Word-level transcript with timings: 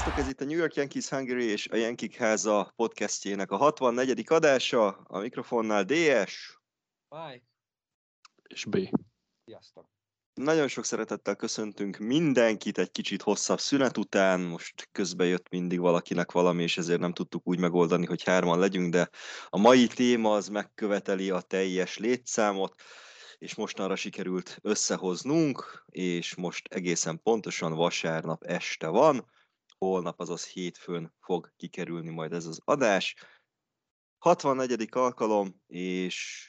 Sziasztok, 0.00 0.24
ez 0.24 0.30
itt 0.30 0.40
a 0.40 0.44
New 0.44 0.58
York 0.58 0.74
Yankees 0.74 1.08
Hungary 1.08 1.44
és 1.44 1.68
a 1.68 1.76
Yankee 1.76 2.08
háza 2.18 2.72
podcastjének 2.76 3.50
a 3.50 3.56
64. 3.56 4.24
adása. 4.26 4.88
A 4.88 5.18
mikrofonnál 5.18 5.84
DS. 5.84 6.60
Mike, 7.08 7.44
És 8.48 8.64
B. 8.64 8.76
sziasztok. 9.44 9.88
Nagyon 10.34 10.68
sok 10.68 10.84
szeretettel 10.84 11.36
köszöntünk 11.36 11.96
mindenkit 11.96 12.78
egy 12.78 12.90
kicsit 12.90 13.22
hosszabb 13.22 13.58
szünet 13.58 13.96
után. 13.96 14.40
Most 14.40 14.88
közben 14.92 15.26
jött 15.26 15.48
mindig 15.48 15.80
valakinek 15.80 16.32
valami, 16.32 16.62
és 16.62 16.78
ezért 16.78 17.00
nem 17.00 17.12
tudtuk 17.12 17.46
úgy 17.46 17.58
megoldani, 17.58 18.06
hogy 18.06 18.22
hárman 18.22 18.58
legyünk, 18.58 18.92
de 18.92 19.08
a 19.48 19.58
mai 19.58 19.86
téma 19.86 20.32
az 20.32 20.48
megköveteli 20.48 21.30
a 21.30 21.40
teljes 21.40 21.98
létszámot, 21.98 22.74
és 23.38 23.54
mostanra 23.54 23.96
sikerült 23.96 24.58
összehoznunk, 24.62 25.84
és 25.86 26.34
most 26.34 26.74
egészen 26.74 27.22
pontosan 27.22 27.74
vasárnap 27.74 28.44
este 28.44 28.86
van, 28.86 29.28
holnap, 29.80 30.20
azaz 30.20 30.46
hétfőn 30.46 31.14
fog 31.20 31.52
kikerülni 31.56 32.10
majd 32.10 32.32
ez 32.32 32.46
az 32.46 32.60
adás. 32.64 33.14
64. 34.18 34.88
alkalom, 34.90 35.62
és 35.66 36.48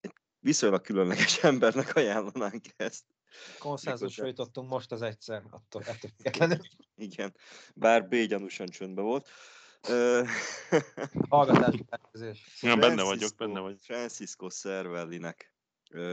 egy 0.00 0.12
viszonylag 0.38 0.80
különleges 0.80 1.36
embernek 1.52 1.96
ajánlanánk 1.96 2.64
ezt. 2.76 3.04
Konszenzusra 3.58 4.26
jutottunk 4.26 4.68
most 4.68 4.92
az 4.92 5.02
egyszer, 5.02 5.42
attól 5.50 5.82
ettől. 6.22 6.58
Igen, 6.94 7.36
bár 7.74 8.08
B 8.08 8.14
gyanúsan 8.14 8.66
csöndbe 8.66 9.02
volt. 9.02 9.28
Tervezés. 11.88 12.58
Ja, 12.60 12.76
benne 12.76 13.02
vagyok, 13.02 13.34
benne 13.36 13.60
vagy. 13.60 13.78
Francisco 13.80 14.48
Cervellinek 14.48 15.55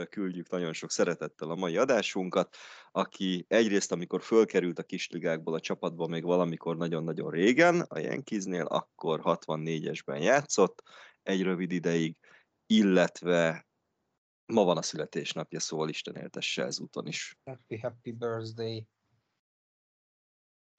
küldjük 0.10 0.50
nagyon 0.50 0.74
sok 0.74 0.92
szeretettel 0.92 1.50
a 1.50 1.56
mai 1.56 1.78
adásunkat, 1.78 2.56
aki 2.92 3.46
egyrészt, 3.48 3.92
amikor 3.92 4.22
fölkerült 4.22 4.80
a 4.80 4.84
kisligákból 4.84 5.54
a 5.54 5.60
csapatba 5.60 6.08
még 6.08 6.24
valamikor 6.24 6.78
nagyon-nagyon 6.78 7.32
régen, 7.32 7.82
a 7.82 8.00
Yankeesnél, 8.00 8.66
akkor 8.66 9.22
64-esben 9.24 10.22
játszott 10.22 10.84
egy 11.24 11.42
rövid 11.42 11.72
ideig, 11.72 12.18
illetve 12.66 13.68
ma 14.46 14.64
van 14.64 14.78
a 14.78 14.82
születésnapja, 14.82 15.60
szóval 15.60 15.90
Isten 15.90 16.16
éltesse 16.16 16.64
ezúton 16.64 17.08
is. 17.08 17.38
Happy, 17.44 17.80
happy 17.80 18.12
birthday. 18.12 18.88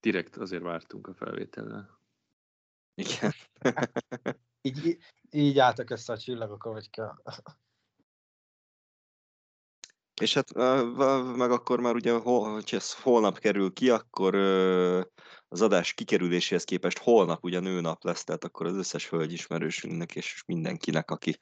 Direkt 0.00 0.36
azért 0.36 0.62
vártunk 0.62 1.06
a 1.06 1.14
felvétellel. 1.14 2.00
Igen. 2.94 3.32
Így, 4.66 4.86
így, 4.86 4.98
így 5.30 5.58
álltak 5.58 5.90
össze 5.90 6.12
a 6.12 6.18
csillagok, 6.18 6.64
ahogy 6.64 6.90
kell. 6.90 7.14
És 10.20 10.34
hát 10.34 10.54
meg 11.36 11.50
akkor 11.50 11.80
már 11.80 11.94
ugye, 11.94 12.12
hogy 12.12 12.68
ez 12.72 12.94
holnap 12.94 13.38
kerül 13.38 13.72
ki, 13.72 13.90
akkor 13.90 14.34
az 15.48 15.62
adás 15.62 15.92
kikerüléséhez 15.92 16.64
képest 16.64 16.98
holnap 16.98 17.44
ugye 17.44 17.60
nőnap 17.60 18.04
lesz, 18.04 18.24
tehát 18.24 18.44
akkor 18.44 18.66
az 18.66 18.74
összes 18.74 19.08
hölgyismerősünknek 19.08 20.14
és 20.14 20.42
mindenkinek, 20.46 21.10
aki 21.10 21.38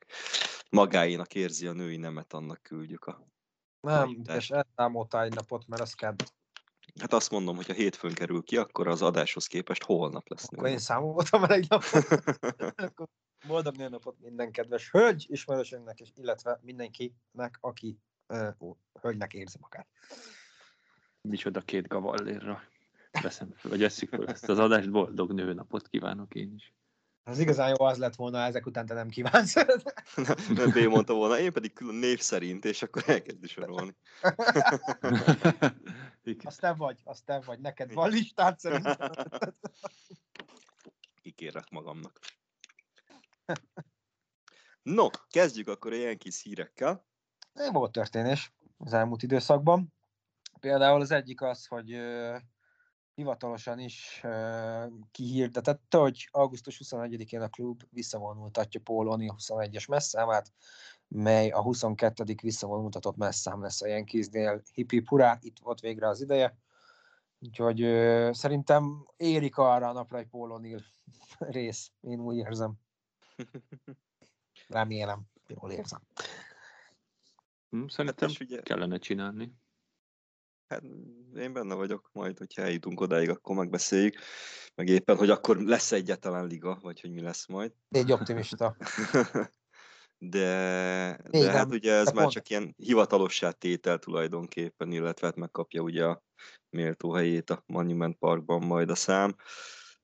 magáénak 0.71 1.35
érzi 1.35 1.67
a 1.67 1.73
női 1.73 1.97
nemet, 1.97 2.33
annak 2.33 2.63
küldjük 2.63 3.05
a 3.05 3.27
Nem, 3.81 4.23
és 4.37 4.51
eltámoltál 4.51 5.25
egy 5.25 5.35
napot, 5.35 5.67
mert 5.67 5.83
az 5.83 5.93
kell. 5.93 6.15
Hát 7.01 7.13
azt 7.13 7.31
mondom, 7.31 7.57
hogy 7.57 7.67
ha 7.67 7.73
hétfőn 7.73 8.15
kerül 8.15 8.43
ki, 8.43 8.57
akkor 8.57 8.89
az 8.89 9.03
adáshoz 9.03 9.47
képest 9.47 9.83
holnap 9.83 10.29
lesz. 10.29 10.53
Akkor 10.53 10.69
én 10.69 10.79
számoltam 10.79 11.45
el 11.45 11.53
egy 11.53 11.67
napot. 11.69 12.07
Boldog 13.47 13.77
nőnapot 13.77 14.21
minden 14.21 14.53
kedves 14.53 14.91
hölgy 14.91 15.27
ismerősünknek, 15.29 16.01
és 16.01 16.11
illetve 16.15 16.59
mindenkinek, 16.63 17.59
aki 17.61 17.99
uh, 18.33 18.75
hölgynek 19.01 19.35
érzi 19.35 19.59
magát. 19.61 19.87
Micsoda 21.21 21.61
két 21.61 21.89
gavallérra 21.89 22.63
veszem 23.23 23.53
föl, 23.57 23.71
vagy 23.71 23.83
eszik 23.83 24.09
föl 24.09 24.29
ezt 24.29 24.49
az 24.49 24.59
adást, 24.59 24.91
boldog 24.91 25.33
nőnapot 25.33 25.89
kívánok 25.89 26.35
én 26.35 26.55
is. 26.55 26.75
Az 27.25 27.39
igazán 27.39 27.69
jó 27.69 27.85
az 27.85 27.99
lett 27.99 28.15
volna, 28.15 28.39
ezek 28.39 28.67
után 28.67 28.87
te 28.87 28.95
nem 28.95 29.09
kívánsz. 29.09 29.55
nem 30.55 30.71
B 30.71 30.77
mondta 30.77 31.15
volna, 31.15 31.39
én 31.39 31.53
pedig 31.53 31.73
külön 31.73 31.95
név 31.95 32.21
szerint, 32.21 32.65
és 32.65 32.83
akkor 32.83 33.03
elkezdi 33.07 33.47
sorolni. 33.47 33.97
azt 36.45 36.61
te 36.61 36.73
vagy, 36.73 37.01
azt 37.05 37.25
te 37.25 37.41
vagy, 37.41 37.59
neked 37.59 37.93
van 37.93 38.11
listát 38.11 38.61
szerintem. 38.61 39.11
Kikérek 41.23 41.71
magamnak. 41.71 42.19
No, 44.83 45.07
kezdjük 45.31 45.69
akkor 45.69 45.93
a 45.93 45.97
ilyen 45.97 46.19
kis 46.19 46.43
hírekkel. 46.43 47.07
Nem 47.53 47.73
volt 47.73 47.93
történés 47.93 48.53
az 48.79 48.93
elmúlt 48.93 49.23
időszakban. 49.23 49.93
Például 50.61 51.01
az 51.01 51.11
egyik 51.11 51.43
az, 51.43 51.67
hogy 51.67 51.97
hivatalosan 53.15 53.79
is 53.79 54.21
uh, 54.25 54.93
kihirdetette, 55.11 55.99
hogy 55.99 56.29
augusztus 56.31 56.81
21-én 56.85 57.41
a 57.41 57.49
klub 57.49 57.83
visszavonultatja 57.91 58.81
Paul 58.85 59.07
O'Neill 59.11 59.35
21-es 59.39 59.89
messzámát, 59.89 60.53
mely 61.09 61.51
a 61.51 61.63
22. 61.63 62.25
visszavonultatott 62.43 63.17
messzám 63.17 63.63
lesz 63.63 63.83
a 63.83 63.87
Yankeesnél. 63.87 64.63
Hippi 64.73 65.01
purá, 65.01 65.39
itt 65.41 65.59
volt 65.63 65.81
végre 65.81 66.09
az 66.09 66.21
ideje. 66.21 66.57
Úgyhogy 67.39 67.83
uh, 67.83 68.33
szerintem 68.33 69.07
érik 69.17 69.57
arra 69.57 69.89
a 69.89 69.93
napra 69.93 70.19
egy 70.19 70.29
Paul 70.29 70.61
O'Neill 70.61 70.83
rész, 71.39 71.93
én 72.01 72.21
úgy 72.21 72.37
érzem. 72.37 72.75
Remélem, 74.69 75.23
jól 75.47 75.71
érzem. 75.71 76.01
Hm, 77.73 77.87
szerintem 77.87 78.29
hát 78.29 78.41
ugye... 78.41 78.61
kellene 78.61 78.99
csinálni. 78.99 79.53
Hát 80.69 80.83
én 81.37 81.53
benne 81.53 81.75
vagyok, 81.75 82.11
majd, 82.13 82.39
hogyha 82.39 82.63
eljutunk 82.63 83.01
odáig, 83.01 83.29
akkor 83.29 83.57
megbeszéljük. 83.57 84.17
Meg 84.75 84.89
éppen, 84.89 85.17
hogy 85.17 85.31
akkor 85.31 85.57
lesz 85.57 85.93
egyáltalán 85.93 86.47
liga, 86.47 86.79
vagy 86.83 87.01
hogy 87.01 87.11
mi 87.11 87.21
lesz 87.21 87.47
majd. 87.47 87.73
Egy 87.89 88.13
optimista. 88.13 88.77
de, 90.19 91.19
de 91.31 91.51
hát 91.51 91.73
ugye 91.73 91.93
ez 91.93 92.11
már 92.11 92.29
csak 92.29 92.49
ilyen 92.49 92.75
hivatalossá 92.77 93.51
tétel 93.51 93.99
tulajdonképpen, 93.99 94.93
illetve 94.93 95.27
hát 95.27 95.37
megkapja 95.37 95.83
ugye 95.83 96.05
a 96.05 96.23
méltó 96.71 97.13
helyét 97.13 97.51
a 97.51 97.63
Monument 97.67 98.19
Parkban 98.19 98.65
majd 98.65 98.91
a 98.91 98.95
szám. 98.95 99.37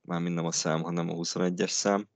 Már 0.00 0.21
nem 0.21 0.47
a 0.47 0.53
szám, 0.53 0.82
hanem 0.82 1.11
a 1.11 1.14
21-es 1.14 1.71
szám. 1.71 2.09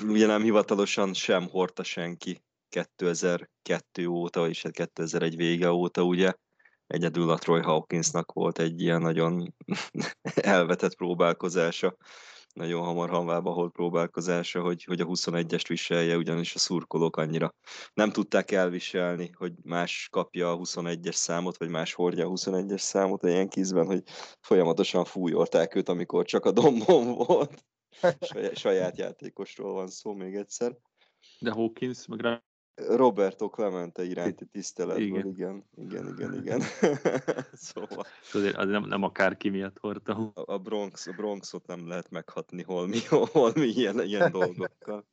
Ugye 0.00 0.26
nem 0.26 0.42
hivatalosan 0.42 1.14
sem 1.14 1.48
hordta 1.48 1.82
senki 1.82 2.44
2002 2.76 4.06
óta, 4.06 4.48
és 4.48 4.64
2001 4.70 5.22
hát 5.22 5.40
vége 5.40 5.72
óta, 5.72 6.02
ugye 6.02 6.32
egyedül 6.86 7.30
a 7.30 7.38
Troy 7.38 7.60
Hawkinsnak 7.60 8.32
volt 8.32 8.58
egy 8.58 8.80
ilyen 8.80 9.00
nagyon 9.00 9.54
elvetett 10.34 10.96
próbálkozása, 10.96 11.96
nagyon 12.54 12.84
hamar 12.84 13.10
hanvába 13.10 13.52
volt 13.52 13.72
próbálkozása, 13.72 14.60
hogy, 14.62 14.84
hogy 14.84 15.00
a 15.00 15.06
21-est 15.06 15.64
viselje, 15.68 16.16
ugyanis 16.16 16.54
a 16.54 16.58
szurkolók 16.58 17.16
annyira 17.16 17.54
nem 17.94 18.10
tudták 18.10 18.50
elviselni, 18.50 19.30
hogy 19.36 19.52
más 19.62 20.08
kapja 20.10 20.50
a 20.50 20.58
21-es 20.58 21.12
számot, 21.12 21.56
vagy 21.56 21.68
más 21.68 21.94
hordja 21.94 22.26
a 22.26 22.30
21-es 22.30 22.78
számot 22.78 23.22
a 23.22 23.28
ilyen 23.28 23.48
kizben, 23.48 23.86
hogy 23.86 24.02
folyamatosan 24.40 25.04
fújolták 25.04 25.74
őt, 25.74 25.88
amikor 25.88 26.24
csak 26.24 26.44
a 26.44 26.50
dombon 26.50 27.14
volt. 27.26 27.64
Saját 28.54 28.98
játékosról 28.98 29.72
van 29.72 29.86
szó 29.86 30.12
még 30.12 30.34
egyszer. 30.34 30.76
De 31.38 31.50
Hawkins 31.50 32.06
meg 32.06 32.42
Roberto 32.76 33.48
Clemente 33.48 34.04
iránti 34.04 34.44
tiszteletből, 34.44 35.06
igen. 35.06 35.26
igen, 35.26 35.64
igen, 35.76 36.08
igen, 36.08 36.34
igen. 36.34 36.60
szóval... 37.52 38.06
Azért 38.32 38.56
az 38.56 38.68
nem, 38.68 38.84
nem 38.84 39.02
akárki 39.02 39.48
miatt 39.48 39.78
hordta. 39.78 40.32
A, 40.34 40.52
a, 40.52 40.58
Bronx, 40.58 41.06
a 41.06 41.12
Bronxot 41.12 41.66
nem 41.66 41.88
lehet 41.88 42.10
meghatni 42.10 42.62
holmi, 42.62 42.98
holmi 43.32 43.66
ilyen, 43.66 44.00
ilyen 44.00 44.30
dolgokkal. 44.30 45.04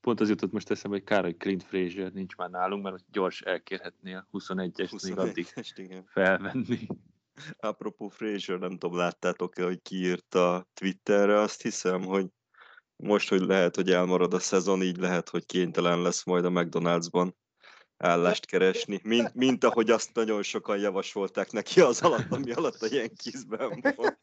Pont 0.00 0.20
az 0.20 0.28
jutott 0.28 0.52
most 0.52 0.70
eszembe, 0.70 0.96
hogy 0.96 1.06
kár, 1.06 1.22
hogy 1.22 1.36
Clint 1.36 1.62
Frazier 1.62 2.12
nincs 2.12 2.36
már 2.36 2.50
nálunk, 2.50 2.82
mert 2.82 3.04
gyors 3.10 3.40
elkérhetnél 3.40 4.28
21-es, 4.32 5.04
még 5.04 5.18
addig 5.18 5.46
igen. 5.74 6.04
felvenni. 6.06 6.86
Apropó 7.58 8.08
Frazier, 8.08 8.58
nem 8.58 8.78
tudom, 8.78 8.96
láttátok-e, 8.96 9.64
hogy 9.64 9.82
kiírta 9.82 10.66
Twitterre, 10.74 11.40
azt 11.40 11.62
hiszem, 11.62 12.02
hogy 12.02 12.26
most, 12.96 13.28
hogy 13.28 13.40
lehet, 13.40 13.74
hogy 13.74 13.90
elmarad 13.90 14.34
a 14.34 14.38
szezon, 14.38 14.82
így 14.82 14.96
lehet, 14.96 15.28
hogy 15.28 15.46
kénytelen 15.46 16.02
lesz 16.02 16.24
majd 16.24 16.44
a 16.44 16.50
McDonald'sban 16.50 17.32
állást 17.96 18.46
keresni, 18.46 19.00
mint, 19.02 19.34
mint 19.34 19.64
ahogy 19.64 19.90
azt 19.90 20.14
nagyon 20.14 20.42
sokan 20.42 20.78
javasolták 20.78 21.50
neki 21.50 21.80
az 21.80 22.02
alatt, 22.02 22.32
ami 22.32 22.52
alatt 22.52 22.82
a 22.82 22.86
ilyen 22.86 23.14
kizben 23.14 23.94
volt. 23.96 24.18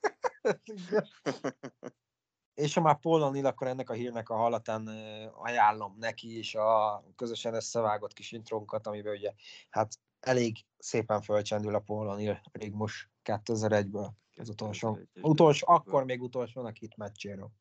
És 2.54 2.74
ha 2.74 2.82
már 2.82 3.00
Paul 3.00 3.46
akkor 3.46 3.68
ennek 3.68 3.90
a 3.90 3.94
hírnek 3.94 4.30
a 4.30 4.36
hallatán 4.36 4.88
ajánlom 5.34 5.96
neki 6.00 6.38
is 6.38 6.56
a 6.56 7.04
közösen 7.16 7.54
összevágott 7.54 8.14
kis 8.14 8.32
intrónkat, 8.32 8.88
amiben 8.88 9.14
ugye 9.14 9.34
hát 9.70 10.00
elég 10.20 10.66
szépen 10.78 11.22
fölcsendül 11.22 11.76
a 11.76 11.80
Paul 11.80 12.38
Rigmus 12.52 13.10
2001-ből 13.24 14.10
az 14.36 14.50
utolsó. 14.50 15.00
Utolsó, 15.22 15.68
akkor 15.70 16.04
még 16.04 16.22
utolsó 16.22 16.72
itt 16.80 16.96
meccséről. 16.96 17.52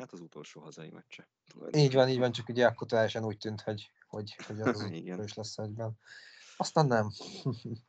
Hát 0.00 0.12
az 0.12 0.20
utolsó 0.20 0.60
hazai 0.60 0.90
meccse. 0.90 1.28
Így 1.72 1.94
van, 1.94 2.08
így 2.08 2.18
van, 2.18 2.32
csak 2.32 2.48
ugye 2.48 2.66
akkor 2.66 2.86
teljesen 2.86 3.24
úgy 3.24 3.38
tűnt, 3.38 3.60
hogy, 3.60 3.90
hogy, 4.08 4.36
hogy 4.46 4.60
az 4.60 4.82
Igen. 4.90 5.22
is 5.22 5.34
lesz 5.34 5.58
egyben. 5.58 5.98
Aztán 6.56 6.86
nem. 6.86 7.10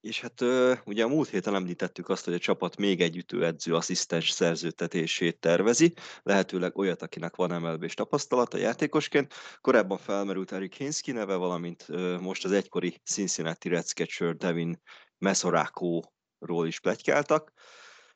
És 0.00 0.20
hát 0.20 0.40
ugye 0.84 1.04
a 1.04 1.08
múlt 1.08 1.28
héten 1.28 1.54
említettük 1.54 2.08
azt, 2.08 2.24
hogy 2.24 2.34
a 2.34 2.38
csapat 2.38 2.76
még 2.76 3.00
egy 3.00 3.16
ütőedző 3.16 3.74
asszisztens 3.74 4.30
szerződtetését 4.30 5.40
tervezi, 5.40 5.94
lehetőleg 6.22 6.78
olyat, 6.78 7.02
akinek 7.02 7.36
van 7.36 7.60
mlb 7.60 7.82
és 7.82 7.94
tapasztalata 7.94 8.58
játékosként. 8.58 9.34
Korábban 9.60 9.98
felmerült 9.98 10.52
Eric 10.52 10.76
Hinsky 10.76 11.12
neve, 11.12 11.34
valamint 11.34 11.88
most 12.20 12.44
az 12.44 12.52
egykori 12.52 13.00
Cincinnati 13.04 13.68
Reds 13.68 13.92
catcher 13.92 14.36
Devin 14.36 14.82
Mesorákóról 15.18 16.66
is 16.66 16.80
plegykáltak. 16.80 17.52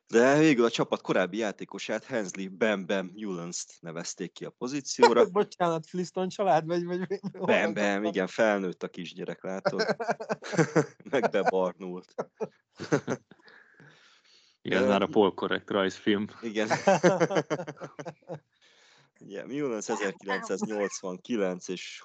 De 0.06 0.38
végül 0.38 0.64
a 0.64 0.70
csapat 0.70 1.00
korábbi 1.00 1.37
játékosát, 1.37 2.04
Hensley 2.04 2.49
Bam 2.49 2.87
Bam 2.87 3.11
Newlands-t 3.14 3.76
nevezték 3.80 4.32
ki 4.32 4.44
a 4.44 4.50
pozícióra. 4.50 5.28
Bocsánat, 5.30 5.87
Fliston 5.87 6.28
család, 6.28 6.66
vagy... 6.66 6.84
vagy 6.84 7.20
Bam 7.32 7.75
Bam, 7.75 8.04
igen, 8.04 8.26
felnőtt 8.26 8.82
a 8.82 8.88
kisgyerek, 8.88 9.42
látod? 9.42 9.96
Meg 11.11 11.30
bebarnult. 11.30 12.14
igen, 14.62 14.84
már 14.84 15.02
a 15.02 15.06
polkorrekt 15.06 15.70
rajzfilm. 15.70 16.26
Igen. 16.42 16.68
Ugye, 19.24 19.46
Mullins 19.46 19.88
1989 19.88 21.68
és 21.68 22.02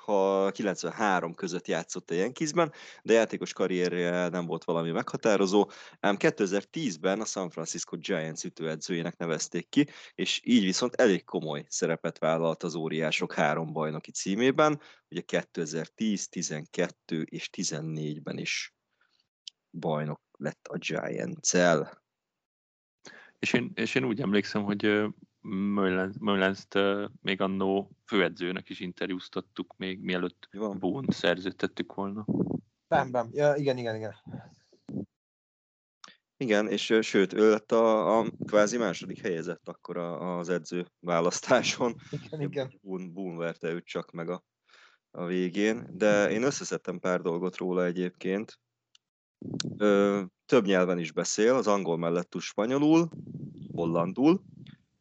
93 0.52 1.34
között 1.34 1.68
játszott 1.68 2.10
a 2.10 2.14
Yankeesben, 2.14 2.72
de 3.04 3.14
játékos 3.14 3.54
karrierje 3.54 4.28
nem 4.28 4.46
volt 4.46 4.64
valami 4.64 4.92
meghatározó, 4.92 5.70
ám 6.00 6.16
2010-ben 6.20 7.22
a 7.22 7.26
San 7.26 7.50
Francisco 7.50 7.98
Giants 7.98 8.44
ütőedzőjének 8.44 9.18
nevezték 9.18 9.70
ki, 9.70 9.88
és 10.16 10.42
így 10.44 10.64
viszont 10.64 10.96
elég 10.96 11.24
komoly 11.24 11.66
szerepet 11.68 12.18
vállalt 12.18 12.64
az 12.64 12.76
óriások 12.76 13.34
három 13.34 13.74
bajnoki 13.74 14.12
címében, 14.12 14.82
ugye 15.10 15.22
2010, 15.22 16.28
12 16.28 17.22
és 17.22 17.50
14-ben 17.58 18.38
is 18.38 18.76
bajnok 19.72 20.22
lett 20.38 20.68
a 20.68 20.78
Giants-el. 20.78 22.04
És 23.40 23.54
én, 23.54 23.72
és 23.76 23.96
én 23.96 24.04
úgy 24.04 24.22
emlékszem, 24.22 24.64
hogy 24.64 25.10
Möllens-t 25.42 26.78
még 27.22 27.42
annó 27.42 27.92
főedzőnek 28.06 28.70
is 28.70 28.80
interjúztattuk, 28.80 29.74
még 29.78 30.00
mielőtt 30.00 30.50
Boone 30.80 31.12
szerződtettük 31.12 31.94
volna. 31.94 32.26
Nem, 32.88 33.10
nem. 33.10 33.30
Ja, 33.32 33.56
igen, 33.56 33.78
igen, 33.78 33.96
igen. 33.96 34.16
Igen, 36.38 36.68
és 36.68 36.98
sőt, 37.02 37.34
ő 37.34 37.50
lett 37.50 37.72
a, 37.72 38.18
a 38.20 38.26
kvázi 38.46 38.78
második 38.78 39.22
helyezett 39.22 39.68
akkor 39.68 39.98
a, 39.98 40.38
az 40.38 40.50
edző 40.50 40.86
választáson. 41.00 41.96
Igen, 42.12 42.42
igen. 42.42 42.80
Boone, 42.82 43.08
Boone 43.08 43.38
verte 43.38 43.72
őt 43.72 43.86
csak 43.86 44.12
meg 44.12 44.30
a, 44.30 44.44
a 45.12 45.26
végén, 45.26 45.88
de 45.92 46.30
én 46.32 46.44
összeszedtem 46.44 47.00
pár 47.00 47.22
dolgot 47.22 47.58
róla 47.58 47.86
egyébként. 47.86 48.60
Ö, 49.78 50.22
több 50.46 50.66
nyelven 50.66 51.00
is 51.00 51.12
beszél, 51.12 51.54
az 51.54 51.68
angol 51.68 51.98
mellett 51.98 52.30
tud 52.30 52.42
spanyolul, 52.42 53.10
hollandul, 53.74 54.44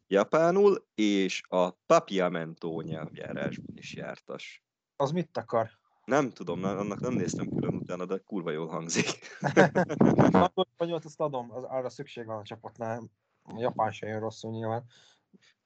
japánul, 0.09 0.87
és 0.95 1.41
a 1.47 1.69
papiamento 1.69 2.81
nyelvjárásban 2.81 3.77
is 3.77 3.93
jártas. 3.93 4.63
Az 4.95 5.11
mit 5.11 5.37
akar? 5.37 5.69
Nem 6.05 6.29
tudom, 6.29 6.63
annak 6.63 6.99
nem 6.99 7.13
néztem 7.13 7.49
külön 7.49 7.75
utána, 7.75 8.05
de 8.05 8.17
kurva 8.17 8.51
jól 8.51 8.67
hangzik. 8.67 9.19
Angol 10.31 10.67
spanyolt 10.73 11.05
azt 11.05 11.19
adom, 11.19 11.51
az, 11.51 11.63
arra 11.63 11.89
szükség 11.89 12.25
van 12.25 12.37
a 12.37 12.43
csapatnál. 12.43 13.09
A 13.43 13.59
japán 13.59 13.91
se 13.91 14.07
jön 14.07 14.19
rosszul 14.19 14.51
nyilván. 14.51 14.85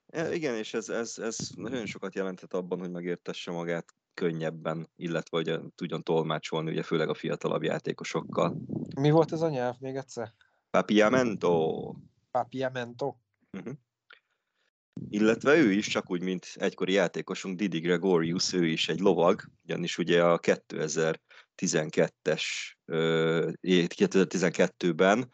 Ja, 0.08 0.32
igen, 0.32 0.56
és 0.56 0.74
ez, 0.74 0.90
ez, 0.90 1.18
ez 1.18 1.38
nagyon 1.56 1.86
sokat 1.86 2.16
jelentett 2.16 2.54
abban, 2.54 2.80
hogy 2.80 2.92
megértesse 2.92 3.52
magát 3.52 3.96
könnyebben, 4.14 4.90
illetve 4.96 5.38
hogy 5.38 5.60
tudjon 5.76 6.04
tolmácsolni, 6.04 6.72
ugye 6.72 6.84
főleg 6.84 7.10
a 7.10 7.14
fiatalabb 7.14 7.64
játékosokkal. 7.64 8.58
Mi 8.96 9.10
volt 9.10 9.32
ez 9.32 9.42
a 9.42 9.50
nyelv 9.50 9.76
még 9.80 9.96
egyszer? 9.96 10.34
Papiamento. 10.70 11.94
Papiamento. 12.32 13.16
Uh-huh. 13.52 13.74
Illetve 15.10 15.56
ő 15.56 15.72
is, 15.72 15.88
csak 15.88 16.12
úgy, 16.12 16.22
mint 16.22 16.48
egykori 16.54 16.94
játékosunk 16.94 17.58
Didi 17.58 17.80
Gregorius, 17.80 18.54
ő 18.54 18.66
is 18.66 18.90
egy 18.90 19.00
lovag, 19.00 19.42
ugyanis 19.64 19.98
ugye 19.98 20.24
a 20.24 20.40
2012-es 20.40 22.44
2012-ben 22.88 25.32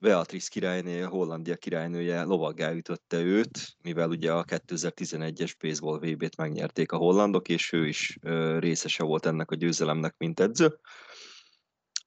Beatrice 0.00 0.48
királynő, 0.50 1.02
Hollandia 1.02 1.56
királynője 1.56 2.22
lovaggá 2.22 2.72
ütötte 2.72 3.20
őt, 3.20 3.76
mivel 3.82 4.08
ugye 4.08 4.32
a 4.32 4.44
2011-es 4.44 5.52
baseball 5.58 5.98
VB-t 5.98 6.36
megnyerték 6.36 6.92
a 6.92 6.96
hollandok, 6.96 7.48
és 7.48 7.72
ő 7.72 7.86
is 7.86 8.18
részese 8.58 9.02
volt 9.02 9.26
ennek 9.26 9.50
a 9.50 9.54
győzelemnek, 9.54 10.14
mint 10.18 10.40
edző. 10.40 10.78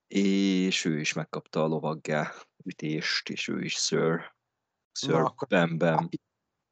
És 0.08 0.86
ő 0.86 1.00
is 1.00 1.13
megkapta 1.13 1.63
a 1.63 1.68
lovaggá 1.68 2.34
ütést, 2.63 3.30
és 3.30 3.48
ő 3.48 3.62
is 3.62 3.74
Sir, 3.74 4.36
Sir 4.92 5.24
Bam 5.48 5.78
Bam. 5.78 6.10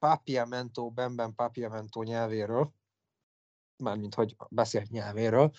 Papiamento, 0.00 0.90
Bemben 0.90 1.34
Papiamento 1.34 2.02
nyelvéről, 2.02 2.72
mármint 3.76 4.14
hogy 4.14 4.36
beszélt 4.48 4.90
nyelvéről. 4.90 5.50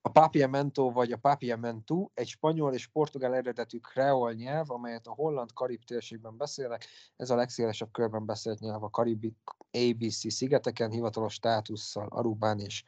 A 0.00 0.08
Papiamento 0.08 0.92
vagy 0.92 1.12
a 1.12 1.16
Papiamentu 1.16 2.10
egy 2.14 2.28
spanyol 2.28 2.74
és 2.74 2.86
portugál 2.86 3.34
eredetű 3.34 3.78
kreol 3.78 4.32
nyelv, 4.32 4.70
amelyet 4.70 5.06
a 5.06 5.12
holland-karib 5.12 5.84
térségben 5.84 6.36
beszélnek. 6.36 6.86
Ez 7.16 7.30
a 7.30 7.36
legszélesebb 7.36 7.90
körben 7.92 8.26
beszélt 8.26 8.58
nyelv 8.58 8.82
a 8.82 8.90
karibi 8.90 9.36
ABC 9.70 10.32
szigeteken, 10.32 10.90
hivatalos 10.90 11.32
státusszal 11.32 12.06
Arubán 12.08 12.60
és 12.60 12.84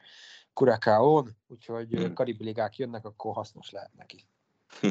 Curacaón, 0.53 1.37
úgyhogy 1.47 1.89
hmm. 1.89 2.13
karibi 2.13 2.43
ligák 2.43 2.77
jönnek, 2.77 3.05
akkor 3.05 3.33
hasznos 3.33 3.69
lehet 3.71 3.93
neki. 3.93 4.25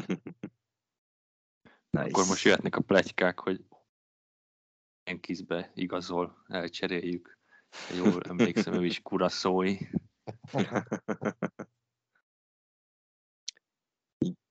nice. 1.89 2.07
Akkor 2.07 2.25
most 2.27 2.43
jöhetnek 2.43 2.75
a 2.75 2.81
pletykák, 2.81 3.39
hogy 3.39 3.65
Yankeesbe 5.09 5.71
igazol, 5.73 6.43
elcseréljük. 6.47 7.37
Jól 7.97 8.21
emlékszem, 8.29 8.73
ő 8.73 8.85
is 8.85 8.99
kuraszói. 9.01 9.77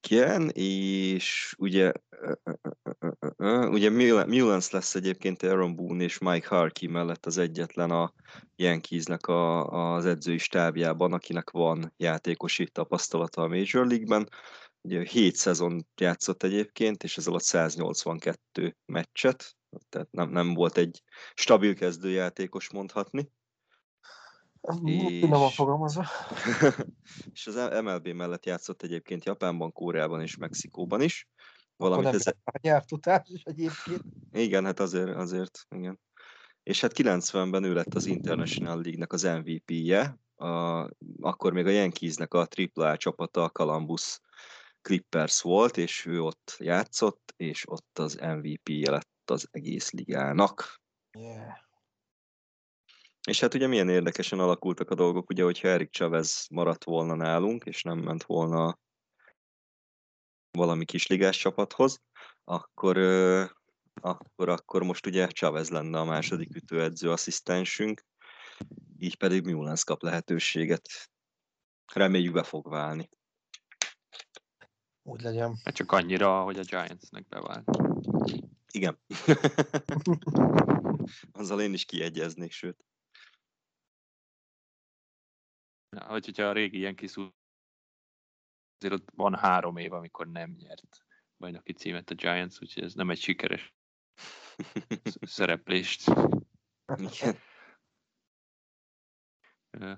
Igen, 0.00 0.50
és 0.50 1.54
ugye, 1.58 1.92
ugye 3.70 3.90
Mullens 4.26 4.70
lesz 4.70 4.94
egyébként 4.94 5.42
Aaron 5.42 5.76
Boone 5.76 6.02
és 6.02 6.18
Mike 6.18 6.48
Harkey 6.48 6.88
mellett 6.88 7.26
az 7.26 7.38
egyetlen 7.38 7.90
a 7.90 8.12
Yankeesnek 8.56 9.26
a, 9.26 9.66
az 9.94 10.06
edzői 10.06 10.38
stábjában, 10.38 11.12
akinek 11.12 11.50
van 11.50 11.92
játékosi 11.96 12.68
tapasztalata 12.68 13.42
a 13.42 13.48
Major 13.48 13.86
League-ben. 13.86 14.28
Ugye 14.88 15.02
7 15.02 15.36
szezon 15.36 15.86
játszott 16.00 16.42
egyébként, 16.42 17.02
és 17.02 17.16
ez 17.16 17.26
alatt 17.26 17.42
182 17.42 18.76
meccset, 18.86 19.56
tehát 19.88 20.10
nem, 20.10 20.30
nem 20.30 20.54
volt 20.54 20.76
egy 20.76 21.02
stabil 21.34 21.74
kezdőjátékos 21.74 22.70
mondhatni. 22.70 23.30
És... 24.84 25.22
a 25.22 25.48
fogalmazva. 25.48 26.04
és 27.34 27.46
az 27.46 27.82
MLB 27.82 28.08
mellett 28.08 28.46
játszott 28.46 28.82
egyébként 28.82 29.24
Japánban, 29.24 29.72
Kóreában 29.72 30.20
és 30.20 30.36
Mexikóban 30.36 31.00
is. 31.00 31.28
Valamint 31.76 32.14
ez... 32.14 32.26
a 32.26 32.58
nyelvtutás 32.60 33.28
is 33.28 33.42
egyébként. 33.42 34.02
Igen, 34.32 34.64
hát 34.64 34.80
azért, 34.80 35.16
azért, 35.16 35.66
igen. 35.70 36.00
És 36.62 36.80
hát 36.80 36.92
90-ben 36.94 37.64
ő 37.64 37.72
lett 37.72 37.94
az 37.94 38.06
International 38.06 38.74
League-nek 38.74 39.12
az 39.12 39.22
MVP-je, 39.22 40.18
a, 40.36 40.88
akkor 41.20 41.52
még 41.52 41.66
a 41.66 41.70
Yankeesnek 41.70 42.34
a 42.34 42.48
AAA 42.74 42.96
csapata 42.96 43.42
a 43.42 43.48
Columbus 43.48 44.20
Clippers 44.82 45.40
volt, 45.40 45.76
és 45.76 46.06
ő 46.06 46.22
ott 46.22 46.56
játszott, 46.58 47.34
és 47.36 47.70
ott 47.70 47.98
az 47.98 48.14
MVP-je 48.14 48.90
lett 48.90 49.30
az 49.30 49.48
egész 49.50 49.90
ligának. 49.90 50.80
Yeah. 51.18 51.66
És 53.28 53.40
hát 53.40 53.54
ugye 53.54 53.66
milyen 53.66 53.88
érdekesen 53.88 54.38
alakultak 54.38 54.90
a 54.90 54.94
dolgok, 54.94 55.30
ugye, 55.30 55.42
hogyha 55.42 55.68
Erik 55.68 55.90
Chavez 55.90 56.46
maradt 56.50 56.84
volna 56.84 57.14
nálunk, 57.14 57.64
és 57.64 57.82
nem 57.82 57.98
ment 57.98 58.24
volna 58.24 58.78
valami 60.50 60.84
kisligás 60.84 61.38
csapathoz, 61.38 62.02
akkor, 62.44 62.96
akkor, 64.00 64.48
akkor 64.48 64.82
most 64.82 65.06
ugye 65.06 65.26
Chavez 65.26 65.70
lenne 65.70 65.98
a 65.98 66.04
második 66.04 66.56
ütőedző 66.56 67.10
asszisztensünk, 67.10 68.04
így 68.98 69.16
pedig 69.16 69.44
Mullens 69.44 69.84
kap 69.84 70.02
lehetőséget. 70.02 71.10
Reméljük 71.92 72.32
be 72.32 72.42
fog 72.42 72.68
válni. 72.68 73.08
Úgy 75.08 75.22
legyen. 75.22 75.56
Hát 75.64 75.74
csak 75.74 75.92
annyira, 75.92 76.42
hogy 76.42 76.58
a 76.58 76.62
Giantsnek 76.62 77.28
bevált. 77.28 77.68
Igen. 78.70 78.98
Azzal 81.32 81.60
én 81.60 81.72
is 81.72 81.84
kiegyeznék, 81.84 82.52
sőt. 82.52 82.84
Ja, 85.96 86.04
hogy, 86.04 86.24
hogyha 86.24 86.42
a 86.42 86.52
régi 86.52 86.78
ilyen 86.78 86.96
kiszú, 86.96 87.28
azért 88.78 89.00
ott 89.00 89.08
van 89.14 89.34
három 89.34 89.76
év, 89.76 89.92
amikor 89.92 90.26
nem 90.26 90.50
nyert 90.50 91.06
bajnoki 91.36 91.72
címet 91.72 92.10
a 92.10 92.14
Giants, 92.14 92.60
úgyhogy 92.60 92.82
ez 92.82 92.94
nem 92.94 93.10
egy 93.10 93.20
sikeres 93.20 93.74
szereplést. 95.36 96.10
Igen. 96.96 97.36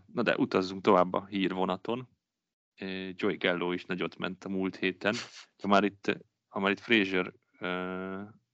Na 0.06 0.22
de 0.22 0.36
utazzunk 0.36 0.82
tovább 0.82 1.12
a 1.12 1.26
hírvonaton. 1.26 2.19
Joey 3.14 3.36
Gallo 3.36 3.72
is 3.72 3.84
nagyot 3.84 4.16
ment 4.16 4.44
a 4.44 4.48
múlt 4.48 4.76
héten. 4.76 5.14
Ha 5.62 5.68
már 5.68 5.84
itt, 5.84 6.16
ha 6.48 6.60
már 6.60 6.70
itt 6.70 6.80
Fraser 6.80 7.32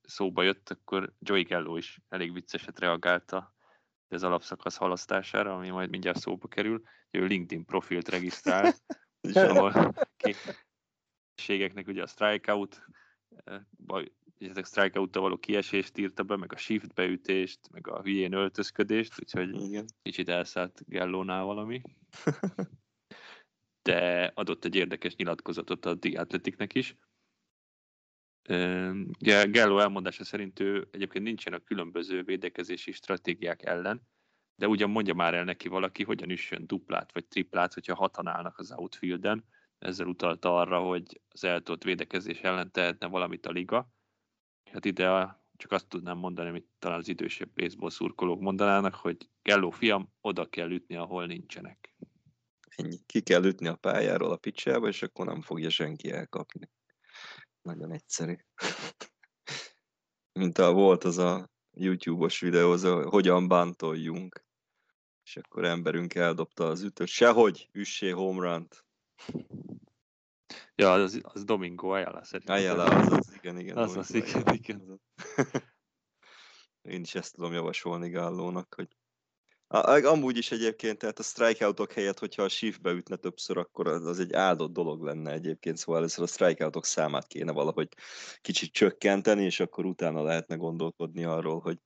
szóba 0.03 0.43
jött, 0.43 0.71
akkor 0.71 1.13
Joey 1.19 1.43
Gallo 1.43 1.77
is 1.77 2.01
elég 2.09 2.33
vicceset 2.33 2.79
reagálta 2.79 3.55
az 4.09 4.23
alapszakasz 4.23 4.77
halasztására, 4.77 5.55
ami 5.55 5.69
majd 5.69 5.91
mindjárt 5.91 6.19
szóba 6.19 6.49
kerül. 6.49 6.83
Ő 7.11 7.25
LinkedIn 7.25 7.65
profilt 7.65 8.09
regisztrál, 8.09 8.75
ahol 9.35 9.95
képességeknek 10.17 11.87
ugye 11.87 12.03
a 12.03 12.07
strikeout, 12.07 12.83
vagy 13.77 14.13
a 14.55 14.65
strikeout 14.65 15.15
való 15.15 15.39
kiesést 15.39 15.99
írta 15.99 16.23
be, 16.23 16.37
meg 16.37 16.53
a 16.53 16.57
shift 16.57 16.95
beütést, 16.95 17.71
meg 17.71 17.89
a 17.89 18.03
hülyén 18.03 18.33
öltözködést, 18.33 19.21
úgyhogy 19.21 19.61
Igen. 19.61 19.87
kicsit 20.03 20.29
elszállt 20.29 20.83
Gellónál 20.87 21.45
valami. 21.45 21.81
De 23.87 24.33
adott 24.35 24.65
egy 24.65 24.75
érdekes 24.75 25.17
nyilatkozatot 25.17 25.87
a 25.87 25.99
The 25.99 26.21
Athleticnek 26.21 26.75
is, 26.75 26.97
Gello 29.19 29.79
elmondása 29.79 30.25
szerint 30.25 30.61
ő 30.61 30.89
egyébként 30.91 31.25
nincsen 31.25 31.53
a 31.53 31.59
különböző 31.59 32.23
védekezési 32.23 32.93
stratégiák 32.93 33.63
ellen, 33.63 34.03
de 34.57 34.69
ugyan 34.69 34.91
mondja 34.91 35.15
már 35.15 35.35
el 35.35 35.45
neki 35.45 35.69
valaki, 35.69 36.03
hogyan 36.03 36.31
üssön 36.31 36.67
duplát 36.67 37.13
vagy 37.13 37.27
triplát, 37.27 37.75
hogyha 37.75 37.95
hatan 37.95 38.27
állnak 38.27 38.59
az 38.59 38.73
outfielden. 38.73 39.45
Ezzel 39.79 40.07
utalta 40.07 40.59
arra, 40.59 40.81
hogy 40.81 41.21
az 41.29 41.45
eltolt 41.45 41.85
védekezés 41.85 42.41
ellen 42.41 42.73
tehetne 42.73 43.07
valamit 43.07 43.47
a 43.47 43.51
liga. 43.51 43.93
Hát 44.71 44.85
ide 44.85 45.41
csak 45.57 45.73
azt 45.73 45.89
tudnám 45.89 46.19
mondani, 46.19 46.49
amit 46.49 46.69
talán 46.79 46.99
az 46.99 47.09
idősebb 47.09 47.51
baseball 47.55 47.91
szurkolók 47.91 48.41
mondanának, 48.41 48.95
hogy 48.95 49.29
Gello 49.43 49.71
fiam, 49.71 50.13
oda 50.21 50.49
kell 50.49 50.71
ütni, 50.71 50.97
ahol 50.97 51.27
nincsenek. 51.27 51.95
Ennyi. 52.77 52.99
Ki 53.07 53.21
kell 53.21 53.45
ütni 53.45 53.67
a 53.67 53.77
pályáról 53.77 54.31
a 54.31 54.37
picsába, 54.37 54.89
és 54.89 55.03
akkor 55.03 55.27
nem 55.27 55.43
fogja 55.43 55.71
senki 55.71 56.11
elkapni. 56.11 56.71
Nagyon 57.63 57.93
egyszerű. 57.93 58.37
Mint 60.41 60.59
a 60.59 60.73
volt 60.73 61.05
az 61.05 61.19
a 61.19 61.51
YouTube-os 61.71 62.41
videó, 62.41 62.71
az 62.71 62.85
a 62.85 63.09
hogyan 63.09 63.49
bántoljunk. 63.49 64.45
És 65.25 65.37
akkor 65.37 65.65
emberünk 65.65 66.15
eldobta 66.15 66.67
az 66.67 66.83
ütőt. 66.83 67.09
Sehogy, 67.09 67.69
üssé 67.73 68.11
homerun 68.11 68.69
Ja, 70.75 70.93
az, 70.93 71.21
az 71.23 71.45
Domingo 71.45 71.89
Ayala 71.89 72.25
szerintem. 72.25 72.57
Ayala, 72.57 72.85
az, 72.85 73.13
az, 73.13 73.35
igen, 73.35 73.59
igen. 73.59 73.77
Az 73.77 73.97
az, 73.97 74.15
igen, 74.15 74.55
igen. 74.55 75.01
Én 76.83 77.01
is 77.01 77.15
ezt 77.15 77.35
tudom 77.35 77.53
javasolni 77.53 78.09
Gállónak, 78.09 78.75
hogy 78.75 78.97
a, 79.69 80.05
amúgy 80.05 80.37
is 80.37 80.51
egyébként, 80.51 80.99
tehát 80.99 81.19
a 81.19 81.23
strikeoutok 81.23 81.93
helyett, 81.93 82.19
hogyha 82.19 82.43
a 82.43 82.49
shiftbe 82.49 82.91
ütne 82.91 83.17
többször, 83.17 83.59
akkor 83.59 83.89
az, 83.89 84.05
az 84.05 84.19
egy 84.19 84.33
áldott 84.33 84.73
dolog 84.73 85.03
lenne 85.03 85.33
egyébként, 85.33 85.77
szóval 85.77 85.97
először 86.01 86.25
a 86.25 86.27
strikeoutok 86.27 86.85
számát 86.85 87.27
kéne 87.27 87.53
valahogy 87.53 87.89
kicsit 88.41 88.73
csökkenteni, 88.73 89.45
és 89.45 89.61
akkor 89.61 89.85
utána 89.85 90.23
lehetne 90.23 90.57
gondolkodni 90.57 91.25
arról, 91.25 91.61
hogy 91.61 91.79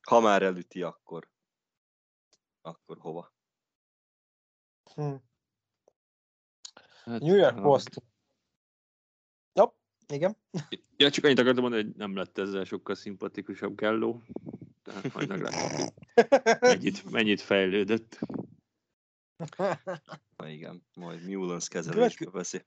ha 0.00 0.20
már 0.20 0.42
elüti, 0.42 0.82
akkor 0.82 1.32
akkor 2.64 2.98
hova. 2.98 3.32
Hm. 4.94 5.14
Hát, 7.04 7.20
New 7.20 7.36
York 7.36 7.62
Post. 7.62 8.02
Jobb, 9.52 9.74
igen. 10.06 10.36
Ja, 10.96 11.10
csak 11.10 11.24
annyit 11.24 11.38
akartam 11.38 11.62
mondani, 11.62 11.82
hogy 11.82 11.94
nem 11.96 12.16
lett 12.16 12.38
ezzel 12.38 12.64
sokkal 12.64 12.94
szimpatikusabb 12.94 13.76
Gelló. 13.76 14.22
Tehát 14.84 15.14
majd 15.14 15.28
meglátjuk, 15.28 15.94
mennyit, 16.60 17.10
mennyit 17.10 17.40
fejlődött. 17.40 18.18
Na 20.36 20.48
igen, 20.48 20.86
majd 20.94 21.26
Mullens 21.26 21.68
kezelésbe 21.68 22.30
veszi. 22.30 22.64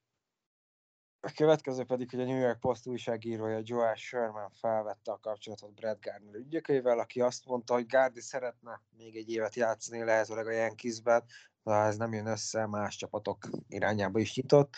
A 1.19 1.31
következő 1.35 1.83
pedig, 1.83 2.09
hogy 2.09 2.21
a 2.21 2.25
New 2.25 2.39
York 2.39 2.59
Post 2.59 2.87
újságírója 2.87 3.61
Joel 3.63 3.95
Sherman 3.95 4.51
felvette 4.51 5.11
a 5.11 5.19
kapcsolatot 5.19 5.73
Brad 5.73 5.97
Gardner 6.01 6.35
ügyökével, 6.35 6.99
aki 6.99 7.21
azt 7.21 7.45
mondta, 7.45 7.73
hogy 7.73 7.85
Gardi 7.85 8.21
szeretne 8.21 8.81
még 8.89 9.15
egy 9.15 9.29
évet 9.29 9.55
játszani, 9.55 10.03
lehetőleg 10.03 10.47
a 10.47 10.51
Yankeesben, 10.51 11.23
de 11.63 11.73
ha 11.73 11.85
ez 11.85 11.97
nem 11.97 12.13
jön 12.13 12.25
össze, 12.25 12.65
más 12.65 12.95
csapatok 12.95 13.49
irányába 13.67 14.19
is 14.19 14.35
nyitott. 14.35 14.75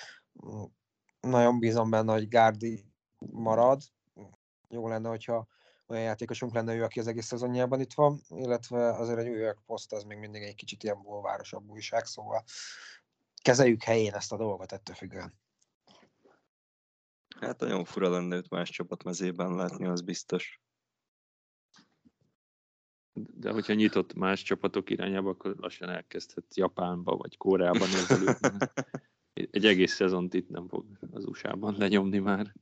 Nagyon 1.19 1.59
bízom 1.59 1.89
benne, 1.89 2.13
hogy 2.13 2.27
Gardi 2.27 2.85
marad. 3.17 3.81
Jó 4.69 4.87
lenne, 4.87 5.09
hogyha 5.09 5.47
olyan 5.89 6.03
játékosunk 6.03 6.53
lenne 6.53 6.73
ő, 6.73 6.83
aki 6.83 6.99
az 6.99 7.07
egész 7.07 7.25
szezonjában 7.25 7.79
itt 7.79 7.93
van, 7.93 8.21
illetve 8.29 8.93
azért 8.93 9.19
a 9.19 9.23
New 9.23 9.37
York 9.37 9.59
Post 9.65 9.93
az 9.93 10.03
még 10.03 10.17
mindig 10.17 10.41
egy 10.41 10.55
kicsit 10.55 10.83
ilyen 10.83 11.01
bolvárosabb 11.01 11.69
újság, 11.69 12.05
szóval 12.05 12.43
kezeljük 13.41 13.83
helyén 13.83 14.13
ezt 14.13 14.31
a 14.31 14.37
dolgot 14.37 14.71
ettől 14.71 14.95
függően. 14.95 15.33
Hát 17.39 17.59
nagyon 17.59 17.85
fura 17.85 18.09
lenne 18.09 18.35
őt 18.35 18.49
más 18.49 18.69
csapat 18.69 19.03
mezében 19.03 19.55
látni, 19.55 19.87
az 19.87 20.01
biztos. 20.01 20.61
De 23.13 23.51
hogyha 23.51 23.73
nyitott 23.73 24.13
más 24.13 24.41
csapatok 24.41 24.89
irányába, 24.89 25.29
akkor 25.29 25.55
lassan 25.57 25.89
elkezdhet 25.89 26.55
Japánba 26.55 27.15
vagy 27.15 27.37
Koreában 27.37 27.87
nézelődni. 27.89 28.57
Egy 29.51 29.65
egész 29.65 29.93
szezont 29.93 30.33
itt 30.33 30.49
nem 30.49 30.67
fog 30.67 30.85
az 31.11 31.25
USA-ban 31.25 31.75
lenyomni 31.77 32.19
már. 32.19 32.53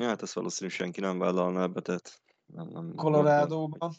Ja, 0.00 0.06
hát 0.06 0.22
ezt 0.22 0.32
valószínűleg 0.32 0.78
senki 0.78 1.00
nem 1.00 1.18
vállalna 1.18 1.62
ebbe, 1.62 1.80
tehát 1.80 2.22
nem, 2.52 2.68
nem, 2.68 2.94
Colorado-ban, 2.94 3.94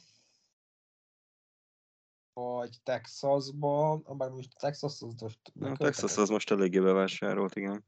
vagy 2.34 2.78
Texasban, 2.84 4.06
bár 4.18 4.30
most 4.30 4.60
Texas 4.60 5.02
az 5.02 5.22
most... 5.22 5.40
A 5.60 5.76
Texas 5.78 6.18
az 6.18 6.30
most 6.30 6.52
eléggé 6.52 6.80
bevásárolt, 6.80 7.56
igen. 7.56 7.86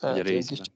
Hát, 0.00 0.16
Egy 0.16 0.22
részben. 0.22 0.58
Kis, 0.58 0.72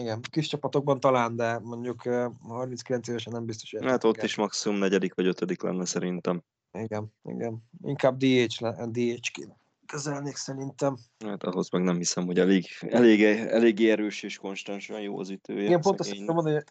igen, 0.00 0.20
kis 0.20 0.48
csapatokban 0.48 1.00
talán, 1.00 1.36
de 1.36 1.58
mondjuk 1.58 2.06
eh, 2.06 2.30
39 2.40 3.08
évesen 3.08 3.32
nem 3.32 3.44
biztos, 3.44 3.70
hogy 3.70 3.84
Hát 3.84 4.04
ott 4.04 4.22
is 4.22 4.36
maximum 4.36 4.78
negyedik 4.78 5.14
vagy 5.14 5.26
ötödik 5.26 5.62
lenne 5.62 5.84
szerintem. 5.84 6.42
Igen, 6.72 7.12
igen. 7.22 7.68
Inkább 7.82 8.16
DH, 8.16 8.86
DH-ként 8.90 9.63
kezelnék 9.94 10.36
szerintem. 10.36 10.96
Hát 11.24 11.42
ahhoz 11.42 11.70
meg 11.70 11.82
nem 11.82 11.96
hiszem, 11.96 12.26
hogy 12.26 12.38
elég, 12.38 12.66
elég, 12.80 13.22
elég 13.22 13.88
erős 13.88 14.22
és 14.22 14.38
konstansan 14.38 15.00
jó 15.00 15.18
az 15.18 15.30
ütője. 15.30 15.64
Igen, 15.64 15.80
pont 15.80 16.00
azt 16.00 16.18
mondani, 16.18 16.52
hogy 16.52 16.64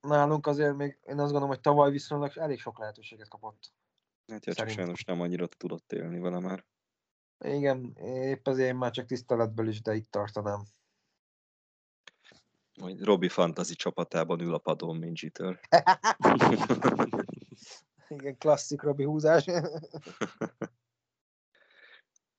nálunk 0.00 0.46
azért 0.46 0.76
még 0.76 0.98
én 1.02 1.18
azt 1.18 1.30
gondolom, 1.30 1.48
hogy 1.48 1.60
tavaly 1.60 1.90
viszonylag 1.90 2.36
elég 2.36 2.58
sok 2.58 2.78
lehetőséget 2.78 3.28
kapott. 3.28 3.72
Hát 4.32 4.46
ja, 4.46 4.54
csak 4.54 4.68
sajnos 4.68 5.04
nem 5.04 5.20
annyira 5.20 5.46
tudott 5.46 5.92
élni 5.92 6.18
vele 6.18 6.38
már. 6.38 6.64
Igen, 7.44 7.96
épp 8.02 8.48
ezért 8.48 8.68
én 8.68 8.76
már 8.76 8.90
csak 8.90 9.06
tiszteletből 9.06 9.68
is, 9.68 9.82
de 9.82 9.94
itt 9.94 10.10
tartanám. 10.10 10.64
Majd 12.80 13.04
Robi 13.04 13.28
Fantasy 13.28 13.74
csapatában 13.74 14.40
ül 14.40 14.54
a 14.54 14.58
padon, 14.58 14.96
mint 14.96 15.20
Jeter. 15.20 15.60
Igen, 18.08 18.38
klasszik 18.38 18.82
Robi 18.82 19.04
húzás. 19.04 19.44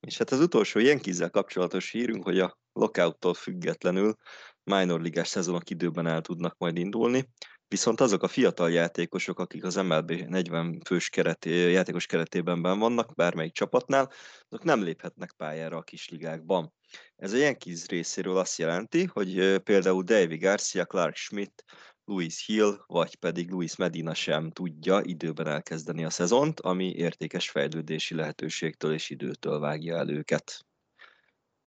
És 0.09 0.17
hát 0.17 0.31
az 0.31 0.39
utolsó 0.39 0.79
Yankees-zel 0.79 1.29
kapcsolatos 1.29 1.91
hírünk, 1.91 2.23
hogy 2.23 2.39
a 2.39 2.57
lockouttól 2.73 3.33
függetlenül 3.33 4.15
minor 4.63 5.01
ligás 5.01 5.27
szezonok 5.27 5.69
időben 5.69 6.07
el 6.07 6.21
tudnak 6.21 6.57
majd 6.57 6.77
indulni, 6.77 7.29
viszont 7.67 8.01
azok 8.01 8.23
a 8.23 8.27
fiatal 8.27 8.71
játékosok, 8.71 9.39
akik 9.39 9.63
az 9.63 9.75
MLB 9.75 10.11
40 10.11 10.81
fős 10.85 11.09
kereté, 11.09 11.71
játékos 11.71 12.05
keretében 12.05 12.61
benn 12.61 12.79
vannak, 12.79 13.15
bármelyik 13.15 13.53
csapatnál, 13.53 14.11
azok 14.49 14.63
nem 14.63 14.83
léphetnek 14.83 15.31
pályára 15.37 15.77
a 15.77 15.81
kisligákban. 15.81 16.73
Ez 17.15 17.33
a 17.33 17.37
Yankees 17.37 17.85
részéről 17.87 18.37
azt 18.37 18.57
jelenti, 18.57 19.05
hogy 19.05 19.57
például 19.63 20.03
Davy 20.03 20.37
Garcia, 20.37 20.85
Clark 20.85 21.15
Schmidt, 21.15 21.63
Louis 22.09 22.45
Hill, 22.45 22.83
vagy 22.87 23.15
pedig 23.15 23.51
Luis 23.51 23.75
Medina 23.75 24.13
sem 24.13 24.51
tudja 24.51 25.01
időben 25.03 25.47
elkezdeni 25.47 26.05
a 26.05 26.09
szezont, 26.09 26.59
ami 26.59 26.91
értékes 26.91 27.49
fejlődési 27.49 28.15
lehetőségtől 28.15 28.93
és 28.93 29.09
időtől 29.09 29.59
vágja 29.59 29.97
el 29.97 30.09
őket. 30.09 30.65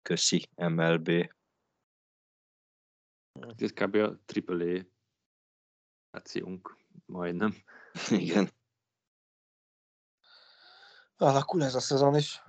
Köszi, 0.03 0.49
MLB. 0.57 1.09
Ez 3.57 3.73
kb. 3.73 3.95
a 3.95 4.21
AAA 4.47 4.83
ációnk 6.11 6.77
majdnem. 7.07 7.55
Igen. 8.11 8.51
Alakul 11.17 11.65
ez 11.65 11.75
a 11.75 11.81
szezon 11.81 12.17
is. 12.17 12.43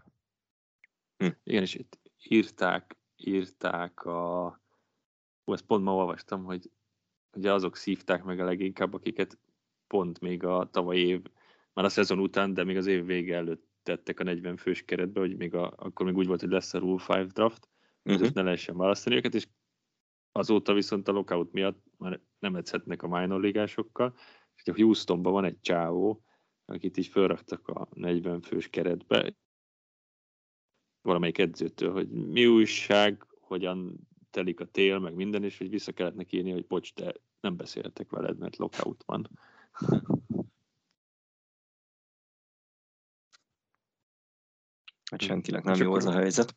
Igen, 1.44 1.62
és 1.62 1.74
itt 1.76 2.00
írták, 2.24 2.98
írták 3.16 4.04
a... 4.06 4.50
Hú, 5.44 5.54
ezt 5.54 5.66
pont 5.66 5.84
ma 5.84 5.96
olvastam, 5.96 6.44
hogy 6.44 6.72
ugye 7.38 7.54
azok 7.54 7.76
szívták 7.76 8.24
meg 8.24 8.40
a 8.40 8.46
leginkább, 8.46 8.94
akiket 8.94 9.38
pont 9.88 10.20
még 10.20 10.44
a 10.44 10.70
tavalyi 10.72 11.06
év, 11.06 11.22
már 11.74 11.86
a 11.86 11.90
szezon 11.90 12.20
után, 12.20 12.54
de 12.54 12.64
még 12.64 12.78
az 12.78 12.88
év 12.88 13.06
vége 13.06 13.36
előtt 13.36 13.66
tettek 13.84 14.20
a 14.20 14.24
40 14.24 14.58
fős 14.58 14.84
keretbe, 14.84 15.20
hogy 15.20 15.38
még 15.38 15.54
a, 15.54 15.74
akkor 15.78 16.06
még 16.06 16.16
úgy 16.16 16.28
volt, 16.28 16.40
hogy 16.40 16.50
lesz 16.50 16.74
a 16.74 16.80
Rule 16.80 17.04
5 17.08 17.32
draft, 17.32 17.70
uh-huh. 18.04 18.22
Uh-huh. 18.22 18.36
ne 18.36 18.42
lehessen 18.42 18.78
választani 18.78 19.16
őket, 19.16 19.36
és 19.36 19.48
azóta 20.32 20.74
viszont 20.74 21.08
a 21.08 21.12
lockout 21.12 21.52
miatt 21.52 21.84
már 21.98 22.22
nem 22.40 22.56
edzhetnek 22.56 23.04
a 23.04 23.08
minor 23.08 23.42
ligásokkal, 23.42 24.16
és 24.56 24.68
a 24.68 24.76
Houstonban 24.76 25.34
van 25.34 25.46
egy 25.46 25.60
csávó, 25.62 26.24
akit 26.66 26.98
így 26.98 27.08
felraktak 27.08 27.68
a 27.68 27.88
40 27.94 28.42
fős 28.42 28.70
keretbe, 28.70 29.36
valamelyik 31.02 31.38
edzőtől, 31.38 31.92
hogy 31.92 32.10
mi 32.10 32.48
újság, 32.48 33.26
hogyan 33.40 34.08
telik 34.30 34.60
a 34.60 34.66
tél, 34.66 35.00
meg 35.00 35.14
minden, 35.14 35.44
és 35.44 35.58
hogy 35.58 35.70
vissza 35.70 35.92
kellett 35.92 36.16
neki 36.16 36.38
írni, 36.38 36.52
hogy 36.52 36.68
bocs, 36.68 36.94
de 36.94 37.14
nem 37.40 37.56
beszéltek 37.56 38.10
veled, 38.10 38.38
mert 38.38 38.56
lockout 38.56 39.04
van. 39.06 39.30
Hát 45.12 45.22
senkinek 45.22 45.64
nem 45.64 45.76
jó 45.76 45.94
az 45.94 46.06
a 46.06 46.12
helyzet. 46.12 46.56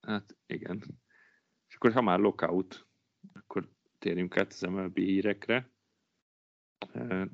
Hát 0.00 0.36
igen. 0.46 1.00
És 1.68 1.74
akkor, 1.74 1.92
ha 1.92 2.02
már 2.02 2.18
lockout, 2.18 2.86
akkor 3.32 3.68
térjünk 3.98 4.36
át 4.36 4.52
az 4.52 4.60
MLB 4.60 4.98
hírekre. 4.98 5.70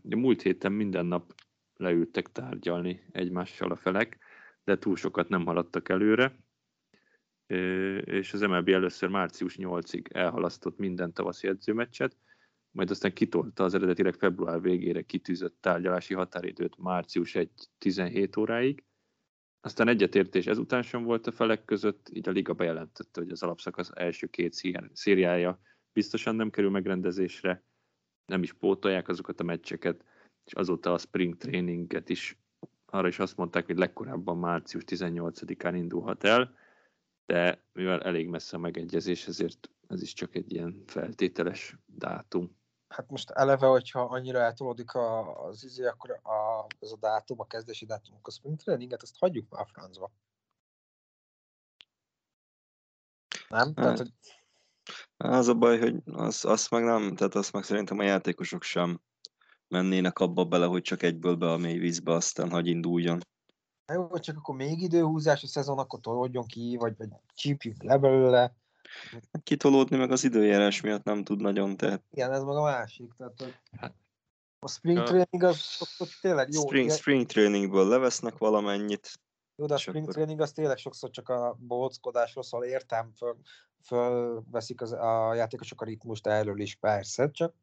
Múlt 0.03 0.43
héten 0.43 0.73
minden 0.73 1.07
nap 1.07 1.35
leültek 1.75 2.33
tárgyalni 2.33 3.09
egymással 3.13 3.71
a 3.71 3.77
felek, 3.77 4.19
de 4.65 4.79
túl 4.79 4.97
sokat 4.97 5.29
nem 5.29 5.45
haladtak 5.45 5.89
előre. 5.89 6.39
És 8.05 8.33
az 8.33 8.41
MLB 8.41 8.69
először 8.69 9.09
március 9.09 9.57
8-ig 9.59 10.15
elhalasztott 10.15 10.79
minden 10.79 11.13
tavaszi 11.13 11.49
edzőmeccset, 11.49 12.17
majd 12.71 12.91
aztán 12.91 13.13
kitolta 13.13 13.65
az 13.65 13.75
eredetileg 13.75 14.15
február 14.15 14.61
végére 14.61 15.03
kitűzött 15.03 15.57
tárgyalási 15.61 16.15
határidőt 16.15 16.79
március 16.79 17.37
1-17 17.81 18.39
óráig, 18.39 18.83
aztán 19.61 19.89
egyetértés 19.89 20.47
ezután 20.47 20.83
sem 20.83 21.03
volt 21.03 21.27
a 21.27 21.33
felek 21.33 21.65
között, 21.65 22.09
így 22.13 22.29
a 22.29 22.33
liga 22.33 22.53
bejelentette, 22.53 23.21
hogy 23.21 23.31
az 23.31 23.43
alapszakasz 23.43 23.91
első 23.95 24.27
két 24.27 24.55
szériája 24.93 25.61
biztosan 25.93 26.37
nem 26.37 26.51
kerül 26.51 26.71
megrendezésre, 26.71 27.65
nem 28.27 28.43
is 28.43 28.53
pótolják 28.53 29.09
azokat 29.09 29.41
a 29.41 29.45
meccseket, 29.45 30.05
és 30.45 30.53
azóta 30.53 30.93
a 30.93 30.99
spring 30.99 31.37
traininget 31.37 32.09
is 32.09 32.39
arra 32.87 33.09
is 33.09 33.19
azt 33.19 33.37
mondták, 33.37 33.67
hogy 33.67 33.79
legkorábban 33.79 34.39
március 34.39 34.83
18-án 34.87 35.73
indulhat 35.75 36.25
el, 36.25 36.55
de 37.29 37.65
mivel 37.73 38.03
elég 38.03 38.29
messze 38.29 38.57
a 38.57 38.61
megegyezés, 38.61 39.27
ezért 39.27 39.71
ez 39.87 40.03
is 40.03 40.13
csak 40.13 40.35
egy 40.35 40.53
ilyen 40.53 40.83
feltételes 40.87 41.77
dátum. 41.87 42.57
Hát 42.89 43.11
most 43.11 43.31
eleve, 43.31 43.67
hogyha 43.67 44.01
annyira 44.01 44.39
eltolódik 44.39 44.93
a, 44.95 45.37
az 45.47 45.65
izé, 45.65 45.85
akkor 45.85 46.11
a, 46.11 46.67
az 46.79 46.93
a 46.93 46.97
dátum, 46.97 47.41
a 47.41 47.47
kezdési 47.47 47.87
dátum, 47.87 48.19
a 48.23 48.31
spring 48.31 48.59
traininget, 48.59 49.03
azt 49.03 49.19
hagyjuk 49.19 49.49
már 49.49 49.61
a 49.61 49.67
francba. 49.67 50.11
Nem? 53.49 53.75
Tehát, 53.75 53.99
hogy 53.99 54.13
Az 55.17 55.49
a 55.49 55.55
baj, 55.55 55.79
hogy 55.79 55.97
az, 56.05 56.45
azt 56.45 56.71
meg 56.71 56.85
nem, 56.85 57.15
tehát 57.15 57.35
azt 57.35 57.53
meg 57.53 57.63
szerintem 57.63 57.99
a 57.99 58.05
játékosok 58.05 58.63
sem 58.63 59.01
mennének 59.69 60.19
abba 60.19 60.45
bele, 60.45 60.67
hogy 60.67 60.83
csak 60.83 61.03
egyből 61.03 61.37
be 61.37 61.51
a 61.51 61.57
mély 61.57 61.79
vízbe, 61.79 62.13
aztán 62.13 62.51
hagy 62.51 62.67
induljon. 62.67 63.21
Na 63.89 63.95
jó, 63.95 64.19
csak 64.19 64.37
akkor 64.37 64.55
még 64.57 64.83
időhúzás 64.83 65.43
a 65.43 65.47
szezon, 65.47 65.79
akkor 65.79 66.01
tolódjon 66.01 66.47
ki, 66.47 66.77
vagy, 66.79 66.97
vagy 66.97 67.09
csípjük 67.35 67.83
le 67.83 67.99
belőle. 67.99 68.55
Kitolódni 69.43 69.97
meg 69.97 70.11
az 70.11 70.25
időjárás 70.25 70.81
miatt 70.81 71.05
nem 71.05 71.25
tud 71.25 71.41
nagyon, 71.41 71.77
tehát 71.77 72.03
Igen, 72.11 72.33
ez 72.33 72.43
meg 72.43 72.57
a 72.57 72.63
másik. 72.63 73.13
Tehát, 73.17 73.33
hogy 73.39 73.55
Hát- 73.81 73.95
a 74.61 74.69
spring 74.69 75.03
training 75.03 75.43
az, 75.43 75.77
az, 75.79 75.95
az 75.99 76.09
tényleg 76.21 76.53
jó. 76.53 76.61
spring, 76.61 76.91
spring 76.91 77.27
trainingből 77.27 77.89
levesznek 77.89 78.39
valamennyit, 78.39 79.11
jó, 79.57 79.67
de 79.67 79.75
a 79.75 79.79
spring 79.79 80.03
akkor- 80.03 80.15
training 80.15 80.41
az 80.41 80.53
tényleg 80.53 80.77
sokszor 80.77 81.11
csak 81.11 81.29
a 81.29 81.57
bohockodásról 81.61 82.45
szól, 82.45 82.65
értem, 82.65 83.13
föl, 83.17 83.37
fölveszik 83.85 84.81
az, 84.81 84.93
a 84.93 85.35
játékosok 85.35 85.81
a 85.81 85.85
ritmust 85.85 86.27
erről 86.27 86.61
is, 86.61 86.75
persze, 86.75 87.31
csak 87.31 87.55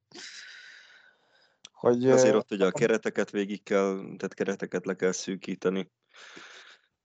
hogy 1.72 2.10
azért 2.10 2.36
ott 2.36 2.52
ugye 2.52 2.66
a 2.66 2.72
kereteket 2.72 3.30
végig 3.30 3.64
kell, 3.64 3.96
tehát 3.96 4.34
kereteket 4.34 4.86
le 4.86 4.96
kell 4.96 5.12
szűkíteni, 5.12 5.92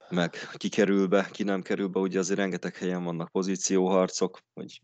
meg 0.09 0.37
ki 0.53 0.69
kerül 0.69 1.07
be, 1.07 1.29
ki 1.33 1.43
nem 1.43 1.63
kerül 1.63 1.89
be, 1.89 2.01
ugye 2.01 2.19
azért 2.19 2.39
rengeteg 2.39 2.77
helyen 2.77 3.05
vannak 3.05 3.31
pozícióharcok, 3.31 4.39
hogy 4.55 4.83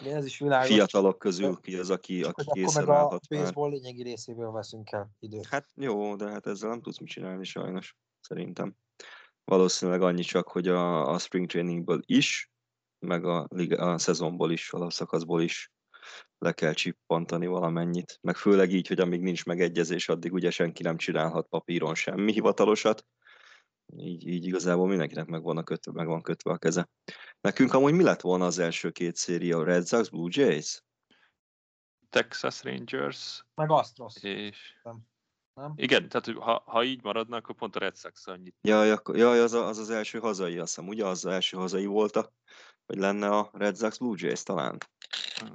igen, 0.00 0.16
ez 0.16 0.24
is 0.24 0.38
világos. 0.38 0.68
fiatalok 0.68 1.18
közül 1.18 1.56
ki 1.60 1.76
az, 1.76 1.90
aki, 1.90 2.20
csak 2.20 2.28
aki 2.28 2.40
akkor 2.40 2.54
készen 2.54 2.84
meg 2.84 2.94
a 2.94 2.98
állhat 2.98 3.28
már. 3.28 3.40
baseball 3.40 3.70
lényegi 3.70 4.02
részéből 4.02 4.50
veszünk 4.50 4.92
el 4.92 5.10
időt. 5.18 5.46
Hát 5.46 5.68
jó, 5.74 6.16
de 6.16 6.28
hát 6.28 6.46
ezzel 6.46 6.68
nem 6.68 6.82
tudsz 6.82 6.98
mit 6.98 7.08
csinálni 7.08 7.44
sajnos, 7.44 7.96
szerintem. 8.20 8.76
Valószínűleg 9.44 10.02
annyi 10.02 10.22
csak, 10.22 10.48
hogy 10.48 10.68
a, 10.68 11.12
a 11.12 11.18
spring 11.18 11.48
trainingből 11.48 12.00
is, 12.06 12.50
meg 12.98 13.24
a, 13.24 13.48
a 13.76 13.98
szezonból 13.98 14.52
is, 14.52 14.72
a 14.72 14.90
szakaszból 14.90 15.42
is 15.42 15.72
le 16.38 16.52
kell 16.52 16.72
csippantani 16.72 17.46
valamennyit. 17.46 18.18
Meg 18.22 18.36
főleg 18.36 18.72
így, 18.72 18.86
hogy 18.86 19.00
amíg 19.00 19.20
nincs 19.20 19.44
megegyezés, 19.44 20.08
addig 20.08 20.32
ugye 20.32 20.50
senki 20.50 20.82
nem 20.82 20.96
csinálhat 20.96 21.48
papíron 21.48 21.94
semmi 21.94 22.32
hivatalosat. 22.32 23.06
Így, 23.96 24.26
így 24.26 24.46
igazából 24.46 24.88
mindenkinek 24.88 25.26
meg 25.26 25.42
van, 25.42 25.56
a 25.56 25.62
kötve, 25.62 25.92
meg 25.92 26.06
van 26.06 26.22
kötve 26.22 26.50
a 26.50 26.58
keze. 26.58 26.88
Nekünk 27.40 27.72
amúgy 27.74 27.92
mi 27.92 28.02
lett 28.02 28.20
volna 28.20 28.46
az 28.46 28.58
első 28.58 28.90
két 28.90 29.16
széria? 29.16 29.64
Red 29.64 29.86
Sox, 29.86 30.08
Blue 30.08 30.28
Jays? 30.32 30.82
Texas 32.10 32.62
Rangers, 32.62 33.44
Meg 33.54 33.70
Astros. 33.70 34.22
és 34.22 34.80
Nem? 35.54 35.72
igen, 35.76 36.08
tehát 36.08 36.26
ha, 36.38 36.62
ha 36.66 36.84
így 36.84 37.02
maradna, 37.02 37.36
akkor 37.36 37.54
pont 37.54 37.76
a 37.76 37.78
Red 37.78 37.96
sox 37.96 38.26
annyit. 38.26 38.56
Jaj, 38.60 38.90
akkor, 38.90 39.16
jaj 39.16 39.40
az, 39.40 39.52
a, 39.52 39.66
az 39.66 39.78
az 39.78 39.90
első 39.90 40.18
hazai, 40.18 40.58
azt 40.58 40.74
hiszem, 40.74 40.88
ugye? 40.88 41.06
Az, 41.06 41.24
az 41.24 41.32
első 41.32 41.56
hazai 41.56 41.86
volt 41.86 42.16
a, 42.16 42.32
hogy 42.86 42.98
lenne 42.98 43.28
a 43.28 43.50
Red 43.52 43.76
Sox 43.76 43.98
Blue 43.98 44.16
Jays 44.18 44.42
talán. 44.42 44.78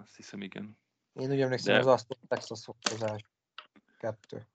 Azt 0.01 0.15
hiszem, 0.15 0.41
igen. 0.41 0.79
Én 1.13 1.31
úgy 1.31 1.41
emlékszem, 1.41 1.73
De- 1.73 1.79
az 1.79 1.85
Astros 1.87 2.19
Texas 2.27 2.65
volt 2.65 2.87
az 2.87 3.03
első 3.03 3.25
kettő. 3.97 4.47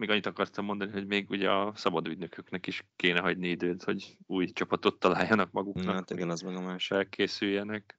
Még 0.00 0.10
annyit 0.10 0.26
akartam 0.26 0.64
mondani, 0.64 0.90
hogy 0.92 1.06
még 1.06 1.30
ugye 1.30 1.50
a 1.50 1.72
szabad 1.74 2.06
ügynököknek 2.06 2.66
is 2.66 2.84
kéne 2.96 3.20
hagyni 3.20 3.48
időt, 3.48 3.82
hogy 3.82 4.16
új 4.26 4.46
csapatot 4.46 4.98
találjanak 4.98 5.50
maguknak, 5.50 5.94
Hát 5.94 6.10
igen, 6.10 6.30
az 6.30 6.40
meg 6.40 6.56
a 6.56 6.60
másik. 6.60 6.92
felkészüljenek. 6.96 7.98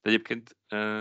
De 0.00 0.10
egyébként 0.10 0.56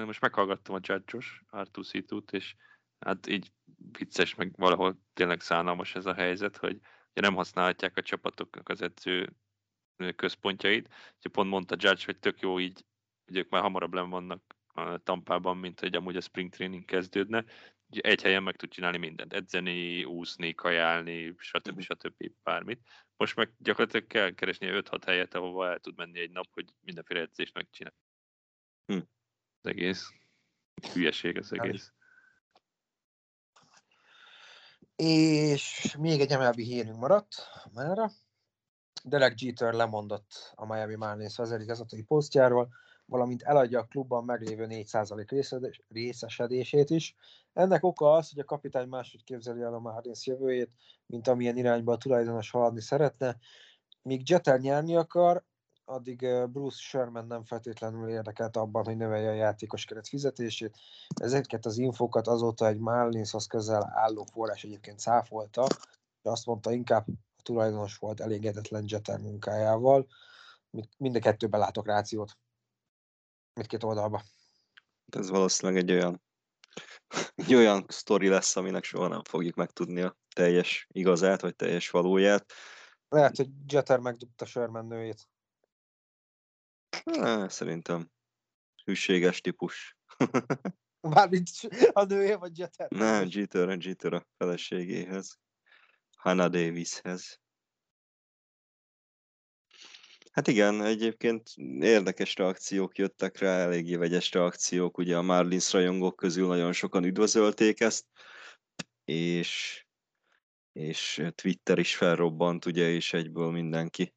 most 0.06 0.22
meghallgattam 0.22 0.76
a 0.76 0.80
Judge-os, 0.82 1.44
Artur 1.50 1.86
Szitút, 1.86 2.32
és 2.32 2.56
hát 3.00 3.28
így 3.28 3.52
vicces, 3.92 4.36
meg 4.36 4.54
valahol 4.58 5.00
tényleg 5.14 5.42
szánalmas 5.42 5.96
ez 5.96 6.06
a 6.06 6.14
helyzet, 6.14 6.58
hogy 6.58 6.80
nem 7.14 7.36
használhatják 7.36 7.98
a 7.98 8.02
csapatoknak 8.02 8.70
az 8.70 8.82
edző 8.82 9.34
központjait. 10.16 10.88
Ugye 11.18 11.30
pont 11.32 11.50
mondta 11.50 11.76
Judge, 11.80 12.04
hogy 12.06 12.20
tök 12.20 12.40
jó 12.40 12.60
így, 12.60 12.86
hogy 13.26 13.38
ők 13.38 13.50
már 13.50 13.62
hamarabb 13.62 13.94
len 13.94 14.10
vannak 14.10 14.56
a 14.68 14.98
Tampában, 14.98 15.58
mint 15.58 15.80
hogy 15.80 15.96
amúgy 15.96 16.16
a 16.16 16.22
spring 16.22 16.52
training 16.52 16.86
kezdődne. 16.86 17.46
Egy 17.90 18.22
helyen 18.22 18.44
meg 18.44 18.56
tud 18.56 18.70
csinálni 18.70 18.98
mindent, 18.98 19.34
edzeni, 19.34 20.04
úszni, 20.04 20.54
kajálni, 20.54 21.36
stb. 21.38 21.82
stb. 21.82 22.32
bármit. 22.44 22.82
Most 23.18 23.36
meg 23.36 23.54
gyakorlatilag 23.58 24.08
kell 24.08 24.32
keresni 24.32 24.68
5-6 24.72 25.02
helyet, 25.06 25.34
ahova 25.34 25.70
el 25.70 25.80
tud 25.80 25.98
menni 25.98 26.20
egy 26.20 26.32
nap, 26.32 26.48
hogy 26.54 26.74
mindenféle 26.80 27.20
edzést 27.20 27.54
megcsinál. 27.54 27.94
Hm. 28.86 29.00
Az 29.62 29.70
egész. 29.70 30.14
Hülyeség 30.94 31.38
az 31.38 31.54
egész. 31.54 31.92
És 34.96 35.96
még 36.00 36.20
egy 36.20 36.38
MLB 36.38 36.60
hírünk 36.60 36.98
maradt 36.98 37.36
mára. 37.74 38.12
Derek 39.04 39.40
Jeter 39.40 39.74
lemondott 39.74 40.52
a 40.56 40.66
Miami 40.66 40.96
Marlins 40.96 41.38
vezérigazgatói 41.38 42.04
posztjáról, 42.04 42.74
valamint 43.10 43.42
eladja 43.42 43.80
a 43.80 43.86
klubban 43.86 44.24
meglévő 44.24 44.66
4% 44.70 45.30
részedes- 45.30 45.84
részesedését 45.90 46.90
is. 46.90 47.16
Ennek 47.54 47.84
oka 47.84 48.14
az, 48.14 48.30
hogy 48.30 48.40
a 48.40 48.46
kapitány 48.46 48.88
máshogy 48.88 49.24
képzeli 49.24 49.62
el 49.62 49.74
a 49.74 49.80
Marlins 49.80 50.26
jövőjét, 50.26 50.72
mint 51.06 51.28
amilyen 51.28 51.58
irányba 51.58 51.92
a 51.92 51.98
tulajdonos 51.98 52.50
haladni 52.50 52.82
szeretne. 52.82 53.38
Míg 54.02 54.30
Jeter 54.30 54.60
nyerni 54.60 54.96
akar, 54.96 55.44
addig 55.86 56.28
Bruce 56.52 56.78
Sherman 56.80 57.28
nem 57.28 57.44
feltétlenül 57.44 58.10
érdekelt 58.10 58.58
abban, 58.58 58.84
hogy 58.84 58.98
növelje 58.98 59.30
a 59.30 59.34
játékos 59.34 59.86
keret 59.86 60.08
fizetését. 60.08 60.78
Ezeket 61.22 61.66
az 61.66 61.78
infókat 61.78 62.28
azóta 62.28 62.68
egy 62.68 62.80
Marlinshoz 62.80 63.48
közel 63.48 63.92
álló 63.96 64.26
forrás 64.32 64.64
egyébként 64.64 65.00
cáfolta, 65.00 65.68
de 66.22 66.30
azt 66.30 66.46
mondta, 66.46 66.72
inkább 66.72 67.06
a 67.38 67.42
tulajdonos 67.44 67.98
volt 67.98 68.20
elégedetlen 68.20 68.84
Jeter 68.88 69.20
munkájával. 69.20 70.08
Mind 70.98 71.16
a 71.16 71.20
kettőben 71.20 71.60
látok 71.60 71.88
rációt. 71.88 72.38
Mindkét 73.60 73.84
oldalba. 73.84 74.24
Ez 75.06 75.30
valószínűleg 75.30 75.82
egy 75.82 75.92
olyan, 75.92 76.24
egy 77.36 77.56
olyan 77.56 77.86
sztori 77.88 78.28
lesz, 78.28 78.56
aminek 78.56 78.84
soha 78.84 79.08
nem 79.08 79.24
fogjuk 79.24 79.56
megtudni 79.56 80.02
a 80.02 80.18
teljes 80.36 80.88
igazát, 80.90 81.42
vagy 81.42 81.56
teljes 81.56 81.90
valóját. 81.90 82.54
Lehet, 83.10 83.36
hogy 83.36 83.50
Jeter 83.68 84.00
megdugta 84.00 84.46
Sherman 84.46 84.86
nőjét. 84.86 85.28
Há, 87.06 87.48
szerintem 87.48 88.12
hűséges 88.84 89.42
típus. 89.42 89.98
Mármint 91.02 91.50
a 91.92 92.04
nője, 92.04 92.38
vagy 92.38 92.58
Jeter? 92.58 92.90
Nem, 92.90 93.28
Jeter, 93.30 93.78
Jeter 93.80 94.14
a 94.14 94.26
feleségéhez. 94.38 95.40
Hannah 96.18 96.50
Davishez. 96.50 97.40
Hát 100.32 100.48
igen, 100.48 100.84
egyébként 100.84 101.50
érdekes 101.80 102.36
reakciók 102.36 102.98
jöttek 102.98 103.38
rá, 103.38 103.58
eléggé 103.58 103.96
vegyes 103.96 104.32
reakciók, 104.32 104.98
ugye 104.98 105.18
a 105.18 105.22
Marlins 105.22 105.74
rajongók 105.74 106.16
közül 106.16 106.48
nagyon 106.48 106.74
sokan 106.74 107.04
üdvözölték 107.04 107.80
ezt, 107.80 108.06
és, 109.06 109.84
és 110.72 111.24
Twitter 111.36 111.78
is 111.78 111.96
felrobbant, 111.96 112.66
ugye, 112.66 112.90
és 112.90 113.14
egyből 113.14 113.52
mindenki 113.52 114.14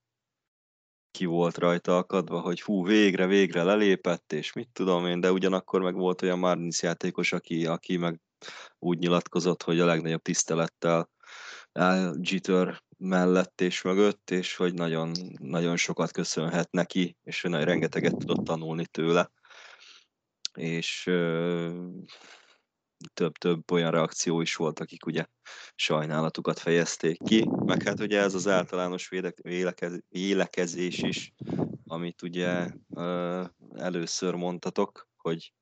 ki 1.10 1.24
volt 1.24 1.58
rajta 1.58 1.96
akadva, 1.96 2.40
hogy 2.40 2.62
hú, 2.62 2.84
végre, 2.84 3.26
végre 3.26 3.62
lelépett, 3.62 4.32
és 4.32 4.52
mit 4.52 4.68
tudom 4.72 5.06
én, 5.06 5.20
de 5.20 5.32
ugyanakkor 5.32 5.82
meg 5.82 5.94
volt 5.94 6.22
olyan 6.22 6.38
Marlins 6.38 6.82
játékos, 6.82 7.32
aki, 7.32 7.66
aki 7.66 7.96
meg 7.96 8.20
úgy 8.78 8.98
nyilatkozott, 8.98 9.62
hogy 9.62 9.80
a 9.80 9.84
legnagyobb 9.84 10.22
tisztelettel 10.22 11.10
áll 11.72 12.14
Jeter 12.20 12.82
mellett 13.02 13.60
és 13.60 13.82
mögött, 13.82 14.30
és 14.30 14.56
hogy 14.56 14.74
nagyon, 14.74 15.12
nagyon 15.38 15.76
sokat 15.76 16.12
köszönhet 16.12 16.70
neki, 16.70 17.16
és 17.24 17.40
hogy 17.42 17.52
rengeteget 17.52 18.16
tudott 18.16 18.44
tanulni 18.44 18.86
tőle. 18.86 19.30
És 20.54 21.02
több-több 23.14 23.70
olyan 23.70 23.90
reakció 23.90 24.40
is 24.40 24.54
volt, 24.54 24.80
akik 24.80 25.06
ugye 25.06 25.24
sajnálatukat 25.74 26.58
fejezték 26.58 27.18
ki, 27.24 27.48
meg 27.66 27.82
hát 27.82 28.00
ugye 28.00 28.20
ez 28.20 28.34
az 28.34 28.48
általános 28.48 29.08
vélekez, 29.42 30.00
vélekezés 30.08 30.98
is, 30.98 31.32
amit 31.86 32.22
ugye 32.22 32.68
először 33.74 34.34
mondtatok, 34.34 35.08
hogy 35.16 35.52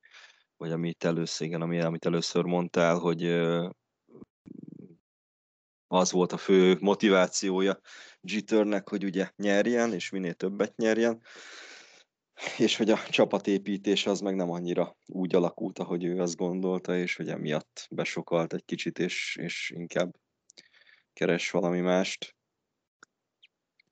vagy 0.57 0.72
amit 0.72 1.05
először, 1.05 1.46
igen, 1.46 1.62
ami, 1.62 1.81
amit 1.81 2.07
először 2.07 2.44
mondtál, 2.44 2.98
hogy 2.98 3.22
az 5.92 6.12
volt 6.12 6.33
a 6.33 6.37
fő 6.37 6.76
motivációja 6.81 7.81
Jeternek, 8.20 8.88
hogy 8.88 9.05
ugye 9.05 9.31
nyerjen, 9.37 9.92
és 9.92 10.11
minél 10.11 10.35
többet 10.35 10.76
nyerjen, 10.76 11.22
és 12.59 12.76
hogy 12.76 12.90
a 12.90 12.98
csapatépítés 13.09 14.07
az 14.07 14.20
meg 14.20 14.35
nem 14.35 14.50
annyira 14.50 14.96
úgy 15.07 15.35
alakult, 15.35 15.79
ahogy 15.79 16.05
ő 16.05 16.20
azt 16.20 16.37
gondolta, 16.37 16.96
és 16.96 17.16
hogy 17.16 17.29
emiatt 17.29 17.87
besokalt 17.90 18.53
egy 18.53 18.64
kicsit, 18.64 18.98
és, 18.98 19.37
és 19.40 19.72
inkább 19.74 20.16
keres 21.12 21.50
valami 21.50 21.81
mást. 21.81 22.37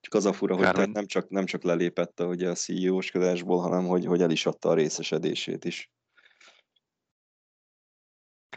Csak 0.00 0.14
az 0.14 0.24
a 0.24 0.32
fura, 0.32 0.56
hogy 0.56 0.70
tehát 0.70 0.92
nem 0.92 1.06
csak, 1.06 1.28
nem 1.28 1.44
csak 1.44 1.62
lelépett 1.62 2.20
ugye 2.20 2.50
a 2.50 2.54
CEO-skodásból, 2.54 3.60
hanem 3.60 3.86
hogy, 3.86 4.04
hogy 4.04 4.22
el 4.22 4.30
is 4.30 4.46
adta 4.46 4.68
a 4.68 4.74
részesedését 4.74 5.64
is. 5.64 5.90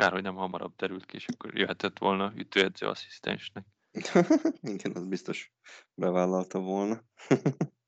Kár, 0.01 0.11
hogy 0.11 0.21
nem 0.23 0.35
hamarabb 0.35 0.75
derült 0.75 1.05
ki, 1.05 1.15
és 1.15 1.25
akkor 1.27 1.57
jöhetett 1.57 1.97
volna 1.97 2.31
ütőedző 2.35 2.87
asszisztensnek. 2.87 3.65
Igen, 4.73 4.91
az 4.95 5.05
biztos 5.05 5.51
bevállalta 5.93 6.59
volna. 6.59 7.03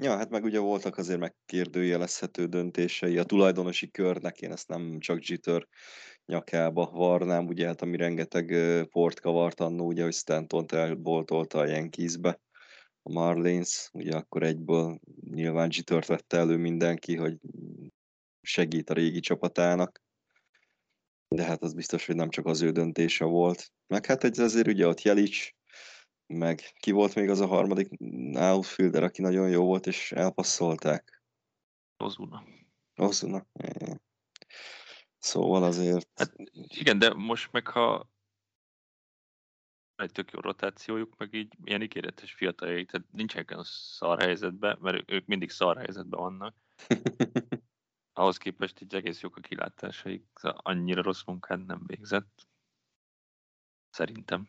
Ja, 0.00 0.16
hát 0.16 0.30
meg 0.30 0.44
ugye 0.44 0.58
voltak 0.58 0.96
azért 0.96 1.18
megkérdőjelezhető 1.18 2.46
döntései 2.46 3.18
a 3.18 3.24
tulajdonosi 3.24 3.90
körnek, 3.90 4.40
én 4.40 4.52
ezt 4.52 4.68
nem 4.68 4.98
csak 4.98 5.26
Jitter 5.26 5.66
nyakába 6.26 6.90
varnám, 6.90 7.46
ugye 7.46 7.66
hát 7.66 7.82
ami 7.82 7.96
rengeteg 7.96 8.54
port 8.90 9.20
kavart 9.20 9.60
annó, 9.60 9.86
ugye, 9.86 10.02
hogy 10.02 10.14
Stanton 10.14 10.64
elboltolta 10.68 11.58
a 11.58 11.66
Yankeesbe 11.66 12.40
a 13.02 13.12
Marlins, 13.12 13.88
ugye 13.92 14.16
akkor 14.16 14.42
egyből 14.42 15.00
nyilván 15.30 15.68
Jittert 15.72 16.06
vette 16.06 16.36
elő 16.36 16.56
mindenki, 16.56 17.16
hogy 17.16 17.38
segít 18.40 18.90
a 18.90 18.94
régi 18.94 19.20
csapatának, 19.20 20.02
de 21.28 21.44
hát 21.44 21.62
az 21.62 21.74
biztos, 21.74 22.06
hogy 22.06 22.14
nem 22.14 22.30
csak 22.30 22.46
az 22.46 22.62
ő 22.62 22.70
döntése 22.70 23.24
volt. 23.24 23.72
Meg 23.86 24.06
hát 24.06 24.24
egy 24.24 24.40
azért 24.40 24.66
ugye 24.66 24.86
ott 24.86 25.02
Jelic, 25.02 25.50
meg 26.26 26.60
ki 26.78 26.90
volt 26.90 27.14
még 27.14 27.28
az 27.28 27.40
a 27.40 27.46
harmadik 27.46 27.88
outfielder, 28.34 29.02
aki 29.02 29.22
nagyon 29.22 29.50
jó 29.50 29.64
volt, 29.64 29.86
és 29.86 30.12
elpasszolták? 30.12 31.22
Ozuna. 31.96 32.44
Ozuna. 32.96 33.46
Szóval 35.18 35.62
azért... 35.62 36.08
Hát 36.14 36.32
igen, 36.52 36.98
de 36.98 37.14
most 37.14 37.52
meg 37.52 37.66
ha 37.66 38.08
egy 40.02 40.12
tök 40.12 40.30
jó 40.30 40.40
rotációjuk, 40.40 41.16
meg 41.16 41.34
így 41.34 41.54
ilyen 41.64 41.82
ígéretes 41.82 42.32
fiataljai, 42.32 42.84
tehát 42.84 43.06
nincsenek 43.12 43.50
olyan 43.50 43.64
szar 43.64 44.20
helyzetben, 44.20 44.78
mert 44.80 45.10
ők 45.10 45.26
mindig 45.26 45.50
szar 45.50 45.76
helyzetben 45.76 46.20
vannak. 46.20 46.54
Ahhoz 48.12 48.36
képest 48.36 48.80
így 48.80 48.94
egész 48.94 49.20
jók 49.20 49.36
a 49.36 49.40
kilátásaik, 49.40 50.24
szóval 50.34 50.60
annyira 50.62 51.02
rossz 51.02 51.24
munkát 51.24 51.66
nem 51.66 51.82
végzett. 51.86 52.46
Szerintem. 53.90 54.48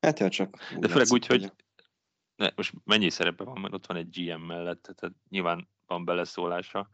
Hát 0.00 0.18
ja, 0.18 0.28
csak... 0.28 0.72
De 0.78 0.88
főleg 0.88 1.10
úgy, 1.10 1.26
hogy 1.26 1.52
ne, 2.36 2.50
most 2.54 2.72
mennyi 2.84 3.10
szerepe 3.10 3.44
van, 3.44 3.60
mert 3.60 3.74
ott 3.74 3.86
van 3.86 3.96
egy 3.96 4.08
GM 4.10 4.40
mellett, 4.40 4.82
tehát 4.82 5.16
nyilván 5.28 5.68
van 5.86 6.04
beleszólása. 6.04 6.88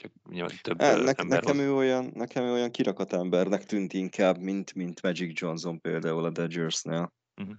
Csak 0.00 0.12
nyilván 0.30 0.56
több 0.62 0.80
hát, 0.80 0.96
ne, 0.96 1.24
nekem, 1.24 1.58
ő 1.58 1.74
olyan, 1.74 2.10
nekem 2.14 2.44
ő 2.44 2.52
olyan 2.52 2.70
kirakat 2.70 3.12
embernek 3.12 3.64
tűnt 3.64 3.92
inkább, 3.92 4.38
mint, 4.38 4.74
mint 4.74 5.02
Magic 5.02 5.40
Johnson 5.40 5.80
például 5.80 6.24
a 6.24 6.30
Dodgersnél. 6.30 7.12
Uh-huh. 7.36 7.56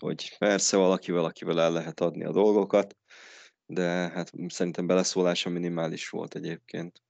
Hogy 0.00 0.36
persze 0.38 0.76
valaki 0.76 1.12
valakivel 1.12 1.60
el 1.60 1.72
lehet 1.72 2.00
adni 2.00 2.24
a 2.24 2.32
dolgokat, 2.32 2.96
de 3.66 3.84
hát 4.08 4.30
szerintem 4.46 4.86
beleszólása 4.86 5.50
minimális 5.50 6.08
volt 6.08 6.34
egyébként. 6.34 7.02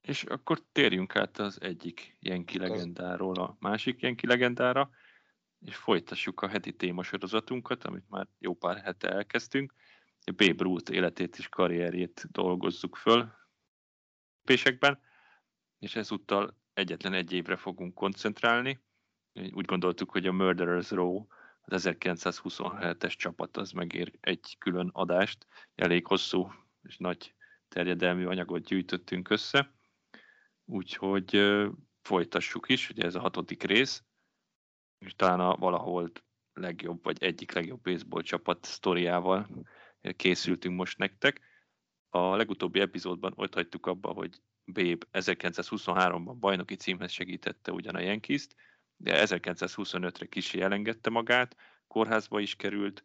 És 0.00 0.22
akkor 0.22 0.62
térjünk 0.72 1.16
át 1.16 1.38
az 1.38 1.60
egyik 1.60 2.16
Jenki 2.20 2.58
legendáról 2.58 3.34
a 3.34 3.56
másik 3.60 4.00
Jenki 4.00 4.26
legendára, 4.26 4.90
és 5.60 5.76
folytassuk 5.76 6.40
a 6.40 6.48
heti 6.48 6.72
témasorozatunkat, 6.72 7.84
amit 7.84 8.08
már 8.08 8.28
jó 8.38 8.54
pár 8.54 8.80
hete 8.80 9.08
elkezdtünk. 9.08 9.74
Babe 10.32 10.62
Ruth 10.62 10.92
életét 10.92 11.38
és 11.38 11.48
karrierjét 11.48 12.26
dolgozzuk 12.30 12.96
föl 12.96 13.32
pésekben, 14.44 15.00
és 15.78 15.96
ezúttal 15.96 16.56
egyetlen 16.72 17.12
egy 17.12 17.32
évre 17.32 17.56
fogunk 17.56 17.94
koncentrálni. 17.94 18.80
Úgy 19.52 19.64
gondoltuk, 19.64 20.10
hogy 20.10 20.26
a 20.26 20.32
Murderers 20.32 20.90
Row, 20.90 21.26
az 21.60 21.88
1927-es 21.90 23.16
csapat 23.16 23.56
az 23.56 23.70
megér 23.70 24.12
egy 24.20 24.56
külön 24.58 24.90
adást. 24.92 25.46
Elég 25.74 26.06
hosszú 26.06 26.52
és 26.82 26.96
nagy 26.96 27.34
terjedelmű 27.68 28.26
anyagot 28.26 28.64
gyűjtöttünk 28.64 29.30
össze 29.30 29.74
úgyhogy 30.64 31.54
folytassuk 32.02 32.68
is, 32.68 32.90
ugye 32.90 33.04
ez 33.04 33.14
a 33.14 33.20
hatodik 33.20 33.62
rész, 33.62 34.02
és 34.98 35.14
talán 35.14 35.40
a 35.40 35.56
valahol 35.56 36.10
legjobb, 36.52 37.04
vagy 37.04 37.22
egyik 37.22 37.52
legjobb 37.52 37.82
baseball 37.82 38.22
csapat 38.22 38.64
sztoriával 38.64 39.48
készültünk 40.16 40.76
most 40.76 40.98
nektek. 40.98 41.40
A 42.08 42.36
legutóbbi 42.36 42.80
epizódban 42.80 43.32
ott 43.36 43.54
hagytuk 43.54 43.86
abba, 43.86 44.12
hogy 44.12 44.40
Babe 44.64 45.06
1923-ban 45.12 46.36
bajnoki 46.38 46.74
címhez 46.74 47.12
segítette 47.12 47.72
ugyan 47.72 47.94
a 47.94 48.00
Yankees-t, 48.00 48.54
de 48.96 49.24
1925-re 49.26 50.26
kicsi 50.26 50.60
elengedte 50.60 51.10
magát, 51.10 51.56
kórházba 51.86 52.40
is 52.40 52.56
került, 52.56 53.04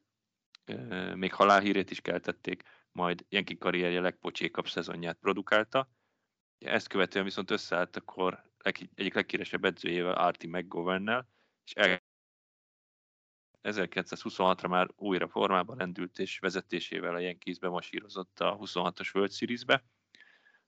még 1.16 1.34
halálhírét 1.34 1.92
is 1.92 2.02
keltették, 2.02 2.64
majd 2.92 3.26
Yankee 3.30 3.58
karrierje 3.58 4.00
legpocsékabb 4.00 4.68
szezonját 4.68 5.18
produkálta, 5.20 5.90
ezt 6.66 6.88
követően 6.88 7.26
viszont 7.26 7.52
összeállt 7.52 7.96
akkor 7.96 8.44
egyik 8.96 9.14
legkíresebb 9.14 9.66
edzőjével, 9.66 10.14
Arti 10.14 10.48
McGovernel, 10.48 11.28
és 11.64 11.99
1926-ra 13.64 14.70
már 14.70 14.88
újra 14.96 15.28
formában 15.28 15.78
rendült, 15.78 16.20
és 16.20 16.40
vezetésével 16.40 17.16
a 17.16 17.20
Yankees 17.20 17.60
bemasírozott 17.60 18.40
a 18.40 18.58
26-os 18.58 19.16
World 19.16 19.32
Series-be. 19.32 19.84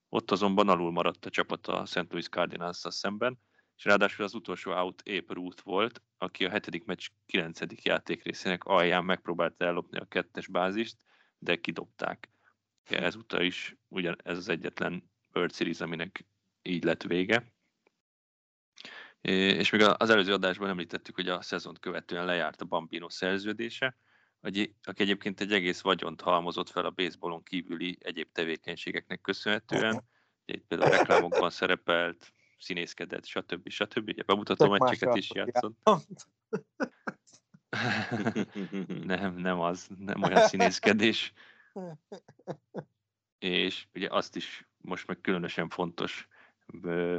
Ott 0.10 0.32
azonban 0.32 0.70
alul 0.70 0.92
maradt 0.92 1.26
a 1.26 1.30
csapat 1.30 1.68
a 1.68 1.86
St. 1.86 2.06
Louis 2.10 2.30
cardinals 2.30 2.78
szemben, 2.78 3.40
és 3.78 3.84
ráadásul 3.86 4.26
az 4.26 4.34
utolsó 4.34 4.72
out 4.72 5.02
Abe 5.06 5.34
Ruth 5.34 5.64
volt, 5.64 6.02
aki 6.18 6.46
a 6.46 6.50
hetedik 6.50 6.86
meccs 6.86 7.08
9. 7.26 7.60
játékrészének 7.84 8.64
alján 8.64 9.06
megpróbálta 9.06 9.66
ellopni 9.66 9.98
a 9.98 10.06
kettes 10.06 10.48
bázist, 10.48 10.98
de 11.38 11.56
kidobták. 11.56 12.30
Ezúttal 12.84 13.42
is 13.42 13.76
ugyan 13.88 14.16
ez 14.24 14.38
az 14.38 14.50
egyetlen 14.50 15.12
World 15.34 15.54
Series, 15.54 15.82
aminek 15.82 16.26
így 16.62 16.84
lett 16.84 17.04
vége. 17.04 17.51
És 19.22 19.70
még 19.70 19.82
az 19.82 20.10
előző 20.10 20.34
adásban 20.34 20.70
említettük, 20.70 21.16
hogy 21.16 21.28
a 21.28 21.42
szezont 21.42 21.80
követően 21.80 22.26
lejárt 22.26 22.62
a 22.62 22.66
Bambino 22.66 23.10
szerződése, 23.10 23.98
aki 24.42 24.76
egyébként 24.84 25.42
egy 25.42 25.54
egész 25.54 25.82
vagyont 25.82 26.22
halmozott 26.22 26.70
fel 26.70 26.86
a 26.86 26.90
baseballon 26.90 27.44
kívüli 27.44 27.98
egyéb 28.00 28.32
tevékenységeknek 28.32 29.22
köszönhetően. 29.22 30.04
Itt 30.46 30.66
például 30.68 30.92
a 30.92 30.96
reklámokban 30.98 31.50
szerepelt, 31.50 32.34
színészkedett, 32.58 33.26
stb. 33.26 33.70
stb. 33.70 34.08
Ugye 34.10 34.24
bemutató 34.24 34.70
meccseket 34.70 35.16
is 35.16 35.32
játszott. 35.34 35.78
nem, 39.06 39.36
nem 39.36 39.60
az, 39.60 39.88
nem 39.98 40.24
olyan 40.24 40.48
színészkedés. 40.48 41.34
És 43.40 43.88
ugye 43.94 44.08
azt 44.10 44.36
is 44.36 44.68
most 44.78 45.08
meg 45.08 45.22
különösen 45.22 45.70
fontos 45.70 46.28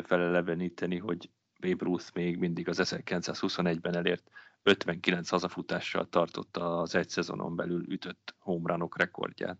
feleleveníteni, 0.02 0.98
hogy 0.98 1.30
Babe 1.62 1.84
Ruth 1.84 2.06
még 2.14 2.36
mindig 2.36 2.68
az 2.68 2.80
1921-ben 2.82 3.96
elért 3.96 4.30
59 4.62 5.28
hazafutással 5.28 6.08
tartotta 6.08 6.80
az 6.80 6.94
egy 6.94 7.08
szezonon 7.08 7.56
belül 7.56 7.92
ütött 7.92 8.34
homerunok 8.38 8.98
rekordját. 8.98 9.58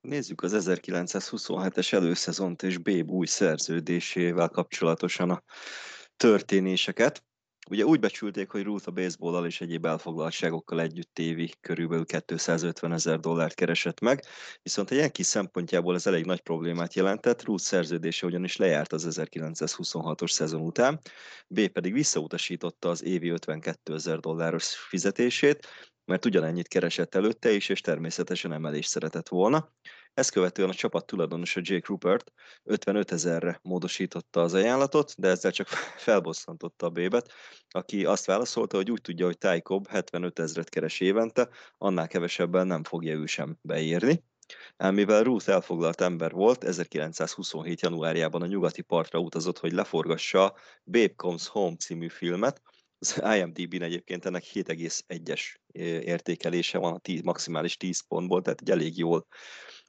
Nézzük 0.00 0.42
az 0.42 0.68
1927-es 0.70 1.92
előszezont 1.92 2.62
és 2.62 2.78
Babe 2.78 3.12
új 3.12 3.26
szerződésével 3.26 4.48
kapcsolatosan 4.48 5.30
a 5.30 5.42
történéseket. 6.16 7.27
Ugye 7.70 7.84
úgy 7.84 8.00
becsülték, 8.00 8.50
hogy 8.50 8.62
Ruth 8.62 8.88
a 8.88 8.90
baseballal 8.90 9.46
és 9.46 9.60
egyéb 9.60 9.86
elfoglaltságokkal 9.86 10.80
együtt 10.80 11.10
tévi 11.12 11.52
körülbelül 11.60 12.04
250 12.04 12.92
ezer 12.92 13.20
dollárt 13.20 13.54
keresett 13.54 14.00
meg, 14.00 14.24
viszont 14.62 14.90
egy 14.90 15.10
kis 15.10 15.26
szempontjából 15.26 15.94
ez 15.94 16.06
elég 16.06 16.24
nagy 16.24 16.40
problémát 16.40 16.94
jelentett, 16.94 17.44
Ruth 17.44 17.62
szerződése 17.62 18.26
ugyanis 18.26 18.56
lejárt 18.56 18.92
az 18.92 19.20
1926-os 19.20 20.30
szezon 20.30 20.60
után, 20.60 21.00
B 21.48 21.68
pedig 21.68 21.92
visszautasította 21.92 22.88
az 22.88 23.02
évi 23.02 23.28
52 23.28 23.94
ezer 23.94 24.18
dolláros 24.18 24.76
fizetését, 24.76 25.66
mert 26.04 26.24
ugyanennyit 26.24 26.68
keresett 26.68 27.14
előtte 27.14 27.50
is, 27.50 27.68
és 27.68 27.80
természetesen 27.80 28.52
emelést 28.52 28.88
szeretett 28.88 29.28
volna. 29.28 29.72
Ezt 30.18 30.30
követően 30.30 30.68
a 30.68 30.74
csapat 30.74 31.06
tulajdonosa 31.06 31.60
Jake 31.62 31.86
Rupert 31.86 32.32
55 32.64 33.12
ezerre 33.12 33.60
módosította 33.62 34.40
az 34.40 34.54
ajánlatot, 34.54 35.14
de 35.16 35.28
ezzel 35.28 35.50
csak 35.50 35.68
felbosszantotta 36.06 36.86
a 36.86 36.90
bébet, 36.90 37.32
aki 37.68 38.04
azt 38.04 38.26
válaszolta, 38.26 38.76
hogy 38.76 38.90
úgy 38.90 39.00
tudja, 39.00 39.26
hogy 39.26 39.38
Ty 39.38 39.60
Cobb 39.60 39.88
75 39.88 40.38
ezret 40.38 40.68
keres 40.68 41.00
évente, 41.00 41.48
annál 41.76 42.06
kevesebben 42.06 42.66
nem 42.66 42.84
fogja 42.84 43.14
ő 43.14 43.26
sem 43.26 43.58
beírni. 43.60 44.24
Ám 44.76 44.94
mivel 44.94 45.22
Ruth 45.22 45.48
elfoglalt 45.48 46.00
ember 46.00 46.32
volt, 46.32 46.64
1927. 46.64 47.80
januárjában 47.80 48.42
a 48.42 48.46
nyugati 48.46 48.82
partra 48.82 49.18
utazott, 49.18 49.58
hogy 49.58 49.72
leforgassa 49.72 50.54
Babe 50.84 51.14
Comes 51.16 51.48
Home 51.48 51.76
című 51.76 52.08
filmet, 52.08 52.62
az 52.98 53.22
IMDb-n 53.36 53.82
egyébként 53.82 54.24
ennek 54.24 54.44
7,1-es 54.44 55.40
értékelése 56.02 56.78
van 56.78 56.92
a 56.92 56.98
10, 56.98 57.22
maximális 57.22 57.76
10 57.76 58.00
pontból, 58.00 58.42
tehát 58.42 58.60
egy 58.60 58.70
elég 58.70 58.98
jól 58.98 59.26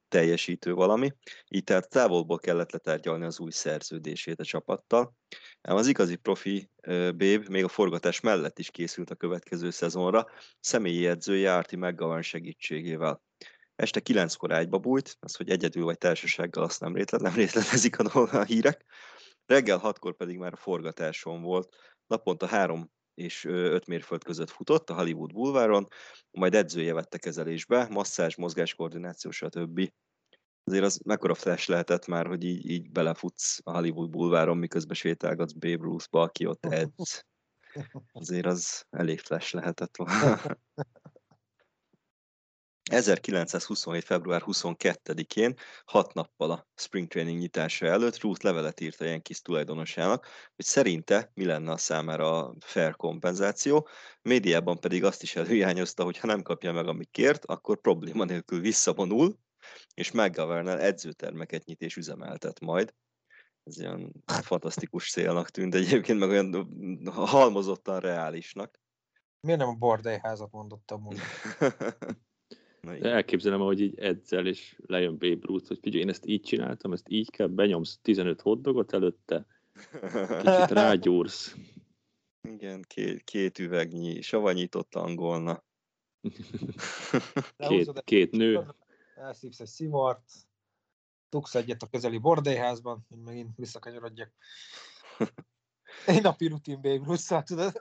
teljesítő 0.09 0.73
valami. 0.73 1.13
Így 1.47 1.63
tehát 1.63 1.89
távolból 1.89 2.39
kellett 2.39 2.71
letárgyalni 2.71 3.25
az 3.25 3.39
új 3.39 3.51
szerződését 3.51 4.39
a 4.39 4.43
csapattal. 4.43 5.15
Ám 5.61 5.75
az 5.75 5.87
igazi 5.87 6.15
profi 6.15 6.69
Béb 7.15 7.47
még 7.47 7.63
a 7.63 7.67
forgatás 7.67 8.19
mellett 8.19 8.59
is 8.59 8.71
készült 8.71 9.09
a 9.09 9.15
következő 9.15 9.69
szezonra, 9.69 10.27
személyi 10.59 11.07
edzője 11.07 11.55
Arti 11.55 11.75
McGovern 11.75 12.21
segítségével. 12.21 13.21
Este 13.75 13.99
kilenckor 13.99 14.51
ágyba 14.51 14.77
bújt, 14.77 15.17
az, 15.19 15.35
hogy 15.35 15.49
egyedül 15.49 15.83
vagy 15.83 15.97
társasággal 15.97 16.63
azt 16.63 16.79
nem, 16.79 16.95
részlet, 16.95 17.21
nem 17.21 17.33
részletezik 17.33 17.99
a, 17.99 18.27
a 18.39 18.43
hírek. 18.43 18.85
Reggel 19.45 19.77
hatkor 19.77 20.15
pedig 20.15 20.37
már 20.37 20.53
a 20.53 20.57
forgatáson 20.57 21.41
volt. 21.41 21.75
Naponta 22.07 22.45
három 22.45 22.91
és 23.19 23.45
5 23.45 23.87
mérföld 23.87 24.23
között 24.23 24.49
futott 24.49 24.89
a 24.89 24.95
Hollywood 24.95 25.33
Bulváron, 25.33 25.87
majd 26.31 26.55
edzője 26.55 26.93
vette 26.93 27.17
kezelésbe, 27.17 27.87
masszázs, 27.89 28.35
mozgáskoordináció, 28.35 29.31
stb. 29.31 29.91
Azért 30.63 30.83
az 30.83 31.01
mekkora 31.05 31.33
flash 31.33 31.69
lehetett 31.69 32.07
már, 32.07 32.27
hogy 32.27 32.43
így, 32.43 32.69
így 32.69 32.91
belefutsz 32.91 33.59
a 33.63 33.71
Hollywood 33.71 34.09
Bulváron, 34.09 34.57
miközben 34.57 34.95
sétálgatsz 34.95 35.53
Babe 35.53 35.83
Ruth-ba, 35.83 36.21
aki 36.21 36.45
ott 36.45 36.65
edz. 36.65 37.25
Azért 38.11 38.45
az 38.45 38.85
elég 38.89 39.19
flash 39.19 39.53
lehetett 39.53 39.97
volna. 39.97 40.41
1927. 42.89 44.03
február 44.03 44.41
22-én, 44.45 45.55
hat 45.85 46.13
nappal 46.13 46.51
a 46.51 46.67
spring 46.75 47.07
training 47.07 47.39
nyitása 47.39 47.85
előtt 47.85 48.21
Ruth 48.21 48.43
levelet 48.43 48.79
írt 48.79 49.01
a 49.01 49.05
Yankees 49.05 49.41
tulajdonosának, 49.41 50.27
hogy 50.55 50.65
szerinte 50.65 51.31
mi 51.33 51.45
lenne 51.45 51.71
a 51.71 51.77
számára 51.77 52.45
a 52.45 52.55
fair 52.59 52.95
kompenzáció, 52.95 53.87
médiában 54.21 54.79
pedig 54.79 55.03
azt 55.03 55.23
is 55.23 55.35
előjányozta, 55.35 56.03
hogy 56.03 56.17
ha 56.17 56.27
nem 56.27 56.41
kapja 56.41 56.71
meg, 56.71 56.87
amit 56.87 57.09
kért, 57.11 57.45
akkor 57.45 57.81
probléma 57.81 58.23
nélkül 58.23 58.59
visszavonul, 58.59 59.37
és 59.93 60.11
McGovernel 60.11 60.79
edzőtermeket 60.79 61.65
nyit 61.65 61.81
és 61.81 61.95
üzemeltet 61.95 62.59
majd. 62.59 62.93
Ez 63.63 63.79
olyan 63.79 64.23
fantasztikus 64.25 65.11
célnak 65.11 65.49
tűnt 65.49 65.75
egyébként, 65.75 66.19
meg 66.19 66.29
olyan 66.29 66.69
halmozottan 67.05 67.99
reálisnak. 67.99 68.79
Miért 69.39 69.59
nem 69.59 69.69
a 69.69 69.73
bordélyházat 69.73 70.51
mondottam? 70.51 71.07
Na, 72.81 72.95
elképzelem, 72.95 73.59
hogy 73.59 73.81
így 73.81 73.99
edzel, 73.99 74.47
és 74.47 74.75
lejön 74.85 75.17
Babe 75.17 75.45
Ruth, 75.45 75.67
hogy 75.67 75.79
figyelj, 75.81 76.03
én 76.03 76.09
ezt 76.09 76.25
így 76.25 76.41
csináltam, 76.41 76.93
ezt 76.93 77.09
így 77.09 77.31
kell, 77.31 77.47
benyomsz 77.47 77.99
15 78.01 78.41
hotdogot 78.41 78.93
előtte, 78.93 79.45
kicsit 80.41 80.69
rágyúrsz. 80.69 81.55
Igen, 82.53 82.85
két, 82.87 83.23
két 83.23 83.59
üvegnyi 83.59 84.21
savanyított 84.21 84.95
angolna. 84.95 85.63
két, 87.69 88.03
két 88.03 88.31
nő. 88.31 88.65
Elszívsz 89.15 89.59
egy 89.59 89.67
szivart, 89.67 90.31
tuksz 91.29 91.55
egyet 91.55 91.81
a 91.81 91.87
közeli 91.87 92.17
bordélyházban, 92.17 93.05
hogy 93.09 93.19
megint 93.19 93.55
visszakanyarodjak. 93.55 94.31
Egy 96.05 96.21
napi 96.21 96.47
rutin 96.47 96.81
Babe 96.81 97.05
ruth 97.05 97.43
tudod? 97.43 97.79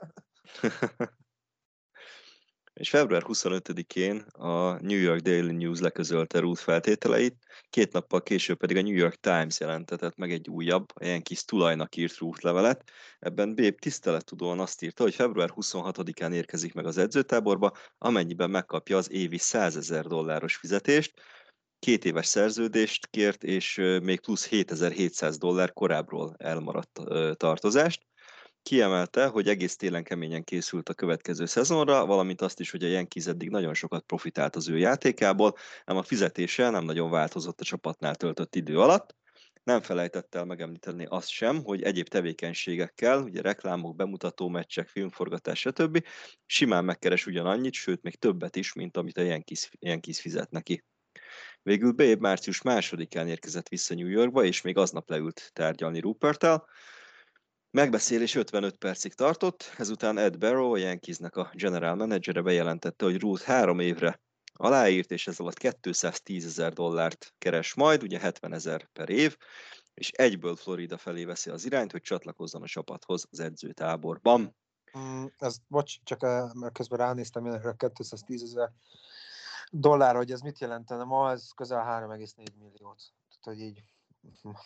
És 2.79 2.89
február 2.91 3.23
25-én 3.27 4.17
a 4.33 4.81
New 4.81 4.99
York 4.99 5.21
Daily 5.21 5.53
News 5.53 5.81
leközölte 5.81 6.39
Ruth 6.39 6.63
feltételeit, 6.63 7.37
két 7.71 7.93
nappal 7.93 8.23
később 8.23 8.57
pedig 8.57 8.77
a 8.77 8.83
New 8.83 8.95
York 8.95 9.15
Times 9.15 9.61
jelentetett 9.61 10.17
meg 10.17 10.33
egy 10.33 10.49
újabb, 10.49 10.87
a 10.95 11.05
Yankees 11.05 11.45
tulajnak 11.45 11.97
írt 11.97 12.17
Ruth 12.17 12.45
levelet. 12.45 12.91
Ebben 13.19 13.55
Babe 13.55 13.71
tisztelettudóan 13.71 14.61
azt 14.61 14.83
írta, 14.83 15.03
hogy 15.03 15.15
február 15.15 15.51
26-án 15.55 16.33
érkezik 16.33 16.75
meg 16.75 16.87
az 16.87 16.99
edzőtáborba, 16.99 17.73
amennyiben 17.99 18.51
megkapja 18.51 18.97
az 18.97 19.11
évi 19.11 19.39
100 19.39 19.77
ezer 19.77 20.07
dolláros 20.07 20.57
fizetést, 20.57 21.13
két 21.79 22.05
éves 22.05 22.27
szerződést 22.27 23.07
kért, 23.07 23.45
és 23.45 23.75
még 24.03 24.21
plusz 24.21 24.49
7700 24.49 25.39
dollár 25.39 25.73
korábbról 25.73 26.35
elmaradt 26.39 27.01
tartozást. 27.37 28.08
Kiemelte, 28.69 29.27
hogy 29.27 29.49
egész 29.49 29.77
télen 29.77 30.05
keményen 30.05 30.45
készült 30.45 30.89
a 30.89 30.95
következő 30.95 31.47
szezonra, 31.47 32.07
valamint 32.07 32.41
azt 32.41 32.61
is, 32.61 32.71
hogy 32.71 32.85
a 32.85 32.89
Yankees 32.89 33.27
eddig 33.27 33.51
nagyon 33.51 33.75
sokat 33.75 34.05
profitált 34.05 34.57
az 34.57 34.69
ő 34.69 34.79
játékából, 34.79 35.57
ám 35.85 35.97
a 35.97 36.03
fizetése 36.03 36.71
nem 36.71 36.85
nagyon 36.85 37.11
változott 37.11 37.61
a 37.61 37.65
csapatnál 37.65 38.15
töltött 38.15 38.55
idő 38.55 38.81
alatt. 38.81 39.17
Nem 39.63 39.81
felejtett 39.81 40.35
el 40.35 40.45
megemlíteni 40.45 41.05
azt 41.09 41.29
sem, 41.29 41.63
hogy 41.65 41.83
egyéb 41.83 42.09
tevékenységekkel, 42.09 43.23
ugye 43.23 43.41
reklámok, 43.41 43.97
bemutató 43.97 44.49
meccsek, 44.49 44.89
filmforgatás, 44.89 45.59
stb. 45.59 46.05
simán 46.47 46.85
megkeres 46.85 47.27
ugyanannyit, 47.27 47.75
sőt 47.75 48.03
még 48.03 48.15
többet 48.15 48.57
is, 48.57 48.73
mint 48.73 48.97
amit 48.97 49.19
a 49.19 49.23
Yankees, 49.23 49.71
Yankees 49.79 50.21
fizet 50.21 50.51
neki. 50.51 50.85
Végül 51.63 51.93
Babe 51.93 52.17
március 52.19 52.63
másodikán 52.63 53.29
érkezett 53.29 53.69
vissza 53.69 53.95
New 53.95 54.09
Yorkba, 54.09 54.45
és 54.45 54.61
még 54.61 54.77
aznap 54.77 55.11
leült 55.11 55.51
tárgyalni 55.53 56.01
Rupertel, 56.01 56.67
Megbeszélés 57.71 58.35
55 58.35 58.77
percig 58.77 59.15
tartott, 59.15 59.75
ezután 59.79 60.19
Ed 60.19 60.39
Barrow, 60.39 60.73
a 60.73 60.77
Yankeesnek 60.77 61.37
a 61.37 61.51
general 61.53 61.95
managere 61.95 62.43
bejelentette, 62.43 63.05
hogy 63.05 63.21
Ruth 63.21 63.43
három 63.43 63.79
évre 63.79 64.21
aláírt, 64.53 65.11
és 65.11 65.27
ez 65.27 65.39
alatt 65.41 65.59
210 65.59 66.47
ezer 66.47 66.73
dollárt 66.73 67.35
keres 67.39 67.75
majd, 67.75 68.03
ugye 68.03 68.19
70 68.19 68.53
ezer 68.53 68.89
per 68.93 69.09
év, 69.09 69.37
és 69.95 70.11
egyből 70.11 70.57
Florida 70.57 70.99
felé 70.99 71.25
veszi 71.25 71.51
az 71.51 71.65
irányt, 71.65 71.93
hogy 71.93 72.01
csatlakozzon 72.01 72.63
a 72.63 72.67
csapathoz 72.67 73.27
az 73.31 73.41
edzőtáborban. 73.41 74.57
Mm, 74.99 75.25
ez, 75.39 75.57
bocs, 75.67 75.95
csak 76.03 76.23
eh, 76.23 76.53
mert 76.53 76.75
közben 76.75 76.99
ránéztem, 76.99 77.43
hogy 77.43 77.77
210 77.77 78.43
ezer 78.43 78.73
dollár, 79.71 80.17
hogy 80.17 80.31
ez 80.31 80.41
mit 80.41 80.59
jelentene 80.59 81.05
ma, 81.05 81.31
ez 81.31 81.51
közel 81.57 82.09
3,4 82.09 82.35
milliót. 82.59 83.03
Tehát, 83.29 83.59
hogy 83.59 83.61
így 83.61 83.83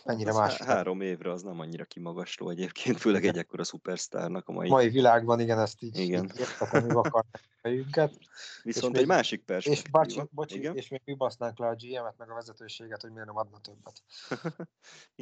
mennyire 0.04 0.32
más. 0.32 0.58
Három 0.58 1.00
évre 1.00 1.30
az 1.30 1.42
nem 1.42 1.60
annyira 1.60 1.84
kimagasló 1.84 2.48
egyébként, 2.48 2.98
főleg 2.98 3.24
egy 3.24 3.38
ekkora 3.38 3.64
szupersztárnak 3.64 4.48
a 4.48 4.52
mai... 4.52 4.68
mai 4.68 4.88
világban, 4.88 5.40
igen, 5.40 5.58
ezt 5.58 5.82
így, 5.82 5.98
igen. 5.98 6.24
így 6.24 6.46
akarnak 6.58 7.14
a 7.14 7.24
fejünket. 7.60 8.18
Viszont 8.62 8.94
és 8.94 9.00
egy 9.00 9.06
még, 9.06 9.16
másik 9.16 9.44
perspektíva. 9.44 10.04
És 10.04 10.14
bocsi, 10.14 10.28
bocsi 10.30 10.56
igen? 10.56 10.76
és 10.76 10.88
még 10.88 11.00
mi 11.04 11.14
basznánk 11.14 11.58
le 11.58 11.66
a 11.66 11.74
GM-et, 11.74 12.18
meg 12.18 12.30
a 12.30 12.34
vezetőséget, 12.34 13.00
hogy 13.00 13.10
miért 13.10 13.26
nem 13.26 13.36
adna 13.36 13.60
többet. 13.60 14.02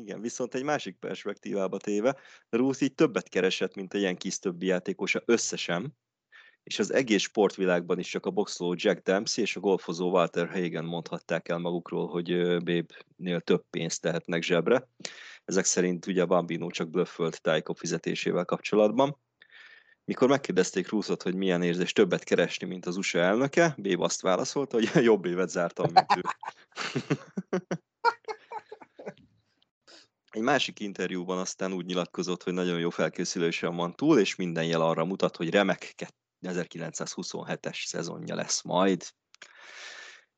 igen, 0.03 0.21
viszont 0.21 0.55
egy 0.55 0.65
másik 0.65 0.97
perspektívába 0.99 1.77
téve, 1.77 2.17
Ruth 2.49 2.83
így 2.83 2.95
többet 2.95 3.29
keresett, 3.29 3.75
mint 3.75 3.95
a 3.95 3.99
ilyen 3.99 4.17
kis 4.17 4.39
többi 4.39 4.67
játékosa 4.67 5.23
összesen, 5.25 5.97
és 6.63 6.79
az 6.79 6.93
egész 6.93 7.23
sportvilágban 7.23 7.99
is 7.99 8.09
csak 8.09 8.27
a 8.27 8.31
boxoló 8.31 8.75
Jack 8.77 9.03
Dempsey 9.03 9.45
és 9.45 9.57
a 9.57 9.61
golfozó 9.61 10.11
Walter 10.11 10.49
Hagen 10.49 10.85
mondhatták 10.85 11.49
el 11.49 11.59
magukról, 11.59 12.09
hogy 12.09 12.33
Babe-nél 12.59 13.41
több 13.41 13.65
pénzt 13.71 14.01
tehetnek 14.01 14.43
zsebre. 14.43 14.89
Ezek 15.45 15.65
szerint 15.65 16.07
ugye 16.07 16.23
a 16.23 16.27
Bambino 16.27 16.71
csak 16.71 16.91
blöffölt 16.91 17.43
Tyco 17.43 17.73
fizetésével 17.75 18.45
kapcsolatban. 18.45 19.17
Mikor 20.05 20.29
megkérdezték 20.29 20.89
Ruthot, 20.89 21.23
hogy 21.23 21.35
milyen 21.35 21.63
érzés 21.63 21.93
többet 21.93 22.25
keresni, 22.25 22.67
mint 22.67 22.87
az 22.87 22.97
USA 22.97 23.19
elnöke, 23.19 23.75
Babe 23.77 24.05
azt 24.05 24.21
válaszolta, 24.21 24.77
hogy 24.77 24.91
jobb 25.05 25.25
évet 25.25 25.51
zártam, 25.51 25.91
mint 25.93 26.17
ő. 26.17 26.21
Egy 30.31 30.43
másik 30.43 30.81
interjúban 30.81 31.39
aztán 31.39 31.73
úgy 31.73 31.85
nyilatkozott, 31.85 32.43
hogy 32.43 32.53
nagyon 32.53 32.79
jó 32.79 32.91
felkészülésen 32.91 33.77
van 33.77 33.95
túl, 33.95 34.19
és 34.19 34.35
minden 34.37 34.65
jel 34.65 34.81
arra 34.81 35.05
mutat, 35.05 35.37
hogy 35.37 35.51
remek 35.51 35.95
1927-es 36.43 37.85
szezonja 37.87 38.35
lesz 38.35 38.63
majd. 38.63 39.05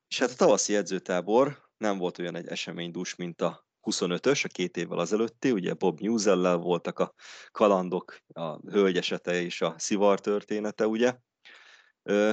És 0.08 0.18
hát 0.18 0.30
a 0.30 0.34
tavaszi 0.34 0.76
edzőtábor 0.76 1.70
nem 1.76 1.98
volt 1.98 2.18
olyan 2.18 2.36
egy 2.36 2.46
eseménydús, 2.46 3.14
mint 3.14 3.42
a 3.42 3.66
25-ös, 3.82 4.44
a 4.44 4.48
két 4.48 4.76
évvel 4.76 4.98
azelőtti, 4.98 5.50
ugye 5.50 5.74
Bob 5.74 6.00
Newsellel 6.00 6.56
voltak 6.56 6.98
a 6.98 7.14
kalandok, 7.50 8.18
a 8.32 8.70
hölgyesete 8.70 9.40
és 9.42 9.60
a 9.60 9.74
szivar 9.78 10.20
története, 10.20 10.86
ugye. 10.86 11.16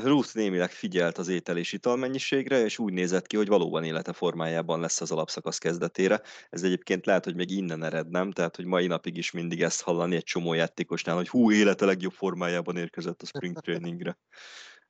Ruth 0.03 0.36
némileg 0.36 0.71
figyelt 0.71 1.17
az 1.17 1.27
étel 1.27 1.58
és 1.58 1.73
italmennyiségre, 1.73 2.63
és 2.63 2.79
úgy 2.79 2.93
nézett 2.93 3.27
ki, 3.27 3.38
hogy 3.38 3.47
valóban 3.47 3.84
élete 3.84 4.13
formájában 4.13 4.79
lesz 4.79 5.01
az 5.01 5.12
alapszakasz 5.12 5.58
kezdetére. 5.58 6.21
Ez 6.49 6.63
egyébként 6.63 7.05
lehet, 7.05 7.23
hogy 7.23 7.36
még 7.36 7.51
innen 7.51 7.84
ered, 7.84 8.10
nem? 8.10 8.32
Tehát, 8.32 8.55
hogy 8.55 8.65
mai 8.65 8.88
napig 8.88 9.17
is 9.17 9.32
mindig 9.32 9.62
ezt 9.62 9.82
hallani 9.82 10.15
egy 10.15 10.23
csomó 10.23 10.53
játékosnál, 10.53 11.15
hogy 11.15 11.29
hú, 11.29 11.51
élete 11.51 11.86
legjobb 11.86 12.12
formájában 12.13 12.77
érkezett 12.77 13.21
a 13.21 13.25
spring 13.25 13.60
trainingre. 13.62 14.17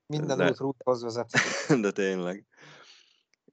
Minden 0.05 0.49
út 0.49 0.57
Ruthhoz 0.57 1.03
vezet. 1.03 1.29
De 1.81 1.91
tényleg 1.91 2.45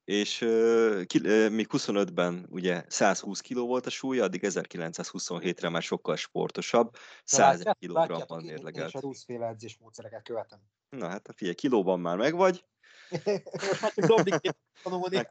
és 0.06 0.40
uh, 0.40 1.04
ki, 1.04 1.18
uh, 1.18 1.50
még 1.50 1.66
25-ben 1.70 2.46
ugye 2.50 2.84
120 2.88 3.40
kg 3.40 3.56
volt 3.56 3.86
a 3.86 3.90
súlya, 3.90 4.24
addig 4.24 4.40
1927-re 4.44 5.68
már 5.68 5.82
sokkal 5.82 6.16
sportosabb, 6.16 6.96
101 7.24 7.76
kg-ban 7.78 8.44
mérlegelt. 8.44 8.88
És 8.88 8.94
a 8.94 9.00
ruszféle 9.00 9.46
edzésmódszereket 9.46 10.22
követem. 10.22 10.58
Na 10.88 11.08
hát, 11.08 11.28
figyelj, 11.34 11.54
kilóban 11.54 12.00
már 12.00 12.16
megvagy. 12.16 12.64
Most 13.68 13.80
már 13.80 13.92
csak 13.94 14.06
dobni 14.06 14.30
meg, 15.10 15.28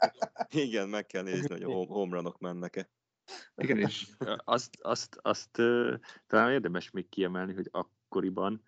Igen, 0.50 0.90
meg 0.90 1.06
kell 1.06 1.24
nézni, 1.24 1.48
hogy 1.50 1.64
a 1.64 1.86
homranok 1.86 2.40
mennek-e. 2.40 2.90
Igen, 3.56 3.78
és 3.78 4.08
azt, 4.36 4.78
azt, 4.82 5.18
azt 5.22 5.58
uh, 5.58 5.94
talán 6.28 6.52
érdemes 6.52 6.92
még 6.92 7.10
kiemelni, 7.10 7.54
hogy 7.54 7.70
akkoriban 7.72 8.64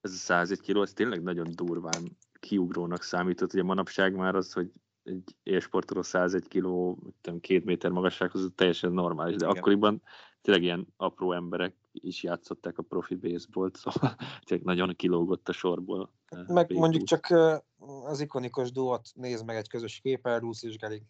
ez 0.00 0.12
a 0.12 0.16
101 0.16 0.60
kiló, 0.60 0.82
ez 0.82 0.92
tényleg 0.92 1.22
nagyon 1.22 1.50
durván 1.54 2.18
kiugrónak 2.40 3.02
számított. 3.02 3.52
Ugye 3.52 3.62
manapság 3.62 4.14
már 4.14 4.34
az, 4.34 4.52
hogy 4.52 4.70
egy 5.06 5.36
élsportoló 5.42 6.02
101 6.02 6.48
kiló, 6.48 6.98
tudom, 7.20 7.40
két 7.40 7.64
méter 7.64 7.90
magassághoz 7.90 8.50
teljesen 8.54 8.92
normális, 8.92 9.36
de 9.36 9.46
Igen. 9.46 9.56
akkoriban 9.56 10.02
tényleg 10.40 10.62
ilyen 10.62 10.86
apró 10.96 11.32
emberek 11.32 11.74
is 11.92 12.22
játszották 12.22 12.78
a 12.78 12.82
profi 12.82 13.14
baseballt, 13.14 13.76
szóval 13.82 14.16
tényleg 14.44 14.66
nagyon 14.66 14.96
kilógott 14.96 15.48
a 15.48 15.52
sorból. 15.52 16.12
Eh, 16.26 16.38
meg 16.38 16.46
baseball. 16.46 16.78
mondjuk 16.78 17.04
csak 17.04 17.30
eh, 17.30 17.58
az 18.04 18.20
ikonikus 18.20 18.72
duót 18.72 19.08
néz 19.14 19.42
meg 19.42 19.56
egy 19.56 19.68
közös 19.68 20.00
képen, 20.00 20.40
Rusz 20.40 20.62
és 20.62 20.76
Gelig. 20.76 21.02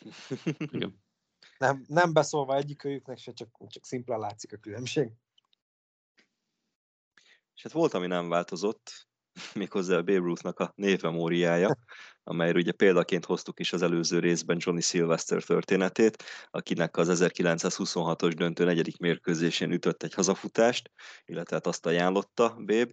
Igen. 0.72 1.00
Nem, 1.58 1.84
nem 1.86 2.12
beszólva 2.12 2.56
egyik 2.56 3.02
se, 3.16 3.32
csak, 3.32 3.48
csak 3.68 3.84
szimplán 3.84 4.18
látszik 4.18 4.52
a 4.52 4.56
különbség. 4.56 5.10
És 7.54 7.62
hát 7.62 7.72
volt, 7.72 7.94
ami 7.94 8.06
nem 8.06 8.28
változott, 8.28 9.08
méghozzá 9.54 9.96
a 9.96 10.02
Babe 10.02 10.18
Ruth-nak 10.18 10.58
a 10.58 10.72
névmemóriája, 10.76 11.78
amelyről 12.24 12.60
ugye 12.60 12.72
példaként 12.72 13.24
hoztuk 13.24 13.60
is 13.60 13.72
az 13.72 13.82
előző 13.82 14.18
részben 14.18 14.56
Johnny 14.60 14.80
Sylvester 14.80 15.42
történetét, 15.42 16.22
akinek 16.50 16.96
az 16.96 17.22
1926-os 17.22 18.32
döntő 18.36 18.64
negyedik 18.64 18.98
mérkőzésén 18.98 19.72
ütött 19.72 20.02
egy 20.02 20.14
hazafutást, 20.14 20.90
illetve 21.24 21.56
hát 21.56 21.66
azt 21.66 21.86
ajánlotta 21.86 22.54
Babe 22.58 22.92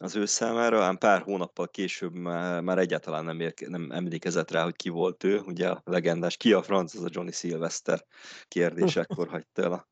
az 0.00 0.16
ő 0.16 0.24
számára, 0.24 0.84
ám 0.84 0.98
pár 0.98 1.22
hónappal 1.22 1.68
később 1.68 2.12
már, 2.12 2.78
egyáltalán 2.78 3.24
nem, 3.24 3.40
érke, 3.40 3.68
nem 3.68 3.90
emlékezett 3.90 4.50
rá, 4.50 4.62
hogy 4.62 4.76
ki 4.76 4.88
volt 4.88 5.24
ő, 5.24 5.38
ugye 5.38 5.68
a 5.68 5.82
legendás, 5.84 6.36
ki 6.36 6.52
a 6.52 6.62
franc, 6.62 6.94
az 6.94 7.02
a 7.02 7.08
Johnny 7.10 7.32
Sylvester 7.32 8.04
kérdés, 8.48 8.96
ekkor 8.96 9.28
hagyta 9.28 9.62
el 9.62 9.72
a 9.72 9.88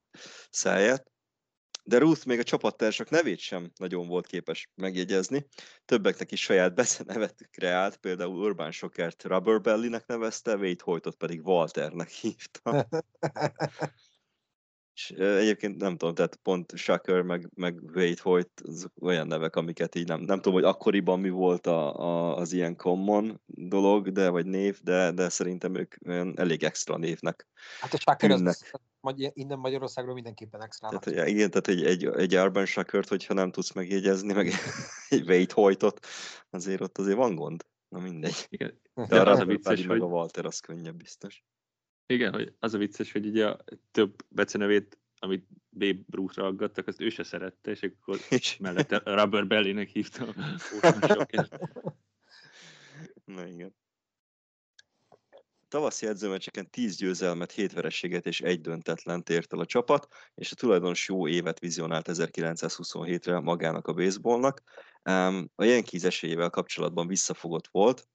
száját 0.50 1.11
de 1.82 1.98
Ruth 1.98 2.26
még 2.26 2.38
a 2.38 2.42
csapattársak 2.42 3.10
nevét 3.10 3.38
sem 3.38 3.70
nagyon 3.76 4.06
volt 4.06 4.26
képes 4.26 4.70
megjegyezni. 4.74 5.46
Többeknek 5.84 6.32
is 6.32 6.40
saját 6.40 6.74
beszenevet 6.80 7.48
kreált, 7.50 7.96
például 7.96 8.44
Urban 8.44 8.70
Shockert 8.70 9.24
Rubber 9.24 9.60
Belly-nek 9.60 10.06
nevezte, 10.06 10.56
Wade 10.56 10.82
Hoytot 10.82 11.16
pedig 11.16 11.46
Walternek 11.46 12.08
hívta. 12.08 12.88
És 15.02 15.10
egyébként 15.16 15.80
nem 15.80 15.96
tudom, 15.96 16.14
tehát 16.14 16.36
pont 16.36 16.76
Shocker 16.76 17.22
meg, 17.22 17.50
meg 17.54 17.80
Wade 17.94 18.20
Hoyt 18.22 18.62
olyan 19.00 19.26
nevek, 19.26 19.56
amiket 19.56 19.94
így 19.94 20.06
nem, 20.06 20.20
nem 20.20 20.36
tudom, 20.36 20.52
hogy 20.52 20.64
akkoriban 20.68 21.20
mi 21.20 21.28
volt 21.28 21.66
a, 21.66 21.98
a, 21.98 22.36
az 22.36 22.52
ilyen 22.52 22.76
common 22.76 23.40
dolog, 23.46 24.12
de 24.12 24.28
vagy 24.28 24.46
név, 24.46 24.80
de, 24.82 25.10
de 25.10 25.28
szerintem 25.28 25.74
ők 25.74 25.94
olyan 26.06 26.38
elég 26.38 26.62
extra 26.62 26.96
névnek. 26.96 27.48
Hát 27.80 27.92
a 27.92 27.96
Shocker 27.96 28.30
az, 28.30 28.64
innen 29.32 29.58
Magyarországról 29.58 30.14
mindenképpen 30.14 30.62
extra. 30.62 30.88
Tehát, 30.88 31.04
hogy, 31.04 31.28
igen, 31.28 31.50
tehát 31.50 31.68
egy, 31.68 31.84
egy, 31.84 32.04
egy 32.04 32.36
Urban 32.36 32.66
Shackert, 32.66 33.08
hogyha 33.08 33.34
nem 33.34 33.50
tudsz 33.50 33.72
megjegyezni, 33.72 34.32
meg 34.32 34.52
egy 35.08 35.28
Wade 35.28 35.52
Hoytot, 35.54 36.06
azért 36.50 36.80
ott 36.80 36.98
azért 36.98 37.16
van 37.16 37.34
gond. 37.34 37.64
Na 37.88 38.00
mindegy. 38.00 38.46
Igen. 38.48 38.80
De 38.94 39.20
arra 39.20 39.30
az 39.30 39.38
a 39.38 39.44
vicces, 39.44 39.86
hogy... 39.86 40.00
a 40.00 40.04
Walter 40.04 40.46
az 40.46 40.60
könnyebb 40.60 40.96
biztos. 40.96 41.44
Igen, 42.12 42.32
hogy 42.32 42.52
az 42.58 42.74
a 42.74 42.78
vicces, 42.78 43.12
hogy 43.12 43.26
ugye 43.26 43.48
a 43.48 43.64
több 43.90 44.14
becenevét, 44.28 44.98
amit 45.18 45.46
Babe 45.70 46.00
Ruth-ra 46.10 46.46
aggattak, 46.46 46.86
azt 46.86 47.00
ő 47.00 47.08
se 47.08 47.22
szerette, 47.22 47.70
és 47.70 47.82
akkor 47.82 48.18
mellette 48.58 49.02
Rubber 49.04 49.46
Belly-nek 49.46 49.88
hívta 49.88 50.34
Na 53.24 53.46
igen. 53.46 53.74
Tavaszi 55.68 56.06
edzőmeccseken 56.06 56.70
10 56.70 56.96
győzelmet, 56.96 57.52
7 57.52 57.72
vereséget 57.72 58.26
és 58.26 58.40
egy 58.40 58.60
döntetlen 58.60 59.22
ért 59.28 59.52
el 59.52 59.58
a 59.58 59.66
csapat, 59.66 60.08
és 60.34 60.52
a 60.52 60.54
tulajdonos 60.54 61.08
jó 61.08 61.28
évet 61.28 61.58
vizionált 61.58 62.08
1927-re 62.10 63.40
magának 63.40 63.86
a 63.86 63.92
baseballnak. 63.92 64.62
A 65.54 65.64
Yankees 65.64 66.02
esélyével 66.02 66.50
kapcsolatban 66.50 67.06
visszafogott 67.06 67.68
volt, 67.70 68.08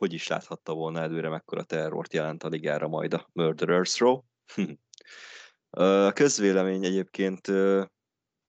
hogy 0.00 0.12
is 0.12 0.26
láthatta 0.26 0.72
volna 0.72 1.00
előre, 1.00 1.28
mekkora 1.28 1.62
terrort 1.62 2.12
jelent 2.12 2.42
a 2.42 2.48
ligára 2.48 2.88
majd 2.88 3.14
a 3.14 3.28
Murderers 3.32 3.98
Row. 3.98 4.22
a 5.70 6.12
közvélemény 6.12 6.84
egyébként 6.84 7.48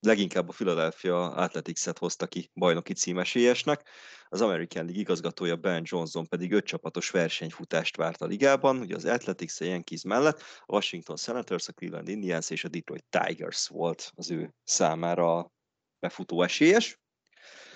leginkább 0.00 0.48
a 0.48 0.52
Philadelphia 0.52 1.30
Athletics-et 1.30 1.98
hozta 1.98 2.26
ki 2.26 2.50
bajnoki 2.54 2.92
címesélyesnek, 2.92 3.88
az 4.28 4.40
American 4.40 4.84
League 4.84 5.00
igazgatója 5.00 5.56
Ben 5.56 5.82
Johnson 5.84 6.26
pedig 6.26 6.52
öt 6.52 6.64
csapatos 6.64 7.10
versenyfutást 7.10 7.96
várt 7.96 8.20
a 8.20 8.26
ligában, 8.26 8.78
ugye 8.78 8.94
az 8.94 9.04
Athletics 9.04 9.60
a 9.60 9.64
Yankees 9.64 10.02
mellett, 10.02 10.40
a 10.40 10.72
Washington 10.72 11.16
Senators, 11.16 11.68
a 11.68 11.72
Cleveland 11.72 12.08
Indians 12.08 12.50
és 12.50 12.64
a 12.64 12.68
Detroit 12.68 13.04
Tigers 13.08 13.68
volt 13.68 14.12
az 14.14 14.30
ő 14.30 14.54
számára 14.64 15.52
befutó 15.98 16.42
esélyes. 16.42 17.01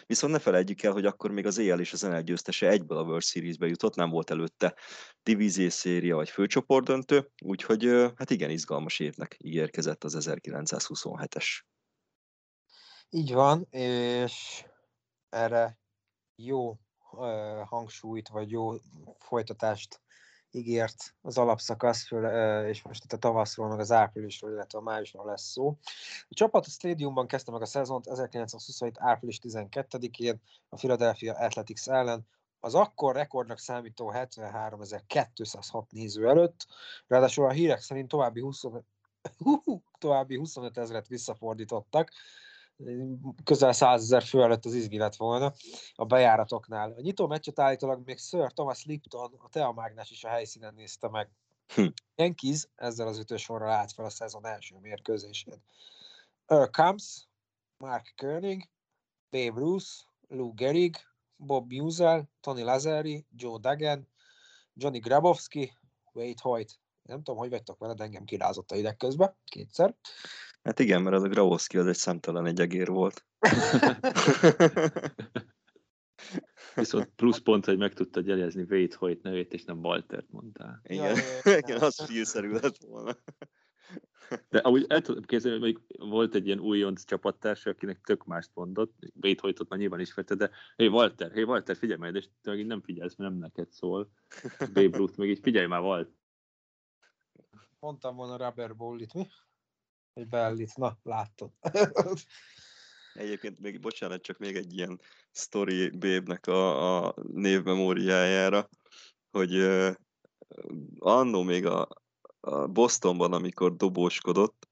Viszont 0.06 0.32
ne 0.32 0.38
felejtjük 0.38 0.82
el, 0.82 0.92
hogy 0.92 1.06
akkor 1.06 1.30
még 1.30 1.46
az 1.46 1.58
éjjel 1.58 1.80
és 1.80 1.92
az 1.92 2.00
NL 2.00 2.20
győztese 2.20 2.68
egyből 2.68 2.98
a 2.98 3.02
World 3.02 3.22
Series-be 3.22 3.66
jutott, 3.66 3.94
nem 3.94 4.10
volt 4.10 4.30
előtte 4.30 4.74
divízió 5.22 5.68
széria 5.68 6.16
vagy 6.16 6.30
főcsoportdöntő, 6.30 7.30
úgyhogy 7.42 7.84
hát 8.16 8.30
igen 8.30 8.50
izgalmas 8.50 8.98
évnek 8.98 9.36
ígérkezett 9.38 10.04
az 10.04 10.16
1927-es. 10.20 11.46
Így 13.08 13.32
van, 13.32 13.66
és 13.70 14.64
erre 15.28 15.78
jó 16.34 16.78
hangsúlyt, 17.64 18.28
vagy 18.28 18.50
jó 18.50 18.74
folytatást 19.18 20.00
ígért 20.56 21.14
az 21.22 21.38
alapszakasz, 21.38 22.10
és 22.66 22.82
most 22.82 23.04
itt 23.04 23.12
a 23.12 23.18
tavaszról, 23.18 23.68
meg 23.68 23.78
az 23.78 23.92
áprilisról, 23.92 24.50
illetve 24.50 24.78
a 24.78 24.82
májusról 24.82 25.26
lesz 25.26 25.50
szó. 25.50 25.76
A 26.28 26.34
csapat 26.34 26.66
a 26.66 26.70
stadiumban 26.70 27.26
kezdte 27.26 27.52
meg 27.52 27.62
a 27.62 27.66
szezont 27.66 28.06
1927. 28.06 28.96
április 28.98 29.38
12-én 29.42 30.40
a 30.68 30.76
Philadelphia 30.76 31.34
Athletics 31.34 31.88
ellen, 31.88 32.26
az 32.60 32.74
akkor 32.74 33.14
rekordnak 33.14 33.58
számító 33.58 34.12
73.206 34.14 35.90
néző 35.90 36.28
előtt, 36.28 36.66
ráadásul 37.06 37.44
a 37.44 37.50
hírek 37.50 37.80
szerint 37.80 38.08
további 38.08 38.40
20, 38.40 38.62
további 39.98 40.36
25 40.36 40.78
ezeret 40.78 41.06
visszafordítottak, 41.06 42.10
közel 43.44 43.72
100 43.72 44.02
ezer 44.02 44.22
fő 44.22 44.42
előtt 44.42 44.64
az 44.64 44.74
izgi 44.74 44.98
lett 44.98 45.16
volna 45.16 45.52
a 45.94 46.04
bejáratoknál. 46.04 46.92
A 46.92 47.00
nyitó 47.00 47.26
meccset 47.26 47.58
állítólag 47.58 48.02
még 48.04 48.18
Sir 48.18 48.52
Thomas 48.52 48.84
Lipton, 48.84 49.34
a 49.38 49.48
Tea 49.48 49.72
Mágnás 49.72 50.10
is 50.10 50.24
a 50.24 50.28
helyszínen 50.28 50.74
nézte 50.74 51.08
meg. 51.08 51.30
Hm. 51.74 51.86
Yankees 52.14 52.68
ezzel 52.74 53.06
az 53.06 53.18
ütősorral 53.18 53.70
állt 53.70 53.92
fel 53.92 54.04
a 54.04 54.10
szezon 54.10 54.46
első 54.46 54.76
mérkőzésén. 54.80 55.62
Earl 56.46 56.70
Combs, 56.70 57.26
Mark 57.78 58.14
Koenig, 58.16 58.68
Babe 59.30 59.60
Ruth, 59.60 59.86
Lou 60.28 60.54
Gehrig, 60.54 60.96
Bob 61.36 61.72
Musel, 61.72 62.28
Tony 62.40 62.64
Lazari, 62.64 63.26
Joe 63.36 63.58
Duggan, 63.58 64.08
Johnny 64.74 64.98
Grabowski, 64.98 65.72
Wade 66.12 66.40
Hoyt. 66.42 66.80
Nem 67.02 67.22
tudom, 67.22 67.36
hogy 67.36 67.50
vagytok 67.50 67.78
vele, 67.78 67.94
de 67.94 68.04
engem 68.04 68.24
kirázott 68.24 68.70
a 68.70 68.76
ideg 68.76 68.96
közben, 68.96 69.36
kétszer. 69.44 69.94
Hát 70.66 70.78
igen, 70.78 71.02
mert 71.02 71.16
az 71.16 71.22
a 71.22 71.28
Gravoszki 71.28 71.78
az 71.78 71.86
egy 71.86 71.96
szemtelen 71.96 72.46
egy 72.46 72.60
egér 72.60 72.88
volt. 72.88 73.24
Viszont 76.74 77.10
plusz 77.16 77.38
pont, 77.38 77.64
hogy 77.64 77.78
meg 77.78 77.92
tudta 77.92 78.20
jelezni 78.24 78.62
Wade 78.62 78.96
Hoyt 78.96 79.22
nevét, 79.22 79.52
és 79.52 79.64
nem 79.64 79.78
Waltert 79.78 80.30
mondtál. 80.30 80.80
Igen, 80.82 81.16
igen 81.62 81.80
az 81.80 82.02
stílszerű 82.02 82.50
lett 82.50 82.76
volna. 82.76 83.16
De 84.48 84.58
amúgy 84.58 84.84
el 84.88 85.00
tudom 85.00 85.22
képzelni, 85.22 85.60
hogy 85.60 85.80
volt 85.98 86.34
egy 86.34 86.46
ilyen 86.46 86.60
újonc 86.60 87.04
csapattársa, 87.04 87.70
akinek 87.70 88.00
tök 88.00 88.24
mást 88.24 88.50
mondott, 88.54 88.94
Wade 89.22 89.40
Hoytot 89.40 89.68
már 89.68 89.78
nyilván 89.78 90.00
ismerte, 90.00 90.34
de 90.34 90.50
hey 90.76 90.88
Walter, 90.88 91.32
hey 91.32 91.42
Walter, 91.42 91.76
figyelj 91.76 91.98
majd, 91.98 92.14
és 92.14 92.28
te 92.42 92.50
meg 92.50 92.66
nem 92.66 92.82
figyelsz, 92.82 93.16
mert 93.16 93.30
nem 93.30 93.40
neked 93.40 93.70
szól. 93.70 94.10
Babe 94.58 94.96
Ruth 94.96 95.18
meg 95.18 95.28
így 95.28 95.40
figyelj 95.42 95.66
már, 95.66 95.80
Walter. 95.80 96.14
Mondtam 97.78 98.16
volna 98.16 98.36
Rubber 98.36 98.76
Ball-it, 98.76 99.14
mi? 99.14 99.26
Hogy 100.16 100.28
beállít, 100.28 100.76
na, 100.76 100.98
látod. 101.02 101.50
Egyébként 103.14 103.60
még, 103.60 103.80
bocsánat, 103.80 104.22
csak 104.22 104.38
még 104.38 104.56
egy 104.56 104.76
ilyen 104.76 105.00
story 105.32 105.88
bébnek 105.88 106.46
a, 106.46 107.04
a 107.06 107.14
névmemóriájára, 107.32 108.68
hogy 109.30 109.56
uh, 109.56 109.94
annó 110.98 111.42
még 111.42 111.66
a, 111.66 111.88
a 112.40 112.66
Bostonban, 112.66 113.32
amikor 113.32 113.76
dobóskodott, 113.76 114.68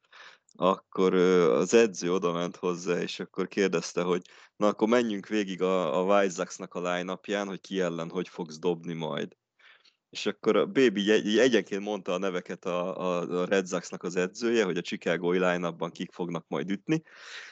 akkor 0.53 1.14
uh, 1.14 1.53
az 1.53 1.74
edző 1.74 2.12
oda 2.12 2.32
ment 2.32 2.57
hozzá, 2.57 3.01
és 3.01 3.20
akkor 3.20 3.49
kérdezte, 3.49 4.03
hogy 4.03 4.22
na 4.57 4.66
akkor 4.66 4.88
menjünk 4.88 5.26
végig 5.26 5.62
a, 5.62 5.99
a 5.99 6.03
White 6.03 6.34
Sox-nak 6.34 6.74
a 6.74 6.95
line 6.95 7.18
hogy 7.45 7.61
ki 7.61 7.80
ellen 7.80 8.11
hogy 8.11 8.28
fogsz 8.28 8.59
dobni 8.59 8.92
majd 8.92 9.36
és 10.15 10.27
akkor 10.27 10.57
a 10.57 10.67
Baby 10.67 11.11
egy, 11.11 11.39
egyenként 11.39 11.83
mondta 11.83 12.12
a 12.12 12.19
neveket 12.19 12.65
a, 12.65 12.99
a, 13.01 13.41
a 13.41 13.45
Red 13.45 13.69
Sox-nak 13.69 14.03
az 14.03 14.17
edzője, 14.17 14.65
hogy 14.65 14.77
a 14.77 14.81
Chicago-i 14.81 15.39
line 15.39 15.75
kik 15.93 16.12
fognak 16.12 16.45
majd 16.49 16.71
ütni, 16.71 17.03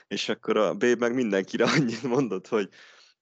és 0.09 0.29
akkor 0.29 0.57
a 0.57 0.75
Baby 0.75 0.95
meg 0.99 1.15
mindenkire 1.15 1.65
annyit 1.77 2.03
mondott, 2.03 2.49
hogy 2.49 2.69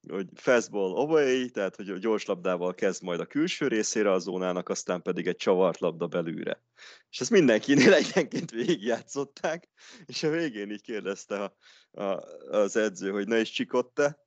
hogy 0.08 0.26
fastball 0.34 0.96
away, 0.96 1.50
tehát 1.50 1.76
hogy 1.76 1.88
a 1.88 1.98
gyors 1.98 2.24
labdával 2.24 2.74
kezd 2.74 3.02
majd 3.02 3.20
a 3.20 3.26
külső 3.26 3.68
részére 3.68 4.12
a 4.12 4.18
zónának, 4.18 4.68
aztán 4.68 5.02
pedig 5.02 5.26
egy 5.26 5.36
csavart 5.36 5.80
labda 5.80 6.06
belülre. 6.06 6.62
És 7.10 7.20
ezt 7.20 7.30
mindenkinél 7.30 7.92
egyenként 8.02 8.50
végigjátszották, 8.50 9.68
és 10.06 10.22
a 10.22 10.30
végén 10.30 10.70
így 10.70 10.82
kérdezte 10.82 11.42
a, 11.42 11.56
a, 12.02 12.04
az 12.50 12.76
edző, 12.76 13.10
hogy 13.10 13.26
na 13.26 13.36
is 13.36 13.50
csikotte, 13.50 14.18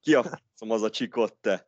ki 0.00 0.14
a 0.14 0.40
az 0.58 0.82
a 0.82 0.90
csikotte? 0.90 1.66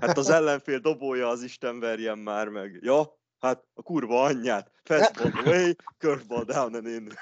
Hát 0.00 0.18
az 0.18 0.30
ellenfél 0.30 0.78
dobója 0.78 1.28
az 1.28 1.42
Isten 1.42 1.80
verjen 1.80 2.18
már 2.18 2.48
meg. 2.48 2.78
Ja, 2.80 3.18
hát 3.38 3.64
a 3.74 3.82
kurva 3.82 4.22
anyját. 4.22 4.70
Fastball 4.84 5.32
away, 5.44 5.76
curveball 5.98 6.44
down 6.44 6.74
and 6.74 6.86
in. 6.86 7.12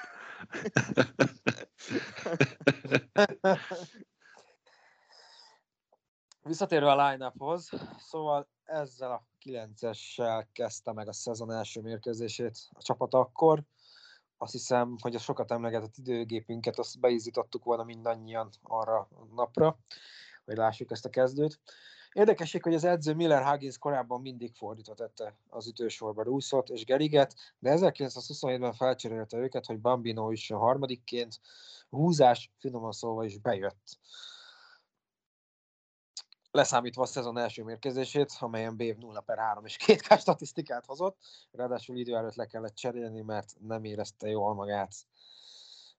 Visszatérve 6.43 6.91
a 6.91 7.09
line 7.09 7.33
szóval 7.97 8.49
ezzel 8.63 9.11
a 9.11 9.25
9-essel 9.45 10.45
kezdte 10.51 10.93
meg 10.93 11.07
a 11.07 11.13
szezon 11.13 11.51
első 11.51 11.81
mérkőzését 11.81 12.57
a 12.71 12.81
csapat 12.81 13.13
akkor. 13.13 13.63
azt 14.37 14.51
hiszem, 14.51 14.95
hogy 15.01 15.15
a 15.15 15.19
sokat 15.19 15.51
emlegetett 15.51 15.97
időgépünket, 15.97 16.79
azt 16.79 16.99
beizítottuk 16.99 17.63
volna 17.63 17.83
mindannyian 17.83 18.49
arra 18.61 18.97
a 18.97 19.25
napra, 19.35 19.77
hogy 20.45 20.55
lássuk 20.55 20.91
ezt 20.91 21.05
a 21.05 21.09
kezdőt. 21.09 21.59
Érdekesség, 22.13 22.63
hogy 22.63 22.73
az 22.73 22.83
edző 22.83 23.13
Miller 23.13 23.43
Huggins 23.43 23.77
korábban 23.77 24.21
mindig 24.21 24.53
fordítva 24.55 24.93
tette 24.93 25.35
az 25.49 25.67
ütősorba 25.67 26.23
Russzot 26.23 26.69
és 26.69 26.85
Geriget, 26.85 27.35
de 27.59 27.73
1927-ben 27.77 28.73
felcserélte 28.73 29.37
őket, 29.37 29.65
hogy 29.65 29.79
Bambino 29.79 30.31
is 30.31 30.51
a 30.51 30.57
harmadikként 30.57 31.39
húzás, 31.89 32.51
finoman 32.57 32.91
szólva 32.91 33.23
is 33.23 33.37
bejött. 33.37 33.99
Leszámítva 36.51 37.01
a 37.01 37.05
szezon 37.05 37.37
első 37.37 37.63
mérkőzését, 37.63 38.35
amelyen 38.39 38.75
Bév 38.75 38.97
0 38.97 39.19
per 39.19 39.37
3 39.37 39.65
és 39.65 39.77
2 39.77 40.15
K 40.15 40.19
statisztikát 40.19 40.85
hozott, 40.85 41.17
ráadásul 41.51 41.97
idő 41.97 42.15
előtt 42.15 42.35
le 42.35 42.45
kellett 42.45 42.75
cserélni, 42.75 43.21
mert 43.21 43.53
nem 43.59 43.83
érezte 43.83 44.27
jól 44.27 44.53
magát. 44.53 44.93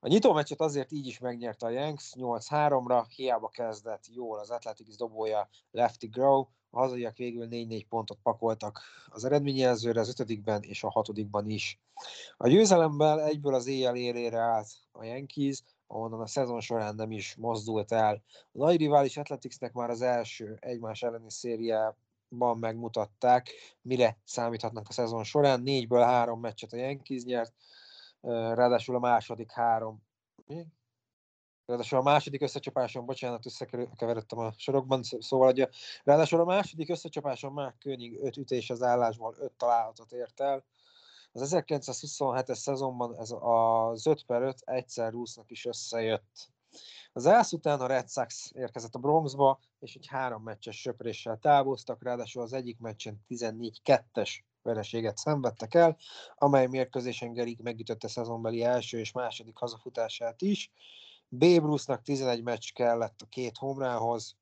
A 0.05 0.09
nyitó 0.09 0.32
meccset 0.32 0.61
azért 0.61 0.92
így 0.92 1.07
is 1.07 1.18
megnyerte 1.18 1.66
a 1.66 1.70
Yanks 1.70 2.12
8-3-ra, 2.16 3.05
hiába 3.16 3.48
kezdett 3.48 4.05
jól 4.14 4.38
az 4.38 4.50
Athletics 4.50 4.96
dobója 4.96 5.48
Lefty 5.70 6.07
Grow, 6.07 6.46
a 6.70 6.78
hazaiak 6.78 7.16
végül 7.16 7.48
4-4 7.50 7.84
pontot 7.88 8.18
pakoltak 8.22 8.80
az 9.09 9.24
eredményjelzőre 9.24 10.00
az 10.00 10.09
ötödikben 10.09 10.62
és 10.62 10.84
a 10.84 10.90
hatodikban 10.90 11.48
is. 11.48 11.80
A 12.36 12.48
győzelemmel 12.48 13.22
egyből 13.22 13.55
az 13.55 13.66
éjjel 13.66 13.96
érére 13.96 14.38
állt 14.38 14.68
a 14.92 15.05
Yankees, 15.05 15.62
ahonnan 15.86 16.20
a 16.20 16.26
szezon 16.26 16.61
során 16.61 16.94
nem 16.94 17.11
is 17.11 17.34
mozdult 17.38 17.92
el. 17.92 18.22
A 18.53 18.59
nagy 18.59 18.76
rivális 18.76 19.16
Athleticsnek 19.16 19.72
már 19.72 19.90
az 19.90 20.03
első 20.03 20.57
egymás 20.61 21.03
elleni 21.03 21.30
szériában 21.30 22.59
megmutatták, 22.59 23.50
mire 23.82 24.18
számíthatnak 24.24 24.88
a 24.88 24.92
szezon 24.92 25.24
során. 25.24 25.61
Négyből 25.61 26.03
három 26.03 26.40
meccset 26.40 26.72
a 26.72 26.76
Yankees 26.76 27.22
nyert, 27.22 27.53
ráadásul 28.31 28.97
a 28.97 28.99
második 28.99 29.51
három. 29.51 30.03
Mi? 30.47 30.66
Ráadásul 31.66 31.99
a 31.99 32.03
második 32.03 32.43
összecsapáson, 32.43 33.07
bocsánat, 33.07 33.47
összekeveredtem 33.47 34.39
a 34.39 34.53
sorokban, 34.57 35.03
szóval 35.03 35.47
hogy 35.47 35.68
ráadásul 36.05 36.41
a 36.41 36.45
második 36.45 36.91
összecsapáson 36.91 37.53
már 37.53 37.75
König 37.79 38.18
öt 38.23 38.37
ütés 38.37 38.70
az 38.70 38.83
állásból 38.83 39.35
öt 39.39 39.53
találatot 39.53 40.12
ért 40.12 40.41
el. 40.41 40.64
Az 41.33 41.55
1927-es 41.55 42.55
szezonban 42.55 43.18
ez 43.18 43.35
az 43.41 44.07
5 44.07 44.25
per 44.25 44.43
5 44.43 44.61
egyszer 44.64 45.12
Rusznak 45.12 45.51
is 45.51 45.64
összejött. 45.64 46.51
Az 47.12 47.27
elsz 47.27 47.53
után 47.53 47.81
a 47.81 47.87
Red 47.87 48.11
Sox 48.11 48.51
érkezett 48.55 48.95
a 48.95 48.99
Bronxba, 48.99 49.61
és 49.79 49.95
egy 49.95 50.07
három 50.07 50.43
meccses 50.43 50.81
söpréssel 50.81 51.39
távoztak, 51.39 52.03
ráadásul 52.03 52.43
az 52.43 52.53
egyik 52.53 52.79
meccsen 52.79 53.25
14-2-es 53.29 54.31
vereséget 54.62 55.16
szenvedtek 55.16 55.74
el, 55.74 55.96
amely 56.34 56.66
mérkőzésen 56.66 57.32
Gerig 57.32 57.60
megütötte 57.60 58.08
szezonbeli 58.08 58.62
első 58.62 58.98
és 58.98 59.12
második 59.12 59.56
hazafutását 59.56 60.42
is. 60.42 60.72
Babe 61.28 61.66
Ruth-nak 61.66 62.02
11 62.02 62.42
meccs 62.42 62.72
kellett 62.72 63.20
a 63.20 63.26
két 63.28 63.56
homrához, 63.56 64.36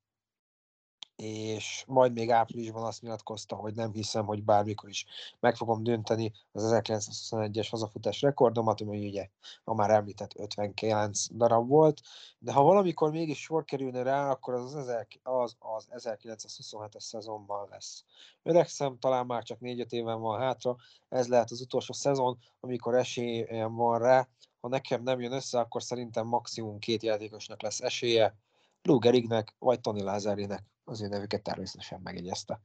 és 1.21 1.85
majd 1.87 2.13
még 2.13 2.31
áprilisban 2.31 2.85
azt 2.85 3.03
nyilatkozta, 3.03 3.57
hogy 3.57 3.75
nem 3.75 3.93
hiszem, 3.93 4.27
hogy 4.27 4.45
bármikor 4.45 4.89
is 4.89 5.07
meg 5.41 5.57
fogom 5.57 5.83
dönteni 5.83 6.33
az 6.53 6.71
1921-es 6.73 7.67
hazafutás 7.71 8.21
rekordomat, 8.21 8.81
ami 8.81 9.07
ugye 9.07 9.29
a 9.65 9.75
már 9.75 9.91
említett 9.91 10.39
59 10.39 11.27
darab 11.33 11.69
volt, 11.69 12.01
de 12.39 12.53
ha 12.53 12.63
valamikor 12.63 13.11
mégis 13.11 13.41
sor 13.41 13.65
kerülne 13.65 14.03
rá, 14.03 14.31
akkor 14.31 14.55
az 14.55 14.75
az, 14.75 14.89
az, 15.23 15.57
az 15.59 15.89
1927-es 15.91 17.01
szezonban 17.01 17.69
lesz. 17.71 18.05
Öregszem, 18.43 18.99
talán 18.99 19.27
már 19.27 19.43
csak 19.43 19.59
4-5 19.61 19.91
éven 19.91 20.21
van 20.21 20.41
hátra, 20.41 20.77
ez 21.09 21.29
lehet 21.29 21.51
az 21.51 21.61
utolsó 21.61 21.93
szezon, 21.93 22.39
amikor 22.61 22.95
esélyem 22.95 23.75
van 23.75 23.99
rá, 23.99 24.29
ha 24.61 24.69
nekem 24.69 25.03
nem 25.03 25.21
jön 25.21 25.33
össze, 25.33 25.59
akkor 25.59 25.83
szerintem 25.83 26.27
maximum 26.27 26.79
két 26.79 27.03
játékosnak 27.03 27.63
lesz 27.63 27.81
esélye, 27.81 28.35
Lou 28.83 28.99
Gehrignek 28.99 29.55
vagy 29.59 29.81
Tony 29.81 30.05
Lázerinek 30.05 30.65
az 30.91 31.01
ő 31.01 31.09
nevüket 31.09 31.43
természetesen 31.43 32.01
megjegyezte. 32.03 32.61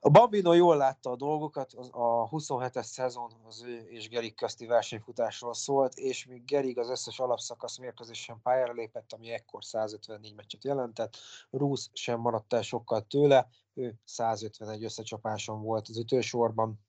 A 0.00 0.08
Bambino 0.08 0.52
jól 0.52 0.76
látta 0.76 1.10
a 1.10 1.16
dolgokat, 1.16 1.72
a 1.90 2.28
27-es 2.28 2.82
szezon 2.82 3.32
az 3.46 3.62
ő 3.62 3.88
és 3.88 4.08
Gerig 4.08 4.34
közti 4.34 4.66
versenyfutásról 4.66 5.54
szólt, 5.54 5.94
és 5.94 6.26
még 6.26 6.44
Gerig 6.44 6.78
az 6.78 6.90
összes 6.90 7.18
alapszakasz 7.18 7.78
mérkőzésen 7.78 8.40
pályára 8.42 8.72
lépett, 8.72 9.12
ami 9.12 9.30
ekkor 9.30 9.64
154 9.64 10.34
meccset 10.34 10.64
jelentett. 10.64 11.16
Rusz 11.50 11.90
sem 11.92 12.20
maradt 12.20 12.52
el 12.52 12.62
sokkal 12.62 13.06
tőle, 13.06 13.48
ő 13.74 13.94
151 14.04 14.84
összecsapáson 14.84 15.62
volt 15.62 15.88
az 15.88 15.98
ütősorban. 15.98 16.80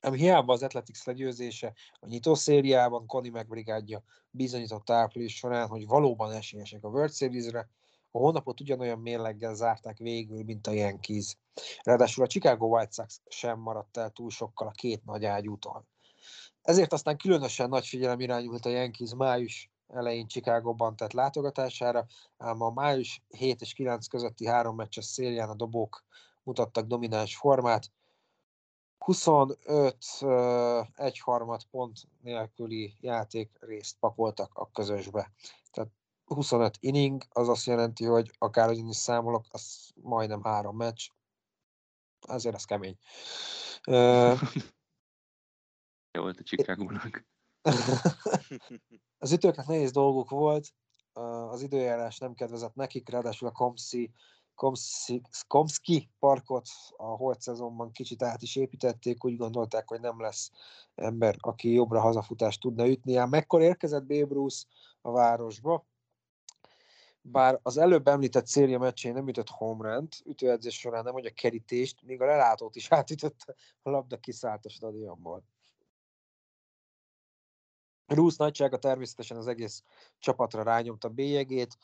Ami 0.00 0.18
hiába 0.18 0.52
az 0.52 0.62
Athletics 0.62 1.04
legyőzése, 1.04 1.74
a 2.00 2.06
nyitó 2.06 2.34
szériában 2.34 3.06
Connie 3.06 3.30
megbrigádja 3.30 4.02
bizonyított 4.30 4.90
április 4.90 5.36
során, 5.36 5.68
hogy 5.68 5.86
valóban 5.86 6.32
esélyesek 6.32 6.84
a 6.84 6.88
World 6.88 7.12
Series-re, 7.12 7.68
a 8.18 8.20
hónapot 8.20 8.60
ugyanolyan 8.60 8.98
mérleggel 8.98 9.54
zárták 9.54 9.98
végül, 9.98 10.44
mint 10.44 10.66
a 10.66 10.72
Yankees. 10.72 11.36
Ráadásul 11.82 12.24
a 12.24 12.26
Chicago 12.26 12.66
White 12.66 12.92
Sox 12.92 13.20
sem 13.28 13.58
maradt 13.58 13.96
el 13.96 14.10
túl 14.10 14.30
sokkal 14.30 14.66
a 14.66 14.70
két 14.70 15.04
nagy 15.04 15.24
ágyútól. 15.24 15.86
Ezért 16.62 16.92
aztán 16.92 17.16
különösen 17.16 17.68
nagy 17.68 17.86
figyelem 17.86 18.20
irányult 18.20 18.66
a 18.66 18.68
Yankees 18.68 19.14
május 19.14 19.70
elején 19.88 20.26
Chicagóban 20.26 20.96
tett 20.96 21.12
látogatására, 21.12 22.06
ám 22.36 22.60
a 22.60 22.70
május 22.70 23.22
7 23.28 23.60
és 23.60 23.72
9 23.72 24.06
közötti 24.06 24.46
három 24.46 24.76
meccses 24.76 25.04
szérián 25.04 25.48
a 25.48 25.54
dobók 25.54 26.04
mutattak 26.42 26.86
domináns 26.86 27.36
formát. 27.36 27.90
25 28.98 29.96
egyharmad 30.94 31.64
pont 31.70 31.98
nélküli 32.22 32.94
játék 33.00 33.50
részt 33.60 33.96
pakoltak 34.00 34.54
a 34.54 34.70
közösbe. 34.70 35.32
Tehát 35.70 35.90
25 36.28 36.76
inning, 36.80 37.22
az 37.28 37.48
azt 37.48 37.66
jelenti, 37.66 38.04
hogy 38.04 38.30
akár 38.38 38.70
is 38.70 38.96
számolok, 38.96 39.44
az 39.48 39.90
majdnem 39.94 40.42
három 40.42 40.76
meccs. 40.76 41.08
Azért 42.20 42.54
ez 42.54 42.64
kemény. 42.64 42.96
Jó 46.12 46.22
volt 46.22 46.38
a 46.38 46.42
Chicagónak. 46.42 47.26
az 49.18 49.32
ütőknek 49.32 49.66
nehéz 49.66 49.90
dolguk 49.90 50.30
volt, 50.30 50.74
az 51.50 51.62
időjárás 51.62 52.18
nem 52.18 52.34
kedvezett 52.34 52.74
nekik, 52.74 53.08
ráadásul 53.08 53.48
a 53.48 53.52
Komszi, 53.52 54.12
Komszi, 54.54 55.22
Komski 55.46 56.10
parkot 56.18 56.68
a 56.96 57.04
holt 57.04 57.40
szezonban 57.40 57.92
kicsit 57.92 58.22
át 58.22 58.42
is 58.42 58.56
építették, 58.56 59.24
úgy 59.24 59.36
gondolták, 59.36 59.88
hogy 59.88 60.00
nem 60.00 60.20
lesz 60.20 60.50
ember, 60.94 61.36
aki 61.38 61.72
jobbra 61.72 62.00
hazafutást 62.00 62.60
tudna 62.60 62.88
ütni. 62.88 63.16
Ám 63.16 63.28
mekkor 63.28 63.60
érkezett 63.60 64.06
Babe 64.06 64.24
Bruce 64.24 64.64
a 65.00 65.10
városba, 65.10 65.86
bár 67.30 67.58
az 67.62 67.76
előbb 67.76 68.08
említett 68.08 68.46
széria 68.46 68.78
meccsén 68.78 69.12
nem 69.12 69.28
ütött 69.28 69.48
home 69.48 69.94
run 69.94 70.08
ütőedzés 70.24 70.78
során 70.78 71.04
nem, 71.04 71.12
hogy 71.12 71.26
a 71.26 71.30
kerítést, 71.30 72.02
még 72.02 72.20
a 72.20 72.26
lelátót 72.26 72.76
is 72.76 72.90
átütötte, 72.90 73.54
a 73.82 73.90
labda 73.90 74.16
kiszállt 74.16 74.64
a 74.64 74.68
stadionból. 74.68 75.44
Rúsz 78.06 78.36
nagysága 78.36 78.78
természetesen 78.78 79.36
az 79.36 79.46
egész 79.46 79.82
csapatra 80.18 80.62
rányomta 80.62 81.08
bélyegét. 81.08 81.76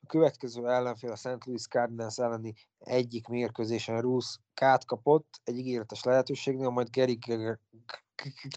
A 0.00 0.06
következő 0.06 0.68
ellenfél 0.68 1.10
a 1.10 1.16
St. 1.16 1.44
Louis 1.44 1.66
Cardinals 1.66 2.18
elleni 2.18 2.54
egyik 2.78 3.26
mérkőzésen 3.26 4.00
Rúsz 4.00 4.38
kát 4.54 4.84
kapott, 4.84 5.40
egy 5.44 5.58
ígéretes 5.58 6.02
lehetőségnél, 6.02 6.68
majd 6.68 6.88
Gary 6.90 7.18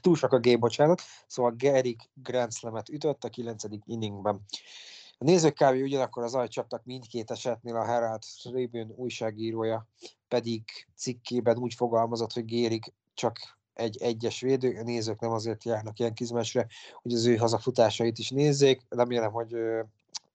túl 0.02 0.16
sok 0.16 0.32
a 0.34 0.58
bocsánat, 0.58 1.02
szóval 1.28 1.56
Gary 1.58 1.96
Grand 2.14 2.54
Slam-et 2.54 2.90
ütött 2.90 3.24
a 3.24 3.30
9. 3.30 3.64
inningben. 3.86 4.46
A 5.22 5.24
nézők 5.24 5.54
kb. 5.54 5.82
ugyanakkor 5.82 6.24
az 6.24 6.38
csaptak 6.48 6.84
mindkét 6.86 7.32
esetnél 7.32 7.76
a 7.76 7.86
Herald 7.86 8.22
Tribune 8.42 8.94
újságírója 8.96 9.88
pedig 10.28 10.64
cikkében 10.96 11.58
úgy 11.58 11.74
fogalmazott, 11.74 12.34
hogy 12.34 12.46
Gérig 12.46 12.94
csak 13.14 13.38
egy 13.74 13.98
egyes 13.98 14.42
védő, 14.42 14.80
a 14.80 14.84
nézők 14.84 15.20
nem 15.20 15.32
azért 15.32 15.64
járnak 15.64 16.00
ilyen 16.00 16.14
kizmesre, 16.14 16.68
hogy 17.02 17.14
az 17.14 17.26
ő 17.26 17.36
hazafutásait 17.36 18.18
is 18.18 18.30
nézzék. 18.30 18.82
Remélem, 18.90 19.32
hogy 19.32 19.54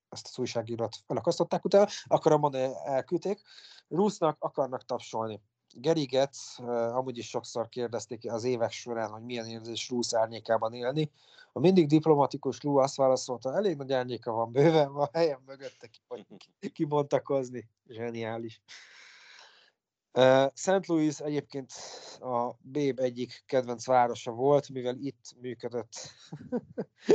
ezt 0.08 0.28
az 0.28 0.38
újságírót 0.38 0.96
felakasztották 1.06 1.64
utána, 1.64 1.86
akarom 2.04 2.40
mondani, 2.40 2.72
elküldték. 2.84 3.40
Rusznak 3.88 4.36
akarnak 4.38 4.84
tapsolni. 4.84 5.40
Geriget 5.80 6.36
amúgy 6.92 7.18
is 7.18 7.28
sokszor 7.28 7.68
kérdezték 7.68 8.32
az 8.32 8.44
évek 8.44 8.70
során, 8.70 9.10
hogy 9.10 9.22
milyen 9.22 9.46
érzés 9.46 9.88
Rusz 9.88 10.14
árnyékában 10.14 10.72
élni. 10.72 11.10
A 11.52 11.58
mindig 11.58 11.86
diplomatikus 11.86 12.60
Lou 12.60 12.76
azt 12.76 12.96
válaszolta, 12.96 13.54
elég 13.54 13.76
nagy 13.76 13.92
árnyéka 13.92 14.32
van, 14.32 14.52
bőven 14.52 14.92
van 14.92 15.08
helyen 15.12 15.42
mögötte 15.46 15.90
kibontakozni. 16.72 17.68
Zseniális. 17.88 18.62
St. 20.54 20.86
Louis 20.86 21.18
egyébként 21.18 21.72
a 22.20 22.50
Béb 22.60 22.98
egyik 22.98 23.42
kedvenc 23.46 23.86
városa 23.86 24.32
volt, 24.32 24.68
mivel 24.68 24.96
itt 24.98 25.34
működött 25.40 25.94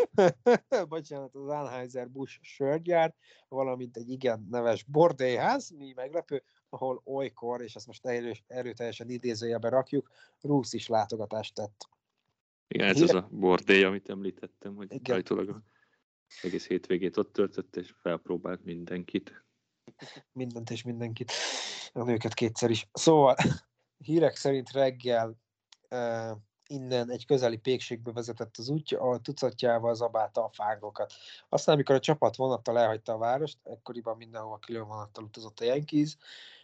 bocsánat, 0.89 1.35
az 1.35 1.47
Anheuser-Busch 1.47 2.39
sörgyár, 2.41 3.15
valamint 3.49 3.97
egy 3.97 4.09
igen 4.09 4.47
neves 4.49 4.83
bordélyház, 4.83 5.69
mi 5.69 5.93
meglepő, 5.95 6.43
ahol 6.73 7.01
olykor, 7.05 7.61
és 7.61 7.75
ezt 7.75 7.87
most 7.87 8.05
erő, 8.05 8.33
erőteljesen 8.47 9.09
idézőjelbe 9.09 9.69
rakjuk, 9.69 10.11
Rusz 10.41 10.73
is 10.73 10.87
látogatást 10.87 11.53
tett. 11.53 11.89
Igen, 12.67 12.87
ez 12.87 12.95
Hírek- 12.95 13.09
az 13.09 13.23
a 13.23 13.27
bordély, 13.31 13.83
amit 13.83 14.09
említettem, 14.09 14.75
hogy 14.75 14.93
Igen. 14.93 15.15
állítólag 15.15 15.61
egész 16.41 16.67
hétvégét 16.67 17.17
ott 17.17 17.33
töltött, 17.33 17.75
és 17.75 17.93
felpróbált 18.01 18.63
mindenkit. 18.63 19.43
mindent 20.31 20.69
és 20.69 20.83
mindenkit, 20.83 21.31
a 21.93 22.03
nőket 22.03 22.33
kétszer 22.33 22.69
is. 22.69 22.89
Szóval 22.93 23.35
hírek 24.05 24.35
szerint 24.35 24.71
reggel 24.71 25.37
uh, 25.89 26.37
innen 26.71 27.09
egy 27.09 27.25
közeli 27.25 27.57
pékségbe 27.57 28.11
vezetett 28.11 28.57
az 28.57 28.69
útja, 28.69 28.99
ahol 28.99 29.21
tucatjával 29.21 29.95
zabálta 29.95 30.43
a 30.43 30.49
fágokat. 30.49 31.13
Aztán, 31.49 31.75
amikor 31.75 31.95
a 31.95 31.99
csapat 31.99 32.35
vonattal 32.35 32.79
elhagyta 32.79 33.13
a 33.13 33.17
várost, 33.17 33.57
ekkoriban 33.63 34.17
mindenhova 34.17 34.57
külön 34.59 34.87
vonattal 34.87 35.23
utazott 35.23 35.59
a 35.59 35.63
Yankees, 35.63 36.17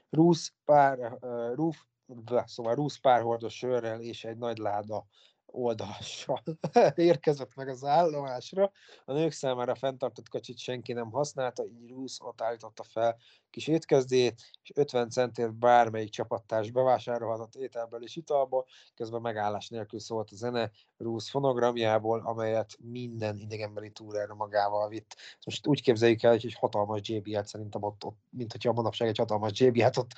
Rusz 0.10 0.54
pár, 0.66 1.18
Ruf, 1.56 1.78
bleh, 2.06 2.46
szóval 2.46 2.76
Rusz 2.76 2.98
pár 2.98 3.22
hordos 3.22 3.58
sörrel 3.58 4.02
és 4.02 4.24
egy 4.24 4.38
nagy 4.38 4.58
láda 4.58 5.06
oldalassal 5.52 6.44
érkezett 6.96 7.56
meg 7.56 7.68
az 7.68 7.84
állomásra. 7.84 8.72
A 9.06 9.14
nők 9.14 9.32
számára 9.32 9.76
fenntartott 9.76 10.30
kocsit 10.30 10.58
senki 10.58 10.94
nem 10.94 11.12
használta, 11.12 11.66
így 11.66 11.90
Rusz 11.90 12.20
ott 12.22 12.42
állította 12.42 12.84
fel 12.84 13.18
kis 13.50 13.68
étkezdét, 13.68 14.42
és 14.64 14.72
50 14.76 15.10
centért 15.10 15.54
bármelyik 15.54 16.10
csapattárs 16.10 16.72
bevásárolhatott 16.72 17.56
ételből 17.56 18.04
és 18.04 18.16
italból, 18.16 18.66
közben 18.96 19.22
megállás 19.22 19.68
nélkül 19.68 20.00
szólt 20.00 20.32
a 20.32 20.36
zene 20.36 20.72
Rusz 20.98 21.30
fonogramjából, 21.30 22.20
amelyet 22.20 22.78
minden 22.80 23.38
idegenbeli 23.38 23.90
túrára 23.90 24.36
magával 24.36 24.88
vitt. 24.88 25.16
Most 25.46 25.68
úgy 25.68 25.82
képzeljük 25.82 26.24
el, 26.24 26.32
hogy 26.32 26.46
egy 26.46 26.54
hatalmas 26.54 27.00
JBL-t 27.04 27.48
szerintem 27.48 27.84
ott, 27.84 28.04
ott 28.04 28.18
mint 28.30 28.52
hogyha 28.52 28.74
manapság 28.74 29.08
egy 29.08 29.18
hatalmas 29.18 29.60
JBL-t 29.60 29.98
ott 29.98 30.12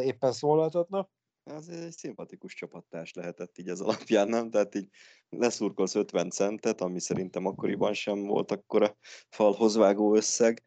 éppen 0.00 0.32
szólaltatna. 0.32 1.08
Az 1.44 1.68
egy 1.68 1.92
szimpatikus 1.92 2.54
csapattárs 2.54 3.12
lehetett 3.12 3.58
így 3.58 3.68
az 3.68 3.80
alapján, 3.80 4.28
nem? 4.28 4.50
Tehát 4.50 4.74
így 4.74 4.88
leszurkolsz 5.28 5.94
50 5.94 6.30
centet, 6.30 6.80
ami 6.80 7.00
szerintem 7.00 7.46
akkoriban 7.46 7.94
sem 7.94 8.26
volt 8.26 8.50
akkora 8.50 8.96
falhoz 9.28 9.74
vágó 9.74 10.14
összeg, 10.14 10.62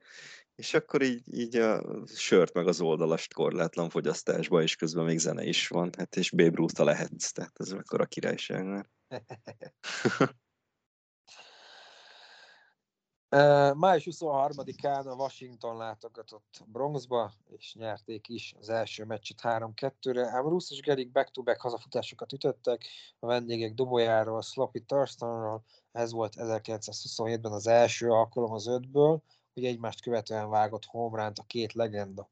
és 0.55 0.73
akkor 0.73 1.01
így, 1.01 1.34
így 1.34 1.55
a 1.55 2.05
sört 2.05 2.53
meg 2.53 2.67
az 2.67 2.82
oldalast 2.82 3.34
korlátlan 3.34 3.89
fogyasztásba, 3.89 4.61
és 4.61 4.75
közben 4.75 5.05
még 5.05 5.17
zene 5.17 5.43
is 5.43 5.67
van, 5.67 5.89
hát 5.97 6.15
és 6.15 6.32
Babe 6.32 6.55
Ruth-a 6.55 6.84
lehetsz, 6.84 7.32
tehát 7.32 7.59
ez 7.59 7.71
mekkora 7.71 8.05
királyság. 8.05 8.89
Május 13.73 14.07
23-án 14.11 15.05
a 15.05 15.15
Washington 15.15 15.77
látogatott 15.77 16.63
Bronxba, 16.65 17.31
és 17.49 17.75
nyerték 17.75 18.27
is 18.27 18.55
az 18.59 18.69
első 18.69 19.03
meccset 19.05 19.39
3-2-re. 19.41 20.27
Ám 20.27 20.47
Rusz 20.47 20.71
és 20.71 20.79
Gerik 20.79 21.11
back-to-back 21.11 21.61
hazafutásokat 21.61 22.33
ütöttek, 22.33 22.85
a 23.19 23.25
vendégek 23.25 23.73
dobojáról, 23.73 24.41
Sloppy 24.41 24.81
Thurstonról, 24.81 25.63
ez 25.91 26.11
volt 26.11 26.33
1927-ben 26.38 27.51
az 27.51 27.67
első 27.67 28.09
alkalom 28.09 28.51
az 28.51 28.67
ötből, 28.67 29.21
hogy 29.53 29.65
egymást 29.65 30.01
követően 30.01 30.49
vágott 30.49 30.85
homeránt 30.85 31.39
a 31.39 31.43
két 31.47 31.73
legenda. 31.73 32.29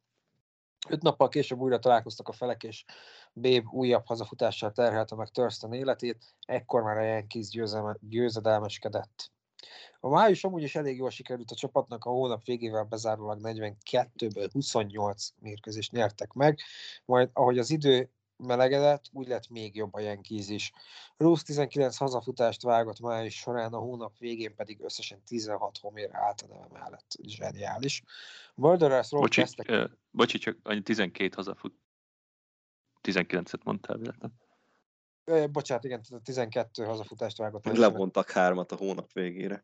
Öt 0.89 1.01
nappal 1.01 1.29
később 1.29 1.59
újra 1.59 1.79
találkoztak 1.79 2.27
a 2.27 2.33
felek, 2.33 2.63
és 2.63 2.85
Babe 3.33 3.69
újabb 3.71 4.05
hazafutással 4.05 4.71
terhelte 4.71 5.15
meg 5.15 5.29
Thurston 5.29 5.73
életét, 5.73 6.35
ekkor 6.45 6.81
már 6.81 6.97
a 6.97 7.03
Yankees 7.03 7.49
győzedelmeskedett. 7.99 9.33
A 9.99 10.09
május 10.09 10.43
amúgy 10.43 10.63
is 10.63 10.75
elég 10.75 10.97
jól 10.97 11.09
sikerült 11.09 11.51
a 11.51 11.55
csapatnak, 11.55 12.05
a 12.05 12.09
hónap 12.09 12.45
végével 12.45 12.83
bezárólag 12.83 13.39
42-ből 13.43 14.49
28 14.51 15.27
mérkőzést 15.39 15.91
nyertek 15.91 16.33
meg, 16.33 16.59
majd 17.05 17.29
ahogy 17.33 17.57
az 17.57 17.69
idő 17.69 18.09
melegedett, 18.37 19.05
úgy 19.11 19.27
lett 19.27 19.49
még 19.49 19.75
jobb 19.75 19.93
a 19.93 19.99
Yankees 19.99 20.47
is. 20.47 20.71
Rusz 21.17 21.43
19 21.43 21.97
hazafutást 21.97 22.61
vágott 22.61 22.99
május 22.99 23.35
során, 23.35 23.73
a 23.73 23.77
hónap 23.77 24.17
végén 24.17 24.55
pedig 24.55 24.81
összesen 24.81 25.23
16 25.23 25.77
homér 25.77 26.09
állt 26.11 26.41
a 26.41 26.47
neve 26.47 26.67
mellett. 26.71 27.15
Zseniális. 27.23 28.03
Murderers 28.55 29.11
Row 29.11 29.21
Bocsi, 29.21 29.41
kezdtek... 29.41 29.89
bocsi, 30.11 30.37
csak 30.37 30.57
annyi 30.63 30.81
12 30.81 31.35
hazafut. 31.35 31.73
19-et 33.03 33.63
mondtál 33.63 33.97
véletlen. 33.97 34.44
Bocsánat, 35.51 35.83
igen, 35.83 36.01
tehát 36.01 36.23
12 36.23 36.83
hazafutást 36.83 37.37
vágott. 37.37 37.65
Levontak 37.65 38.29
hármat 38.29 38.71
a 38.71 38.75
hónap 38.75 39.11
végére. 39.13 39.63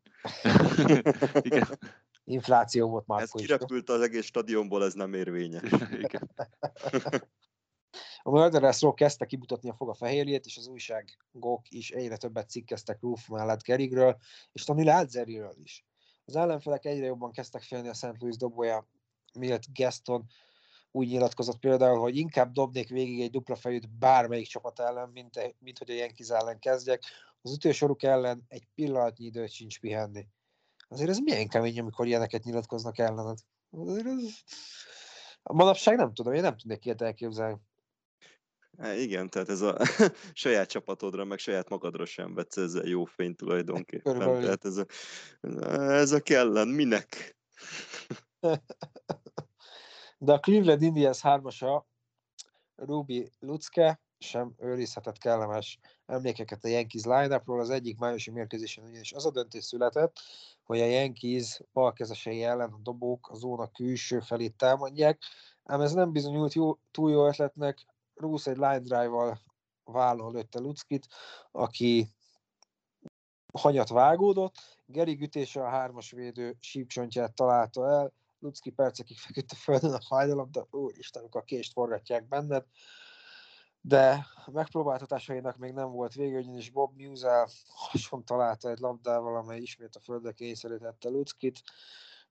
Igen. 1.40 1.78
Infláció 2.24 2.88
volt 2.88 3.06
már 3.06 3.22
Ez 3.22 3.30
kirepült 3.30 3.88
az 3.88 4.00
egész 4.00 4.24
stadionból, 4.24 4.84
ez 4.84 4.94
nem 4.94 5.14
érvényes. 5.14 5.70
Igen. 6.06 6.30
A 8.24 8.30
Murderers 8.30 8.80
Row 8.80 8.94
kezdte 8.94 9.26
kimutatni 9.26 9.68
a 9.68 9.74
foga 9.74 9.94
fehérjét, 9.94 10.44
és 10.44 10.56
az 10.56 10.66
újságok 10.66 11.68
is 11.68 11.90
egyre 11.90 12.16
többet 12.16 12.50
cikkeztek 12.50 13.00
Roof 13.00 13.28
mellett 13.28 13.62
Gerigről, 13.62 14.16
és 14.52 14.64
Tony 14.64 14.84
Ládzeriről 14.84 15.54
is. 15.62 15.84
Az 16.24 16.36
ellenfelek 16.36 16.84
egyre 16.84 17.06
jobban 17.06 17.32
kezdtek 17.32 17.62
félni 17.62 17.88
a 17.88 17.94
St. 17.94 18.16
Louis 18.18 18.36
dobója 18.36 18.88
Milt 19.38 19.64
Gaston 19.74 20.26
úgy 20.92 21.08
nyilatkozott 21.08 21.58
például, 21.58 21.98
hogy 21.98 22.16
inkább 22.16 22.52
dobnék 22.52 22.88
végig 22.88 23.20
egy 23.20 23.30
dupla 23.30 23.56
fejűt 23.56 23.98
bármelyik 23.98 24.46
csapat 24.46 24.80
ellen, 24.80 25.08
mint, 25.08 25.56
mint 25.58 25.78
hogy 25.78 25.90
a 25.90 25.94
Yankees 25.94 26.28
ellen 26.28 26.58
kezdjek. 26.58 27.02
Az 27.42 27.54
ütősoruk 27.54 28.02
ellen 28.02 28.44
egy 28.48 28.68
pillanatnyi 28.74 29.24
időt 29.24 29.50
sincs 29.50 29.80
pihenni. 29.80 30.26
Azért 30.88 31.10
ez 31.10 31.18
milyen 31.18 31.48
kemény, 31.48 31.80
amikor 31.80 32.06
ilyeneket 32.06 32.44
nyilatkoznak 32.44 32.98
ellened. 32.98 33.38
Azért 33.70 34.06
ez... 34.06 34.22
Manapság 35.42 35.96
nem 35.96 36.14
tudom, 36.14 36.32
én 36.32 36.42
nem 36.42 36.56
tudnék 36.56 36.84
ilyet 36.84 37.02
elképzelni. 37.02 37.60
Há, 38.78 38.94
igen, 38.94 39.28
tehát 39.28 39.48
ez 39.48 39.60
a 39.60 39.76
saját 40.32 40.68
csapatodra, 40.68 41.24
meg 41.24 41.38
saját 41.38 41.68
magadra 41.68 42.04
sem 42.04 42.34
vetsz 42.34 42.56
ezzel 42.56 42.86
jó 42.86 43.04
fényt 43.04 43.36
tulajdonképpen. 43.36 44.12
Körülbelül. 44.12 44.42
Tehát 44.42 44.64
ez 44.64 44.76
a, 44.76 44.86
ez 45.92 46.12
a 46.12 46.20
kellen, 46.20 46.68
minek? 46.68 47.36
De 50.22 50.32
a 50.32 50.40
Cleveland 50.40 50.82
Indians 50.82 51.20
hármasa 51.20 51.86
Ruby 52.76 53.30
Lucke 53.38 54.00
sem 54.18 54.54
őrizhetett 54.58 55.18
kellemes 55.18 55.78
emlékeket 56.06 56.64
a 56.64 56.68
Yankees 56.68 57.04
line 57.04 57.42
Az 57.44 57.70
egyik 57.70 57.98
májusi 57.98 58.30
mérkőzésen 58.30 58.84
ugyanis 58.84 59.12
az 59.12 59.26
a 59.26 59.30
döntés 59.30 59.64
született, 59.64 60.16
hogy 60.62 60.80
a 60.80 60.84
Yankees 60.84 61.60
balkezesei 61.72 62.42
ellen 62.42 62.72
a 62.72 62.78
dobók 62.82 63.28
a 63.30 63.34
zóna 63.34 63.70
külső 63.70 64.20
felét 64.20 64.56
támadják, 64.56 65.22
ám 65.64 65.80
ez 65.80 65.92
nem 65.92 66.12
bizonyult 66.12 66.52
jó, 66.52 66.78
túl 66.90 67.10
jó 67.10 67.26
ötletnek. 67.26 67.86
Rusz 68.14 68.46
egy 68.46 68.56
line 68.56 68.78
drive-val 68.78 69.40
vállon 69.84 70.32
lőtte 70.32 70.58
Luckit, 70.58 71.06
aki 71.50 72.08
hanyat 73.52 73.88
vágódott, 73.88 74.54
Geri 74.86 75.18
ütése 75.20 75.62
a 75.62 75.68
hármas 75.68 76.10
védő 76.10 76.56
sípcsontját 76.60 77.34
találta 77.34 77.88
el, 77.88 78.12
Lucki 78.42 78.70
percekig 78.70 79.18
feküdt 79.18 79.52
a 79.52 79.54
földön 79.54 79.92
a 79.92 80.00
fájdalom, 80.00 80.50
de 80.52 80.66
úristen, 80.70 81.22
amikor 81.22 81.40
a 81.40 81.44
kést 81.44 81.72
forgatják 81.72 82.28
benned. 82.28 82.64
De 83.80 84.26
a 84.44 84.50
megpróbáltatásainak 84.50 85.56
még 85.56 85.72
nem 85.72 85.90
volt 85.90 86.14
vége, 86.14 86.38
ugyanis 86.38 86.70
Bob 86.70 87.00
Musel 87.00 87.48
hason 87.66 88.24
találta 88.24 88.70
egy 88.70 88.78
labdával, 88.78 89.36
amely 89.36 89.60
ismét 89.60 89.96
a 89.96 90.00
földre 90.00 90.32
kényszerítette 90.32 91.08
Luckit. 91.08 91.62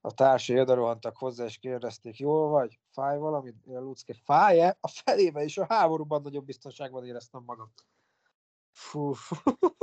A 0.00 0.14
társai 0.14 0.60
odarohantak 0.60 1.16
hozzá, 1.16 1.44
és 1.44 1.58
kérdezték, 1.58 2.18
jól 2.18 2.48
vagy? 2.48 2.78
Fáj 2.90 3.18
valami? 3.18 3.54
A 3.66 3.78
Lucki, 3.78 4.12
fáj-e? 4.24 4.76
A 4.80 4.88
felébe 4.88 5.44
is 5.44 5.58
a 5.58 5.66
háborúban 5.68 6.22
nagyobb 6.22 6.44
biztonságban 6.44 7.06
éreztem 7.06 7.42
magam. 7.44 7.72
Fú, 8.70 9.14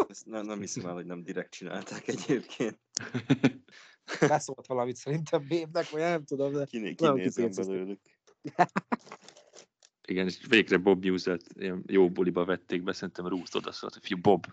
Ezt 0.08 0.26
nem, 0.26 0.46
nem 0.46 0.60
hiszem 0.60 0.86
el, 0.86 0.94
hogy 0.94 1.06
nem 1.06 1.24
direkt 1.24 1.52
csinálták 1.52 2.08
egyébként. 2.08 2.80
beszólt 4.28 4.68
valamit 4.68 4.96
szerintem 4.96 5.48
Bébnek, 5.48 5.90
vagy 5.90 6.02
nem 6.02 6.24
tudom, 6.24 6.54
de 6.54 6.66
Kiné, 6.66 6.94
kinézem 6.94 7.50
belőlük. 7.56 8.00
Igen, 10.08 10.26
és 10.26 10.40
végre 10.48 10.78
Bob 10.78 11.04
ilyen 11.04 11.84
jó 11.88 12.10
buliba 12.10 12.46
vették 12.46 12.84
be, 12.84 12.94
szerintem 12.94 13.28
Ruth 13.28 13.56
oda 13.56 13.72
szólt, 13.72 13.94
hogy 13.94 14.06
fiú, 14.06 14.22
Bob, 14.22 14.46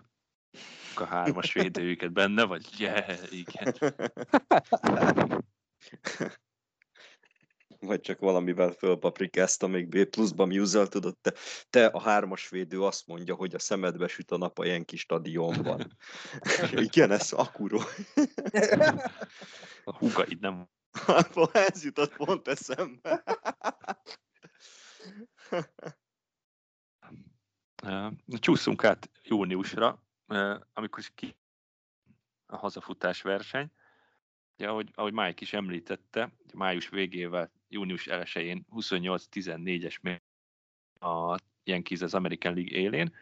a 0.95 1.03
hármas 1.03 1.53
védőjüket 1.63 2.11
benne, 2.11 2.43
vagy 2.43 2.65
yeah, 2.77 3.31
igen. 3.31 3.73
Vagy 7.87 7.99
csak 7.99 8.19
valamivel 8.19 8.71
fölpaprikázta 8.71 9.67
még 9.67 9.87
B 9.87 10.03
pluszba 10.03 10.45
Musel, 10.45 10.87
tudod, 10.87 11.17
te, 11.17 11.33
te 11.69 11.85
a 11.85 11.99
hármas 12.01 12.49
védő 12.49 12.81
azt 12.81 13.07
mondja, 13.07 13.35
hogy 13.35 13.55
a 13.55 13.59
szemedbe 13.59 14.07
süt 14.07 14.31
a 14.31 14.37
nap 14.37 14.59
a 14.59 14.65
Yankee 14.65 14.99
stadionban. 14.99 15.97
Igen, 16.87 17.11
ez 17.11 17.31
akuró. 17.31 17.81
A 19.83 19.97
húgaid 19.97 20.39
nem 20.39 20.69
Ez 21.51 21.83
jutott 21.83 22.15
pont 22.15 22.47
eszembe. 22.47 23.23
Csúszunk 28.39 28.83
át 28.83 29.09
júniusra, 29.23 30.03
amikor 30.73 30.99
is 30.99 31.11
ki 31.15 31.37
a 32.45 32.57
hazafutás 32.57 33.21
verseny. 33.21 33.71
Ugye, 34.57 34.69
ahogy, 34.69 34.91
ahogy 34.93 35.13
Mike 35.13 35.41
is 35.41 35.53
említette, 35.53 36.31
május 36.53 36.89
végével, 36.89 37.51
június 37.67 38.07
1-én 38.09 38.65
28-14-es 38.71 40.01
mérkőzés 40.01 40.25
a 40.99 41.37
Yankees 41.63 42.01
az 42.01 42.13
American 42.13 42.53
League 42.53 42.77
élén. 42.77 43.15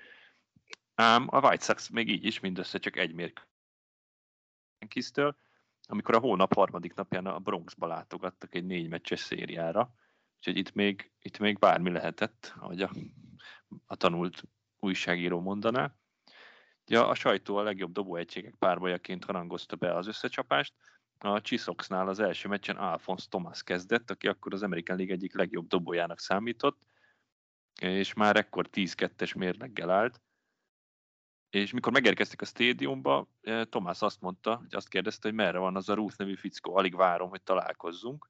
Ám 0.96 1.28
a 1.30 1.48
White 1.48 1.64
Sox 1.64 1.90
még 1.90 2.10
így 2.10 2.26
is 2.26 2.40
mindössze 2.40 2.78
csak 2.78 2.98
egy 2.98 3.14
mérkőzéstől, 4.80 5.38
amikor 5.88 6.16
a 6.16 6.20
hónap 6.20 6.54
harmadik 6.54 6.94
napján 6.94 7.26
a 7.26 7.40
Bronxba 7.40 7.88
látogattak 7.88 8.56
egy 8.56 8.66
négy 8.66 8.88
meccses 8.88 9.20
szériára, 9.20 9.94
úgyhogy 10.36 10.58
itt 10.58 10.74
még, 10.74 11.12
itt 11.22 11.38
még 11.38 11.60
bármi 11.60 11.92
lehetett, 11.92 12.54
ahogy 12.60 12.82
a, 12.82 12.92
a 13.86 13.96
tanult 13.96 14.44
újságíró 14.80 15.40
mondaná. 15.40 15.96
Ugye 16.88 17.00
a 17.00 17.16
sajtó 17.16 17.56
a 17.56 17.64
legjobb 17.64 17.92
dobóegységek 17.92 18.56
párbajaként 18.56 19.26
harangozta 19.26 19.76
be 19.76 19.96
az 19.96 20.08
összecsapást, 20.08 20.74
a 21.18 21.42
Csisoxnál 21.42 22.08
az 22.08 22.20
első 22.20 22.48
meccsen 22.48 22.78
Alphonse 22.78 23.28
Thomas 23.30 23.64
kezdett, 23.64 24.10
aki 24.10 24.28
akkor 24.28 24.54
az 24.54 24.64
American 24.64 24.96
League 24.96 25.14
egyik 25.16 25.34
legjobb 25.34 25.68
dobójának 25.68 26.20
számított, 26.20 26.82
és 27.82 28.14
már 28.14 28.36
ekkor 28.36 28.68
10-2-es 28.72 29.38
mérleggel 29.38 29.90
állt. 29.90 30.22
És 31.50 31.72
mikor 31.72 31.92
megérkeztek 31.92 32.42
a 32.42 32.46
stadiumba, 32.46 33.28
eh, 33.42 33.66
Tomás 33.66 34.02
azt 34.02 34.22
mondta, 34.22 34.56
hogy 34.56 34.76
azt 34.76 34.88
kérdezte, 34.88 35.28
hogy 35.28 35.38
merre 35.38 35.58
van 35.58 35.76
az 35.76 35.90
a 35.90 35.94
Ruth 35.94 36.18
nevű 36.18 36.36
fickó, 36.36 36.76
alig 36.76 36.96
várom, 36.96 37.30
hogy 37.30 37.44
találkozzunk. 37.44 38.30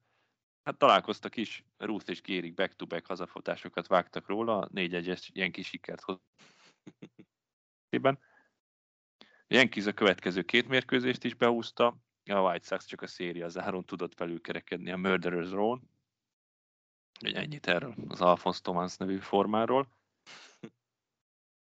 Hát 0.62 0.78
találkoztak 0.78 1.36
is, 1.36 1.64
Ruth 1.76 2.10
és 2.10 2.20
Gérik 2.20 2.54
back-to-back 2.54 3.06
hazafotásokat 3.06 3.86
vágtak 3.86 4.26
róla, 4.26 4.68
négy 4.72 4.94
egyes 4.94 5.30
ilyen 5.32 5.52
kis 5.52 5.66
sikert 5.66 6.02
hozott. 6.02 6.24
Yankees 9.48 9.86
a 9.86 9.92
következő 9.92 10.42
két 10.42 10.68
mérkőzést 10.68 11.24
is 11.24 11.34
beúzta, 11.34 11.96
a 12.34 12.40
White 12.40 12.66
Sox 12.66 12.84
csak 12.84 13.02
a 13.02 13.06
széria 13.06 13.48
záron 13.48 13.84
tudott 13.84 14.14
felülkerekedni 14.14 14.90
a 14.90 14.96
Murderers 14.96 15.50
Row-n. 15.50 15.90
Ennyit 17.20 17.66
erről 17.66 17.94
az 18.08 18.20
Alphonse 18.20 18.60
Thomas 18.60 18.96
nevű 18.96 19.18
formáról. 19.18 19.88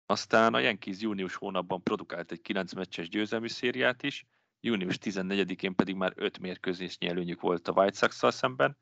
Aztán 0.07 0.55
a 0.55 0.59
Yankees 0.59 1.01
június 1.01 1.35
hónapban 1.35 1.83
produkált 1.83 2.33
egy 2.33 2.41
9 2.41 2.73
meccses 2.73 3.09
győzelmi 3.09 3.49
szériát 3.49 4.03
is, 4.03 4.27
június 4.61 4.99
14-én 5.01 5.75
pedig 5.75 5.95
már 5.95 6.13
5 6.17 6.39
mérkőzésnyi 6.39 7.09
előnyük 7.09 7.41
volt 7.41 7.69
a 7.69 7.73
White 7.73 7.97
sox 7.97 8.37
szemben. 8.37 8.79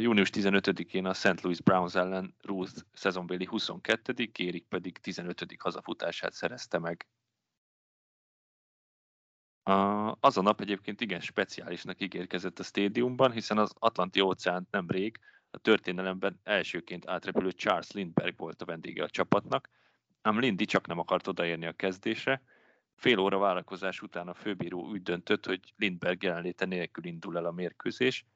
Június 0.00 0.30
15-én 0.32 1.06
a 1.06 1.14
St. 1.14 1.40
Louis 1.40 1.60
Browns 1.60 1.94
ellen 1.94 2.34
Ruth 2.40 2.80
szezonbéli 2.92 3.44
22 3.44 4.26
Kérik 4.26 4.66
pedig 4.66 4.98
15 4.98 5.56
hazafutását 5.58 6.32
szerezte 6.32 6.78
meg 6.78 7.06
a, 9.64 10.16
az 10.20 10.36
a 10.36 10.42
nap 10.42 10.60
egyébként 10.60 11.00
igen 11.00 11.20
speciálisnak 11.20 12.00
ígérkezett 12.00 12.58
a 12.58 12.62
stadiumban, 12.62 13.32
hiszen 13.32 13.58
az 13.58 13.72
Atlanti 13.78 14.20
óceánt 14.20 14.70
nemrég 14.70 15.20
a 15.50 15.58
történelemben 15.58 16.40
elsőként 16.42 17.08
átrepülő 17.08 17.50
Charles 17.50 17.90
Lindbergh 17.90 18.38
volt 18.38 18.62
a 18.62 18.64
vendége 18.64 19.02
a 19.02 19.10
csapatnak, 19.10 19.68
ám 20.22 20.38
Lindy 20.38 20.64
csak 20.64 20.86
nem 20.86 20.98
akart 20.98 21.26
odaérni 21.26 21.66
a 21.66 21.72
kezdésre. 21.72 22.42
Fél 22.94 23.18
óra 23.18 23.38
várakozás 23.38 24.02
után 24.02 24.28
a 24.28 24.34
főbíró 24.34 24.88
úgy 24.88 25.02
döntött, 25.02 25.46
hogy 25.46 25.72
Lindbergh 25.76 26.24
jelenléte 26.24 26.64
nélkül 26.64 27.04
indul 27.04 27.36
el 27.36 27.44
a 27.44 27.52
mérkőzés. 27.52 28.26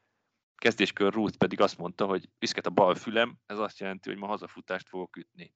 Kezdéskör 0.55 1.13
Ruth 1.13 1.37
pedig 1.37 1.61
azt 1.61 1.79
mondta, 1.79 2.07
hogy 2.07 2.29
viszket 2.39 2.67
a 2.67 2.71
bal 2.71 2.95
fülem, 2.95 3.39
ez 3.47 3.59
azt 3.59 3.79
jelenti, 3.79 4.09
hogy 4.09 4.19
ma 4.19 4.27
hazafutást 4.27 4.89
fogok 4.89 5.17
ütni. 5.17 5.55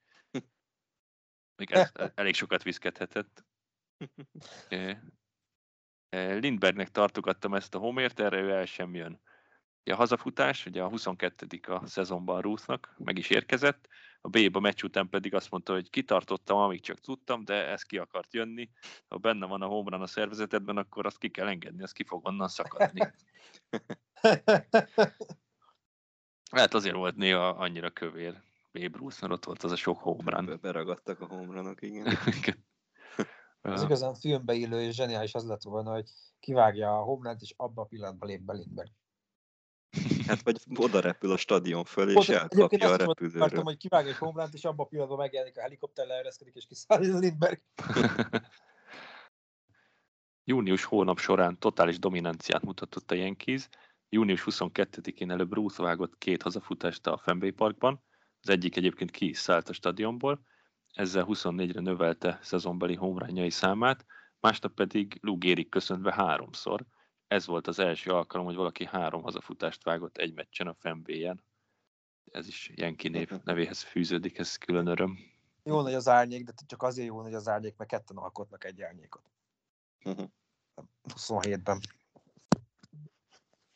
Még 1.56 1.70
ez 1.70 1.92
elég 2.14 2.34
sokat 2.34 2.62
viszkedhetett. 2.62 3.44
Lindbergnek 6.12 6.90
tartogattam 6.90 7.54
ezt 7.54 7.74
a 7.74 7.78
homért, 7.78 8.20
erre 8.20 8.40
ő 8.40 8.50
el 8.50 8.64
sem 8.64 8.94
jön. 8.94 9.20
A 9.84 9.94
hazafutás, 9.94 10.66
ugye 10.66 10.82
a 10.82 10.88
22 10.88 11.60
a 11.66 11.86
szezonban 11.86 12.40
Ruthnak 12.40 12.94
meg 12.98 13.18
is 13.18 13.30
érkezett, 13.30 13.88
a 14.20 14.28
B-ba 14.28 14.60
meccs 14.60 14.82
után 14.82 15.08
pedig 15.08 15.34
azt 15.34 15.50
mondta, 15.50 15.72
hogy 15.72 15.90
kitartottam, 15.90 16.58
amíg 16.58 16.80
csak 16.80 17.00
tudtam, 17.00 17.44
de 17.44 17.66
ez 17.66 17.82
ki 17.82 17.98
akart 17.98 18.34
jönni. 18.34 18.70
Ha 19.08 19.16
benne 19.16 19.46
van 19.46 19.62
a 19.62 19.66
homran 19.66 20.02
a 20.02 20.06
szervezetedben, 20.06 20.76
akkor 20.76 21.06
azt 21.06 21.18
ki 21.18 21.28
kell 21.28 21.46
engedni, 21.48 21.82
az 21.82 21.92
ki 21.92 22.04
fog 22.04 22.26
onnan 22.26 22.48
szakadni. 22.48 23.00
Hát 26.50 26.74
azért 26.74 26.94
volt 26.94 27.16
néha 27.16 27.48
annyira 27.48 27.90
kövér 27.90 28.42
Babe 28.72 28.98
Ruth, 28.98 29.20
mert 29.20 29.32
ott 29.32 29.44
volt 29.44 29.62
az 29.62 29.72
a 29.72 29.76
sok 29.76 29.98
homran. 29.98 30.58
Beragadtak 30.60 31.20
a 31.20 31.26
homranok, 31.26 31.82
igen. 31.82 32.06
Az 33.62 33.82
igazán 33.82 34.14
filmbe 34.14 34.54
illő 34.54 34.82
és 34.82 34.94
zseniális 34.94 35.34
az 35.34 35.46
lett 35.46 35.62
volna, 35.62 35.92
hogy 35.92 36.08
kivágja 36.40 36.98
a 36.98 37.02
homlánt, 37.02 37.40
és 37.40 37.54
abban 37.56 37.84
a 37.84 37.88
pillanatban 37.88 38.28
lép 38.28 38.40
be 38.40 38.52
Lindbergh. 38.52 38.92
Hát 40.26 40.42
vagy 40.42 40.60
oda 40.76 41.00
repül 41.00 41.32
a 41.32 41.36
stadion 41.36 41.84
fölé, 41.84 42.12
és 42.12 42.28
elkapja 42.28 42.90
a 42.90 42.96
repülőről. 42.96 43.42
Akartam, 43.42 43.64
hogy 43.64 43.76
kivágja 43.76 44.10
egy 44.10 44.16
homlánt, 44.16 44.54
és 44.54 44.64
abban 44.64 44.84
a 44.84 44.88
pillanatban 44.88 45.18
megjelenik 45.18 45.58
a 45.58 45.60
helikopter, 45.60 46.06
leereszkedik, 46.06 46.54
és 46.54 46.66
kiszáll 46.66 47.14
a 47.14 47.18
Lindbergh. 47.18 47.62
Június 50.44 50.84
hónap 50.84 51.18
során 51.18 51.58
totális 51.58 51.98
dominanciát 51.98 52.62
mutatott 52.62 53.10
a 53.10 53.14
Yankees. 53.14 53.68
Június 54.08 54.42
22-én 54.46 55.30
előbb 55.30 55.52
Ruth 55.52 55.78
vágott 55.78 56.18
két 56.18 56.42
hazafutást 56.42 57.06
a 57.06 57.18
Fenway 57.18 57.50
Parkban, 57.50 58.02
az 58.40 58.48
egyik 58.48 58.76
egyébként 58.76 59.10
ki 59.10 59.28
is 59.28 59.38
szállt 59.38 59.68
a 59.68 59.72
stadionból, 59.72 60.40
ezzel 60.92 61.24
24-re 61.28 61.80
növelte 61.80 62.38
szezonbeli 62.42 62.94
homrányai 62.94 63.50
számát, 63.50 64.06
másnap 64.40 64.74
pedig 64.74 65.18
Lou 65.20 65.38
Gehrig 65.38 65.68
köszöntve 65.68 66.12
háromszor. 66.12 66.84
Ez 67.26 67.46
volt 67.46 67.66
az 67.66 67.78
első 67.78 68.10
alkalom, 68.10 68.46
hogy 68.46 68.54
valaki 68.54 68.84
három 68.84 69.22
hazafutást 69.22 69.84
vágott 69.84 70.16
egy 70.16 70.34
meccsen 70.34 70.66
a 70.66 70.74
Fenway-en. 70.74 71.44
Ez 72.30 72.46
is 72.46 72.70
Jenki 72.74 73.08
név 73.08 73.30
nevéhez 73.44 73.82
fűződik, 73.82 74.38
ez 74.38 74.56
külön 74.56 74.86
öröm. 74.86 75.18
Jó 75.64 75.80
nagy 75.80 75.94
az 75.94 76.08
árnyék, 76.08 76.44
de 76.44 76.52
csak 76.66 76.82
azért 76.82 77.08
jó 77.08 77.22
nagy 77.22 77.34
az 77.34 77.48
árnyék, 77.48 77.76
mert 77.76 77.90
ketten 77.90 78.16
alkotnak 78.16 78.64
egy 78.64 78.82
árnyékot. 78.82 79.30
27-ben. 81.14 81.80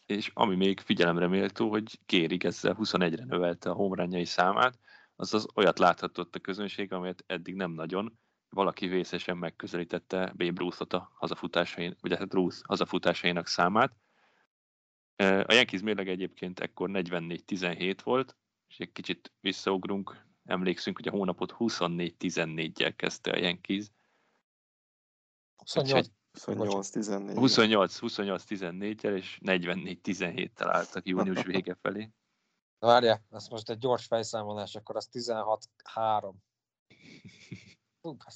És 0.07 0.31
ami 0.35 0.57
még 0.57 0.81
figyelemre 0.81 1.27
méltó, 1.27 1.71
hogy 1.71 2.01
Kérig 2.07 2.45
ezzel 2.45 2.77
21-re 2.79 3.25
növelte 3.25 3.71
a 3.71 3.75
homrányai 3.75 4.25
számát, 4.25 4.79
azaz 5.17 5.47
olyat 5.55 5.79
láthatott 5.79 6.35
a 6.35 6.39
közönség, 6.39 6.93
amelyet 6.93 7.25
eddig 7.27 7.55
nem 7.55 7.71
nagyon. 7.71 8.19
Valaki 8.49 8.87
vészesen 8.87 9.37
megközelítette 9.37 10.27
Babe 10.37 10.61
Ruth-ot 10.61 10.93
a 10.93 11.13
hazafutásain, 11.15 11.97
vagy 12.01 12.17
hát 12.19 12.35
Ruth 12.35 12.57
hazafutásainak 12.63 13.47
számát. 13.47 13.97
A 15.17 15.53
Yankees 15.53 15.83
mérleg 15.83 16.09
egyébként 16.09 16.61
ekkor 16.61 16.91
44-17 16.93 17.99
volt, 18.03 18.37
és 18.69 18.79
egy 18.79 18.93
kicsit 18.93 19.33
visszaugrunk, 19.41 20.25
emlékszünk, 20.45 20.97
hogy 20.97 21.09
a 21.09 21.11
hónapot 21.11 21.55
24-14-jel 21.59 22.93
kezdte 22.97 23.31
a 23.31 23.39
Yankees. 23.39 23.87
28. 25.57 26.07
28-14. 26.37 27.33
28-28-14-jel, 27.37 29.17
és 29.17 29.39
44-17-tel 29.45 30.69
álltak 30.71 31.07
június 31.07 31.43
vége 31.43 31.75
felé. 31.83 32.11
Várja, 32.79 33.23
ez 33.31 33.49
most 33.49 33.71
egy 33.71 33.79
gyors 33.79 34.07
fejszámolás, 34.07 34.75
akkor 34.75 34.97
az 34.97 35.09
16-3. 35.13 36.33
Hú, 38.01 38.17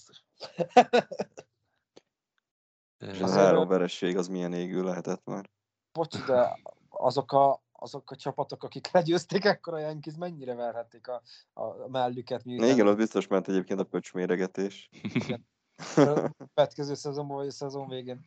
És 2.99 3.21
az 3.21 3.35
három 3.35 3.69
vereség 3.69 4.17
az 4.17 4.29
milyen 4.29 4.53
égő 4.53 4.83
lehetett 4.83 5.25
már? 5.25 5.51
Bocs, 5.93 6.25
de 6.25 6.59
azok 6.89 7.33
a, 7.33 7.63
azok 7.73 8.11
a 8.11 8.17
csapatok, 8.17 8.63
akik 8.63 8.91
legyőzték, 8.91 9.45
akkor 9.45 9.75
a 9.75 9.79
Yankees 9.79 10.17
mennyire 10.17 10.55
verhették 10.55 11.09
a, 11.09 11.23
a 11.53 11.89
mellüket? 11.89 12.45
Miután... 12.45 12.69
Igen, 12.69 12.87
az 12.87 12.95
biztos 12.95 13.27
ment 13.27 13.49
egyébként 13.49 13.81
a 13.81 13.85
pöcsméregetés. 13.85 14.91
Következő 16.55 16.95
szezonban 16.95 17.37
vagy 17.37 17.47
a 17.47 17.51
szezon 17.51 17.89
végén. 17.89 18.25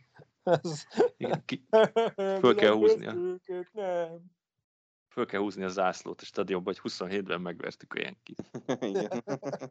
Igen, 1.18 1.46
ki... 1.46 1.68
Föl 2.42 2.56
kell 2.56 2.74
húznia. 2.74 3.14
Ők, 3.14 3.74
nem 3.74 4.32
föl 5.14 5.26
kell 5.26 5.40
húzni 5.40 5.64
a 5.64 5.68
zászlót 5.68 6.22
a 6.22 6.26
stadionban, 6.26 6.74
hogy 6.82 6.92
27-ben 6.92 7.42
megvertük 7.42 7.94
a 7.94 8.00
Yankees. 8.00 8.38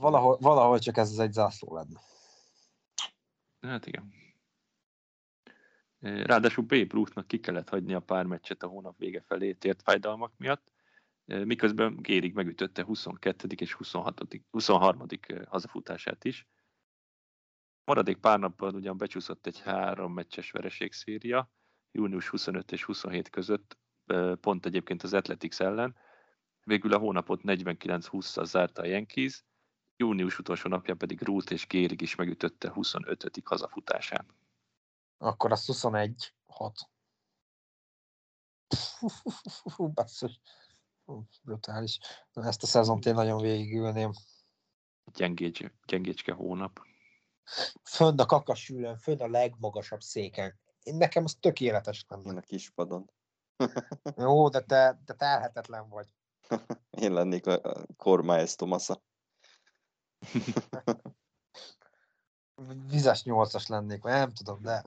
valahol, 0.00 0.36
valahol 0.40 0.78
csak 0.78 0.96
ez 0.96 1.10
az 1.10 1.18
egy 1.18 1.32
zászló 1.32 1.74
lenne. 1.74 2.00
Hát 3.60 3.86
igen. 3.86 4.12
Ráadásul 6.00 6.64
B. 6.64 6.72
Ruthnak 6.72 7.26
ki 7.26 7.40
kellett 7.40 7.68
hagyni 7.68 7.94
a 7.94 8.00
pár 8.00 8.24
meccset 8.24 8.62
a 8.62 8.66
hónap 8.66 8.98
vége 8.98 9.20
felé 9.20 9.52
tért 9.52 9.82
fájdalmak 9.82 10.32
miatt, 10.36 10.72
miközben 11.24 11.96
Gérig 11.96 12.34
megütötte 12.34 12.84
22. 12.84 13.48
és 13.56 13.72
26. 13.72 14.20
23. 14.50 15.06
hazafutását 15.46 16.24
is. 16.24 16.46
Maradék 17.84 18.16
pár 18.16 18.38
nappal 18.38 18.74
ugyan 18.74 18.96
becsúszott 18.96 19.46
egy 19.46 19.60
három 19.60 20.12
meccses 20.12 20.50
vereségszéria, 20.50 21.50
június 21.96 22.28
25 22.28 22.72
és 22.72 22.84
27 22.84 23.30
között, 23.30 23.78
pont 24.40 24.66
egyébként 24.66 25.02
az 25.02 25.14
Athletics 25.14 25.60
ellen. 25.60 25.96
Végül 26.64 26.92
a 26.92 26.98
hónapot 26.98 27.40
49-20-szal 27.44 28.44
zárta 28.44 28.82
a 28.82 28.86
Yankees, 28.86 29.44
június 29.96 30.38
utolsó 30.38 30.68
napja 30.68 30.94
pedig 30.94 31.22
Ruth 31.22 31.52
és 31.52 31.66
Gérig 31.66 32.00
is 32.00 32.14
megütötte 32.14 32.70
25. 32.70 33.42
hazafutásán. 33.44 34.26
Akkor 35.18 35.52
az 35.52 35.66
21 35.66 36.34
6. 36.46 36.78
Basszus. 39.94 40.40
brutális. 41.42 41.98
Ezt 42.32 42.62
a 42.62 42.66
szezont 42.66 43.06
én 43.06 43.14
nagyon 43.14 43.40
végigülném. 43.40 44.12
Gyengécs, 45.14 45.60
gyengécske 45.86 46.32
hónap. 46.32 46.80
Fönn 47.82 48.18
a 48.18 48.26
kakasülön, 48.26 48.98
fönn 48.98 49.20
a 49.20 49.28
legmagasabb 49.28 50.00
széken. 50.00 50.58
Én 50.86 50.96
nekem 50.96 51.24
az 51.24 51.36
tökéletes 51.40 52.04
lenne. 52.08 52.30
Én 52.30 52.36
a 52.36 52.40
kispadon. 52.40 53.10
Jó, 54.16 54.48
de 54.48 54.60
te, 54.60 55.00
te 55.04 55.14
terhetetlen 55.14 55.88
vagy. 55.88 56.14
Én 57.02 57.12
lennék 57.12 57.46
a, 57.46 57.60
a 57.62 57.86
Cormiles 57.96 58.54
Tomasa. 58.54 59.02
Vizes 62.88 63.22
nyolcas 63.22 63.66
lennék, 63.66 64.02
vagy 64.02 64.12
nem 64.12 64.30
tudom, 64.30 64.62
de 64.62 64.84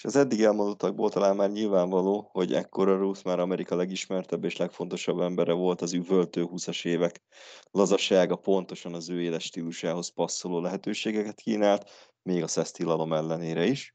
És 0.00 0.06
az 0.06 0.16
eddig 0.16 0.42
elmondottakból 0.42 1.10
talán 1.10 1.36
már 1.36 1.50
nyilvánvaló, 1.50 2.28
hogy 2.32 2.52
ekkora 2.52 2.96
Ruth 2.96 3.24
már 3.24 3.38
Amerika 3.38 3.76
legismertebb 3.76 4.44
és 4.44 4.56
legfontosabb 4.56 5.20
embere 5.20 5.52
volt 5.52 5.80
az 5.80 5.92
üvöltő 5.92 6.46
20-as 6.52 6.84
évek. 6.84 7.22
Lazasága 7.70 8.36
pontosan 8.36 8.94
az 8.94 9.08
ő 9.08 9.20
éles 9.20 9.44
stílusához 9.44 10.08
passzoló 10.08 10.60
lehetőségeket 10.60 11.40
kínált, 11.40 11.90
még 12.22 12.42
a 12.42 12.46
szesztilalom 12.46 13.12
ellenére 13.12 13.64
is. 13.66 13.94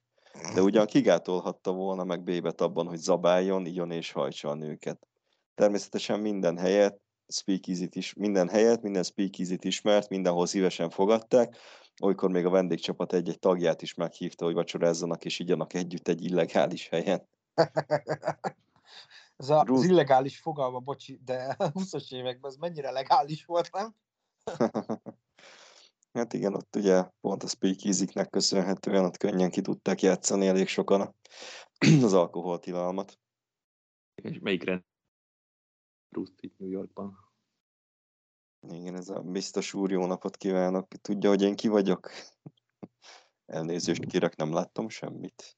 De 0.54 0.62
ugyan 0.62 0.86
kigátolhatta 0.86 1.72
volna 1.72 2.04
meg 2.04 2.24
Bébet 2.24 2.62
abban, 2.62 2.88
hogy 2.88 2.98
zabáljon, 2.98 3.66
igyon 3.66 3.92
és 3.92 4.12
hajtsa 4.12 4.50
a 4.50 4.56
nőket. 4.56 5.08
Természetesen 5.56 6.20
minden 6.20 6.58
helyet, 6.58 7.00
speakeasy 7.28 7.90
is, 7.92 8.14
minden 8.14 8.50
helyet, 8.50 8.82
minden 8.82 9.04
speakeasy 9.04 9.58
ismert, 9.62 10.10
mindenhol 10.10 10.46
szívesen 10.46 10.90
fogadták, 10.90 11.58
olykor 12.02 12.30
még 12.30 12.46
a 12.46 12.50
vendégcsapat 12.50 13.14
egy-egy 13.14 13.40
tagját 13.40 13.82
is 13.82 13.94
meghívta, 13.94 14.46
hogy 14.46 14.54
vacsorázzanak 14.54 15.26
és 15.26 15.40
igyanak 15.40 15.74
együtt 15.74 16.08
egy 16.08 16.24
illegális 16.24 16.88
helyen. 16.88 17.28
ez 19.38 19.50
a, 19.50 19.64
az 19.64 19.84
illegális 19.84 20.40
fogalma, 20.40 20.80
bocsi, 20.80 21.20
de 21.26 21.56
a 21.58 21.72
20-as 21.72 22.14
években 22.14 22.52
ez 22.52 22.58
mennyire 22.58 22.92
legális 22.92 23.46
volt, 23.46 23.72
nem? 23.72 23.96
hát 26.14 26.34
igen, 26.34 26.54
ott 26.54 26.76
ugye 26.76 27.04
pont 27.22 27.44
a 27.44 27.48
speakeasy-nek 27.48 28.30
köszönhetően 28.30 29.06
ott 29.06 29.18
könnyen 29.18 29.50
ki 29.50 29.62
tudták 29.62 30.02
játszani 30.02 30.48
elég 30.48 30.68
sokan 30.68 31.02
a- 31.02 31.16
az 32.04 32.14
alkoholtilalmat. 32.14 33.20
És 34.16 34.40
melyik 34.40 34.64
rend 34.64 34.84
New 36.58 36.70
Yorkban? 36.70 37.25
Igen, 38.70 38.96
ez 38.96 39.10
a 39.10 39.20
biztos 39.20 39.74
úr, 39.74 39.92
jó 39.92 40.06
napot 40.06 40.38
kívánok. 40.38 40.88
Tudja, 41.02 41.30
hogy 41.30 41.42
én 41.42 41.56
ki 41.56 41.68
vagyok? 41.68 42.12
Elnézést 43.46 44.06
kérek, 44.06 44.36
nem 44.36 44.54
láttam 44.54 44.90
semmit. 44.90 45.58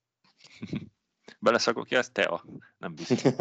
Beleszakok 1.40 1.86
ki, 1.86 1.96
ez 1.96 2.10
Tea. 2.10 2.44
Nem 2.78 2.96
biztos. 2.96 3.22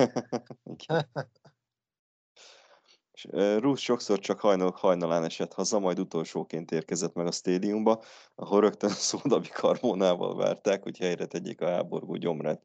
És, 3.17 3.27
Ruth 3.33 3.81
sokszor 3.81 4.19
csak 4.19 4.41
hajnalok 4.41 4.77
hajnalán 4.77 5.25
esett 5.25 5.53
haza, 5.53 5.79
majd 5.79 5.99
utolsóként 5.99 6.71
érkezett 6.71 7.15
meg 7.15 7.27
a 7.27 7.33
stadiumba, 7.33 8.03
ahol 8.35 8.61
rögtön 8.61 8.91
szódabi 8.91 9.49
karmónával 9.49 10.37
várták, 10.37 10.83
hogy 10.83 10.99
helyre 10.99 11.27
tegyék 11.27 11.61
a 11.61 11.71
háborgó 11.71 12.17
gyomrát. 12.17 12.63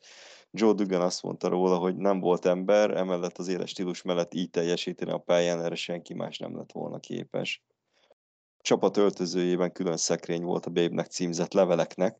Joe 0.53 0.73
Dugan 0.73 1.01
azt 1.01 1.23
mondta 1.23 1.47
róla, 1.47 1.77
hogy 1.77 1.95
nem 1.95 2.19
volt 2.19 2.45
ember, 2.45 2.91
emellett 2.91 3.37
az 3.37 3.47
éles 3.47 3.69
stílus 3.69 4.01
mellett 4.01 4.33
így 4.33 4.49
teljesíteni 4.49 5.11
a 5.11 5.17
pályán, 5.17 5.63
erre 5.63 5.75
senki 5.75 6.13
más 6.13 6.37
nem 6.37 6.57
lett 6.57 6.71
volna 6.71 6.99
képes. 6.99 7.63
A 8.57 8.61
csapat 8.61 8.97
öltözőjében 8.97 9.71
külön 9.71 9.97
szekrény 9.97 10.43
volt 10.43 10.65
a 10.65 10.69
Babe-nek 10.69 11.07
címzett 11.07 11.53
leveleknek, 11.53 12.19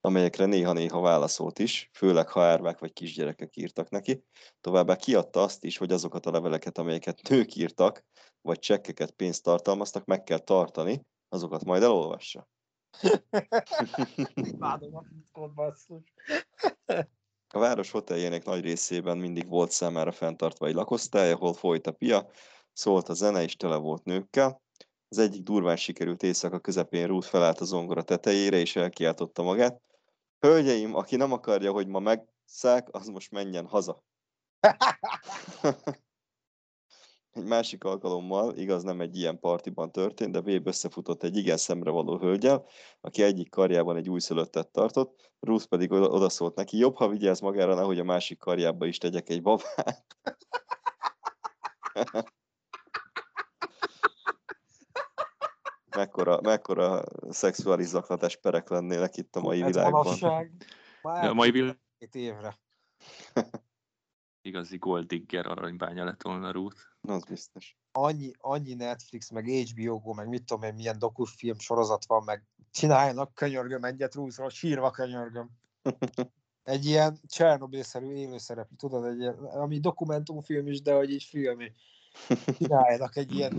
amelyekre 0.00 0.44
néha-néha 0.46 1.00
válaszolt 1.00 1.58
is, 1.58 1.90
főleg 1.92 2.28
ha 2.28 2.42
árvák 2.42 2.78
vagy 2.78 2.92
kisgyerekek 2.92 3.56
írtak 3.56 3.88
neki. 3.88 4.24
Továbbá 4.60 4.96
kiadta 4.96 5.42
azt 5.42 5.64
is, 5.64 5.76
hogy 5.76 5.92
azokat 5.92 6.26
a 6.26 6.30
leveleket, 6.30 6.78
amelyeket 6.78 7.28
nők 7.28 7.54
írtak, 7.54 8.04
vagy 8.40 8.58
csekkeket 8.58 9.10
pénzt 9.10 9.42
tartalmaztak, 9.42 10.04
meg 10.04 10.22
kell 10.22 10.38
tartani, 10.38 11.06
azokat 11.28 11.64
majd 11.64 11.82
elolvassa. 11.82 12.48
Imádom 14.34 14.96
a. 14.96 15.04
A 17.56 17.58
város 17.58 17.90
hoteljének 17.90 18.44
nagy 18.44 18.60
részében 18.60 19.18
mindig 19.18 19.48
volt 19.48 19.70
számára 19.70 20.12
fenntartva 20.12 20.66
egy 20.66 20.74
lakosztály, 20.74 21.32
ahol 21.32 21.54
folyt 21.54 21.86
a 21.86 21.92
pia, 21.92 22.28
szólt 22.72 23.08
a 23.08 23.14
zene 23.14 23.42
és 23.42 23.56
tele 23.56 23.76
volt 23.76 24.04
nőkkel. 24.04 24.62
Az 25.08 25.18
egyik 25.18 25.42
durván 25.42 25.76
sikerült 25.76 26.22
éjszaka 26.22 26.58
közepén 26.58 27.06
Ruth 27.06 27.28
felállt 27.28 27.60
a 27.60 27.64
zongora 27.64 28.02
tetejére, 28.02 28.56
és 28.56 28.76
elkiáltotta 28.76 29.42
magát. 29.42 29.80
Hölgyeim, 30.38 30.94
aki 30.94 31.16
nem 31.16 31.32
akarja, 31.32 31.72
hogy 31.72 31.86
ma 31.86 31.98
megszák, 31.98 32.88
az 32.90 33.06
most 33.06 33.30
menjen 33.30 33.66
haza. 33.66 34.04
Egy 37.36 37.44
másik 37.44 37.84
alkalommal, 37.84 38.56
igaz 38.56 38.82
nem 38.82 39.00
egy 39.00 39.16
ilyen 39.16 39.38
partiban 39.40 39.92
történt, 39.92 40.32
de 40.32 40.40
Véb 40.40 40.66
összefutott 40.66 41.22
egy 41.22 41.36
igen 41.36 41.56
szemre 41.56 41.90
való 41.90 42.18
hölgyel, 42.18 42.64
aki 43.00 43.22
egyik 43.22 43.50
karjában 43.50 43.96
egy 43.96 44.08
újszülöttet 44.10 44.68
tartott, 44.68 45.32
Ruth 45.40 45.66
pedig 45.66 45.92
oda- 45.92 46.12
odaszólt 46.12 46.54
neki, 46.54 46.78
jobb, 46.78 46.96
ha 46.96 47.08
vigyázz 47.08 47.40
magára, 47.40 47.74
nehogy 47.74 47.98
a 47.98 48.04
másik 48.04 48.38
karjába 48.38 48.86
is 48.86 48.98
tegyek 48.98 49.28
egy 49.28 49.42
babát. 49.42 50.06
mekkora, 55.96 56.40
mekkora 56.40 57.02
szexuális 57.28 57.86
zaklatás 57.86 58.36
perek 58.36 58.68
lennének 58.68 59.16
itt 59.16 59.36
a 59.36 59.40
mai 59.40 59.62
Ez 59.62 59.66
világban. 59.66 59.92
manapság. 60.04 60.52
De 60.56 60.66
a 61.02 61.12
Már 61.12 61.32
mai 61.32 61.50
világ 61.50 61.78
két 61.98 62.14
évre. 62.14 62.58
Igazi 64.46 64.76
gold 64.76 65.06
digger 65.06 65.46
aranybánya 65.46 66.04
lett 66.04 66.22
volna 66.22 66.50
Ruth. 66.50 66.80
Az 67.00 67.24
biztos. 67.24 67.76
Annyi, 67.92 68.30
annyi 68.38 68.74
Netflix, 68.74 69.30
meg 69.30 69.46
HBO 69.46 69.98
Go, 69.98 70.12
meg 70.12 70.28
mit 70.28 70.44
tudom 70.44 70.62
én, 70.62 70.74
milyen 70.74 70.98
dokufilm 70.98 71.58
sorozat 71.58 72.06
van, 72.06 72.22
meg 72.24 72.42
csináljanak 72.70 73.34
könyörgöm 73.34 73.84
egyet 73.84 74.14
Ruthról, 74.14 74.48
sírva 74.48 74.90
könyörgöm. 74.90 75.50
Egy 76.62 76.84
ilyen 76.84 77.20
Csernobyl-szerű 77.26 78.12
élőszereplő, 78.12 78.76
tudod, 78.76 79.04
egy 79.04 79.18
ilyen, 79.18 79.34
ami 79.34 79.80
dokumentumfilm 79.80 80.66
is, 80.66 80.82
de 80.82 80.94
hogy 80.94 81.10
így 81.10 81.22
film 81.22 81.60
is. 81.60 81.72
Csináljanak 82.58 83.16
egy 83.16 83.34
ilyet. 83.34 83.52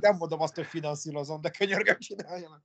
Nem 0.00 0.16
mondom 0.16 0.40
azt, 0.40 0.54
hogy 0.54 0.66
finanszírozom, 0.66 1.40
de 1.40 1.50
könyörgöm 1.50 1.98
csináljanak. 1.98 2.64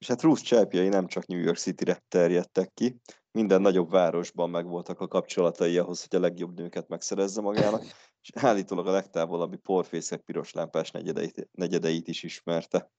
És 0.00 0.06
hát 0.06 0.22
Ruth 0.22 0.42
csápjai 0.42 0.88
nem 0.88 1.06
csak 1.06 1.26
New 1.26 1.38
York 1.38 1.58
City-re 1.58 2.02
terjedtek 2.08 2.74
ki, 2.74 3.00
minden 3.32 3.60
nagyobb 3.60 3.90
városban 3.90 4.50
megvoltak 4.50 5.00
a 5.00 5.08
kapcsolatai 5.08 5.78
ahhoz, 5.78 6.06
hogy 6.08 6.18
a 6.18 6.22
legjobb 6.22 6.56
nőket 6.56 6.88
megszerezze 6.88 7.40
magának, 7.40 7.82
és 8.22 8.30
állítólag 8.34 8.86
a 8.86 8.90
legtávolabbi 8.90 9.56
porfészek 9.56 10.20
piros 10.20 10.52
lámpás 10.52 10.90
negyedeit, 10.90 11.48
negyedeit 11.52 12.08
is 12.08 12.22
ismerte. 12.22 12.90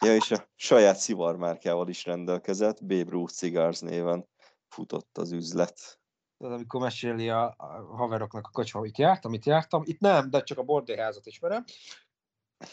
Ja, 0.00 0.14
és 0.14 0.30
a 0.30 0.48
saját 0.54 0.96
szivarmárkával 0.96 1.88
is 1.88 2.04
rendelkezett, 2.04 2.84
Babe 2.84 3.10
Ruth 3.10 3.32
Cigars 3.32 3.80
néven 3.80 4.28
futott 4.68 5.18
az 5.18 5.32
üzlet. 5.32 6.00
Tudod, 6.38 6.54
amikor 6.54 6.80
meséli 6.80 7.28
a, 7.28 7.54
a 7.56 7.96
haveroknak 7.96 8.46
a 8.46 8.50
kocsma, 8.50 8.84
itt 8.86 8.98
jártam, 8.98 9.32
itt 9.32 9.44
jártam, 9.44 9.82
itt 9.84 10.00
nem, 10.00 10.30
de 10.30 10.42
csak 10.42 10.58
a 10.58 10.62
bordéházat 10.62 11.26
ismerem. 11.26 11.64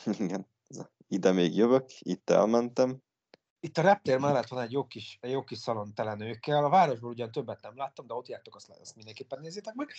Igen, 0.19 0.47
ide 1.07 1.31
még 1.31 1.55
jövök, 1.55 1.85
itt 1.99 2.29
elmentem. 2.29 3.01
Itt 3.59 3.77
a 3.77 3.81
reptér 3.81 4.19
mellett 4.19 4.47
van 4.47 4.61
egy 4.61 4.71
jó 4.71 4.87
kis, 4.87 5.17
egy 5.21 5.31
jó 5.31 5.43
kis 5.43 5.57
szalon 5.57 5.93
tele 5.93 6.13
nőkkel. 6.13 6.65
A 6.65 6.69
városból 6.69 7.09
ugyan 7.09 7.31
többet 7.31 7.61
nem 7.61 7.77
láttam, 7.77 8.07
de 8.07 8.13
ott 8.13 8.27
jártok, 8.27 8.55
azt, 8.55 8.69
azt 8.69 8.95
mindenképpen 8.95 9.39
nézzétek 9.39 9.73
meg. 9.73 9.93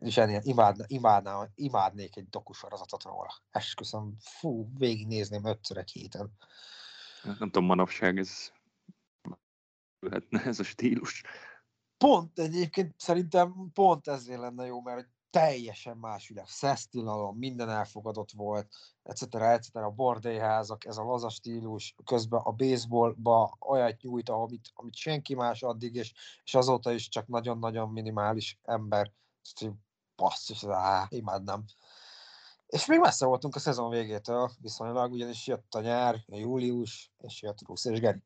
És 0.00 0.16
ennél 0.16 0.40
imádna, 0.42 0.84
imádná, 0.86 1.48
imádnék 1.54 2.16
egy 2.16 2.28
dokusorozatot 2.28 3.02
róla. 3.02 3.34
Esküszöm, 3.50 4.16
fú, 4.20 4.68
végignézném 4.78 5.44
ötször 5.44 5.76
egy 5.76 5.90
héten. 5.90 6.32
Nem 7.22 7.38
tudom, 7.38 7.64
manapság 7.64 8.18
ez 8.18 8.52
lehetne 9.98 10.44
ez 10.44 10.58
a 10.58 10.64
stílus. 10.64 11.22
Pont 11.96 12.38
egyébként 12.38 13.00
szerintem 13.00 13.70
pont 13.72 14.08
ezért 14.08 14.40
lenne 14.40 14.66
jó, 14.66 14.80
mert 14.80 15.08
teljesen 15.30 15.96
más 15.96 16.28
világ, 16.28 16.48
szesztilalom, 16.48 17.36
minden 17.36 17.70
elfogadott 17.70 18.30
volt, 18.30 18.68
etc. 19.02 19.34
etc. 19.34 19.74
A 19.74 19.90
bordélyházak, 19.90 20.84
ez 20.84 20.96
a 20.96 21.04
laza 21.04 21.28
stílus, 21.28 21.94
közben 22.04 22.40
a 22.40 22.52
baseballba 22.52 23.56
olyat 23.60 24.00
nyújt, 24.00 24.28
amit, 24.28 24.70
amit 24.74 24.94
senki 24.94 25.34
más 25.34 25.62
addig, 25.62 25.94
és, 25.94 26.12
és 26.44 26.54
azóta 26.54 26.92
is 26.92 27.08
csak 27.08 27.26
nagyon-nagyon 27.26 27.88
minimális 27.88 28.58
ember. 28.62 29.12
Basszus, 30.16 30.64
á, 30.64 31.06
imádnám. 31.08 31.64
És 32.66 32.86
még 32.86 32.98
messze 32.98 33.26
voltunk 33.26 33.54
a 33.54 33.58
szezon 33.58 33.90
végétől 33.90 34.50
viszonylag, 34.60 35.12
ugyanis 35.12 35.46
jött 35.46 35.74
a 35.74 35.80
nyár, 35.80 36.14
a 36.14 36.36
július, 36.36 37.12
és 37.18 37.42
jött 37.42 37.66
Rusz 37.66 37.84
és 37.84 38.00
Geri. 38.00 38.22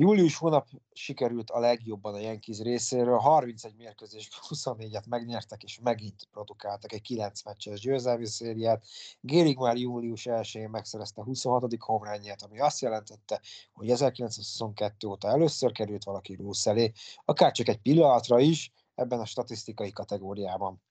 Július 0.00 0.36
hónap 0.36 0.68
sikerült 0.92 1.50
a 1.50 1.58
legjobban 1.58 2.14
a 2.14 2.18
Yankees 2.18 2.58
részéről, 2.58 3.18
31 3.18 3.74
mérkőzésből 3.76 4.40
24-et 4.48 5.08
megnyertek, 5.08 5.62
és 5.62 5.78
megint 5.82 6.28
produkáltak 6.32 6.92
egy 6.92 7.00
9 7.00 7.42
meccses 7.42 7.80
győzelmi 7.80 8.26
szériát. 8.26 8.84
Gérig 9.20 9.58
már 9.58 9.76
július 9.76 10.26
1-én 10.30 10.68
megszerezte 10.70 11.22
26. 11.22 11.74
homrányját, 11.78 12.42
ami 12.42 12.60
azt 12.60 12.80
jelentette, 12.80 13.40
hogy 13.72 13.90
1922 13.90 15.06
óta 15.06 15.28
először 15.28 15.72
került 15.72 16.04
valaki 16.04 16.34
Rúsz 16.34 16.66
elé, 16.66 16.92
akár 17.24 17.52
csak 17.52 17.68
egy 17.68 17.80
pillanatra 17.80 18.38
is 18.38 18.72
ebben 18.94 19.20
a 19.20 19.26
statisztikai 19.26 19.90
kategóriában. 19.90 20.82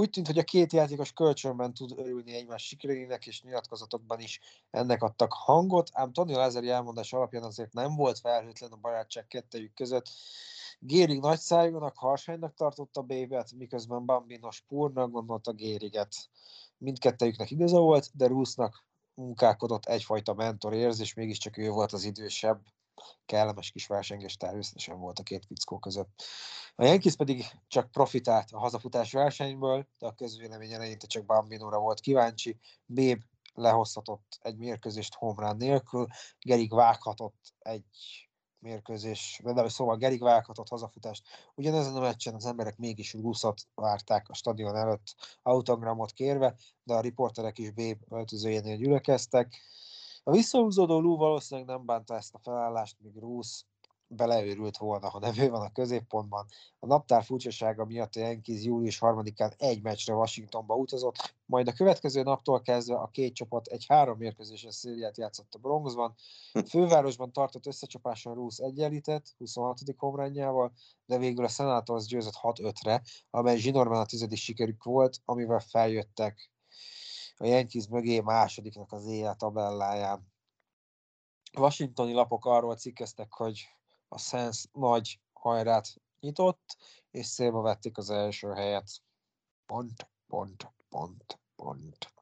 Úgy 0.00 0.10
tűnt, 0.10 0.26
hogy 0.26 0.38
a 0.38 0.44
két 0.44 0.72
játékos 0.72 1.12
kölcsönben 1.12 1.74
tud 1.74 1.92
örülni 1.96 2.34
egymás 2.34 2.66
sikerének, 2.66 3.26
és 3.26 3.42
nyilatkozatokban 3.42 4.20
is 4.20 4.40
ennek 4.70 5.02
adtak 5.02 5.32
hangot, 5.32 5.90
ám 5.92 6.12
Tony 6.12 6.32
Lazeri 6.32 6.68
elmondás 6.68 7.12
alapján 7.12 7.42
azért 7.42 7.72
nem 7.72 7.96
volt 7.96 8.18
felhőtlen 8.18 8.72
a 8.72 8.76
barátság 8.76 9.26
kettejük 9.26 9.74
között. 9.74 10.08
Gérig 10.78 11.20
nagyszájúnak, 11.20 11.96
harsánynak 11.96 12.54
tartotta 12.54 13.02
Bévet, 13.02 13.52
miközben 13.52 14.06
Bambino 14.06 14.50
spúrnak 14.50 15.10
gondolta 15.10 15.52
Gériget. 15.52 16.14
Mindkettejüknek 16.78 17.50
igaza 17.50 17.78
volt, 17.78 18.10
de 18.12 18.26
Rusznak 18.26 18.84
munkálkodott 19.14 19.84
egyfajta 19.84 20.34
mentor 20.34 20.74
érzés, 20.74 21.14
mégiscsak 21.14 21.56
ő 21.56 21.70
volt 21.70 21.92
az 21.92 22.04
idősebb 22.04 22.60
kellemes 23.26 23.70
kis 23.70 23.86
versengés 23.86 24.36
természetesen 24.36 24.98
volt 24.98 25.18
a 25.18 25.22
két 25.22 25.46
fickó 25.46 25.78
között. 25.78 26.22
A 26.74 26.84
Yankees 26.84 27.16
pedig 27.16 27.44
csak 27.68 27.90
profitált 27.90 28.50
a 28.50 28.58
hazafutás 28.58 29.12
versenyből, 29.12 29.86
de 29.98 30.06
a 30.06 30.14
közvélemény 30.14 30.72
eleinte 30.72 31.06
csak 31.06 31.24
Bambinóra 31.24 31.78
volt 31.78 32.00
kíváncsi. 32.00 32.58
Béb 32.86 33.22
lehozhatott 33.54 34.38
egy 34.40 34.56
mérkőzést 34.56 35.14
homrán 35.14 35.56
nélkül, 35.56 36.06
Gerig 36.40 36.74
vághatott 36.74 37.54
egy 37.58 37.84
mérkőzés, 38.58 39.40
de 39.44 39.68
szóval 39.68 39.96
Gerig 39.96 40.22
vághatott 40.22 40.68
hazafutást. 40.68 41.26
Ugyanezen 41.54 41.96
a 41.96 42.00
meccsen 42.00 42.34
az 42.34 42.46
emberek 42.46 42.76
mégis 42.76 43.12
Ruszot 43.12 43.60
várták 43.74 44.28
a 44.28 44.34
stadion 44.34 44.76
előtt 44.76 45.14
autogramot 45.42 46.12
kérve, 46.12 46.54
de 46.82 46.94
a 46.94 47.00
riporterek 47.00 47.58
is 47.58 47.70
Béb 47.70 48.02
öltözőjénél 48.08 48.76
gyülekeztek. 48.76 49.60
A 50.30 50.32
visszahúzódó 50.32 51.00
Lou 51.00 51.16
valószínűleg 51.16 51.68
nem 51.68 51.86
bánta 51.86 52.14
ezt 52.14 52.34
a 52.34 52.38
felállást, 52.38 52.96
míg 53.00 53.16
Rusz 53.16 53.64
beleőrült 54.06 54.76
volna, 54.76 55.08
ha 55.08 55.18
nem 55.18 55.34
ő 55.38 55.50
van 55.50 55.60
a 55.60 55.72
középpontban. 55.72 56.46
A 56.78 56.86
naptár 56.86 57.24
furcsasága 57.24 57.84
miatt 57.84 58.14
a 58.14 58.20
Yankees 58.20 58.62
július 58.62 58.98
3-án 59.00 59.52
egy 59.56 59.82
meccsre 59.82 60.14
Washingtonba 60.14 60.74
utazott, 60.74 61.34
majd 61.46 61.68
a 61.68 61.72
következő 61.72 62.22
naptól 62.22 62.60
kezdve 62.60 62.96
a 62.96 63.06
két 63.06 63.34
csapat 63.34 63.66
egy 63.66 63.84
három 63.88 64.18
mérkőzéses 64.18 64.74
szériát 64.74 65.16
játszott 65.18 65.54
a 65.54 65.58
Bronxban. 65.58 66.14
Fővárosban 66.68 67.32
tartott 67.32 67.66
összecsapáson 67.66 68.34
Rusz 68.34 68.58
egyenlített, 68.58 69.34
26. 69.38 69.78
homrányjával, 69.96 70.72
de 71.06 71.18
végül 71.18 71.44
a 71.44 71.48
Senators 71.48 72.06
győzött 72.06 72.38
6-5-re, 72.42 73.02
amely 73.30 73.56
zsinorban 73.56 74.00
a 74.00 74.06
tizedik 74.06 74.38
sikerük 74.38 74.84
volt, 74.84 75.20
amivel 75.24 75.60
feljöttek 75.60 76.50
a 77.40 77.46
Yankees 77.46 77.88
mögé 77.88 78.20
másodiknak 78.20 78.92
az 78.92 79.06
éjjel 79.06 79.34
tabelláján. 79.34 80.32
Washingtoni 81.58 82.12
lapok 82.12 82.44
arról 82.44 82.76
cikkeztek, 82.76 83.32
hogy 83.32 83.68
a 84.08 84.18
Sens 84.18 84.68
nagy 84.72 85.20
hajrát 85.32 85.94
nyitott, 86.20 86.76
és 87.10 87.26
szélbe 87.26 87.58
vették 87.58 87.98
az 87.98 88.10
első 88.10 88.48
helyet. 88.48 88.90
Pont, 89.66 90.10
pont, 90.26 90.72
pont, 90.88 91.40
pont. 91.56 92.12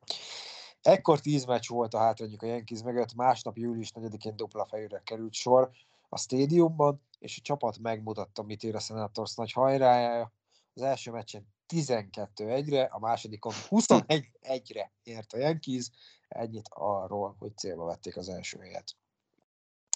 Ekkor 0.82 1.20
tíz 1.20 1.44
meccs 1.44 1.68
volt 1.68 1.94
a 1.94 1.98
hátrányuk 1.98 2.42
a 2.42 2.46
Yankees 2.46 2.82
mögött, 2.82 3.14
másnap 3.14 3.56
július 3.56 3.92
4-én 3.94 4.36
dupla 4.36 4.66
fejűre 4.66 5.02
került 5.02 5.32
sor 5.32 5.70
a 6.08 6.18
stadiumban, 6.18 7.02
és 7.18 7.38
a 7.38 7.42
csapat 7.42 7.78
megmutatta, 7.78 8.42
mit 8.42 8.62
ér 8.62 8.74
a 8.74 8.80
Senators 8.80 9.34
nagy 9.34 9.52
hajrája. 9.52 10.32
Az 10.74 10.82
első 10.82 11.10
meccsen 11.10 11.56
12-1-re, 11.68 12.82
a 12.82 12.98
másodikon 12.98 13.52
21-re 13.68 14.92
ért 15.02 15.32
a 15.32 15.38
Yankees, 15.38 15.90
ennyit 16.28 16.68
arról, 16.70 17.34
hogy 17.38 17.56
célba 17.56 17.84
vették 17.84 18.16
az 18.16 18.28
első 18.28 18.58
helyet. 18.58 18.96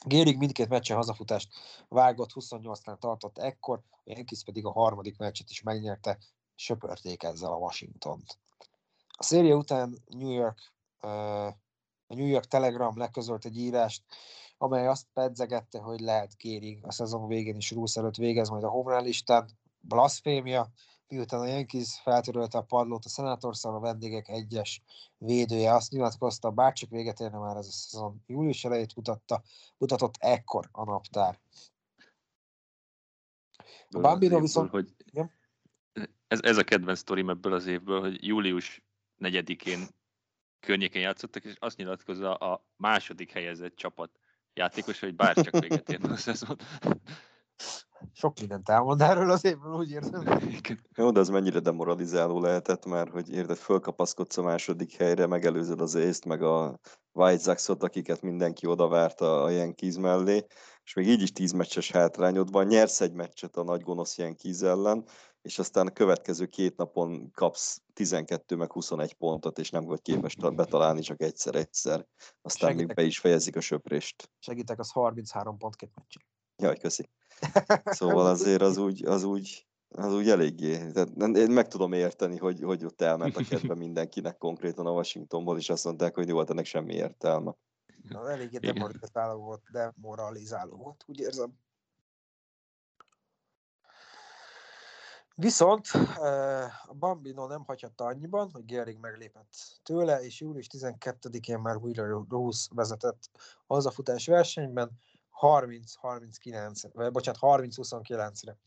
Gérig 0.05 0.39
mindkét 0.39 0.69
meccsen 0.69 0.97
hazafutást 0.97 1.49
vágott, 1.89 2.31
28-nál 2.35 2.99
tartott 2.99 3.39
ekkor, 3.39 3.83
a 3.91 4.01
Yankees 4.05 4.45
pedig 4.45 4.65
a 4.65 4.73
harmadik 4.73 5.19
meccset 5.19 5.51
is 5.51 5.63
megnyerte, 5.63 6.19
söpörték 6.55 7.23
ezzel 7.23 7.53
a 7.53 7.57
Washington-t. 7.57 8.39
A 9.09 9.23
széria 9.23 9.57
után 9.57 10.03
New 10.07 10.31
York, 10.31 10.59
a 12.09 12.15
New 12.15 12.27
York 12.27 12.47
Telegram 12.47 12.99
leközölt 12.99 13.45
egy 13.45 13.57
írást, 13.57 14.03
amely 14.59 14.87
azt 14.87 15.07
pedzegette, 15.13 15.79
hogy 15.79 16.01
lehet 16.01 16.37
Gérig 16.37 16.85
a 16.85 16.93
szezon 16.93 17.29
végén 17.29 17.57
is 17.57 17.71
Rúsz 17.71 17.97
előtt 17.97 18.17
végez 18.17 18.49
majd 18.49 18.65
a 18.65 18.69
home 18.69 19.01
listán, 19.01 19.51
blasfémia, 19.81 20.71
miután 21.13 21.41
a 21.41 21.47
Yankees 21.47 22.01
feltörölte 22.03 22.59
a 22.59 22.63
padlót, 22.63 23.05
a 23.05 23.09
Senators 23.09 23.65
a 23.65 23.81
vendégek 23.81 24.29
egyes 24.29 24.83
védője 25.19 25.75
azt 25.75 25.91
nyilatkozta, 25.91 26.51
bárcsak 26.51 26.91
véget 26.91 27.21
érne 27.21 27.39
már 27.39 27.57
ez 27.57 27.67
a 27.67 27.71
szezon. 27.71 28.23
Július 28.27 28.65
elejét 28.65 28.97
mutatta, 28.97 29.43
mutatott 29.79 30.15
ekkor 30.19 30.69
a 30.73 30.85
naptár. 30.85 31.39
A 33.91 34.01
Bambino 34.01 34.41
viszont... 34.41 34.71
Hogy 34.71 34.95
ez, 36.29 36.41
ez 36.43 36.57
a 36.57 36.65
kedvenc 36.65 36.99
sztorim 36.99 37.31
ebből 37.31 37.53
az 37.53 37.67
évből, 37.67 38.01
hogy 38.01 38.27
július 38.27 38.85
4-én 39.19 39.89
környékén 40.61 41.03
játszottak, 41.03 41.45
és 41.45 41.55
azt 41.59 41.77
nyilatkozza 41.77 42.35
a 42.35 42.67
második 42.77 43.31
helyezett 43.31 43.77
csapat 43.77 44.11
játékos, 44.55 45.01
hogy 45.01 45.15
bárcsak 45.15 45.59
véget 45.59 45.89
érne 45.89 46.13
a 46.13 46.17
szezon 46.17 46.57
sok 48.13 48.39
mindent 48.39 48.69
elmond 48.69 49.01
erről 49.01 49.31
az 49.31 49.45
évről, 49.45 49.75
úgy 49.75 49.91
érzem. 49.91 50.25
Jó, 50.97 51.11
de 51.11 51.21
az 51.21 51.29
mennyire 51.29 51.59
demoralizáló 51.59 52.41
lehetett 52.41 52.87
már, 52.87 53.09
hogy 53.09 53.31
érted, 53.31 53.57
fölkapaszkodsz 53.57 54.39
a 54.39 54.43
második 54.43 54.97
helyre, 54.97 55.27
megelőzöd 55.27 55.81
az 55.81 55.95
észt, 55.95 56.25
meg 56.25 56.43
a 56.43 56.79
White 57.13 57.43
Sox-ot, 57.43 57.83
akiket 57.83 58.23
mindenki 58.23 58.67
oda 58.67 58.89
várta 58.89 59.43
a 59.43 59.51
Yankees 59.51 59.97
mellé, 59.97 60.47
és 60.85 60.95
még 60.95 61.09
így 61.09 61.23
is 61.23 61.33
tíz 61.33 61.53
meccses 61.53 61.91
hátrányod 61.91 62.51
van, 62.51 62.67
nyersz 62.67 63.01
egy 63.01 63.13
meccset 63.13 63.57
a 63.57 63.63
nagy 63.63 63.81
gonosz 63.81 64.19
Yankees 64.19 64.61
ellen, 64.61 65.05
és 65.43 65.59
aztán 65.59 65.87
a 65.87 65.91
következő 65.91 66.47
két 66.47 66.77
napon 66.77 67.31
kapsz 67.31 67.83
12 67.93 68.57
meg 68.57 68.73
21 68.73 69.15
pontot, 69.15 69.59
és 69.59 69.71
nem 69.71 69.85
vagy 69.85 70.03
képes 70.03 70.37
betalálni 70.37 71.01
csak 71.01 71.23
egyszer-egyszer. 71.23 72.07
Aztán 72.43 72.71
Segítek. 72.71 72.87
még 72.87 72.97
be 72.97 73.03
is 73.03 73.19
fejezik 73.19 73.57
a 73.57 73.61
söprést. 73.61 74.31
Segítek, 74.39 74.79
az 74.79 74.91
33 74.91 75.57
pont 75.57 75.77
két 75.77 75.91
meccsen. 75.95 76.23
Jaj, 76.57 76.79
köszi. 76.79 77.11
Szóval 77.85 78.27
azért 78.35 78.63
az 78.63 78.77
úgy, 78.77 79.05
az 79.05 79.23
úgy, 79.23 79.67
az 79.89 80.15
úgy 80.15 80.29
eléggé. 80.29 80.91
Tehát 80.91 81.37
én 81.37 81.51
meg 81.51 81.69
tudom 81.69 81.93
érteni, 81.93 82.37
hogy, 82.37 82.63
hogy 82.63 82.85
ott 82.85 83.01
elment 83.01 83.37
a 83.37 83.45
kedve 83.49 83.75
mindenkinek 83.75 84.39
konkrétan 84.39 84.87
a 84.87 84.93
Washingtonból, 84.93 85.59
és 85.59 85.71
azt 85.71 85.85
mondták, 85.85 86.15
hogy 86.15 86.31
volt 86.31 86.51
ennek 86.51 86.65
semmi 86.65 86.95
értelme. 86.95 87.55
Na, 88.09 88.31
eléggé 88.31 88.59
demoralizáló 88.59 89.41
volt, 89.41 89.63
demoralizáló 89.71 90.77
volt, 90.77 91.05
úgy 91.07 91.21
érzem. 91.21 91.53
Viszont 95.35 95.87
a 96.87 96.95
Bambino 96.99 97.47
nem 97.47 97.65
hagyhatta 97.65 98.05
annyiban, 98.05 98.51
hogy 98.53 98.65
Gehrig 98.65 98.99
meglépett 98.99 99.81
tőle, 99.83 100.25
és 100.25 100.41
július 100.41 100.67
12-én 100.73 101.59
már 101.59 101.77
Wheeler 101.77 102.25
Rose 102.29 102.69
vezetett 102.75 103.31
az 103.67 103.87
a 103.87 103.91
futás 103.91 104.27
versenyben, 104.27 104.91
30-39, 105.41 106.91
vagy 106.93 107.13
bocsánat, 107.13 107.41
30-29-re. 107.43 108.59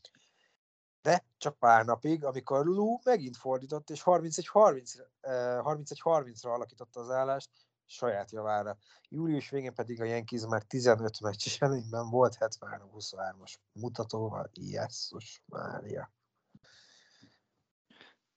De 1.02 1.24
csak 1.36 1.58
pár 1.58 1.84
napig, 1.84 2.24
amikor 2.24 2.66
Lou 2.66 2.98
megint 3.04 3.36
fordított, 3.36 3.90
és 3.90 4.02
31-30-ra 4.04 6.44
eh, 6.44 6.52
alakította 6.52 7.00
az 7.00 7.10
állást 7.10 7.50
saját 7.86 8.30
javára. 8.30 8.78
Július 9.08 9.50
végén 9.50 9.74
pedig 9.74 10.00
a 10.00 10.04
Yankees 10.04 10.46
már 10.46 10.62
15 10.62 11.20
meccses 11.20 11.60
előnyben 11.60 12.10
volt 12.10 12.36
73-23-as 12.40 13.54
mutatóval. 13.72 14.50
Jesszus 14.54 15.42
Mária. 15.46 16.12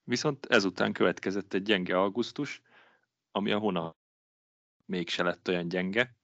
Viszont 0.04 0.46
ezután 0.46 0.94
következett 0.94 1.54
egy 1.54 1.62
gyenge 1.62 2.00
augusztus, 2.00 2.62
ami 3.32 3.52
a 3.52 3.58
hónap 3.58 3.98
mégse 4.86 5.24
lett 5.24 5.48
olyan 5.48 5.68
gyenge. 5.68 6.18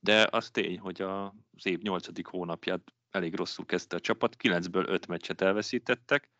De 0.00 0.28
az 0.30 0.50
tény, 0.50 0.78
hogy 0.78 1.00
az 1.00 1.66
év 1.66 1.80
nyolcadik 1.80 2.26
hónapját 2.26 2.94
elég 3.10 3.34
rosszul 3.34 3.66
kezdte 3.66 3.96
a 3.96 4.00
csapat, 4.00 4.36
9-ből 4.38 4.88
5 4.88 5.06
meccset 5.06 5.40
elveszítettek, 5.40 6.30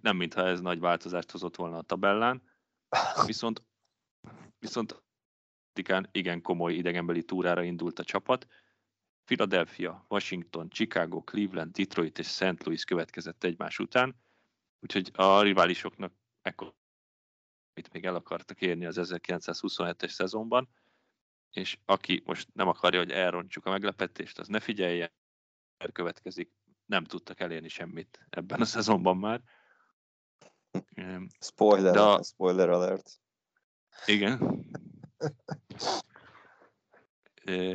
nem 0.00 0.16
mintha 0.16 0.46
ez 0.46 0.60
nagy 0.60 0.80
változást 0.80 1.30
hozott 1.30 1.56
volna 1.56 1.76
a 1.76 1.82
tabellán, 1.82 2.42
viszont, 3.26 3.62
viszont 4.58 5.02
igen 6.12 6.42
komoly 6.42 6.74
idegenbeli 6.74 7.24
túrára 7.24 7.62
indult 7.62 7.98
a 7.98 8.04
csapat. 8.04 8.46
Philadelphia, 9.24 10.04
Washington, 10.08 10.68
Chicago, 10.68 11.22
Cleveland, 11.22 11.72
Detroit 11.72 12.18
és 12.18 12.26
St. 12.26 12.64
Louis 12.64 12.84
következett 12.84 13.44
egymás 13.44 13.78
után, 13.78 14.16
úgyhogy 14.80 15.10
a 15.14 15.42
riválisoknak 15.42 16.12
ekkor 16.42 16.74
mit 17.74 17.92
még 17.92 18.04
el 18.04 18.14
akartak 18.14 18.60
érni 18.60 18.84
az 18.84 18.98
1927-es 19.00 20.08
szezonban, 20.08 20.68
és 21.54 21.78
aki 21.84 22.22
most 22.24 22.48
nem 22.52 22.68
akarja, 22.68 22.98
hogy 22.98 23.10
elrontsuk 23.10 23.66
a 23.66 23.70
meglepetést, 23.70 24.38
az 24.38 24.48
ne 24.48 24.60
figyelje, 24.60 25.12
következik. 25.92 26.52
Nem 26.86 27.04
tudtak 27.04 27.40
elérni 27.40 27.68
semmit 27.68 28.26
ebben 28.30 28.60
a 28.60 28.64
szezonban 28.64 29.16
már. 29.16 29.40
Spoiler, 31.40 31.92
De 31.92 32.00
a... 32.00 32.22
spoiler 32.22 32.68
alert. 32.68 33.20
Igen. 34.06 34.64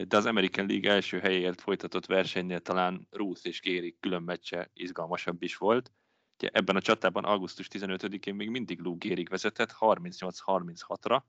De 0.08 0.18
az 0.18 0.26
American 0.26 0.68
League 0.68 0.92
első 0.92 1.20
helyért 1.20 1.62
folytatott 1.62 2.06
versenynél 2.06 2.60
talán 2.60 3.08
Ruth 3.12 3.46
és 3.46 3.60
Kéri 3.60 3.98
külön 4.00 4.24
meccse 4.24 4.70
izgalmasabb 4.74 5.44
is 5.44 5.58
volt. 5.58 5.92
Ebben 6.38 6.76
a 6.76 6.82
csatában 6.82 7.24
augusztus 7.24 7.68
15-én 7.72 8.36
még 8.36 8.50
mindig 8.50 8.80
Lou 8.80 8.98
Gehrig 8.98 9.30
vezetett 9.30 9.76
38-36-ra, 9.80 11.22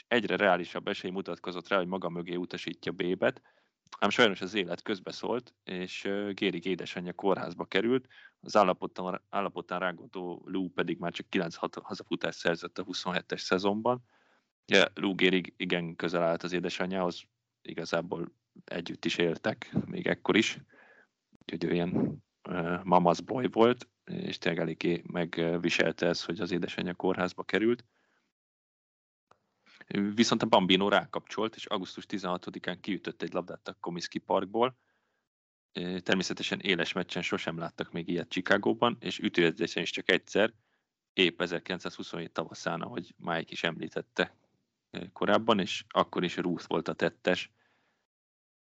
és 0.00 0.06
egyre 0.08 0.36
reálisabb 0.36 0.88
esély 0.88 1.10
mutatkozott 1.10 1.68
rá, 1.68 1.76
hogy 1.76 1.86
maga 1.86 2.08
mögé 2.08 2.34
utasítja 2.34 2.92
Bébet, 2.92 3.42
ám 3.98 4.10
sajnos 4.10 4.40
az 4.40 4.54
élet 4.54 4.82
közbeszólt, 4.82 5.54
és 5.64 6.08
Gérik 6.30 6.64
édesanyja 6.64 7.12
kórházba 7.12 7.64
került, 7.64 8.08
az 8.40 8.56
állapotán, 8.56 9.22
állapotán 9.28 9.78
rágódó 9.78 10.42
Lou 10.44 10.68
pedig 10.68 10.98
már 10.98 11.12
csak 11.12 11.28
9 11.28 11.54
hazafutást 11.82 12.38
szerzett 12.38 12.78
a 12.78 12.84
27-es 12.84 13.38
szezonban. 13.38 14.04
Ja, 14.66 14.84
Lou 14.94 15.14
Gérig 15.14 15.54
igen 15.56 15.96
közel 15.96 16.22
állt 16.22 16.42
az 16.42 16.52
édesanyjához, 16.52 17.22
igazából 17.62 18.32
együtt 18.64 19.04
is 19.04 19.16
éltek, 19.16 19.70
még 19.86 20.06
ekkor 20.06 20.36
is, 20.36 20.58
úgyhogy 21.38 21.64
ő 21.64 21.72
ilyen 21.72 21.90
uh, 22.48 22.80
mama's 22.84 23.18
boy 23.24 23.48
volt, 23.50 23.88
és 24.04 24.38
tényleg 24.38 24.62
eléggé 24.62 25.02
megviselte 25.06 26.06
ez, 26.06 26.24
hogy 26.24 26.40
az 26.40 26.50
édesanyja 26.50 26.94
kórházba 26.94 27.42
került. 27.42 27.84
Viszont 30.14 30.42
a 30.42 30.46
Bambino 30.46 30.88
rákapcsolt, 30.88 31.54
és 31.54 31.66
augusztus 31.66 32.04
16-án 32.08 32.78
kiütött 32.80 33.22
egy 33.22 33.32
labdát 33.32 33.68
a 33.68 33.76
Komiski 33.80 34.18
Parkból. 34.18 34.76
Természetesen 36.02 36.60
éles 36.60 36.92
meccsen 36.92 37.22
sosem 37.22 37.58
láttak 37.58 37.92
még 37.92 38.08
ilyet 38.08 38.28
Chicagóban, 38.28 38.96
és 39.00 39.18
ütőedzésen 39.18 39.82
is 39.82 39.90
csak 39.90 40.10
egyszer, 40.10 40.52
épp 41.12 41.40
1927 41.40 42.32
tavaszán, 42.32 42.80
ahogy 42.80 43.14
Mike 43.16 43.52
is 43.52 43.62
említette 43.62 44.36
korábban, 45.12 45.58
és 45.58 45.84
akkor 45.88 46.24
is 46.24 46.36
Ruth 46.36 46.68
volt 46.68 46.88
a 46.88 46.92
tettes. 46.92 47.50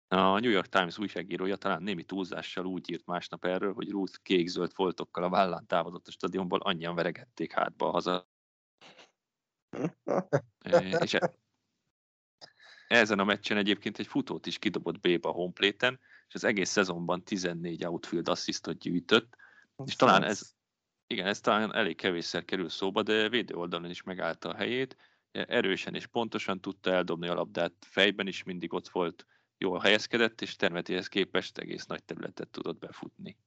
A 0.08 0.40
New 0.40 0.52
York 0.52 0.68
Times 0.68 0.98
újságírója 0.98 1.56
talán 1.56 1.84
némi 1.84 2.04
túlzással 2.04 2.66
úgy 2.66 2.90
írt 2.90 3.06
másnap 3.06 3.46
erről, 3.46 3.74
hogy 3.74 3.90
Ruth 3.90 4.18
kék-zöld 4.22 4.72
foltokkal 4.72 5.24
a 5.24 5.30
vállán 5.30 5.68
távozott 5.68 6.08
a 6.08 6.12
stadionból, 6.12 6.60
annyian 6.60 6.96
veregették 6.96 7.52
hátba 7.52 7.88
a 7.88 7.92
haza 7.92 8.31
és 11.04 11.14
e- 11.14 11.36
ezen 12.88 13.20
a 13.20 13.24
meccsen 13.24 13.58
egyébként 13.58 14.00
egy 14.00 14.08
futót 14.08 14.46
is 14.46 14.58
kidobott 14.58 15.00
B-be 15.00 15.30
a 15.30 15.32
homeplate 15.32 16.00
és 16.28 16.34
az 16.34 16.44
egész 16.44 16.70
szezonban 16.70 17.24
14 17.24 17.86
outfield 17.86 18.28
asszisztot 18.28 18.78
gyűjtött, 18.78 19.36
és 19.86 19.96
talán 19.96 20.24
ez, 20.24 20.56
igen, 21.08 21.28
ez 21.28 21.40
talán 21.40 21.76
elég 21.76 21.96
kevésszer 21.96 22.46
kerül 22.46 22.70
szóba, 22.70 23.04
de 23.04 23.30
védő 23.30 23.56
oldalon 23.56 23.90
is 23.90 24.04
megállta 24.04 24.50
a 24.50 24.56
helyét, 24.56 24.98
erősen 25.32 25.96
és 25.96 26.08
pontosan 26.08 26.60
tudta 26.60 26.92
eldobni 26.92 27.28
a 27.28 27.34
labdát, 27.34 27.74
fejben 27.80 28.28
is 28.28 28.44
mindig 28.44 28.74
ott 28.74 28.90
volt, 28.90 29.26
jól 29.58 29.80
helyezkedett, 29.80 30.42
és 30.42 30.56
termetéhez 30.56 31.08
képest 31.08 31.58
egész 31.58 31.86
nagy 31.86 32.04
területet 32.04 32.48
tudott 32.48 32.80
befutni. 32.80 33.38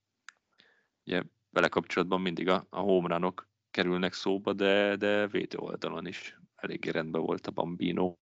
Ugye 1.05 1.23
vele 1.51 1.69
kapcsolatban 1.69 2.21
mindig 2.21 2.49
a, 2.49 2.67
a 2.71 2.81
homerunok 2.81 3.49
kerülnek 3.75 4.13
szóba, 4.13 4.53
de, 4.53 4.97
de 4.97 5.27
védő 5.27 5.59
oldalon 5.59 6.07
is 6.07 6.39
eléggé 6.55 6.91
rendben 6.91 7.23
volt 7.23 7.47
a 7.47 7.51
Bambino. 7.51 8.17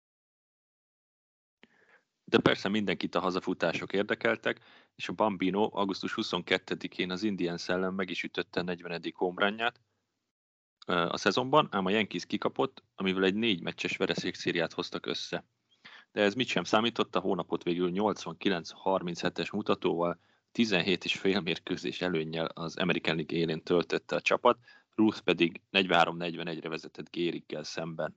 De 2.25 2.39
persze 2.39 2.69
mindenkit 2.69 3.15
a 3.15 3.21
hazafutások 3.21 3.93
érdekeltek, 3.93 4.61
és 4.95 5.09
a 5.09 5.13
Bambino 5.13 5.69
augusztus 5.73 6.15
22-én 6.17 7.11
az 7.11 7.23
Indian 7.23 7.59
szellem 7.59 7.95
meg 7.95 8.11
is 8.11 8.23
ütötte 8.23 8.61
a 8.61 8.63
40. 8.63 9.03
homránját 9.15 9.81
a 10.87 11.17
szezonban, 11.17 11.69
ám 11.71 11.87
a 11.87 11.91
Yankees 11.91 12.27
kikapott, 12.27 12.83
amivel 12.95 13.25
egy 13.25 13.35
négy 13.35 13.63
meccses 13.63 13.99
szériát 14.33 14.73
hoztak 14.73 15.07
össze. 15.07 15.45
De 16.13 16.23
ez 16.23 16.35
mit 16.35 16.49
sem 16.49 16.65
számított, 16.65 17.17
a 17.17 17.21
hónapot 17.21 17.63
végül 17.63 17.91
89-37-es 17.95 19.53
mutatóval 19.53 20.19
17 20.53 21.05
és 21.05 21.19
fél 21.19 21.41
mérkőzés 21.41 22.03
előnnyel 22.03 22.47
az 22.47 22.77
American 22.77 23.15
League 23.15 23.39
élén 23.39 23.63
töltötte 23.63 24.17
a 24.17 24.21
csapat, 24.21 24.59
Ruth 24.95 25.21
pedig 25.21 25.61
43-41-re 25.73 26.69
vezetett 26.69 27.11
Gérikkel 27.11 27.63
szemben. 27.63 28.17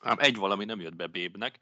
Ám 0.00 0.18
egy 0.18 0.36
valami 0.36 0.64
nem 0.64 0.80
jött 0.80 0.96
be 0.96 1.06
Bébnek, 1.06 1.58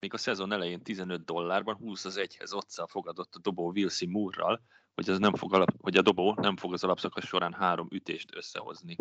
még 0.00 0.14
a 0.14 0.18
szezon 0.18 0.52
elején 0.52 0.82
15 0.82 1.24
dollárban 1.24 1.74
20 1.74 2.04
az 2.04 2.16
egyhez 2.16 2.52
otszal 2.52 2.86
fogadott 2.86 3.34
a 3.34 3.38
dobó 3.38 3.70
Wilsi 3.70 4.06
Moore-ral, 4.06 4.62
hogy, 4.94 5.10
az 5.10 5.18
nem 5.18 5.34
fog 5.34 5.54
alap, 5.54 5.70
hogy 5.80 5.96
a 5.96 6.02
dobó 6.02 6.34
nem 6.34 6.56
fog 6.56 6.72
az 6.72 6.84
alapszakasz 6.84 7.26
során 7.26 7.52
három 7.52 7.88
ütést 7.90 8.34
összehozni. 8.34 8.96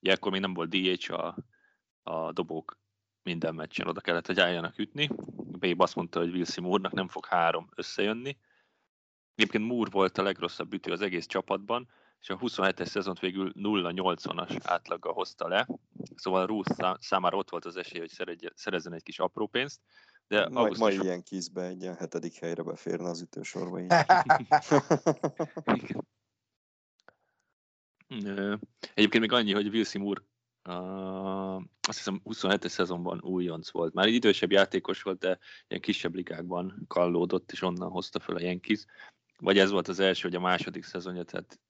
Ugye 0.00 0.12
akkor 0.12 0.32
még 0.32 0.40
nem 0.40 0.54
volt 0.54 0.68
DH 0.68 1.12
a, 1.12 1.36
a 2.02 2.32
dobók 2.32 2.78
minden 3.22 3.54
meccsen 3.54 3.86
oda 3.88 4.00
kellett, 4.00 4.26
hogy 4.26 4.40
álljanak 4.40 4.78
ütni. 4.78 5.08
Babe 5.36 5.74
azt 5.82 5.94
mondta, 5.94 6.18
hogy 6.18 6.34
Wilsi 6.34 6.60
Moore-nak 6.60 6.92
nem 6.92 7.08
fog 7.08 7.26
három 7.26 7.68
összejönni. 7.74 8.38
Egyébként 9.34 9.64
Moore 9.64 9.90
volt 9.90 10.18
a 10.18 10.22
legrosszabb 10.22 10.72
ütő 10.72 10.92
az 10.92 11.00
egész 11.00 11.26
csapatban, 11.26 11.88
és 12.26 12.32
a 12.32 12.38
27-es 12.38 12.86
szezont 12.86 13.18
végül 13.18 13.52
0-80-as 13.54 14.60
átlaggal 14.62 15.12
hozta 15.12 15.48
le, 15.48 15.68
szóval 16.14 16.46
Ruth 16.46 16.96
számára 16.98 17.36
ott 17.36 17.50
volt 17.50 17.64
az 17.64 17.76
esély, 17.76 17.98
hogy 17.98 18.10
szerezzen 18.54 18.92
egy 18.92 19.02
kis 19.02 19.18
apró 19.18 19.46
pénzt, 19.46 19.80
de 20.28 20.48
ma, 20.48 20.60
augusztus... 20.60 20.96
ma 20.96 21.02
ilyen 21.02 21.22
kizbe 21.22 21.62
egy 21.62 21.82
ilyen 21.82 21.94
hetedik 21.94 22.38
helyre 22.38 22.62
beférne 22.62 23.08
az 23.08 23.20
ütősorba. 23.20 23.78
Egyébként 28.94 29.20
még 29.20 29.32
annyi, 29.32 29.52
hogy 29.52 29.68
Will 29.68 29.84
Moore 29.98 30.22
uh, 30.68 31.62
azt 31.88 31.96
hiszem 31.96 32.20
27-es 32.24 32.68
szezonban 32.68 33.20
újonc 33.22 33.70
volt. 33.70 33.94
Már 33.94 34.06
egy 34.06 34.14
idősebb 34.14 34.52
játékos 34.52 35.02
volt, 35.02 35.18
de 35.18 35.38
ilyen 35.68 35.82
kisebb 35.82 36.14
ligákban 36.14 36.84
kallódott, 36.88 37.52
és 37.52 37.62
onnan 37.62 37.90
hozta 37.90 38.20
fel 38.20 38.36
a 38.36 38.40
Yankees. 38.40 38.84
Vagy 39.38 39.58
ez 39.58 39.70
volt 39.70 39.88
az 39.88 39.98
első, 39.98 40.28
vagy 40.28 40.36
a 40.36 40.40
második 40.40 40.84
szezonja, 40.84 41.22
tehát 41.22 41.60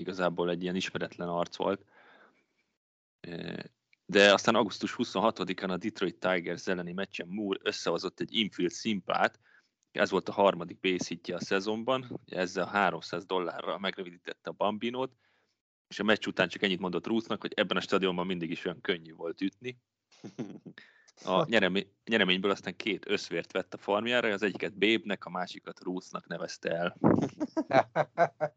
igazából 0.00 0.50
egy 0.50 0.62
ilyen 0.62 0.76
ismeretlen 0.76 1.28
arc 1.28 1.56
volt. 1.56 1.84
De 4.06 4.32
aztán 4.32 4.54
augusztus 4.54 4.94
26-án 4.98 5.70
a 5.70 5.76
Detroit 5.76 6.18
Tigers 6.18 6.66
elleni 6.66 6.92
meccsen 6.92 7.28
Moore 7.28 7.60
összehozott 7.62 8.20
egy 8.20 8.34
infield 8.34 8.70
szimplát, 8.70 9.40
ez 9.92 10.10
volt 10.10 10.28
a 10.28 10.32
harmadik 10.32 10.80
base 10.80 11.34
a 11.34 11.40
szezonban, 11.40 12.20
ezzel 12.26 12.66
300 12.66 13.24
dollárral 13.24 13.78
megrövidítette 13.78 14.50
a 14.50 14.52
Bambinót, 14.52 15.12
és 15.88 15.98
a 15.98 16.02
meccs 16.02 16.26
után 16.26 16.48
csak 16.48 16.62
ennyit 16.62 16.80
mondott 16.80 17.06
Ruthnak, 17.06 17.40
hogy 17.40 17.52
ebben 17.56 17.76
a 17.76 17.80
stadionban 17.80 18.26
mindig 18.26 18.50
is 18.50 18.64
olyan 18.64 18.80
könnyű 18.80 19.14
volt 19.14 19.40
ütni. 19.40 19.78
A 21.24 21.44
nyeremény, 21.50 21.92
nyereményből 22.04 22.50
aztán 22.50 22.76
két 22.76 23.08
összvért 23.08 23.52
vett 23.52 23.74
a 23.74 23.78
farmjára, 23.78 24.32
az 24.32 24.42
egyiket 24.42 24.78
Béb-nek, 24.78 25.24
a 25.24 25.30
másikat 25.30 25.80
Ruthnak 25.82 26.26
nevezte 26.26 26.70
el. 26.70 26.96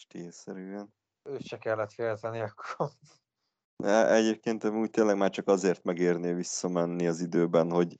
Stílszerűen. 0.00 0.94
Őt 1.22 1.42
se 1.42 1.58
kellett 1.58 1.92
félteni 1.92 2.40
akkor. 2.40 2.90
Egyébként 4.08 4.64
úgy 4.64 4.90
tényleg 4.90 5.16
már 5.16 5.30
csak 5.30 5.48
azért 5.48 5.82
megérné 5.82 6.32
visszamenni 6.32 7.06
az 7.06 7.20
időben, 7.20 7.70
hogy 7.70 7.98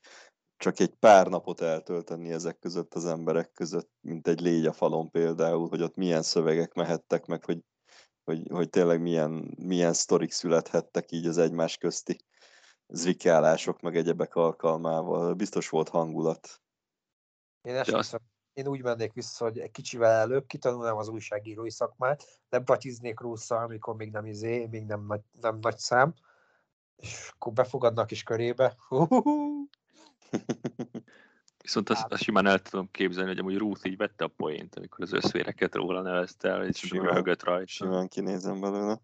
csak 0.57 0.81
egy 0.81 0.95
pár 0.95 1.27
napot 1.27 1.61
eltölteni 1.61 2.33
ezek 2.33 2.59
között 2.59 2.95
az 2.95 3.05
emberek 3.05 3.53
között, 3.53 3.91
mint 4.01 4.29
egy 4.29 4.41
légy 4.41 4.67
a 4.67 4.73
falon 4.73 5.11
például, 5.11 5.69
hogy 5.69 5.83
ott 5.83 5.97
milyen 5.97 6.23
szövegek 6.23 6.73
mehettek 6.73 7.27
meg, 7.27 7.45
hogy, 7.45 7.61
hogy, 8.25 8.49
hogy 8.51 8.69
tényleg 8.69 9.01
milyen, 9.01 9.55
milyen 9.63 9.93
sztorik 9.93 10.33
születhettek 10.33 11.13
így 11.13 11.27
az 11.27 11.39
egymás 11.39 11.77
közti 11.77 12.19
zrikálások, 12.87 13.81
meg 13.81 13.97
egyebek 13.97 14.35
alkalmával. 14.35 15.35
Biztos 15.35 15.69
volt 15.69 15.89
hangulat. 15.89 16.61
Én 17.63 17.77
esküszöm, 17.77 18.30
én 18.61 18.69
úgy 18.69 18.83
mennék 18.83 19.13
vissza, 19.13 19.45
hogy 19.45 19.59
egy 19.59 19.71
kicsivel 19.71 20.11
előbb 20.11 20.47
kitanulnám 20.47 20.97
az 20.97 21.09
újságírói 21.09 21.71
szakmát, 21.71 22.41
nem 22.49 22.65
patiznék 22.65 23.21
Russzal, 23.21 23.63
amikor 23.63 23.97
még 23.97 24.11
nem 24.11 24.27
izé, 24.27 24.67
még 24.67 24.87
nem 24.87 25.07
nagy, 25.07 25.21
nem 25.41 25.59
nagy 25.61 25.79
szám, 25.79 26.15
és 26.97 27.31
akkor 27.35 27.53
befogadnak 27.53 28.11
is 28.11 28.23
körébe. 28.23 28.77
Viszont 31.63 31.89
azt, 31.91 32.07
azt 32.09 32.23
simán 32.23 32.47
el 32.47 32.59
tudom 32.59 32.91
képzelni, 32.91 33.29
hogy 33.29 33.39
amúgy 33.39 33.57
Ruth 33.57 33.87
így 33.87 33.97
vette 33.97 34.25
a 34.25 34.29
poént, 34.29 34.77
amikor 34.77 35.05
az 35.05 35.13
összvéreket 35.13 35.75
róla 35.75 36.03
nevezte 36.03 36.49
el, 36.49 36.67
és 36.67 36.91
röhögött 36.91 37.43
rajta. 37.43 37.67
Simán 37.67 38.09
kinézem 38.09 38.61
belőle. 38.61 39.01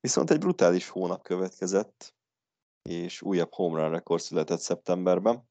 Viszont 0.00 0.30
egy 0.30 0.38
brutális 0.38 0.88
hónap 0.88 1.22
következett, 1.22 2.14
és 2.82 3.22
újabb 3.22 3.52
home 3.52 3.80
run 3.80 3.90
rekord 3.90 4.20
született 4.20 4.60
szeptemberben 4.60 5.48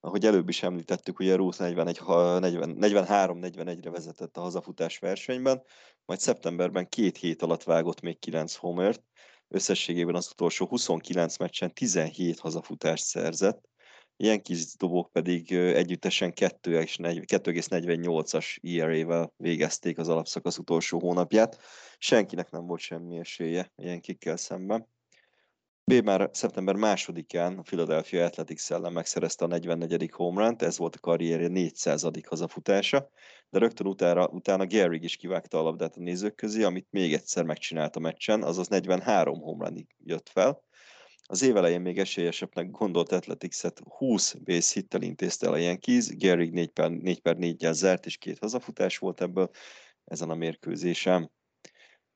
ahogy 0.00 0.26
előbb 0.26 0.48
is 0.48 0.62
említettük, 0.62 1.18
ugye 1.18 1.36
Ruth 1.36 1.58
43-41-re 1.60 3.90
vezetett 3.90 4.36
a 4.36 4.40
hazafutás 4.40 4.98
versenyben, 4.98 5.62
majd 6.04 6.20
szeptemberben 6.20 6.88
két 6.88 7.16
hét 7.16 7.42
alatt 7.42 7.62
vágott 7.62 8.00
még 8.00 8.18
9 8.18 8.54
homert, 8.54 9.02
összességében 9.48 10.14
az 10.14 10.30
utolsó 10.30 10.66
29 10.66 11.36
meccsen 11.36 11.74
17 11.74 12.38
hazafutást 12.38 13.04
szerzett, 13.04 13.68
Yankees 14.22 14.76
dobók 14.76 15.12
pedig 15.12 15.52
együttesen 15.52 16.32
2,48-as 16.34 18.56
ERA-vel 18.62 19.32
végezték 19.36 19.98
az 19.98 20.08
alapszakasz 20.08 20.58
utolsó 20.58 20.98
hónapját. 20.98 21.58
Senkinek 21.98 22.50
nem 22.50 22.66
volt 22.66 22.80
semmi 22.80 23.18
esélye 23.18 23.72
Yankikkel 23.76 24.36
szemben. 24.36 24.88
B 25.90 26.04
már 26.04 26.30
szeptember 26.32 26.74
másodikán 26.74 27.58
a 27.58 27.62
Philadelphia 27.62 28.24
Athletics 28.24 28.70
ellen 28.70 28.92
megszerezte 28.92 29.44
a 29.44 29.48
44. 29.48 30.10
homerun 30.12 30.56
ez 30.58 30.78
volt 30.78 30.94
a 30.94 30.98
karrierje 30.98 31.48
400. 31.48 32.06
hazafutása, 32.28 33.10
de 33.48 33.58
rögtön 33.58 33.86
utána, 33.86 34.28
utána 34.28 34.66
Gehrig 34.66 35.02
is 35.02 35.16
kivágta 35.16 35.58
a 35.58 35.62
labdát 35.62 35.96
a 35.96 36.00
nézők 36.00 36.34
közé, 36.34 36.62
amit 36.62 36.86
még 36.90 37.12
egyszer 37.12 37.44
megcsinált 37.44 37.96
a 37.96 38.00
meccsen, 38.00 38.42
azaz 38.42 38.68
43 38.68 39.40
homerun 39.40 39.86
jött 40.04 40.28
fel. 40.28 40.62
Az 41.22 41.42
év 41.42 41.56
elején 41.56 41.80
még 41.80 41.98
esélyesebbnek 41.98 42.70
gondolt 42.70 43.12
Athletics-et 43.12 43.80
20 43.84 44.34
base 44.34 44.72
hittel 44.74 45.02
intézte 45.02 45.46
el 45.46 45.52
a 45.52 45.56
Yankees, 45.56 46.08
Gehrig 46.08 46.52
4 46.52 46.70
per 46.70 46.90
4 46.90 47.20
per 47.20 47.36
4 47.36 47.68
zárt, 47.72 48.06
és 48.06 48.16
két 48.16 48.38
hazafutás 48.38 48.98
volt 48.98 49.20
ebből 49.20 49.50
ezen 50.04 50.30
a 50.30 50.34
mérkőzésen. 50.34 51.30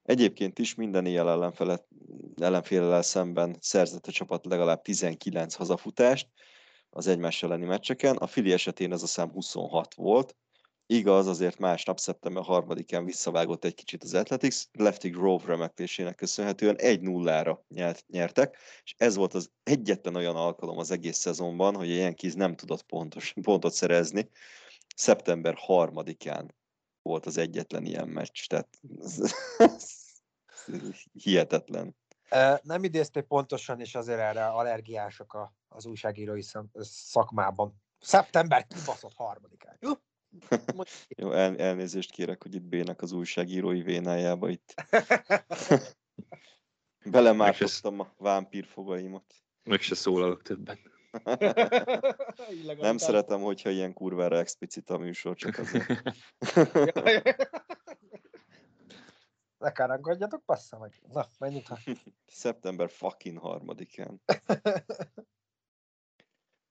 Egyébként 0.05 0.59
is 0.59 0.74
minden 0.74 1.06
ilyen 1.06 1.28
ellenfele, 1.28 1.86
ellenfélel 2.40 3.02
szemben 3.02 3.56
szerzett 3.60 4.06
a 4.06 4.12
csapat 4.12 4.47
legalább 4.47 4.82
19 4.82 5.55
hazafutást 5.55 6.28
az 6.90 7.06
egymás 7.06 7.43
elleni 7.43 7.64
meccseken. 7.64 8.16
A 8.16 8.26
Fili 8.26 8.52
esetén 8.52 8.93
ez 8.93 9.02
a 9.02 9.06
szám 9.06 9.31
26 9.31 9.94
volt. 9.94 10.36
Igaz, 10.86 11.26
azért 11.26 11.59
másnap, 11.59 11.98
szeptember 11.98 12.43
3-án 12.47 13.02
visszavágott 13.05 13.64
egy 13.64 13.74
kicsit 13.74 14.02
az 14.02 14.14
Athletics, 14.14 14.64
Lefty 14.72 15.09
Grove 15.09 15.44
remeklésének 15.47 16.14
köszönhetően 16.14 16.76
1-0-ra 16.78 17.59
nyert, 17.68 18.05
nyertek, 18.09 18.56
és 18.85 18.94
ez 18.97 19.16
volt 19.16 19.35
az 19.35 19.51
egyetlen 19.62 20.14
olyan 20.14 20.36
alkalom 20.36 20.78
az 20.78 20.90
egész 20.90 21.16
szezonban, 21.16 21.74
hogy 21.74 21.90
a 21.90 21.94
Yankees 21.94 22.35
nem 22.35 22.56
tudott 22.56 22.82
pontos, 22.82 23.35
pontot 23.43 23.72
szerezni. 23.72 24.28
Szeptember 24.97 25.59
3-án 25.66 26.48
volt 27.05 27.26
az 27.26 27.36
egyetlen 27.36 27.85
ilyen 27.85 28.09
meccs, 28.09 28.47
tehát 28.47 28.68
hihetetlen. 31.12 31.97
Nem 32.62 32.85
idéztél 32.85 33.22
pontosan, 33.22 33.81
és 33.81 33.94
azért 33.94 34.18
erre 34.18 34.47
allergiások 34.47 35.35
a, 35.35 35.55
az 35.68 35.86
újságírói 35.86 36.43
szakmában. 36.81 37.82
Szeptember 38.01 38.66
kibaszott 38.66 39.14
harmadikán. 39.14 39.78
Jó? 39.81 39.93
Jó, 41.16 41.32
el, 41.32 41.59
elnézést 41.59 42.10
kérek, 42.10 42.43
hogy 42.43 42.55
itt 42.55 42.62
bének 42.62 43.02
az 43.02 43.12
újságírói 43.12 43.82
vénájába 43.82 44.48
itt. 44.48 44.74
Belemártottam 47.10 48.01
a 48.01 48.14
vámpír 48.16 48.64
fogaimat. 48.64 49.35
Meg 49.62 49.81
se 49.81 49.94
szólalok 49.94 50.43
többen. 50.43 50.78
Nem 52.80 52.96
szeretem, 52.96 53.40
hogyha 53.40 53.70
ilyen 53.70 53.92
kurvára 53.92 54.36
explicit 54.36 54.90
a 54.90 54.98
műsor, 54.98 55.36
csak 55.36 55.58
azért. 55.58 56.02
Ne 59.64 59.72
káránkodjatok, 59.72 60.44
passza 60.44 60.78
meg. 60.78 61.02
Na, 61.12 61.26
menjünk. 61.38 61.66
Szeptember 62.26 62.90
fucking 62.90 63.38
harmadikán. 63.38 64.22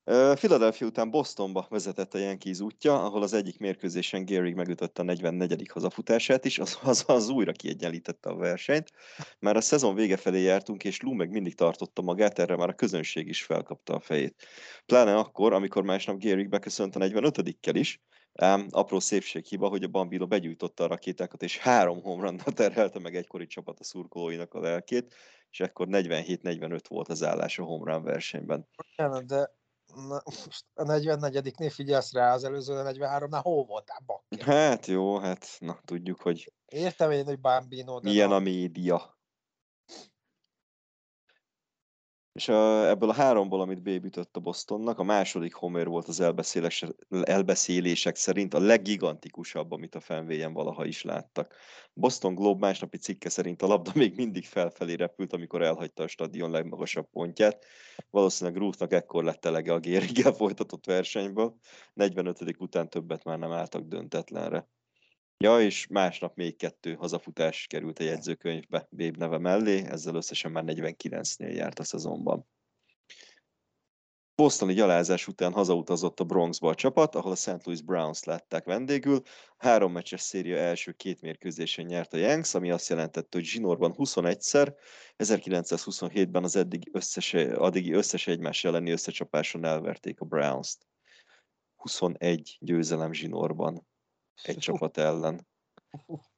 Philadelphia 0.06 0.88
után 0.88 1.10
Bostonba 1.10 1.68
vezetett 1.70 2.14
a 2.14 2.18
Yankees 2.18 2.60
útja, 2.60 3.04
ahol 3.04 3.22
az 3.22 3.34
egyik 3.34 3.60
mérkőzésen 3.60 4.26
Gehrig 4.26 4.56
megütötte 4.56 5.02
a 5.02 5.06
44. 5.06 5.70
hazafutását 5.74 6.46
is, 6.46 6.60
az, 6.60 6.80
az, 6.84 7.04
az 7.08 7.30
újra 7.30 7.52
kiegyenlítette 7.52 8.30
a 8.30 8.36
versenyt. 8.36 8.92
Már 9.40 9.56
a 9.56 9.62
szezon 9.62 9.96
vége 9.96 10.18
felé 10.18 10.42
jártunk, 10.42 10.84
és 10.84 11.02
Lou 11.02 11.14
meg 11.14 11.30
mindig 11.30 11.56
tartotta 11.56 12.02
magát, 12.02 12.40
erre 12.40 12.56
már 12.56 12.70
a 12.70 12.74
közönség 12.74 13.28
is 13.28 13.44
felkapta 13.44 13.96
a 13.96 14.00
fejét. 14.00 14.48
Pláne 14.86 15.16
akkor, 15.16 15.54
amikor 15.54 15.84
másnap 15.84 16.18
Gehrig 16.20 16.50
beköszönt 16.50 16.96
a 16.96 17.00
45-kel 17.00 17.74
is, 17.74 18.02
Ám 18.36 18.68
apró 18.70 19.00
szépséghiba, 19.00 19.68
hogy 19.68 19.84
a 19.84 19.88
Bambino 19.88 20.28
begyújtotta 20.28 20.84
a 20.84 20.88
rakétákat, 20.88 21.44
és 21.44 21.58
három 21.58 22.02
homrannal 22.02 22.52
terhelte 22.54 23.00
meg 23.00 23.16
egykori 23.16 23.48
csapat 23.48 23.80
a 23.80 23.84
szurkolóinak 23.84 24.54
a 24.54 24.60
lelkét, 24.60 25.16
és 25.50 25.60
ekkor 25.60 25.88
47-45 25.92 26.80
volt 26.88 27.08
az 27.08 27.24
állás 27.24 27.60
a 27.60 27.64
homrán 27.64 28.04
versenyben. 28.04 28.68
Bocsánat, 28.76 29.26
de 29.26 29.52
na, 29.96 30.22
most 30.26 30.66
a 30.74 30.84
44-nél 30.84 31.72
figyelsz 31.74 32.14
rá, 32.14 32.34
az 32.34 32.44
előző 32.44 32.84
43-nál 32.86 33.40
hol 33.42 33.66
voltál, 33.66 34.02
bakker? 34.06 34.46
Hát 34.46 34.86
jó, 34.86 35.18
hát 35.18 35.48
na 35.60 35.80
tudjuk, 35.86 36.22
hogy 36.22 36.54
Értem 36.66 37.12
én, 37.12 37.26
hogy 37.26 37.40
Bambino, 37.40 38.00
de 38.00 38.10
milyen 38.10 38.30
na, 38.30 38.36
a 38.36 38.40
média. 38.40 39.13
És 42.34 42.48
a, 42.48 42.90
ebből 42.90 43.10
a 43.10 43.14
háromból, 43.14 43.62
amit 43.62 43.82
Babe 43.82 44.26
a 44.32 44.40
Bostonnak, 44.40 45.00
a 45.00 45.04
második 45.04 45.54
Homer 45.54 45.88
volt 45.88 46.08
az 46.08 46.20
elbeszélések, 46.20 46.90
elbeszélések 47.22 48.16
szerint 48.16 48.54
a 48.54 48.60
leggigantikusabb, 48.60 49.72
amit 49.72 49.96
a 49.96 50.00
fenvéjen 50.00 50.54
valaha 50.54 50.86
is 50.86 51.04
láttak. 51.04 51.56
Boston 51.94 52.36
Globe 52.36 52.66
másnapi 52.66 52.98
cikke 52.98 53.30
szerint 53.30 53.62
a 53.62 53.68
labda 53.68 53.92
még 53.96 54.16
mindig 54.16 54.46
felfelé 54.46 54.94
repült, 54.94 55.34
amikor 55.34 55.62
elhagyta 55.62 56.04
a 56.04 56.08
stadion 56.08 56.52
legmagasabb 56.52 57.10
pontját. 57.12 57.66
Valószínűleg 58.10 58.60
Ruthnak 58.60 58.94
ekkor 58.94 59.24
lett 59.24 59.46
elege 59.46 59.74
a 59.74 59.80
Gériggel 59.80 60.32
folytatott 60.34 60.86
versenyből. 60.86 61.56
45. 61.94 62.56
után 62.60 62.90
többet 62.90 63.24
már 63.24 63.40
nem 63.40 63.52
álltak 63.52 63.84
döntetlenre. 63.84 64.68
Ja, 65.44 65.62
és 65.62 65.88
másnap 65.88 66.36
még 66.36 66.56
kettő 66.56 66.94
hazafutás 66.94 67.68
került 67.68 68.00
a 68.00 68.04
jegyzőkönyvbe 68.04 68.88
Béb 68.90 69.18
neve 69.18 69.38
mellé, 69.38 69.86
ezzel 69.86 70.16
összesen 70.16 70.52
már 70.52 70.64
49-nél 70.68 71.56
járt 71.56 71.80
a 71.80 71.84
szezonban. 71.84 72.48
Bostoni 74.36 74.74
gyalázás 74.74 75.28
után 75.28 75.54
hazautazott 75.54 76.20
a 76.20 76.24
Bronxba 76.24 76.70
a 76.70 76.76
csapat, 76.76 77.16
ahol 77.16 77.32
a 77.32 77.36
St. 77.36 77.66
Louis 77.66 77.82
Browns 77.82 78.24
látták 78.24 78.66
vendégül. 78.66 79.22
Három 79.58 79.92
meccses 79.92 80.22
széria 80.22 80.58
első 80.58 80.92
két 80.92 81.22
mérkőzésen 81.22 81.86
nyert 81.86 82.14
a 82.14 82.18
Yanks, 82.18 82.54
ami 82.54 82.72
azt 82.72 82.90
jelentette, 82.90 83.38
hogy 83.38 83.46
zsinórban 83.46 83.94
21-szer, 83.98 84.74
1927-ben 85.18 86.44
az 86.44 86.56
eddig 86.56 86.90
összes, 86.92 87.34
addigi 87.34 87.94
összes 87.94 88.28
egymás 88.28 88.64
elleni 88.64 88.92
összecsapáson 88.92 89.66
elverték 89.66 90.20
a 90.20 90.26
Browns-t. 90.26 90.88
21 91.76 92.58
győzelem 92.60 93.14
zsinórban 93.14 93.92
egy 94.44 94.58
csapat 94.58 94.98
ellen. 94.98 95.48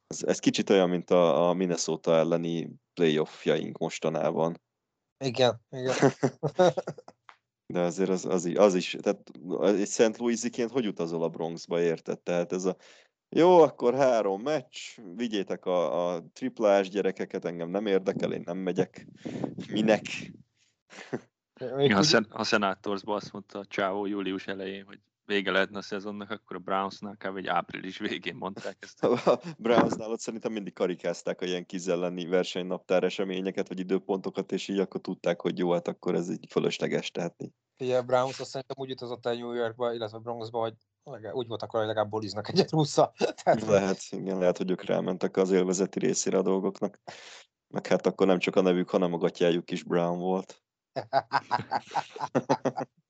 Ez, 0.07 0.23
ez 0.23 0.39
kicsit 0.39 0.69
olyan, 0.69 0.89
mint 0.89 1.09
a, 1.09 1.49
a 1.49 1.53
Minnesota 1.53 2.15
elleni 2.15 2.69
playoffjaink 2.93 3.77
mostanában. 3.77 4.61
Igen, 5.17 5.61
igen. 5.69 5.95
De 7.73 7.79
azért 7.79 8.09
az, 8.09 8.25
az, 8.25 8.51
az 8.55 8.75
is, 8.75 8.97
tehát 9.01 9.31
egy 9.61 9.87
Szent 9.87 10.17
Louisiként 10.17 10.71
hogy 10.71 10.87
utazol 10.87 11.23
a 11.23 11.29
Bronxba, 11.29 11.81
érted? 11.81 12.19
Tehát 12.19 12.51
ez 12.51 12.65
a 12.65 12.75
jó, 13.29 13.59
akkor 13.59 13.95
három 13.95 14.41
meccs, 14.41 14.77
vigyétek 15.15 15.65
a, 15.65 16.09
a 16.13 16.23
triplás 16.33 16.89
gyerekeket, 16.89 17.45
engem 17.45 17.69
nem 17.69 17.85
érdekel, 17.85 18.33
én 18.33 18.41
nem 18.45 18.57
megyek. 18.57 19.07
Minek? 19.71 20.01
Ja, 21.59 21.97
a, 21.97 22.03
szen- 22.03 22.31
a 22.31 22.43
Senatorsban 22.43 23.15
azt 23.15 23.31
mondta 23.31 23.59
a 23.59 23.65
Csávó 23.65 24.05
július 24.05 24.47
elején, 24.47 24.85
hogy 24.85 24.99
vége 25.25 25.51
lehetne 25.51 25.77
a 25.77 25.81
szezonnak, 25.81 26.31
akkor 26.31 26.55
a 26.55 26.59
Brownsnál 26.59 27.17
kb. 27.17 27.37
egy 27.37 27.47
április 27.47 27.97
végén 27.97 28.35
mondták 28.35 28.77
ezt. 28.79 29.03
A 29.03 29.39
Brownsnál 29.57 30.11
ott 30.11 30.19
szerintem 30.19 30.51
mindig 30.51 30.73
karikázták 30.73 31.41
a 31.41 31.45
ilyen 31.45 31.65
elleni 31.87 32.25
versenynaptár 32.25 33.03
eseményeket, 33.03 33.67
vagy 33.67 33.79
időpontokat, 33.79 34.51
és 34.51 34.67
így 34.67 34.79
akkor 34.79 35.01
tudták, 35.01 35.41
hogy 35.41 35.57
jó, 35.57 35.71
hát 35.71 35.87
akkor 35.87 36.15
ez 36.15 36.29
így 36.29 36.45
fölösleges, 36.49 37.11
tehát. 37.11 37.35
Ugye 37.79 38.01
Browns 38.01 38.39
azt 38.39 38.49
szerintem 38.49 38.75
úgy 38.79 38.91
utazott 38.91 39.25
el 39.25 39.35
New 39.35 39.51
Yorkba, 39.51 39.93
illetve 39.93 40.17
Bronxba, 40.17 40.59
hogy 40.59 40.73
úgy 41.31 41.47
volt 41.47 41.61
akkor, 41.61 41.79
hogy 41.79 41.87
legalább 41.87 42.09
buliznak 42.09 42.49
egyet 42.49 42.71
russza. 42.71 43.13
Tehát 43.43 43.65
Lehet, 43.65 43.99
igen, 44.09 44.37
lehet, 44.37 44.57
hogy 44.57 44.71
ők 44.71 44.83
rámentek 44.83 45.37
az 45.37 45.51
élvezeti 45.51 45.99
részére 45.99 46.37
a 46.37 46.41
dolgoknak. 46.41 46.99
Meg 47.67 47.87
hát 47.87 48.05
akkor 48.05 48.27
nem 48.27 48.39
csak 48.39 48.55
a 48.55 48.61
nevük, 48.61 48.89
hanem 48.89 49.13
a 49.13 49.17
gatyájuk 49.17 49.71
is 49.71 49.83
Brown 49.83 50.19
volt. 50.19 50.63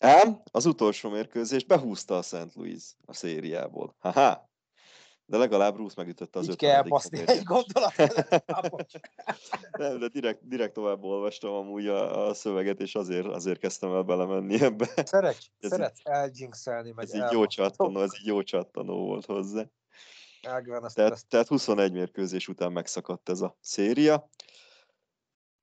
Ám 0.00 0.42
az 0.50 0.66
utolsó 0.66 1.10
mérkőzést 1.10 1.66
behúzta 1.66 2.18
a 2.18 2.22
St. 2.22 2.54
Louis 2.54 2.82
a 3.04 3.14
szériából. 3.14 3.96
Haha! 3.98 4.52
De 5.26 5.36
legalább 5.36 5.74
Bruce 5.74 5.94
megütötte 5.96 6.38
az 6.38 6.48
így 6.48 6.56
kell 6.56 6.84
50. 6.84 6.88
baszni 6.88 7.18
homerját. 7.18 7.38
egy 7.38 7.44
gondolat. 7.44 7.96
Nem, 9.78 9.98
de 9.98 10.08
direkt, 10.08 10.48
direkt 10.48 10.72
tovább 10.72 11.02
olvastam 11.02 11.52
amúgy 11.52 11.86
a, 11.86 12.28
a 12.28 12.34
szöveget, 12.34 12.80
és 12.80 12.94
azért, 12.94 13.26
azért 13.26 13.58
kezdtem 13.58 13.94
el 13.94 14.02
belemenni 14.02 14.62
ebbe. 14.62 14.88
Szeretsz, 15.04 15.46
Ez 15.60 15.70
szeretsz 15.70 16.02
meg 16.94 17.04
Ez 17.04 17.14
így 17.14 17.30
jó 17.30 17.46
csattanó, 17.46 18.00
ez 18.00 18.10
így 18.20 18.26
jó 18.26 18.42
csattanó 18.42 19.06
volt 19.06 19.24
hozzá. 19.24 19.64
Elgven 20.42 20.84
azt, 20.84 20.94
Tehát, 20.94 21.12
ezt 21.12 21.28
tehát 21.28 21.48
21 21.48 21.92
mérkőzés 21.92 22.48
után 22.48 22.72
megszakadt 22.72 23.28
ez 23.28 23.40
a 23.40 23.56
széria. 23.60 24.28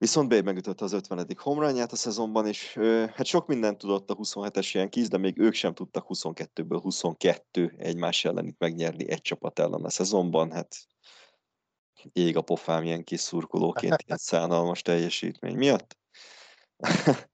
Viszont 0.02 0.28
Babe 0.28 0.42
megütötte 0.42 0.84
az 0.84 0.92
50. 0.92 1.26
homrányát 1.36 1.92
a 1.92 1.96
szezonban, 1.96 2.46
és 2.46 2.72
hát 3.14 3.24
sok 3.24 3.46
mindent 3.46 3.78
tudott 3.78 4.10
a 4.10 4.16
27-es 4.16 4.70
Yankees, 4.70 5.08
de 5.08 5.18
még 5.18 5.38
ők 5.38 5.54
sem 5.54 5.74
tudtak 5.74 6.06
22-ből 6.08 6.78
22 6.82 7.74
egymás 7.78 8.24
ellen 8.24 8.46
itt 8.46 8.58
megnyerni 8.58 9.10
egy 9.10 9.20
csapat 9.20 9.58
ellen 9.58 9.84
a 9.84 9.90
szezonban. 9.90 10.52
Hát 10.52 10.76
ég 12.12 12.36
a 12.36 12.40
pofám 12.40 12.84
ilyen 12.84 13.04
kis 13.04 13.20
szurkolóként 13.20 14.02
ilyen 14.06 14.18
szánalmas 14.18 14.82
teljesítmény 14.82 15.56
miatt. 15.56 15.98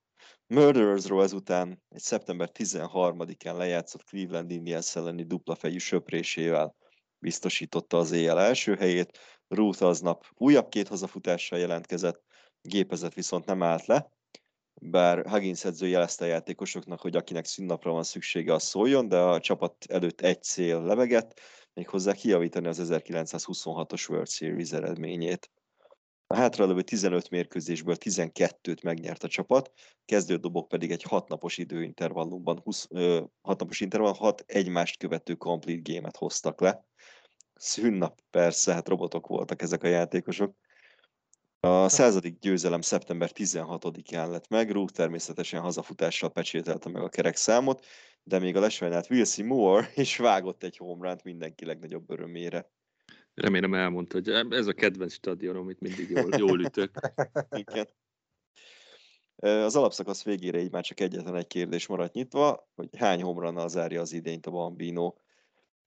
Murderersról 0.54 1.22
ezután 1.22 1.82
egy 1.88 2.02
szeptember 2.02 2.50
13-án 2.54 3.56
lejátszott 3.56 4.04
Cleveland 4.04 4.50
Indians 4.50 4.96
elleni 4.96 5.22
dupla 5.22 5.54
fejű 5.54 5.78
söprésével 5.78 6.76
biztosította 7.18 7.98
az 7.98 8.10
éjjel 8.10 8.40
első 8.40 8.74
helyét. 8.74 9.18
Ruth 9.48 9.82
aznap 9.82 10.24
újabb 10.34 10.68
két 10.68 10.88
hazafutással 10.88 11.58
jelentkezett, 11.58 12.26
gépezet 12.62 13.14
viszont 13.14 13.44
nem 13.44 13.62
állt 13.62 13.86
le, 13.86 14.12
bár 14.80 15.26
Huggins 15.26 15.64
edző 15.64 15.86
jelezte 15.86 16.24
a 16.24 16.28
játékosoknak, 16.28 17.00
hogy 17.00 17.16
akinek 17.16 17.44
szünnapra 17.44 17.92
van 17.92 18.02
szüksége, 18.02 18.54
az 18.54 18.62
szóljon, 18.62 19.08
de 19.08 19.18
a 19.18 19.40
csapat 19.40 19.84
előtt 19.88 20.20
egy 20.20 20.42
cél 20.42 20.82
levegett, 20.82 21.40
méghozzá 21.74 22.12
kiavítani 22.12 22.66
az 22.66 22.80
1926-os 22.82 24.08
World 24.10 24.28
Series 24.28 24.72
eredményét. 24.72 25.50
A 26.26 26.36
hátralevő 26.36 26.82
15 26.82 27.30
mérkőzésből 27.30 27.96
12-t 27.98 28.82
megnyert 28.82 29.24
a 29.24 29.28
csapat, 29.28 29.72
kezdődobok 30.04 30.68
pedig 30.68 30.90
egy 30.90 31.02
6 31.02 31.28
napos 31.28 31.58
időintervallumban, 31.58 32.60
20, 32.64 32.88
6 33.40 33.60
napos 33.60 33.80
intervallum, 33.80 34.16
6 34.16 34.44
egymást 34.46 34.98
követő 34.98 35.34
complete 35.34 35.92
game-et 35.92 36.16
hoztak 36.16 36.60
le. 36.60 36.84
Szünnap 37.54 38.20
persze, 38.30 38.72
hát 38.72 38.88
robotok 38.88 39.26
voltak 39.26 39.62
ezek 39.62 39.82
a 39.82 39.88
játékosok. 39.88 40.54
A 41.60 41.88
századik 41.88 42.38
győzelem 42.38 42.80
szeptember 42.80 43.30
16-án 43.34 44.30
lett 44.30 44.48
meg, 44.48 44.70
Rúg 44.70 44.90
természetesen 44.90 45.60
hazafutással 45.60 46.30
pecsételte 46.30 46.88
meg 46.88 47.02
a 47.02 47.08
kerek 47.08 47.36
számot, 47.36 47.86
de 48.22 48.38
még 48.38 48.56
a 48.56 48.60
lesajnált 48.60 49.10
Wilson 49.10 49.46
Moore 49.46 49.90
is 49.94 50.16
vágott 50.16 50.62
egy 50.62 50.76
homerunt 50.76 51.24
mindenki 51.24 51.64
legnagyobb 51.64 52.10
örömére. 52.10 52.70
Remélem 53.34 53.74
elmondta, 53.74 54.16
hogy 54.16 54.28
ez 54.50 54.66
a 54.66 54.72
kedvenc 54.72 55.12
stadion, 55.12 55.56
amit 55.56 55.80
mindig 55.80 56.10
jól, 56.10 56.28
jól 56.36 56.60
ütök. 56.60 57.12
Igen. 57.50 57.88
Az 59.36 59.76
alapszakasz 59.76 60.24
végére 60.24 60.60
így 60.60 60.70
már 60.70 60.84
csak 60.84 61.00
egyetlen 61.00 61.36
egy 61.36 61.46
kérdés 61.46 61.86
maradt 61.86 62.14
nyitva, 62.14 62.68
hogy 62.74 62.88
hány 62.96 63.22
homrannal 63.22 63.68
zárja 63.68 64.00
az 64.00 64.12
idényt 64.12 64.46
a 64.46 64.50
Bambino. 64.50 65.14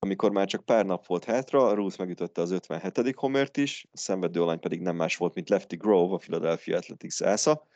Amikor 0.05 0.31
már 0.31 0.47
csak 0.47 0.65
pár 0.65 0.85
nap 0.85 1.07
volt 1.07 1.23
hátra, 1.23 1.73
Ruth 1.73 1.99
megütötte 1.99 2.41
az 2.41 2.51
57. 2.51 3.15
homert 3.15 3.57
is, 3.57 3.87
a 3.91 3.97
szenvedő 3.97 4.41
alany 4.41 4.59
pedig 4.59 4.81
nem 4.81 4.95
más 4.95 5.17
volt, 5.17 5.33
mint 5.33 5.49
Lefty 5.49 5.75
Grove, 5.75 6.13
a 6.13 6.17
Philadelphia 6.17 6.77
Athletics 6.77 7.21
ásza. 7.21 7.67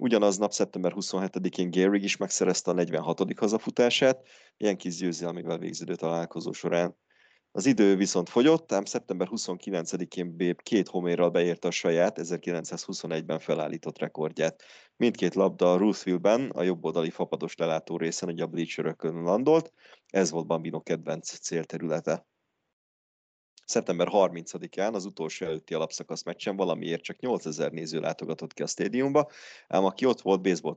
Ugyanaz 0.00 0.36
nap 0.36 0.52
szeptember 0.52 0.92
27-én 0.96 1.70
Gehrig 1.70 2.02
is 2.02 2.16
megszerezte 2.16 2.70
a 2.70 2.74
46. 2.74 3.20
hazafutását, 3.36 4.26
ilyen 4.56 4.76
kis 4.76 4.96
győzelmével 4.96 5.58
végződő 5.58 5.94
találkozó 5.94 6.52
során. 6.52 6.96
Az 7.52 7.66
idő 7.66 7.96
viszont 7.96 8.28
fogyott, 8.28 8.72
ám 8.72 8.84
szeptember 8.84 9.28
29-én 9.30 10.36
Béb 10.36 10.62
két 10.62 10.88
homérral 10.88 11.30
beérte 11.30 11.68
a 11.68 11.70
saját 11.70 12.18
1921-ben 12.22 13.38
felállított 13.38 13.98
rekordját. 13.98 14.62
Mindkét 14.96 15.34
labda 15.34 15.76
Ruthville-ben, 15.76 16.50
a 16.50 16.62
jobboldali 16.62 17.10
fapados 17.10 17.56
lelátó 17.56 17.96
részen, 17.96 18.28
hogy 18.28 18.40
a 18.40 18.46
bleacherökön 18.46 19.22
landolt, 19.22 19.72
ez 20.14 20.30
volt 20.30 20.46
Bambino 20.46 20.82
kedvenc 20.82 21.38
célterülete. 21.38 22.26
Szeptember 23.64 24.08
30-án 24.10 24.92
az 24.92 25.04
utolsó 25.04 25.46
előtti 25.46 25.74
alapszakasz 25.74 26.22
meccsen 26.22 26.56
valamiért 26.56 27.02
csak 27.02 27.18
8000 27.18 27.72
néző 27.72 28.00
látogatott 28.00 28.52
ki 28.52 28.62
a 28.62 28.66
stadiumba, 28.66 29.30
ám 29.68 29.84
aki 29.84 30.04
ott 30.04 30.20
volt, 30.20 30.42
baseball 30.42 30.74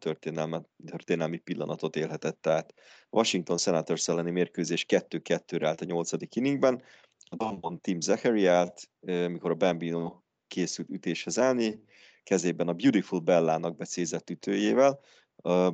történelmi 0.86 1.38
pillanatot 1.38 1.96
élhetett 1.96 2.48
át. 2.48 2.74
Washington 3.10 3.58
Senators 3.58 4.08
elleni 4.08 4.32
mérkőzés 4.32 4.86
2-2-re 4.88 5.68
állt 5.68 5.82
a 5.82 5.86
8. 5.86 6.12
inningben, 6.36 6.84
a 7.30 7.36
Dombon 7.36 7.82
Tim 7.82 8.00
Zachary 8.00 8.46
állt, 8.46 8.90
mikor 9.06 9.52
a 9.52 9.56
Bambino 9.56 10.22
készült 10.48 10.90
ütéshez 10.90 11.40
állni, 11.40 11.84
kezében 12.24 12.68
a 12.68 12.74
Beautiful 12.74 13.20
Bellának 13.20 13.76
becézett 13.76 14.30
ütőjével, 14.30 15.00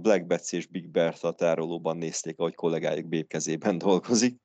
Black 0.02 0.26
Betsy 0.26 0.58
és 0.58 0.68
Big 0.68 0.90
Bertha 0.90 1.32
tárolóban 1.32 1.98
nézték, 1.98 2.40
ahogy 2.40 2.56
kollégájuk 2.56 3.08
Béb 3.08 3.28
kezében 3.28 3.78
dolgozik. 3.88 4.42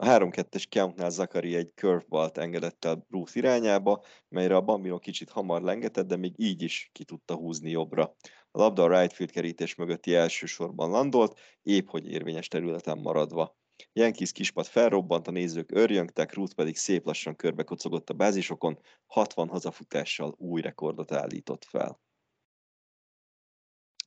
A 0.00 0.06
3-2-es 0.06 0.68
countnál 0.68 1.10
Zakari 1.10 1.54
egy 1.54 1.72
curveball 1.74 2.30
engedett 2.34 2.84
el 2.84 3.06
Ruth 3.10 3.36
irányába, 3.36 4.04
melyre 4.28 4.56
a 4.56 4.60
Bambino 4.60 4.98
kicsit 4.98 5.30
hamar 5.30 5.62
lengetett, 5.62 6.06
de 6.06 6.16
még 6.16 6.32
így 6.36 6.62
is 6.62 6.90
ki 6.92 7.04
tudta 7.04 7.34
húzni 7.34 7.70
jobbra. 7.70 8.16
A 8.50 8.58
labda 8.58 8.82
a 8.82 8.98
right 8.98 9.12
field 9.12 9.32
kerítés 9.32 9.74
mögötti 9.74 10.14
első 10.14 10.46
sorban 10.46 10.90
landolt, 10.90 11.38
épp 11.62 11.88
hogy 11.88 12.10
érvényes 12.10 12.48
területen 12.48 12.98
maradva. 12.98 13.56
Jenkins 13.92 14.32
kispad 14.32 14.66
felrobbant, 14.66 15.28
a 15.28 15.30
nézők 15.30 15.70
örjöngtek, 15.72 16.34
Ruth 16.34 16.54
pedig 16.54 16.76
szép 16.76 17.06
lassan 17.06 17.36
körbe 17.36 17.62
kocogott 17.62 18.10
a 18.10 18.14
bázisokon, 18.14 18.78
60 19.06 19.48
hazafutással 19.48 20.34
új 20.38 20.60
rekordot 20.60 21.12
állított 21.12 21.64
fel. 21.64 22.00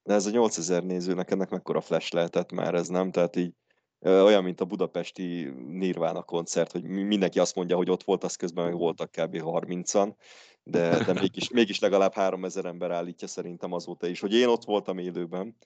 De 0.03 0.13
ez 0.13 0.25
a 0.25 0.29
8000 0.29 0.83
nézőnek 0.83 1.31
ennek 1.31 1.49
mekkora 1.49 1.81
flash 1.81 2.13
lehetett 2.13 2.51
már 2.51 2.75
ez, 2.75 2.87
nem? 2.87 3.11
Tehát 3.11 3.35
így 3.35 3.53
olyan, 4.05 4.43
mint 4.43 4.61
a 4.61 4.65
budapesti 4.65 5.43
Nirvana 5.67 6.23
koncert, 6.23 6.71
hogy 6.71 6.83
mindenki 6.83 7.39
azt 7.39 7.55
mondja, 7.55 7.75
hogy 7.75 7.89
ott 7.89 8.03
volt, 8.03 8.23
az 8.23 8.35
közben 8.35 8.65
meg 8.65 8.77
voltak 8.77 9.11
kb. 9.11 9.37
30-an, 9.41 10.13
de, 10.63 11.03
de 11.03 11.13
mégis, 11.13 11.49
mégis 11.59 11.79
legalább 11.79 12.13
3000 12.13 12.65
ember 12.65 12.91
állítja 12.91 13.27
szerintem 13.27 13.73
azóta 13.73 14.07
is, 14.07 14.19
hogy 14.19 14.33
én 14.33 14.47
ott 14.47 14.63
voltam 14.63 14.97
élőben. 14.97 15.57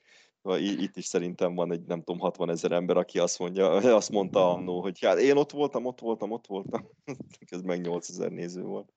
Itt 0.60 0.98
is 0.98 1.06
szerintem 1.06 1.56
van 1.56 1.72
egy, 1.72 1.86
nem 1.86 1.99
tudom, 1.99 2.20
60 2.20 2.49
ezer 2.49 2.72
ember, 2.72 2.98
aki 2.98 3.20
azt 3.20 3.40
mondja, 3.40 3.70
azt 3.95 4.12
mondta 4.12 4.53
annó, 4.53 4.82
hogy 4.82 4.99
hát 4.99 5.20
én 5.20 5.38
ott 5.38 5.52
voltam, 5.52 5.86
ott 5.86 5.99
voltam, 5.99 6.32
ott 6.32 6.48
voltam. 6.48 6.90
Ez 7.49 7.62
meg 7.62 7.82
8000 7.82 8.32
néző 8.32 8.62
volt. 8.62 8.94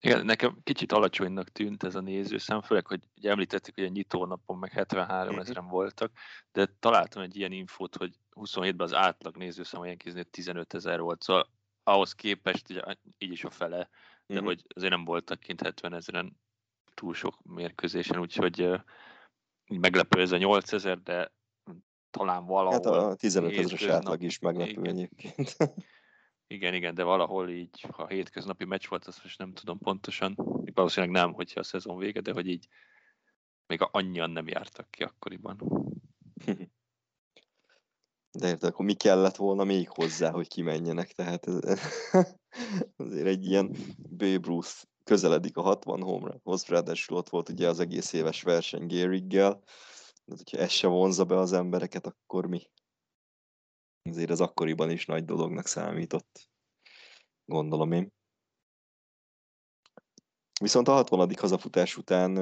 Igen, 0.00 0.24
nekem 0.24 0.58
kicsit 0.62 0.92
alacsonynak 0.92 1.48
tűnt 1.48 1.82
ez 1.82 1.94
a 1.94 2.00
nézőszám, 2.00 2.62
főleg, 2.62 2.86
hogy 2.86 3.08
ugye 3.16 3.30
említettük, 3.30 3.74
hogy 3.74 3.84
a 3.84 3.88
nyitónapon 3.88 4.58
meg 4.58 4.70
73 4.70 5.32
mhm. 5.32 5.40
ezeren 5.40 5.68
voltak, 5.68 6.12
de 6.52 6.66
találtam 6.78 7.22
egy 7.22 7.36
ilyen 7.36 7.52
infót, 7.52 7.96
hogy 7.96 8.14
27-ben 8.32 8.86
az 8.86 8.94
átlag 8.94 9.36
nézőszám 9.36 9.80
a 9.80 9.86
Yankeesnél 9.86 10.24
15 10.24 10.74
ezer 10.74 11.00
volt, 11.00 11.22
szóval 11.22 11.50
ahhoz 11.82 12.12
képest 12.12 12.70
ugye, 12.70 12.82
így 13.18 13.32
is 13.32 13.44
a 13.44 13.50
fele, 13.50 13.88
de 14.26 14.34
uh-huh. 14.34 14.46
hogy 14.46 14.62
azért 14.74 14.92
nem 14.92 15.04
voltak 15.04 15.40
kint 15.40 15.60
70 15.60 15.94
ezeren 15.94 16.40
túl 16.94 17.14
sok 17.14 17.42
mérkőzésen, 17.42 18.20
úgyhogy 18.20 18.62
uh, 18.62 18.80
meglepő 19.66 20.20
ez 20.20 20.32
a 20.32 20.36
8 20.36 20.72
ezer, 20.72 21.02
de 21.02 21.32
talán 22.10 22.46
valahol... 22.46 22.72
Hát 22.72 22.86
a 22.86 23.14
15 23.14 23.58
ezeres 23.58 23.84
átlag 23.84 24.22
is 24.22 24.38
meglepő 24.38 24.70
igen. 24.70 24.84
egyébként. 24.84 25.56
Igen, 26.48 26.74
igen, 26.74 26.94
de 26.94 27.02
valahol 27.02 27.48
így, 27.50 27.80
ha 27.80 28.06
hétköznapi 28.06 28.64
meccs 28.64 28.86
volt, 28.86 29.06
azt 29.06 29.22
most 29.22 29.38
nem 29.38 29.52
tudom 29.52 29.78
pontosan, 29.78 30.34
valószínűleg 30.74 31.14
nem, 31.14 31.32
hogyha 31.32 31.60
a 31.60 31.62
szezon 31.62 31.98
vége, 31.98 32.20
de 32.20 32.32
hogy 32.32 32.46
így 32.48 32.68
még 33.66 33.88
annyian 33.90 34.30
nem 34.30 34.48
jártak 34.48 34.90
ki 34.90 35.02
akkoriban. 35.02 35.58
De 38.38 38.48
érted, 38.48 38.68
akkor 38.68 38.84
mi 38.84 38.94
kellett 38.94 39.36
volna 39.36 39.64
még 39.64 39.88
hozzá, 39.88 40.30
hogy 40.30 40.48
kimenjenek, 40.48 41.12
tehát 41.12 41.46
ez, 41.46 41.80
azért 42.96 43.26
egy 43.26 43.44
ilyen 43.44 43.76
Babe 44.08 44.40
Ruth 44.42 44.82
közeledik 45.04 45.56
a 45.56 45.62
60 45.62 46.02
homerához, 46.02 46.66
ráadásul 46.66 47.16
ott 47.16 47.28
volt 47.28 47.48
ugye 47.48 47.68
az 47.68 47.80
egész 47.80 48.12
éves 48.12 48.42
verseny 48.42 48.86
Gehriggel, 48.86 49.62
de 50.24 50.34
hogyha 50.36 50.58
ez 50.58 50.70
se 50.70 50.86
vonza 50.86 51.24
be 51.24 51.38
az 51.38 51.52
embereket, 51.52 52.06
akkor 52.06 52.46
mi? 52.46 52.62
Azért 54.08 54.30
az 54.30 54.40
akkoriban 54.40 54.90
is 54.90 55.06
nagy 55.06 55.24
dolognak 55.24 55.66
számított, 55.66 56.50
gondolom 57.44 57.92
én. 57.92 58.12
Viszont 60.60 60.88
a 60.88 60.92
60. 60.92 61.34
hazafutás 61.36 61.96
után, 61.96 62.32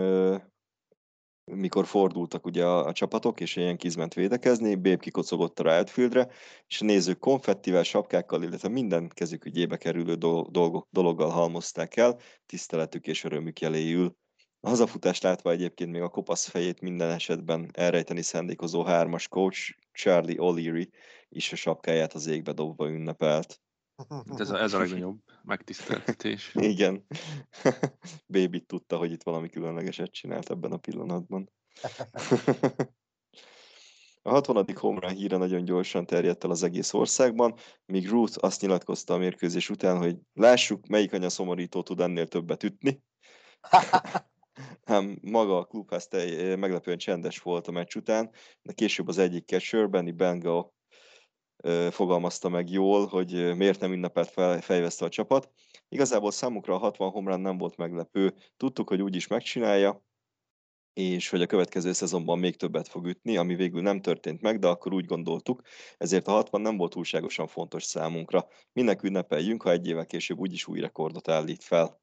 mikor 1.45 1.87
fordultak 1.87 2.47
ugye 2.47 2.67
a, 2.67 2.93
csapatok, 2.93 3.41
és 3.41 3.57
ilyen 3.57 3.77
kizment 3.77 4.15
védekezni, 4.15 4.75
Béb 4.75 5.01
kikocogott 5.01 5.59
a 5.59 5.63
Riotfieldre, 5.63 6.29
és 6.67 6.81
a 6.81 6.85
nézők 6.85 7.19
konfettivel, 7.19 7.83
sapkákkal, 7.83 8.43
illetve 8.43 8.69
minden 8.69 9.09
kezük 9.09 9.45
ügyébe 9.45 9.77
kerülő 9.77 10.15
dolgok, 10.15 10.89
dologgal 10.91 11.31
halmozták 11.31 11.97
el, 11.97 12.19
tiszteletük 12.47 13.07
és 13.07 13.25
örömük 13.25 13.61
jeléül. 13.61 14.17
A 14.61 14.69
hazafutást 14.69 15.23
látva 15.23 15.51
egyébként 15.51 15.91
még 15.91 16.01
a 16.01 16.09
kopasz 16.09 16.49
fejét 16.49 16.81
minden 16.81 17.11
esetben 17.11 17.71
elrejteni 17.73 18.23
szándékozó 18.23 18.83
hármas 18.83 19.29
coach 19.29 19.77
Charlie 19.93 20.37
O'Leary 20.39 20.89
is 21.35 21.53
a 21.53 21.57
sapkáját 21.57 22.13
az 22.13 22.27
égbe 22.27 22.53
dobva 22.53 22.91
ünnepelt. 22.91 23.61
Ez 24.39 24.51
a, 24.51 24.61
ez 24.61 24.73
a 24.73 24.79
legnagyobb 24.79 25.19
megtiszteltetés. 25.43 26.55
Igen. 26.73 27.07
Baby 28.27 28.61
tudta, 28.61 28.97
hogy 28.97 29.13
itt 29.13 29.23
valami 29.23 29.49
különlegeset 29.49 30.13
csinált 30.13 30.51
ebben 30.51 30.73
a 30.73 30.77
pillanatban. 30.77 31.51
A 34.27 34.31
60. 34.31 34.67
home 34.75 35.11
híre 35.11 35.37
nagyon 35.37 35.65
gyorsan 35.65 36.07
terjedt 36.07 36.45
el 36.45 36.51
az 36.51 36.63
egész 36.63 36.93
országban, 36.93 37.55
míg 37.87 38.09
Ruth 38.09 38.37
azt 38.41 38.61
nyilatkozta 38.61 39.15
a 39.15 39.19
mérkőzés 39.19 39.71
után, 39.71 39.99
hogy 39.99 40.17
lássuk, 40.33 40.87
melyik 40.87 41.13
anya 41.13 41.29
szomorító 41.29 41.83
tud 41.83 42.01
ennél 42.01 42.29
többet 42.29 42.63
ütni. 42.63 43.03
Ám 44.85 45.19
maga 45.23 45.59
a 45.59 45.65
klubház 45.65 46.09
meglepően 46.59 46.99
csendes 46.99 47.39
volt 47.39 47.67
a 47.67 47.71
meccs 47.71 47.97
után, 47.97 48.31
de 48.63 48.73
később 48.73 49.09
az 49.09 49.19
egyik 49.19 49.47
catcher, 49.47 49.91
Benny 49.91 50.17
Bengal 50.17 50.74
fogalmazta 51.91 52.49
meg 52.49 52.71
jól, 52.71 53.07
hogy 53.07 53.57
miért 53.57 53.81
nem 53.81 53.93
ünnepelt 53.93 54.31
fel, 54.31 54.61
fejveszte 54.61 55.05
a 55.05 55.09
csapat. 55.09 55.51
Igazából 55.89 56.31
számukra 56.31 56.75
a 56.75 56.79
60 56.79 57.11
homrán 57.11 57.41
nem 57.41 57.59
volt 57.59 57.77
meglepő. 57.77 58.35
Tudtuk, 58.57 58.89
hogy 58.89 59.03
úgy 59.03 59.17
is 59.17 59.27
megcsinálja, 59.27 60.05
és 60.93 61.29
hogy 61.29 61.43
a 61.43 61.47
következő 61.47 61.93
szezonban 61.93 62.39
még 62.39 62.57
többet 62.57 62.89
fog 62.89 63.07
ütni, 63.07 63.37
ami 63.37 63.55
végül 63.55 63.83
nem 63.83 64.01
történt 64.01 64.41
meg, 64.41 64.59
de 64.59 64.67
akkor 64.67 64.93
úgy 64.93 65.05
gondoltuk, 65.05 65.63
ezért 65.99 66.29
a 66.29 66.31
60 66.31 66.61
nem 66.61 66.77
volt 66.77 66.93
túlságosan 66.93 67.47
fontos 67.47 67.85
számunkra. 67.85 68.49
Minek 68.73 69.03
ünnepeljünk, 69.03 69.63
ha 69.63 69.71
egy 69.71 69.87
évvel 69.87 70.07
később 70.07 70.39
úgyis 70.39 70.67
új 70.67 70.81
rekordot 70.81 71.29
állít 71.29 71.63
fel. 71.63 72.01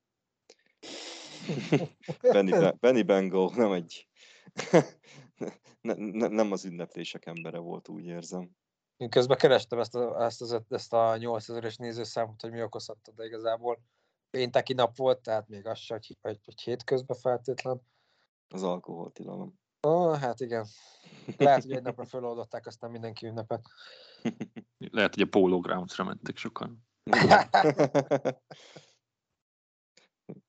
Benny, 2.34 2.52
Benny 2.80 3.06
Bengo 3.06 3.52
nem 3.56 3.72
egy... 3.72 4.08
ne, 5.82 5.94
ne, 5.94 6.28
nem 6.28 6.52
az 6.52 6.66
ünneplések 6.66 7.26
embere 7.26 7.58
volt, 7.58 7.90
úgy 7.90 8.06
érzem. 8.06 8.50
Én 9.02 9.10
közben 9.10 9.38
kerestem 9.38 9.80
ezt 9.80 9.96
a, 9.96 10.24
ezt, 10.24 10.42
az, 10.42 10.62
ezt 10.70 10.94
a 10.94 11.18
8000-es 11.18 11.78
nézőszámot, 11.78 12.42
hogy 12.42 12.52
mi 12.52 12.64
okozhatta, 12.64 13.12
de 13.12 13.26
igazából 13.26 13.82
pénteki 14.30 14.74
nap 14.74 14.98
volt, 14.98 15.20
tehát 15.20 15.48
még 15.48 15.68
az 15.68 15.78
se, 15.78 15.94
hogy, 15.94 16.18
hogy, 16.22 16.40
hogy 16.46 16.62
hétközben 16.62 17.18
feltétlen. 17.18 17.82
Az 18.48 18.64
alkoholtilalom. 18.64 19.60
Ó, 19.88 19.90
oh, 19.90 20.18
hát 20.18 20.40
igen. 20.40 20.66
Lehet, 21.38 21.62
hogy 21.62 21.72
egy 21.72 21.82
napra 21.82 22.06
feloldották, 22.06 22.66
aztán 22.66 22.92
mindenki 22.92 23.26
ünnepet. 23.26 23.66
Lehet, 24.78 25.14
hogy 25.14 25.24
a 25.24 25.30
Polo 25.30 25.60
Grounds-ra 25.60 26.04
mentek 26.04 26.38
sokan. 26.38 26.88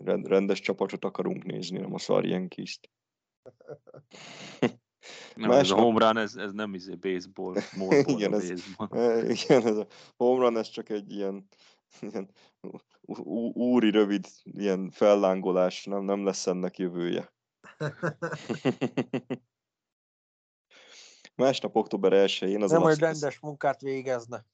rendes 0.05 0.61
csapatot 0.61 1.05
akarunk 1.05 1.45
nézni, 1.45 1.79
nem 1.79 1.95
a 1.95 1.99
szarjenkist. 1.99 2.91
Nem, 5.35 5.49
Más 5.49 5.61
ez 5.61 5.71
a 5.71 5.75
home 5.75 6.07
run, 6.07 6.17
ez, 6.17 6.37
ez 6.37 6.53
nem 6.53 6.75
izé 6.75 6.95
baseball, 6.95 7.57
igen, 8.07 8.35
ez, 8.35 8.51
baseball. 8.51 9.25
igen, 9.37 9.67
ez 9.67 9.77
a 9.77 9.87
home 10.17 10.43
run, 10.45 10.57
ez 10.57 10.69
csak 10.69 10.89
egy 10.89 11.13
ilyen, 11.13 11.47
ilyen 12.01 12.31
úri 13.53 13.91
rövid 13.91 14.27
ilyen 14.43 14.91
fellángolás, 14.91 15.85
nem, 15.85 16.05
nem 16.05 16.25
lesz 16.25 16.47
ennek 16.47 16.79
jövője. 16.79 17.33
Másnap, 21.35 21.77
október 21.77 22.13
1-én 22.15 22.63
az 22.63 22.71
Nem, 22.71 22.83
hogy 22.83 22.99
rendes 22.99 23.41
munkát 23.41 23.81
végezne. 23.81 24.47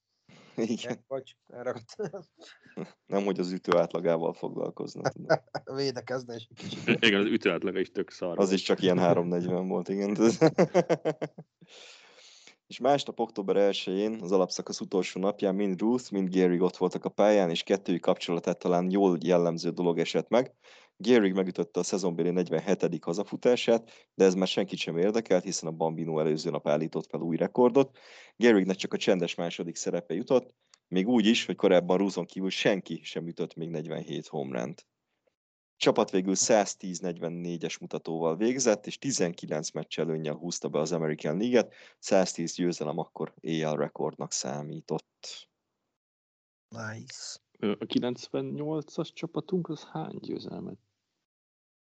Igen. 0.58 1.04
Vagy 1.06 1.36
Nem, 3.06 3.24
hogy 3.24 3.38
az 3.38 3.52
ütő 3.52 3.76
átlagával 3.76 4.32
foglalkozna. 4.32 5.02
Védekezne 5.76 6.34
is 6.34 6.48
kicsit. 6.54 6.88
Igen, 7.06 7.20
az 7.20 7.26
ütő 7.26 7.50
átlaga 7.50 7.78
is 7.78 7.90
tök 7.90 8.10
szar. 8.10 8.38
Az 8.38 8.52
is 8.52 8.62
csak 8.62 8.82
ilyen 8.82 8.98
340 8.98 9.68
volt, 9.68 9.88
igen. 9.88 10.16
és 12.66 12.78
másnap, 12.78 13.20
október 13.20 13.56
1-én, 13.72 14.18
az 14.22 14.32
alapszakasz 14.32 14.80
utolsó 14.80 15.20
napján 15.20 15.54
mind 15.54 15.80
Ruth, 15.80 16.12
mind 16.12 16.34
Gary 16.34 16.60
ott 16.60 16.76
voltak 16.76 17.04
a 17.04 17.08
pályán, 17.08 17.50
és 17.50 17.62
kettőjük 17.62 18.02
kapcsolatát 18.02 18.58
talán 18.58 18.90
jól 18.90 19.18
jellemző 19.20 19.70
dolog 19.70 19.98
esett 19.98 20.28
meg. 20.28 20.54
Gehrig 21.00 21.32
megütötte 21.32 21.80
a 21.80 21.82
szezonbéli 21.82 22.30
47. 22.30 23.04
hazafutását, 23.04 23.90
de 24.14 24.24
ez 24.24 24.34
már 24.34 24.46
senkit 24.46 24.78
sem 24.78 24.98
érdekelt, 24.98 25.44
hiszen 25.44 25.68
a 25.68 25.72
Bambino 25.72 26.18
előző 26.18 26.50
nap 26.50 26.68
állított 26.68 27.06
fel 27.06 27.20
új 27.20 27.36
rekordot. 27.36 27.98
Gehrignek 28.36 28.76
csak 28.76 28.92
a 28.92 28.96
csendes 28.96 29.34
második 29.34 29.76
szerepe 29.76 30.14
jutott, 30.14 30.54
még 30.88 31.08
úgy 31.08 31.26
is, 31.26 31.46
hogy 31.46 31.56
korábban 31.56 31.98
Rúzon 31.98 32.24
kívül 32.24 32.50
senki 32.50 33.00
sem 33.02 33.26
ütött 33.26 33.54
még 33.54 33.68
47 33.68 34.26
homránt. 34.26 34.86
Csapat 35.76 36.10
végül 36.10 36.34
110-44-es 36.36 37.80
mutatóval 37.80 38.36
végzett, 38.36 38.86
és 38.86 38.98
19 38.98 39.70
meccs 39.70 39.98
előnnyel 39.98 40.34
húzta 40.34 40.68
be 40.68 40.78
az 40.78 40.92
American 40.92 41.36
League-et, 41.36 41.74
110 41.98 42.54
győzelem 42.54 42.98
akkor 42.98 43.34
éjjel 43.40 43.76
rekordnak 43.76 44.32
számított. 44.32 45.48
Nice. 46.68 47.38
A 47.60 47.86
98-as 47.86 49.08
csapatunk 49.12 49.68
az 49.68 49.84
hány 49.84 50.18
győzelmet 50.20 50.87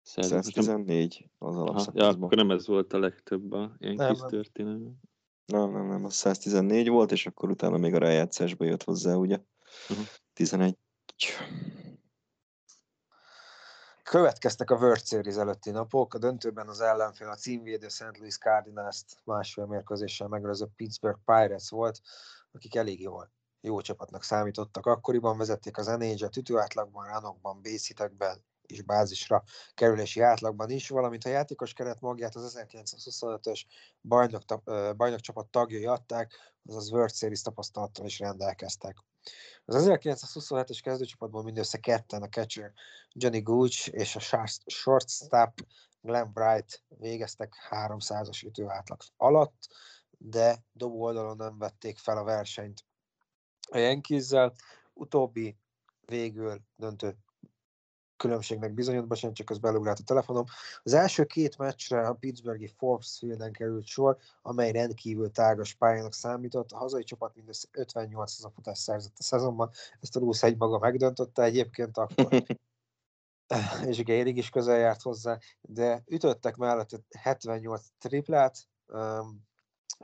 114 0.06 1.30
az 1.38 1.56
alapszakaszban. 1.56 2.04
Ja, 2.04 2.08
akkor 2.08 2.36
nem 2.36 2.50
ez 2.50 2.66
volt 2.66 2.92
a 2.92 2.98
legtöbb 2.98 3.52
a 3.52 3.76
Yankees 3.78 4.18
történelme. 4.28 4.90
Nem, 5.46 5.70
nem, 5.70 5.86
nem, 5.86 6.04
az 6.04 6.14
114 6.14 6.88
volt, 6.88 7.12
és 7.12 7.26
akkor 7.26 7.50
utána 7.50 7.76
még 7.76 7.94
a 7.94 7.98
rájátszásba 7.98 8.64
jött 8.64 8.82
hozzá, 8.82 9.14
ugye? 9.14 9.40
Uh-huh. 9.88 10.06
11. 10.32 10.78
Következtek 14.02 14.70
a 14.70 14.76
World 14.76 15.04
Series 15.04 15.36
előtti 15.36 15.70
napok, 15.70 16.14
a 16.14 16.18
döntőben 16.18 16.68
az 16.68 16.80
ellenfél 16.80 17.28
a 17.28 17.34
címvédő 17.34 17.88
St. 17.88 18.18
Louis 18.18 18.38
Cardinals-t 18.38 19.20
másfél 19.24 19.66
mérkőzéssel 19.66 20.28
megröző 20.28 20.66
Pittsburgh 20.76 21.20
Pirates 21.24 21.70
volt, 21.70 22.00
akik 22.52 22.74
elég 22.74 23.00
jól 23.00 23.34
jó 23.60 23.80
csapatnak 23.80 24.22
számítottak. 24.22 24.86
Akkoriban 24.86 25.38
vezették 25.38 25.78
az 25.78 25.86
NHL-et 25.86 26.36
ütőátlagban, 26.36 27.06
ránokban, 27.06 27.60
bészítekben, 27.60 28.44
és 28.66 28.82
bázisra 28.82 29.42
kerülési 29.74 30.20
átlagban 30.20 30.70
is, 30.70 30.88
valamint 30.88 31.24
a 31.24 31.28
játékos 31.28 31.72
keret 31.72 32.00
magját 32.00 32.34
az 32.34 32.58
1925-ös 32.58 33.62
bajnok, 34.02 34.42
bajnok 34.96 35.20
csapat 35.20 35.46
tagjai 35.46 35.86
adták, 35.86 36.34
azaz 36.68 36.90
World 36.90 37.14
Series 37.14 37.42
tapasztalattal 37.42 38.06
is 38.06 38.18
rendelkeztek. 38.18 38.96
Az 39.64 39.86
1927-es 39.88 40.78
kezdőcsapatból 40.82 41.42
mindössze 41.42 41.78
ketten 41.78 42.22
a 42.22 42.28
catcher 42.28 42.72
Johnny 43.12 43.40
Gooch 43.40 43.88
és 43.92 44.16
a 44.16 44.46
shortstop 44.66 45.60
Glenn 46.00 46.32
Bright 46.32 46.82
végeztek 46.88 47.54
300-as 47.70 48.44
ütőátlag 48.44 49.00
alatt, 49.16 49.68
de 50.18 50.64
dobó 50.72 51.02
oldalon 51.02 51.36
nem 51.36 51.58
vették 51.58 51.98
fel 51.98 52.16
a 52.16 52.24
versenyt 52.24 52.84
a 53.70 53.78
Yankees-zel. 53.78 54.54
Utóbbi 54.92 55.56
végül 56.00 56.60
döntő 56.76 57.16
különbségnek 58.16 58.74
bizonyult, 58.74 59.06
bocsánat, 59.06 59.36
csak 59.36 59.50
az 59.50 59.58
belugrált 59.58 59.98
a 59.98 60.04
telefonom. 60.04 60.44
Az 60.82 60.92
első 60.92 61.24
két 61.24 61.58
meccsre 61.58 62.06
a 62.06 62.14
Pittsburghi 62.14 62.72
Forbes 62.78 63.16
Fielden 63.18 63.52
került 63.52 63.86
sor, 63.86 64.16
amely 64.42 64.72
rendkívül 64.72 65.30
tágas 65.30 65.74
pályának 65.74 66.14
számított. 66.14 66.72
A 66.72 66.76
hazai 66.76 67.02
csapat 67.02 67.34
mindössze 67.34 67.68
58 67.72 68.44
a 68.44 68.50
futás 68.50 68.78
szerzett 68.78 69.16
a 69.18 69.22
szezonban, 69.22 69.70
ezt 70.00 70.16
a 70.16 70.20
Lusz 70.20 70.42
egy 70.42 70.56
maga 70.56 70.78
megdöntötte 70.78 71.42
egyébként 71.42 71.98
akkor. 71.98 72.42
és 73.88 74.02
Gérig 74.02 74.36
is 74.36 74.50
közel 74.50 74.78
járt 74.78 75.02
hozzá, 75.02 75.38
de 75.60 76.02
ütöttek 76.06 76.56
mellett 76.56 77.00
78 77.18 77.82
triplát, 77.98 78.68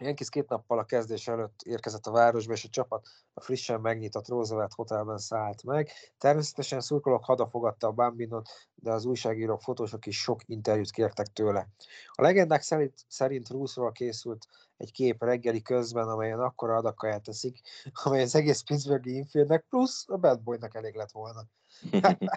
Yankees 0.01 0.29
két 0.29 0.49
nappal 0.49 0.79
a 0.79 0.85
kezdés 0.85 1.29
előtt 1.29 1.63
érkezett 1.63 2.07
a 2.07 2.11
városba, 2.11 2.53
és 2.53 2.65
a 2.65 2.69
csapat 2.69 3.09
a 3.35 3.41
frissen 3.41 3.81
megnyitott 3.81 4.29
Roosevelt 4.29 4.73
Hotelben 4.73 5.19
szállt 5.19 5.63
meg. 5.63 5.91
Természetesen 6.19 6.81
szurkolók 6.81 7.25
hadafogadta 7.25 7.87
a 7.87 7.93
Bambinot, 7.93 8.49
de 8.75 8.93
az 8.93 9.05
újságírók, 9.05 9.63
fotósok 9.63 10.07
is 10.07 10.21
sok 10.21 10.41
interjút 10.47 10.91
kértek 10.91 11.27
tőle. 11.27 11.69
A 12.13 12.23
legendák 12.23 12.63
szerint, 12.63 13.05
szerint 13.09 13.49
Roosról 13.49 13.93
készült 13.93 14.47
egy 14.77 14.93
kép 14.93 15.23
reggeli 15.23 15.63
közben, 15.63 16.09
amelyen 16.09 16.41
akkora 16.41 16.77
adakkaját 16.77 17.23
teszik, 17.23 17.61
amely 18.05 18.23
az 18.23 18.35
egész 18.35 18.61
Pittsburghi 18.61 19.15
infieldnek 19.15 19.65
plusz 19.69 20.05
a 20.09 20.17
Bad 20.17 20.43
Boynak 20.43 20.75
elég 20.75 20.95
lett 20.95 21.13
volna. 21.13 21.45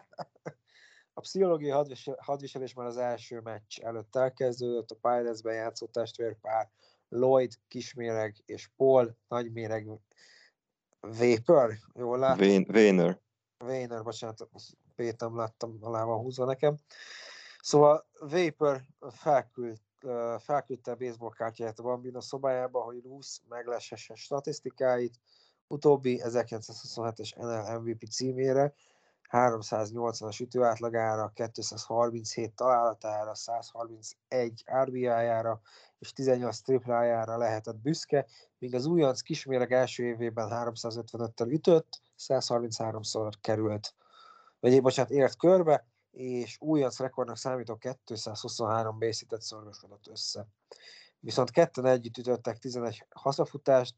A 1.17 1.21
pszichológiai 1.21 1.85
hadviselés 2.17 2.73
már 2.73 2.85
az 2.85 2.97
első 2.97 3.39
meccs 3.39 3.79
előtt 3.79 4.15
elkezdődött, 4.15 4.91
a 4.91 4.95
Pirates-ben 5.01 5.53
játszott 5.53 5.91
testvérpár 5.91 6.69
Lloyd 7.09 7.53
kisméreg 7.67 8.43
és 8.45 8.69
Paul 8.75 9.17
nagyméreg 9.27 9.87
Vapor, 10.99 11.73
jól 11.93 12.19
látom? 12.19 12.63
Véner. 12.67 13.19
Véner, 13.65 14.03
bocsánat, 14.03 14.49
Pétem 14.95 15.35
láttam, 15.35 15.77
alá 15.81 16.03
van 16.03 16.19
húzva 16.19 16.45
nekem. 16.45 16.77
Szóval 17.61 18.05
Vapor 18.19 18.81
felküld, 19.09 19.77
felküldte 20.39 20.91
a 20.91 20.95
baseball 20.95 21.33
kártyáját 21.33 21.79
a 21.79 21.83
Bambino 21.83 22.21
szobájába, 22.21 22.81
hogy 22.81 23.01
Rusz 23.03 23.41
meglesesse 23.49 24.15
statisztikáit, 24.15 25.19
utóbbi 25.67 26.21
1927-es 26.23 27.35
NL 27.35 27.79
MVP 27.79 28.07
címére, 28.09 28.73
380-as 29.31 30.41
ütőátlagára, 30.41 31.31
237 31.33 32.55
találatára, 32.55 33.35
131 33.35 34.63
RBI-jára 34.83 35.61
és 35.99 36.13
18 36.13 36.59
triplájára 36.59 37.37
lehetett 37.37 37.77
büszke, 37.77 38.25
míg 38.57 38.75
az 38.75 38.85
újonc 38.85 39.21
kisméreg 39.21 39.71
első 39.71 40.03
évében 40.03 40.49
355-tel 40.51 41.47
ütött, 41.47 42.01
133-szor 42.17 43.31
került, 43.41 43.95
vagy 44.59 44.81
bocsánat, 44.81 45.11
ért 45.11 45.37
körbe, 45.37 45.85
és 46.11 46.57
újonc 46.59 46.99
rekordnak 46.99 47.37
számító 47.37 47.79
223 48.03 48.97
bészített 48.97 49.41
szorgosodott 49.41 50.07
össze. 50.07 50.47
Viszont 51.19 51.51
ketten 51.51 51.85
együtt 51.85 52.17
ütöttek 52.17 52.57
11 52.57 53.05
hazafutást, 53.09 53.95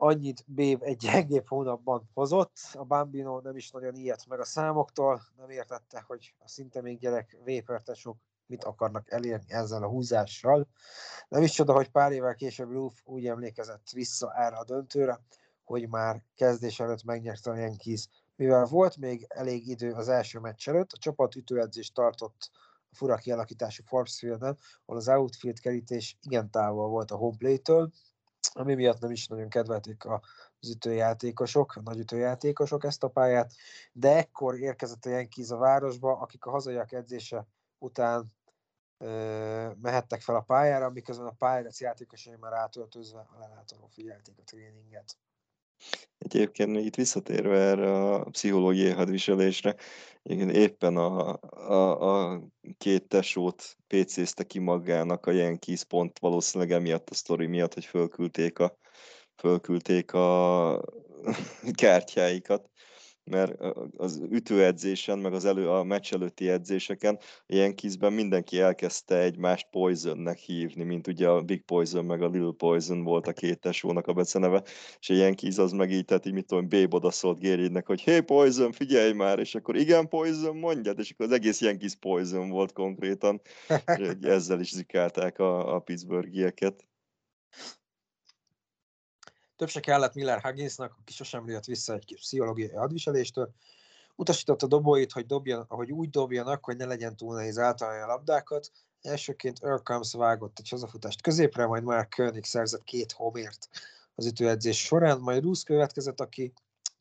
annyit 0.00 0.44
Bév 0.46 0.78
egy 0.82 0.96
gyengébb 1.06 1.48
hónapban 1.48 2.10
hozott. 2.14 2.56
A 2.72 2.84
Bambino 2.84 3.40
nem 3.40 3.56
is 3.56 3.70
nagyon 3.70 3.94
ilyet 3.94 4.26
meg 4.26 4.40
a 4.40 4.44
számoktól, 4.44 5.22
nem 5.36 5.50
értette, 5.50 6.04
hogy 6.06 6.34
a 6.38 6.48
szinte 6.48 6.80
még 6.80 6.98
gyerek 6.98 7.38
vépertesok 7.44 8.16
mit 8.46 8.64
akarnak 8.64 9.10
elérni 9.10 9.52
ezzel 9.52 9.82
a 9.82 9.88
húzással. 9.88 10.68
Nem 11.28 11.42
is 11.42 11.52
csoda, 11.52 11.72
hogy 11.72 11.88
pár 11.88 12.12
évvel 12.12 12.34
később 12.34 12.70
Roof 12.70 13.00
úgy 13.04 13.26
emlékezett 13.26 13.90
vissza 13.90 14.34
erre 14.34 14.56
a 14.56 14.64
döntőre, 14.64 15.20
hogy 15.64 15.88
már 15.88 16.22
kezdés 16.34 16.80
előtt 16.80 17.04
megnyerte 17.04 17.50
a 17.50 17.56
Yankees 17.56 18.08
Mivel 18.40 18.64
volt 18.64 18.96
még 18.96 19.26
elég 19.28 19.68
idő 19.68 19.92
az 19.92 20.08
első 20.08 20.38
meccs 20.38 20.68
előtt, 20.68 20.92
a 20.92 20.98
csapat 20.98 21.34
ütőedzést 21.34 21.94
tartott 21.94 22.50
a 22.90 22.94
fura 22.94 23.16
kialakítású 23.16 23.82
Forbes 23.86 24.18
Fielden, 24.18 24.58
ahol 24.84 25.00
az 25.00 25.08
outfield 25.08 25.60
kerítés 25.60 26.16
igen 26.22 26.50
távol 26.50 26.88
volt 26.88 27.10
a 27.10 27.16
homeplay-től, 27.16 27.90
ami 28.52 28.74
miatt 28.74 29.00
nem 29.00 29.10
is 29.10 29.26
nagyon 29.26 29.48
kedvelték 29.48 30.04
az 30.60 30.70
ütőjátékosok, 30.70 31.76
a 31.76 31.80
nagy 31.80 31.98
ütőjátékosok 31.98 32.84
ezt 32.84 33.02
a 33.02 33.08
pályát, 33.08 33.52
de 33.92 34.16
ekkor 34.16 34.58
érkezett 34.58 35.04
a 35.04 35.10
Yankees 35.10 35.50
a 35.50 35.56
városba, 35.56 36.18
akik 36.18 36.44
a 36.44 36.50
hazaiak 36.50 36.92
edzése 36.92 37.46
után 37.78 38.32
ö, 38.98 39.70
mehettek 39.82 40.20
fel 40.20 40.34
a 40.34 40.40
pályára, 40.40 40.90
miközben 40.90 41.26
a 41.26 41.34
pályárac 41.38 41.80
játékosai 41.80 42.36
már 42.36 42.52
átöltözve 42.52 43.18
a 43.18 43.38
lelátóról 43.38 43.88
figyelték 43.88 44.38
a 44.38 44.42
tréninget. 44.44 45.16
Egyébként 46.18 46.76
itt 46.76 46.94
visszatérve 46.94 47.56
erre 47.56 47.92
a 47.92 48.24
pszichológiai 48.24 48.90
hadviselésre, 48.90 49.76
éppen 50.52 50.96
a, 50.96 51.38
a, 51.68 52.32
a 52.32 52.42
két 52.78 53.08
tesót 53.08 53.76
PC-zte 53.86 54.44
ki 54.44 54.58
magának 54.58 55.26
a 55.26 55.30
Yankees 55.30 55.84
pont 55.84 56.18
valószínűleg 56.18 56.72
emiatt 56.72 57.10
a 57.10 57.14
sztori 57.14 57.46
miatt, 57.46 57.74
hogy 57.74 57.84
fölküldték 57.84 58.58
a, 58.58 58.76
fölküldték 59.36 60.12
a 60.12 60.84
kártyáikat 61.72 62.69
mert 63.30 63.60
az 63.96 64.22
ütőedzésen, 64.30 65.18
meg 65.18 65.32
az 65.32 65.44
elő, 65.44 65.68
a 65.68 65.84
meccs 65.84 66.12
előtti 66.12 66.48
edzéseken, 66.48 67.18
a 67.46 67.54
Yankeesben 67.54 68.12
mindenki 68.12 68.60
elkezdte 68.60 69.18
egymást 69.18 69.68
Poisonnek 69.70 70.38
hívni, 70.38 70.82
mint 70.82 71.06
ugye 71.06 71.28
a 71.28 71.42
Big 71.42 71.64
Poison 71.64 72.04
meg 72.04 72.22
a 72.22 72.28
Little 72.28 72.54
Poison 72.56 73.02
volt 73.02 73.26
a 73.26 73.32
két 73.32 73.60
tesónak 73.60 74.06
a 74.06 74.12
beceneve, 74.12 74.62
és 74.98 75.10
a 75.10 75.14
Yankees 75.14 75.58
az 75.58 75.72
meg 75.72 75.90
így, 75.90 76.04
tehát 76.04 76.26
így, 76.26 76.32
mit 76.32 76.46
tudom, 76.46 76.68
Babe 76.68 76.96
oda 76.96 77.10
szólt 77.10 77.38
Géridnek, 77.38 77.86
hogy 77.86 78.02
hey 78.02 78.20
Poison, 78.20 78.72
figyelj 78.72 79.12
már, 79.12 79.38
és 79.38 79.54
akkor 79.54 79.76
igen 79.76 80.08
Poison, 80.08 80.56
mondjad, 80.56 80.98
és 80.98 81.10
akkor 81.10 81.26
az 81.26 81.32
egész 81.32 81.60
Yankees 81.60 81.96
Poison 81.96 82.48
volt 82.48 82.72
konkrétan, 82.72 83.40
ezzel 84.20 84.60
is 84.60 84.70
zikálták 84.70 85.38
a, 85.38 85.74
a 85.74 85.78
Pittsburghieket. 85.78 86.84
Több 89.60 89.68
se 89.68 89.80
kellett 89.80 90.14
Miller 90.14 90.42
Hugginsnak, 90.42 90.96
aki 91.00 91.12
sosem 91.12 91.48
jött 91.48 91.64
vissza 91.64 91.94
egy 91.94 92.14
pszichológiai 92.20 92.74
hadviseléstől. 92.74 93.50
Utasította 94.16 94.66
dobóit, 94.66 95.12
hogy, 95.12 95.26
dobjan, 95.26 95.64
hogy 95.68 95.92
úgy 95.92 96.10
dobjanak, 96.10 96.64
hogy 96.64 96.76
ne 96.76 96.84
legyen 96.84 97.16
túl 97.16 97.34
nehéz 97.34 97.58
általán 97.58 98.02
a 98.02 98.06
labdákat. 98.06 98.70
Elsőként 99.02 99.58
Earl 99.62 99.82
vágott 100.12 100.58
egy 100.58 100.68
hazafutást 100.68 101.22
középre, 101.22 101.66
majd 101.66 101.82
már 101.82 102.08
König 102.08 102.44
szerzett 102.44 102.84
két 102.84 103.12
homért 103.12 103.68
az 104.14 104.26
ütőedzés 104.26 104.78
során, 104.78 105.18
majd 105.18 105.42
Rusz 105.42 105.62
következett, 105.62 106.20
aki 106.20 106.52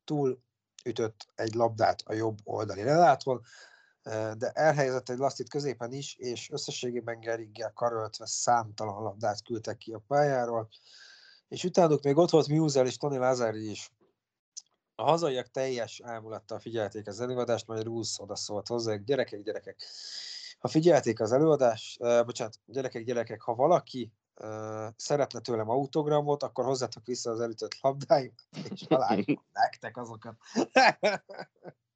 túl 0.06 0.40
ütött 0.86 1.27
egy 1.36 1.53
labdát 1.53 2.02
a 2.06 2.14
jobb 2.14 2.38
oldali 2.44 2.84
lelától, 2.84 3.41
de 4.38 4.52
elhelyezett 4.53 5.10
egy 5.10 5.18
lasztit 5.18 5.49
középen 5.49 5.94
is, 5.94 6.15
és 6.15 6.52
összességében 6.52 7.19
Geriggel 7.19 7.73
karöltve 7.73 8.26
számtalan 8.26 9.03
labdát 9.03 9.44
küldtek 9.44 9.77
ki 9.77 9.94
a 9.94 10.03
pályáról 10.07 10.69
és 11.50 11.64
utánuk 11.64 12.04
még 12.04 12.18
ott 12.18 12.30
volt 12.30 12.48
Muzel 12.48 12.86
és 12.86 12.98
Tony 12.98 13.18
Lazari 13.18 13.70
is. 13.70 13.92
A 14.96 15.04
hazaiak 15.04 15.48
teljes 15.52 16.02
ámulattal 16.04 16.60
figyelték 16.60 17.08
az 17.08 17.20
előadást, 17.20 17.68
majd 17.68 17.84
Rusz 17.84 18.20
oda 18.20 18.36
szólt 18.36 18.68
hozzá, 18.68 18.96
gyerekek, 18.96 19.42
gyerekek, 19.42 19.84
ha 20.60 20.68
figyelték 20.68 21.20
az 21.20 21.32
előadást, 21.32 22.02
uh, 22.02 22.26
bocsánat, 22.26 22.60
gyerekek, 22.66 23.04
gyerekek, 23.04 23.42
ha 23.42 23.56
valaki 23.56 24.12
uh, 24.36 24.88
szeretne 24.96 25.40
tőlem 25.40 25.70
autogramot, 25.70 26.44
akkor 26.44 26.66
hozzátok 26.66 27.06
vissza 27.06 27.32
az 27.32 27.40
elütött 27.40 27.78
labdáimat, 27.82 28.48
és 28.70 28.82
találjuk 28.82 29.44
nektek 29.54 29.98
azokat. 29.98 30.36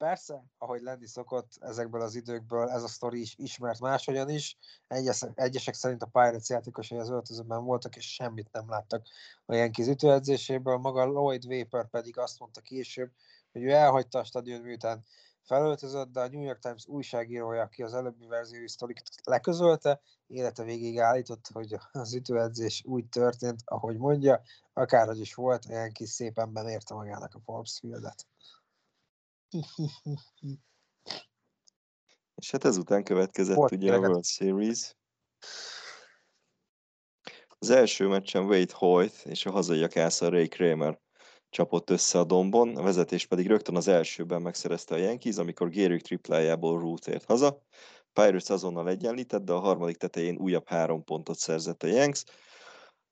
Persze, 0.00 0.44
ahogy 0.58 0.82
lenni 0.82 1.06
szokott 1.06 1.52
ezekből 1.58 2.00
az 2.00 2.14
időkből, 2.14 2.68
ez 2.68 2.82
a 2.82 2.88
sztori 2.88 3.20
is 3.20 3.34
ismert 3.38 3.80
máshogyan 3.80 4.28
is. 4.28 4.56
Egyesek, 4.88 5.30
egyesek 5.34 5.74
szerint 5.74 6.02
a 6.02 6.06
Pirates 6.06 6.48
játékosai 6.48 6.98
az 6.98 7.10
öltözőben 7.10 7.64
voltak, 7.64 7.96
és 7.96 8.14
semmit 8.14 8.52
nem 8.52 8.68
láttak 8.68 9.06
a 9.46 9.54
Yankees 9.54 9.86
ütőedzéséből. 9.86 10.76
Maga 10.76 11.04
Lloyd 11.04 11.46
Vapor 11.46 11.90
pedig 11.90 12.18
azt 12.18 12.38
mondta 12.38 12.60
később, 12.60 13.10
hogy 13.52 13.62
ő 13.62 13.70
elhagyta 13.70 14.18
a 14.18 14.24
stadion 14.24 14.60
miután 14.60 15.04
felöltözött, 15.42 16.12
de 16.12 16.20
a 16.20 16.28
New 16.28 16.42
York 16.42 16.58
Times 16.58 16.86
újságírója, 16.86 17.62
aki 17.62 17.82
az 17.82 17.94
előbbi 17.94 18.26
verziói 18.26 18.68
sztorit 18.68 19.02
leközölte, 19.24 20.00
élete 20.26 20.62
végig 20.62 20.98
állított, 20.98 21.48
hogy 21.52 21.76
az 21.92 22.14
ütőedzés 22.14 22.82
úgy 22.86 23.08
történt, 23.08 23.62
ahogy 23.64 23.96
mondja, 23.96 24.42
akárhogy 24.72 25.20
is 25.20 25.34
volt, 25.34 25.64
a 25.68 25.72
Yankees 25.72 26.10
szépen 26.10 26.52
beérte 26.52 26.94
magának 26.94 27.34
a 27.34 27.40
Forbes 27.44 27.78
Fieldet. 27.80 28.26
És 32.34 32.50
hát 32.50 32.64
ezután 32.64 33.04
következett 33.04 33.56
Volt 33.56 33.72
ugye 33.72 33.94
a 33.94 33.98
World 33.98 34.24
Series. 34.24 34.94
Az 37.48 37.70
első 37.70 38.06
meccsen 38.06 38.44
Wade 38.44 38.74
Hoyt 38.74 39.22
és 39.24 39.46
a 39.46 39.50
hazaiak 39.50 39.96
Ásza 39.96 40.28
Ray 40.28 40.48
Kramer 40.48 41.00
csapott 41.48 41.90
össze 41.90 42.18
a 42.18 42.24
dombon, 42.24 42.76
a 42.76 42.82
vezetés 42.82 43.26
pedig 43.26 43.46
rögtön 43.46 43.76
az 43.76 43.88
elsőben 43.88 44.42
megszerezte 44.42 44.94
a 44.94 44.98
Yankees, 44.98 45.36
amikor 45.36 45.68
Gehrig 45.68 46.02
triplájából 46.02 46.78
Root 46.78 47.06
ért 47.06 47.24
haza. 47.24 47.62
Pirates 48.12 48.50
azonnal 48.50 48.88
egyenlített, 48.88 49.42
de 49.42 49.52
a 49.52 49.58
harmadik 49.58 49.96
tetején 49.96 50.36
újabb 50.36 50.68
három 50.68 51.04
pontot 51.04 51.38
szerzett 51.38 51.82
a 51.82 51.86
Yanks, 51.86 52.24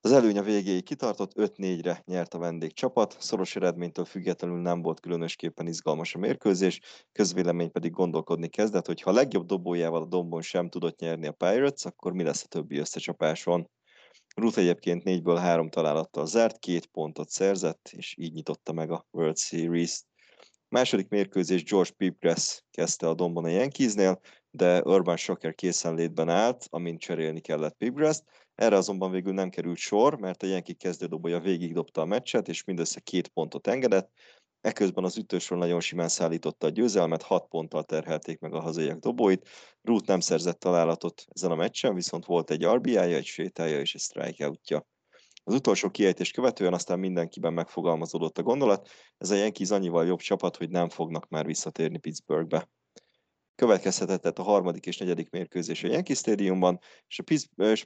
az 0.01 0.13
előny 0.13 0.39
a 0.39 0.43
végéig 0.43 0.85
kitartott, 0.85 1.33
5-4-re 1.35 2.03
nyert 2.07 2.35
a 2.35 2.39
vendégcsapat, 2.39 3.17
szoros 3.21 3.57
eredménytől 3.57 4.05
függetlenül 4.05 4.61
nem 4.61 4.83
volt 4.83 5.01
különösképpen 5.01 5.67
izgalmas 5.67 6.15
a 6.15 6.19
mérkőzés, 6.19 6.81
közvélemény 7.13 7.71
pedig 7.71 7.91
gondolkodni 7.91 8.49
kezdett, 8.49 8.87
hogy 8.87 9.01
ha 9.01 9.11
a 9.11 9.15
legjobb 9.15 9.47
dobójával 9.47 10.03
a 10.03 10.07
dombon 10.07 10.43
sem 10.43 10.69
tudott 10.69 10.99
nyerni 10.99 11.27
a 11.27 11.33
Pirates, 11.33 11.85
akkor 11.85 12.13
mi 12.13 12.23
lesz 12.23 12.43
a 12.45 12.49
többi 12.49 12.79
összecsapáson. 12.79 13.71
Ruth 14.37 14.59
egyébként 14.59 15.05
négyből 15.05 15.37
három 15.37 15.71
találattal 15.71 16.27
zárt, 16.27 16.59
két 16.59 16.87
pontot 16.87 17.29
szerzett, 17.29 17.89
és 17.93 18.15
így 18.19 18.33
nyitotta 18.33 18.73
meg 18.73 18.91
a 18.91 19.07
World 19.11 19.39
Series-t. 19.39 20.07
Második 20.69 21.09
mérkőzés 21.09 21.65
George 21.65 21.91
Pipgrass 21.97 22.61
kezdte 22.71 23.09
a 23.09 23.15
dombon 23.15 23.45
a 23.45 23.49
Yankeesnél, 23.49 24.21
de 24.51 24.83
Urban 24.83 25.17
Shocker 25.17 25.55
készenlétben 25.55 26.29
állt, 26.29 26.67
amint 26.69 27.01
cserélni 27.01 27.41
kellett 27.41 27.77
Pipgrass-t, 27.77 28.25
erre 28.59 28.77
azonban 28.77 29.11
végül 29.11 29.33
nem 29.33 29.51
került 29.51 29.77
sor, 29.77 30.19
mert 30.19 30.43
a 30.43 30.47
Yankee 30.47 30.75
kezdődobója 30.75 31.41
végigdobta 31.41 32.01
a 32.01 32.05
meccset, 32.05 32.49
és 32.49 32.65
mindössze 32.65 33.01
két 33.01 33.29
pontot 33.29 33.67
engedett. 33.67 34.11
Eközben 34.61 35.05
az 35.05 35.17
ütősről 35.17 35.59
nagyon 35.59 35.81
simán 35.81 36.09
szállította 36.09 36.67
a 36.67 36.71
győzelmet, 36.71 37.23
hat 37.23 37.49
ponttal 37.49 37.85
terhelték 37.85 38.39
meg 38.39 38.55
a 38.55 38.61
hazaiak 38.61 38.99
dobóit. 38.99 39.49
Root 39.83 40.07
nem 40.07 40.21
szerzett 40.21 40.59
találatot 40.59 41.25
ezen 41.29 41.51
a 41.51 41.55
meccsen, 41.55 41.95
viszont 41.95 42.25
volt 42.25 42.51
egy 42.51 42.65
RBI-ja, 42.65 43.03
egy 43.03 43.25
sétája 43.25 43.81
és 43.81 43.95
egy 43.95 44.01
strikeoutja. 44.01 44.87
Az 45.45 45.55
utolsó 45.55 45.91
kiejtést 45.91 46.33
követően 46.33 46.73
aztán 46.73 46.99
mindenkiben 46.99 47.53
megfogalmazódott 47.53 48.39
a 48.39 48.43
gondolat, 48.43 48.89
ez 49.19 49.31
a 49.31 49.35
Yankees 49.35 49.71
annyival 49.71 50.07
jobb 50.07 50.21
csapat, 50.21 50.57
hogy 50.57 50.71
nem 50.71 50.89
fognak 50.89 51.29
már 51.29 51.47
visszatérni 51.47 51.99
Pittsburghbe 51.99 52.69
következhetett 53.59 54.39
a 54.39 54.43
harmadik 54.43 54.87
és 54.87 54.97
negyedik 54.97 55.31
mérkőzés 55.31 55.85
a 55.85 55.89
Yankee 55.89 56.15
Stadiumban, 56.15 56.79
és 57.09 57.19
a 57.19 57.23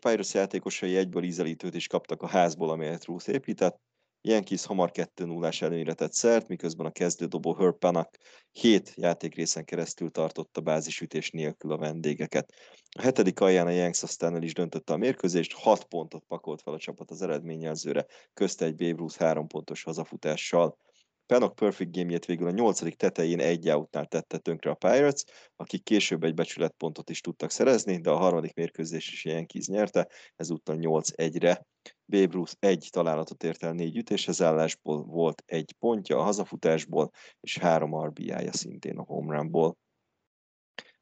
Pirates 0.00 0.34
játékosai 0.34 0.96
egyből 0.96 1.22
ízelítőt 1.22 1.74
is 1.74 1.86
kaptak 1.86 2.22
a 2.22 2.26
házból, 2.26 2.70
amelyet 2.70 3.04
Ruth 3.04 3.28
épített. 3.28 3.80
Yankees 4.20 4.66
hamar 4.66 4.90
2-0-ás 4.94 5.62
előnyre 5.62 5.94
tett 5.94 6.12
szert, 6.12 6.48
miközben 6.48 6.86
a 6.86 6.90
kezdődobó 6.90 7.54
Herb 7.54 7.78
Panak 7.78 8.16
7 8.50 8.92
játékrészen 8.96 9.64
keresztül 9.64 10.10
tartotta 10.10 10.60
bázisütés 10.60 11.30
nélkül 11.30 11.72
a 11.72 11.78
vendégeket. 11.78 12.52
A 12.98 13.02
hetedik 13.02 13.40
alján 13.40 13.66
a 13.66 13.70
Yanks 13.70 14.02
aztán 14.02 14.34
el 14.34 14.42
is 14.42 14.54
döntötte 14.54 14.92
a 14.92 14.96
mérkőzést, 14.96 15.52
6 15.52 15.84
pontot 15.84 16.24
pakolt 16.28 16.62
fel 16.62 16.74
a 16.74 16.78
csapat 16.78 17.10
az 17.10 17.22
eredményjelzőre, 17.22 18.06
közte 18.34 18.64
egy 18.64 18.74
Babe 18.76 18.96
Ruth 18.96 19.18
3 19.18 19.46
pontos 19.46 19.82
hazafutással. 19.82 20.78
Penok 21.26 21.54
Perfect 21.54 21.96
game 21.96 22.18
végül 22.26 22.46
a 22.46 22.50
nyolcadik 22.50 22.94
tetején 22.94 23.40
egy 23.40 23.68
outnál 23.68 24.06
tette 24.06 24.38
tönkre 24.38 24.70
a 24.70 24.74
Pirates, 24.74 25.24
akik 25.56 25.82
később 25.82 26.24
egy 26.24 26.34
becsületpontot 26.34 27.10
is 27.10 27.20
tudtak 27.20 27.50
szerezni, 27.50 28.00
de 28.00 28.10
a 28.10 28.16
harmadik 28.16 28.54
mérkőzés 28.54 29.12
is 29.12 29.24
Yankees 29.24 29.66
nyerte, 29.66 30.08
ezúttal 30.36 30.76
8-1-re. 30.78 31.66
Babe 32.04 32.32
Ruth 32.32 32.52
egy 32.58 32.88
találatot 32.90 33.44
ért 33.44 33.62
el 33.62 33.72
négy 33.72 33.96
ütéshez 33.96 34.42
állásból, 34.42 35.02
volt 35.02 35.42
egy 35.46 35.74
pontja 35.78 36.18
a 36.18 36.22
hazafutásból, 36.22 37.10
és 37.40 37.58
három 37.58 38.04
RBI-ja 38.04 38.52
szintén 38.52 38.98
a 38.98 39.04
home 39.04 39.36
runból. 39.36 39.76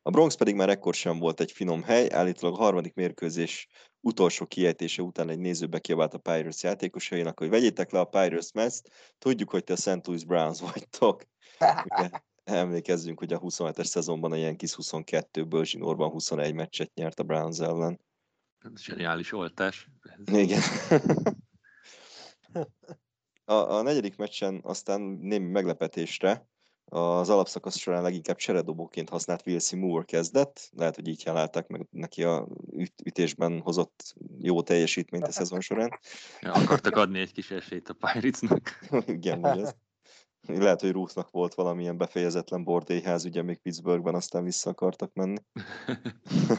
A 0.03 0.11
Bronx 0.11 0.35
pedig 0.35 0.55
már 0.55 0.69
ekkor 0.69 0.95
sem 0.95 1.19
volt 1.19 1.41
egy 1.41 1.53
finom 1.53 1.83
hely, 1.83 2.09
állítólag 2.11 2.59
a 2.59 2.63
harmadik 2.63 2.95
mérkőzés 2.95 3.69
utolsó 4.01 4.47
kiejtése 4.47 5.03
után 5.03 5.29
egy 5.29 5.39
néző 5.39 5.67
bekiabált 5.67 6.15
a 6.15 6.19
Pirates 6.19 6.63
játékosainak, 6.63 7.39
hogy 7.39 7.49
vegyétek 7.49 7.91
le 7.91 8.01
a 8.01 8.05
Pirates 8.05 8.53
meszt, 8.53 8.91
tudjuk, 9.19 9.51
hogy 9.51 9.65
te 9.65 9.73
a 9.73 9.77
St. 9.77 10.07
Louis 10.07 10.25
Browns 10.25 10.61
vagytok. 10.73 11.23
emlékezzünk, 12.45 13.19
hogy 13.19 13.33
a 13.33 13.41
27-es 13.41 13.85
szezonban 13.85 14.33
a 14.33 14.37
Yankees 14.37 14.77
22-ből 14.83 15.65
zsinórban 15.65 16.11
21 16.11 16.55
meccset 16.55 16.95
nyert 16.95 17.21
a 17.21 17.23
Browns 17.23 17.59
ellen. 17.59 18.01
Zseniális 18.75 19.33
oltás. 19.33 19.89
Igen. 20.25 20.61
A, 23.45 23.55
a 23.55 23.83
negyedik 23.83 24.17
meccsen 24.17 24.61
aztán 24.63 25.01
némi 25.01 25.47
meglepetésre 25.47 26.50
az 26.93 27.29
alapszakasz 27.29 27.77
során 27.77 28.03
leginkább 28.03 28.37
cseredobóként 28.37 29.09
használt 29.09 29.47
Wilson 29.47 29.79
Moore 29.79 30.05
kezdett. 30.05 30.71
Lehet, 30.77 30.95
hogy 30.95 31.09
így 31.09 31.23
találták 31.25 31.69
meg 31.69 31.87
neki 31.91 32.23
a 32.23 32.49
üt- 32.73 33.01
ütésben 33.05 33.61
hozott 33.61 34.15
jó 34.39 34.63
teljesítményt 34.63 35.27
a 35.27 35.33
szezon 35.33 35.61
során. 35.61 35.99
Ja, 36.41 36.53
akartak 36.53 36.97
adni 36.97 37.21
egy 37.21 37.33
kis 37.33 37.51
esélyt 37.51 37.89
a 37.89 37.95
Pirates-nak. 37.95 38.79
Igen, 39.07 39.41
vagy 39.41 39.61
ez. 39.61 39.75
Lehet, 40.47 40.81
hogy 40.81 40.91
Ruthnak 40.93 41.31
volt 41.31 41.55
valamilyen 41.55 41.97
befejezetlen 41.97 42.65
bordélyház, 42.65 43.25
ugye 43.25 43.43
még 43.43 43.59
Pittsburghben, 43.59 44.15
aztán 44.15 44.45
vissza 44.45 44.71
akartak 44.71 45.13
menni. 45.13 45.39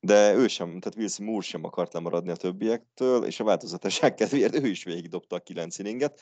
De 0.00 0.34
ő 0.34 0.48
sem, 0.48 0.66
tehát 0.66 0.96
Wilson 0.96 1.26
Moore 1.26 1.46
sem 1.46 1.64
akart 1.64 1.92
lemaradni 1.92 2.30
a 2.30 2.36
többiektől, 2.36 3.24
és 3.24 3.40
a 3.40 3.44
változatosság 3.44 4.14
kedvéért 4.14 4.54
ő 4.54 4.66
is 4.66 4.84
végigdobta 4.84 5.36
a 5.36 5.40
kilenc 5.40 5.78
inninget. 5.78 6.20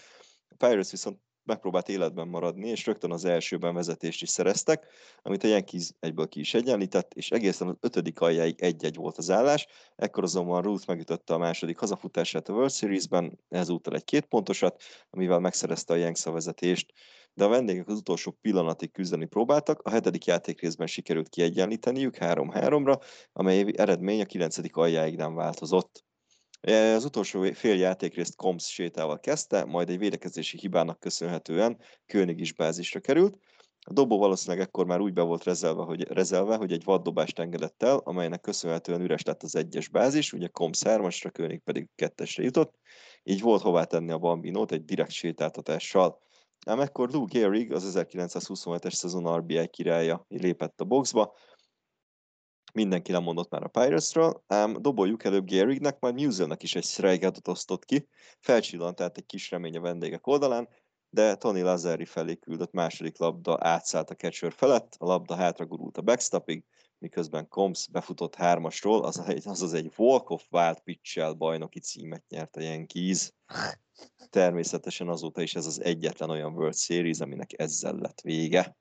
A 0.49 0.55
Pirates 0.57 0.91
viszont 0.91 1.21
megpróbált 1.45 1.89
életben 1.89 2.29
maradni, 2.29 2.69
és 2.69 2.87
rögtön 2.87 3.12
az 3.12 3.25
elsőben 3.25 3.75
vezetést 3.75 4.23
is 4.23 4.29
szereztek, 4.29 4.87
amit 5.23 5.45
a 5.45 5.47
Yankees 5.47 5.91
egyből 6.01 6.29
ki 6.29 6.41
is 6.41 6.55
egyenlített, 6.55 7.15
és 7.15 7.31
egészen 7.31 7.69
az 7.69 7.77
ötödik 7.81 8.21
aljáig 8.21 8.62
egy-egy 8.62 8.97
volt 8.97 9.19
az 9.19 9.31
állás. 9.31 9.66
Ekkor 9.97 10.23
azonban 10.23 10.62
Ruth 10.62 10.89
megütötte 10.89 11.35
a 11.35 11.39
második 11.39 11.79
hazafutását 11.79 12.49
a 12.49 12.53
World 12.53 12.73
Series-ben, 12.73 13.39
ezúttal 13.49 13.95
egy 13.95 14.05
két 14.05 14.25
pontosat, 14.25 14.83
amivel 15.11 15.39
megszerezte 15.39 15.93
a 15.93 15.97
Yankees 15.97 16.27
a 16.27 16.33
vezetést, 16.33 16.93
de 17.35 17.45
a 17.45 17.49
vendégek 17.49 17.89
az 17.89 17.99
utolsó 17.99 18.31
pillanatig 18.41 18.93
küzdeni 18.93 19.27
próbáltak, 19.27 19.81
a 19.83 19.91
hetedik 19.91 20.25
játékrészben 20.25 20.87
sikerült 20.87 21.29
kiegyenlíteniük 21.29 22.16
3-3-ra, 22.21 23.03
amely 23.33 23.73
eredmény 23.77 24.21
a 24.21 24.25
kilencedik 24.25 24.77
aljáig 24.77 25.16
nem 25.16 25.35
változott. 25.35 26.03
Az 26.73 27.05
utolsó 27.05 27.43
fél 27.53 27.77
játékrészt 27.77 28.36
Combs 28.36 28.73
sétával 28.73 29.20
kezdte, 29.20 29.65
majd 29.65 29.91
egy 29.91 29.99
védekezési 29.99 30.59
hibának 30.59 31.01
köszönhetően 31.01 31.78
König 32.07 32.41
is 32.41 32.53
bázisra 32.53 33.01
került. 33.01 33.39
A 33.86 33.93
dobó 33.93 34.19
valószínűleg 34.19 34.66
ekkor 34.66 34.86
már 34.86 35.01
úgy 35.01 35.12
be 35.12 35.23
volt 35.23 35.45
rezelve, 35.45 35.82
hogy, 35.82 36.09
rezelve, 36.09 36.57
hogy 36.57 36.73
egy 36.73 36.85
vaddobást 36.85 37.39
engedett 37.39 37.82
el, 37.82 37.97
amelynek 38.05 38.41
köszönhetően 38.41 39.01
üres 39.01 39.23
lett 39.23 39.43
az 39.43 39.57
egyes 39.57 39.89
bázis, 39.89 40.32
ugye 40.32 40.49
Combs 40.49 40.81
3-asra, 40.85 41.31
König 41.32 41.61
pedig 41.61 41.89
kettesre 41.95 42.43
jutott, 42.43 42.74
így 43.23 43.41
volt 43.41 43.62
hová 43.62 43.85
tenni 43.85 44.11
a 44.11 44.19
Bambinót 44.19 44.73
egy 44.73 44.85
direkt 44.85 45.11
sétáltatással. 45.11 46.19
Ám 46.66 46.81
ekkor 46.81 47.11
Lou 47.11 47.24
Gehrig, 47.24 47.73
az 47.73 47.93
1927-es 47.97 48.93
szezon 48.93 49.36
RBI 49.36 49.69
királya 49.69 50.24
lépett 50.28 50.81
a 50.81 50.85
boxba, 50.85 51.35
mindenki 52.75 53.13
lemondott 53.13 53.51
már 53.51 53.63
a 53.63 53.69
Pirates-ről, 53.69 54.43
ám 54.47 54.83
doboljuk 54.83 55.25
előbb 55.25 55.45
Gehrignek, 55.45 56.01
majd 56.01 56.15
Muselnek 56.15 56.63
is 56.63 56.75
egy 56.75 56.85
strikeoutot 56.85 57.49
osztott 57.49 57.85
ki, 57.85 58.09
felcsillant 58.41 58.97
tehát 58.97 59.17
egy 59.17 59.27
kis 59.27 59.51
remény 59.51 59.77
a 59.77 59.81
vendégek 59.81 60.27
oldalán, 60.27 60.69
de 61.09 61.35
Tony 61.35 61.63
Lazari 61.63 62.05
felé 62.05 62.37
küldött 62.37 62.73
második 62.73 63.19
labda 63.19 63.59
átszállt 63.61 64.11
a 64.11 64.15
catcher 64.15 64.53
felett, 64.53 64.95
a 64.99 65.07
labda 65.07 65.35
hátra 65.35 65.67
gurult 65.67 65.97
a 65.97 66.03
backstopig, 66.03 66.65
miközben 66.99 67.49
Combs 67.49 67.89
befutott 67.89 68.35
hármasról, 68.35 69.05
azaz 69.05 69.29
egy, 69.29 69.49
azaz 69.49 69.73
egy 69.73 69.93
walk-off 69.97 70.43
wild 70.51 70.81
pitch 70.81 71.35
bajnoki 71.37 71.81
címet 71.81 72.25
nyert 72.29 72.57
a 72.57 72.61
Yankees. 72.61 73.33
Természetesen 74.31 75.09
azóta 75.09 75.43
is 75.43 75.55
ez 75.55 75.67
az 75.67 75.81
egyetlen 75.83 76.31
olyan 76.31 76.53
World 76.53 76.77
Series, 76.77 77.21
aminek 77.21 77.61
ezzel 77.61 77.95
lett 77.95 78.21
vége. 78.21 78.77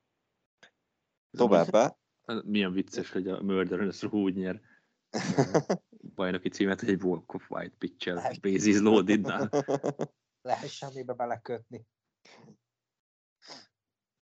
Továbbá 1.38 1.98
milyen 2.44 2.72
vicces, 2.72 3.12
hogy 3.12 3.28
a 3.28 3.42
Murderers 3.42 4.04
úgy 4.04 4.36
nyer 4.36 4.62
bajnoki 6.16 6.50
címet, 6.50 6.80
hogy 6.80 6.90
egy 6.90 7.04
Walk 7.04 7.34
of 7.34 7.50
White 7.50 7.76
pitch-el, 7.78 8.32
bases 8.42 8.80
loaded 8.80 9.26
Lehet 10.42 10.70
semmibe 10.80 11.14
belekötni. 11.14 11.86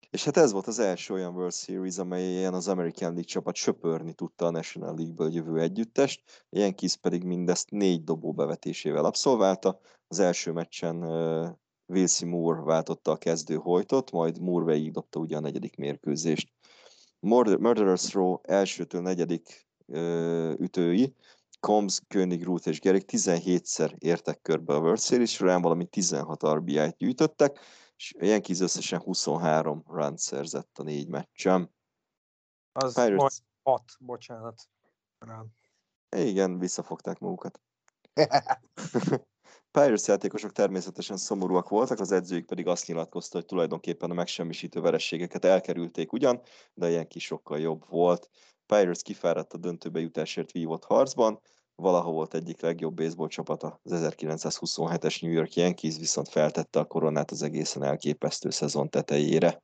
És 0.09 0.23
hát 0.23 0.37
ez 0.37 0.51
volt 0.51 0.67
az 0.67 0.79
első 0.79 1.13
olyan 1.13 1.35
World 1.35 1.53
Series, 1.53 1.97
amelyen 1.97 2.53
az 2.53 2.67
American 2.67 3.07
League 3.07 3.23
csapat 3.23 3.55
söpörni 3.55 4.13
tudta 4.13 4.45
a 4.45 4.51
National 4.51 4.95
League-ből 4.95 5.33
jövő 5.33 5.59
együttest, 5.59 6.45
Yankees 6.49 6.97
pedig 6.97 7.23
mindezt 7.23 7.71
négy 7.71 8.03
dobó 8.03 8.33
bevetésével 8.33 9.05
abszolválta. 9.05 9.79
Az 10.07 10.19
első 10.19 10.51
meccsen 10.51 11.03
uh, 11.03 11.49
Wilson 11.85 12.29
Moore 12.29 12.61
váltotta 12.61 13.11
a 13.11 13.17
kezdő 13.17 13.55
hojtot, 13.55 14.11
majd 14.11 14.39
Moore 14.39 14.73
végigdobta 14.73 15.19
ugye 15.19 15.37
a 15.37 15.39
negyedik 15.39 15.75
mérkőzést. 15.75 16.53
Murderers 17.23 18.13
Row 18.13 18.37
elsőtől 18.41 19.01
negyedik 19.01 19.67
ö, 19.85 20.53
ütői, 20.59 21.15
Combs, 21.59 21.99
König, 22.07 22.43
Ruth 22.43 22.67
és 22.67 22.79
Gerik 22.79 23.03
17-szer 23.07 23.95
értek 23.97 24.41
körbe 24.41 24.73
a 24.73 24.79
World 24.79 24.99
Series 24.99 25.31
során, 25.31 25.61
valami 25.61 25.85
16 25.85 26.47
RBI-t 26.47 26.97
gyűjtöttek, 26.97 27.59
és 27.95 28.13
Yankees 28.19 28.59
összesen 28.59 28.99
23 28.99 29.83
run 29.87 30.17
szerzett 30.17 30.77
a 30.77 30.83
négy 30.83 31.07
meccsen. 31.07 31.73
Az 32.71 32.93
Pirates... 32.93 33.41
6, 33.63 33.83
bocsánat. 33.99 34.61
Run. 35.17 35.55
Igen, 36.17 36.59
visszafogták 36.59 37.19
magukat. 37.19 37.61
Pirates 39.79 40.07
játékosok 40.07 40.51
természetesen 40.51 41.17
szomorúak 41.17 41.69
voltak, 41.69 41.99
az 41.99 42.11
edzőik 42.11 42.45
pedig 42.45 42.67
azt 42.67 42.87
nyilatkozta, 42.87 43.37
hogy 43.37 43.45
tulajdonképpen 43.45 44.11
a 44.11 44.13
megsemmisítő 44.13 44.81
verességeket 44.81 45.45
elkerülték 45.45 46.13
ugyan, 46.13 46.41
de 46.73 46.89
ilyen 46.89 47.07
kis 47.07 47.23
sokkal 47.25 47.59
jobb 47.59 47.89
volt. 47.89 48.29
Pirates 48.65 49.01
kifáradt 49.01 49.53
a 49.53 49.57
döntőbe 49.57 49.99
jutásért 49.99 50.51
vívott 50.51 50.83
harcban, 50.83 51.39
valaha 51.75 52.11
volt 52.11 52.33
egyik 52.33 52.61
legjobb 52.61 52.95
baseball 52.95 53.27
csapata, 53.27 53.79
az 53.83 53.91
1927-es 54.17 55.21
New 55.21 55.31
York 55.31 55.53
Yankees 55.53 55.97
viszont 55.97 56.29
feltette 56.29 56.79
a 56.79 56.85
koronát 56.85 57.31
az 57.31 57.41
egészen 57.41 57.83
elképesztő 57.83 58.49
szezon 58.49 58.89
tetejére. 58.89 59.63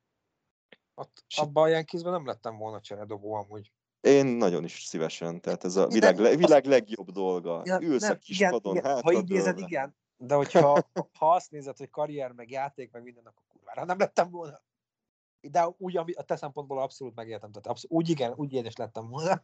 Ott, 0.94 1.24
abban 1.36 1.64
a 1.64 1.68
Yankeesben 1.68 2.12
nem 2.12 2.26
lettem 2.26 2.56
volna 2.56 2.80
cseredobó 2.80 3.34
amúgy. 3.34 3.72
Én 4.00 4.26
nagyon 4.26 4.64
is 4.64 4.84
szívesen, 4.84 5.40
tehát 5.40 5.64
ez 5.64 5.76
a 5.76 5.86
világ, 5.86 6.18
le, 6.18 6.36
világ 6.36 6.64
legjobb 6.64 7.10
dolga. 7.10 7.62
Ja, 7.64 7.80
Ülsz 7.80 8.02
nem, 8.02 8.10
a 8.10 8.14
kis 8.14 8.36
igen, 8.36 8.50
padon, 8.50 8.76
igen. 8.76 9.02
Ha 9.02 9.12
így 9.12 9.28
nézed, 9.28 9.58
igen. 9.58 9.96
De 10.16 10.34
hogyha 10.34 10.88
ha 11.18 11.34
azt 11.34 11.50
nézed, 11.50 11.76
hogy 11.76 11.90
karrier, 11.90 12.32
meg 12.32 12.50
játék, 12.50 12.90
meg 12.90 13.02
minden, 13.02 13.24
akkor 13.26 13.42
kurvára 13.48 13.84
nem 13.84 13.98
lettem 13.98 14.30
volna. 14.30 14.62
De 15.40 15.74
úgy, 15.78 15.96
ami 15.96 16.12
a 16.12 16.22
te 16.22 16.36
szempontból 16.36 16.80
abszolút 16.82 17.14
megértem. 17.14 17.50
Tehát 17.50 17.66
abszolút, 17.66 17.96
úgy 17.96 18.08
igen, 18.08 18.32
úgy 18.36 18.52
én 18.52 18.64
is 18.64 18.76
lettem 18.76 19.08
volna. 19.08 19.42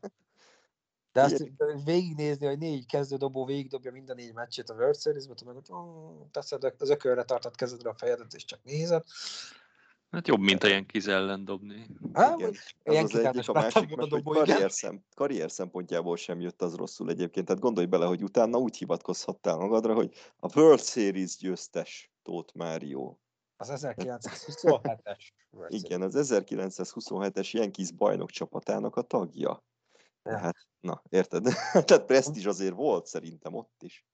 De 1.12 1.22
azt 1.22 1.40
igen. 1.40 1.80
végignézni, 1.84 2.46
hogy 2.46 2.58
négy 2.58 2.86
kezdődobó 2.86 3.44
végigdobja 3.44 3.92
minden 3.92 4.16
négy 4.16 4.34
meccsét 4.34 4.70
a 4.70 4.74
World 4.74 5.00
Series-be, 5.00 5.34
meg 5.44 5.54
hogy 5.54 5.66
oh, 5.68 6.30
teszed 6.30 6.74
az 6.78 6.90
ökölre 6.90 7.22
tartott 7.22 7.54
kezedre 7.54 7.90
a 7.90 7.94
fejedet, 7.94 8.34
és 8.34 8.44
csak 8.44 8.60
nézed. 8.62 9.04
Hát 10.10 10.28
jobb, 10.28 10.40
mint 10.40 10.62
ilyen 10.62 10.86
kiz 10.86 11.08
ellen 11.08 11.44
dobni. 11.44 11.86
Hát, 12.12 12.38
Igen. 12.38 12.48
Az 12.84 13.14
egyik, 13.14 13.48
a 13.48 13.52
másik, 13.52 13.96
mert 13.96 14.10
hogy 14.10 14.22
karrier, 14.22 14.72
szem, 14.72 15.04
karrier 15.14 15.50
szempontjából 15.50 16.16
sem 16.16 16.40
jött 16.40 16.62
az 16.62 16.74
rosszul 16.74 17.10
egyébként. 17.10 17.46
Tehát 17.46 17.62
gondolj 17.62 17.86
bele, 17.86 18.06
hogy 18.06 18.22
utána 18.22 18.58
úgy 18.58 18.76
hivatkozhattál 18.76 19.56
magadra, 19.56 19.94
hogy 19.94 20.14
a 20.36 20.58
World 20.58 20.82
Series 20.82 21.36
győztes 21.36 22.10
Tóth 22.22 22.54
Mário. 22.54 23.16
Az 23.56 23.70
1927-es. 23.74 25.28
Igen, 25.68 26.02
az 26.02 26.14
1927-es 26.32 27.50
Yankees 27.50 27.92
bajnok 27.92 28.30
csapatának 28.30 28.96
a 28.96 29.02
tagja. 29.02 29.64
Ja. 30.22 30.38
Hát, 30.38 30.56
na, 30.80 31.02
érted? 31.08 31.44
Tehát 31.86 32.04
presztízs 32.04 32.46
azért 32.46 32.74
volt 32.74 33.06
szerintem 33.06 33.54
ott 33.54 33.82
is 33.82 34.06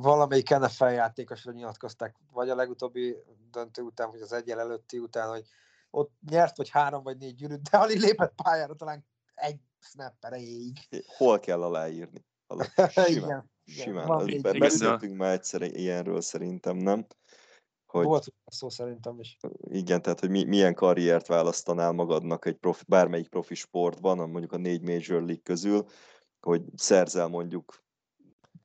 valamelyik 0.00 0.48
NFL 0.48 0.84
játékosra 0.84 1.52
nyilatkozták, 1.52 2.16
vagy 2.32 2.48
a 2.48 2.54
legutóbbi 2.54 3.16
döntő 3.50 3.82
után, 3.82 4.10
vagy 4.10 4.20
az 4.20 4.32
egyel 4.32 4.60
előtti 4.60 4.98
után, 4.98 5.28
hogy 5.28 5.44
ott 5.90 6.12
nyert, 6.30 6.56
vagy 6.56 6.68
három, 6.68 7.02
vagy 7.02 7.18
négy 7.18 7.34
gyűrűt, 7.34 7.70
de 7.70 7.78
alig 7.78 7.98
lépett 8.00 8.34
pályára 8.42 8.74
talán 8.74 9.06
egy 9.34 9.60
snap 9.80 10.14
erejéig. 10.20 10.78
Hol 11.16 11.40
kell 11.40 11.62
aláírni? 11.62 12.24
Simán. 13.06 13.08
igen, 13.08 13.50
simán. 13.64 14.28
Igen, 14.28 14.58
beszéltünk 14.58 15.16
már 15.16 15.32
egyszer 15.32 15.62
ilyenről 15.62 16.20
szerintem, 16.20 16.76
nem? 16.76 17.06
Hogy, 17.86 18.04
Volt 18.04 18.34
szó 18.46 18.68
szerintem 18.68 19.20
is. 19.20 19.36
Igen, 19.60 20.02
tehát 20.02 20.20
hogy 20.20 20.30
mi, 20.30 20.44
milyen 20.44 20.74
karriert 20.74 21.26
választanál 21.26 21.92
magadnak 21.92 22.44
egy 22.44 22.56
profi, 22.56 22.84
bármelyik 22.88 23.28
profi 23.28 23.54
sportban, 23.54 24.30
mondjuk 24.30 24.52
a 24.52 24.56
négy 24.56 24.82
Major 24.82 25.22
League 25.22 25.42
közül, 25.42 25.86
hogy 26.40 26.62
szerzel 26.74 27.28
mondjuk 27.28 27.86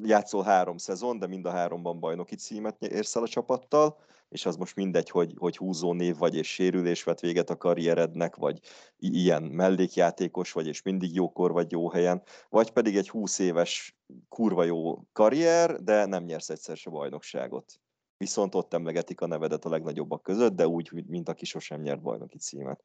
játszol 0.06 0.44
három 0.44 0.78
szezon, 0.78 1.20
de 1.20 1.28
mind 1.28 1.46
a 1.46 1.52
háromban 1.52 2.00
bajnoki 2.00 2.36
címet 2.36 2.84
érsz 2.84 3.16
el 3.16 3.24
a 3.24 3.28
csapattal, 3.28 3.98
és 4.30 4.46
az 4.46 4.56
most 4.56 4.76
mindegy, 4.76 5.10
hogy, 5.10 5.34
hogy 5.38 5.58
húzó 5.58 5.94
név 5.94 6.18
vagy, 6.18 6.36
és 6.36 6.54
sérülés 6.54 7.04
vett 7.04 7.20
véget 7.20 7.50
a 7.50 7.58
karrierednek, 7.58 8.36
vagy 8.36 8.60
ilyen 8.98 9.44
mellékjátékos 9.44 10.52
vagy, 10.52 10.68
és 10.68 10.82
mindig 10.82 11.16
jókor 11.16 11.52
vagy 11.52 11.72
jó 11.72 11.90
helyen, 11.90 12.24
vagy 12.50 12.72
pedig 12.72 12.96
egy 12.98 13.10
20 13.10 13.40
éves 13.40 13.98
kurva 14.30 14.64
jó 14.64 15.04
karrier, 15.12 15.84
de 15.84 16.06
nem 16.06 16.24
nyersz 16.24 16.50
egyszer 16.50 16.78
se 16.78 16.90
bajnokságot. 16.90 17.74
Viszont 18.18 18.56
ott 18.56 18.74
emlegetik 18.74 19.22
a 19.22 19.28
nevedet 19.28 19.66
a 19.66 19.70
legnagyobbak 19.70 20.24
között, 20.24 20.54
de 20.54 20.68
úgy, 20.68 21.04
mint 21.08 21.30
aki 21.30 21.46
sosem 21.46 21.82
nyert 21.82 22.02
bajnoki 22.02 22.38
címet. 22.38 22.84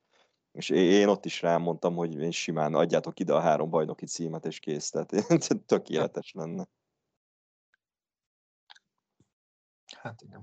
És 0.53 0.71
én 0.71 1.09
ott 1.09 1.25
is 1.25 1.43
rámondtam, 1.43 1.95
hogy 1.95 2.15
én 2.15 2.31
simán 2.31 2.75
adjátok 2.75 3.21
ide 3.21 3.35
a 3.35 3.41
három 3.41 3.71
bajnoki 3.71 4.07
címet, 4.07 4.47
és 4.47 4.59
kész. 4.59 4.91
Tehát 4.91 5.13
tökéletes 5.67 6.33
lenne. 6.33 6.69
Hát 10.03 10.23
igen. 10.23 10.41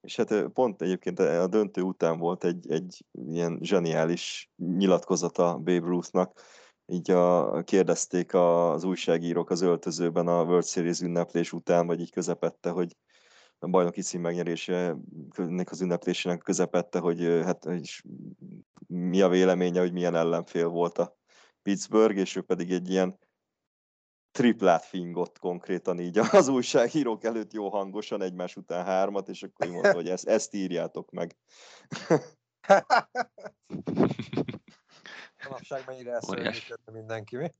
És 0.00 0.16
hát 0.16 0.48
pont 0.52 0.82
egyébként 0.82 1.18
a 1.18 1.46
döntő 1.46 1.80
után 1.80 2.18
volt 2.18 2.44
egy, 2.44 2.70
egy 2.70 3.04
ilyen 3.12 3.58
zseniális 3.62 4.50
nyilatkozata 4.56 5.56
Babe 5.56 5.86
Ruthnak, 5.86 6.40
így 6.86 7.10
a, 7.10 7.62
kérdezték 7.62 8.34
az 8.34 8.84
újságírók 8.84 9.50
az 9.50 9.60
öltözőben 9.60 10.28
a 10.28 10.42
World 10.42 10.64
Series 10.66 11.00
ünneplés 11.00 11.52
után, 11.52 11.86
vagy 11.86 12.00
így 12.00 12.10
közepette, 12.10 12.70
hogy 12.70 12.96
a 13.58 13.68
bajnoki 13.68 14.02
cím 14.02 14.20
megnyerésének 14.20 15.70
az 15.70 15.80
ünneplésének 15.80 16.38
közepette, 16.38 16.98
hogy 16.98 17.20
hát 17.44 17.64
hogy 17.64 18.02
mi 18.86 19.20
a 19.20 19.28
véleménye, 19.28 19.80
hogy 19.80 19.92
milyen 19.92 20.14
ellenfél 20.14 20.68
volt 20.68 20.98
a 20.98 21.16
Pittsburgh, 21.62 22.18
és 22.18 22.36
ő 22.36 22.42
pedig 22.42 22.72
egy 22.72 22.90
ilyen 22.90 23.18
triplát 24.36 24.84
fingott 24.84 25.38
konkrétan 25.38 26.00
így 26.00 26.18
az 26.18 26.48
újságírók 26.48 27.24
előtt 27.24 27.52
jó 27.52 27.68
hangosan, 27.68 28.22
egymás 28.22 28.56
után 28.56 28.84
hármat, 28.84 29.28
és 29.28 29.42
akkor 29.42 29.68
mondta, 29.68 29.94
hogy 29.94 30.08
ezt, 30.08 30.26
ezt 30.26 30.54
írjátok 30.54 31.10
meg. 31.10 31.36
Manapság 35.48 35.82
mennyire 35.86 36.12
elszörnyű 36.12 36.40
Óriás. 36.40 36.72
mindenki, 36.92 37.36
mi? 37.36 37.54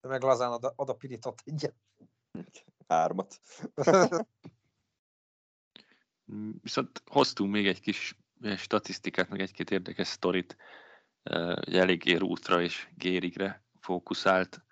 De 0.00 0.08
meg 0.08 0.22
lazán 0.22 0.52
oda, 0.52 0.72
oda 0.76 0.94
pirított 0.94 1.42
egyet. 1.44 1.74
Hármat. 2.86 3.40
Viszont 6.62 7.02
hoztunk 7.06 7.52
még 7.52 7.66
egy 7.66 7.80
kis 7.80 8.18
eh, 8.40 8.56
statisztikát, 8.56 9.28
meg 9.28 9.40
egy-két 9.40 9.70
érdekes 9.70 10.08
sztorit. 10.08 10.56
Eh, 11.22 11.56
eléggé 11.56 12.14
Ruthra 12.14 12.62
és 12.62 12.88
Gérigre 12.96 13.66
fókuszált 13.88 14.62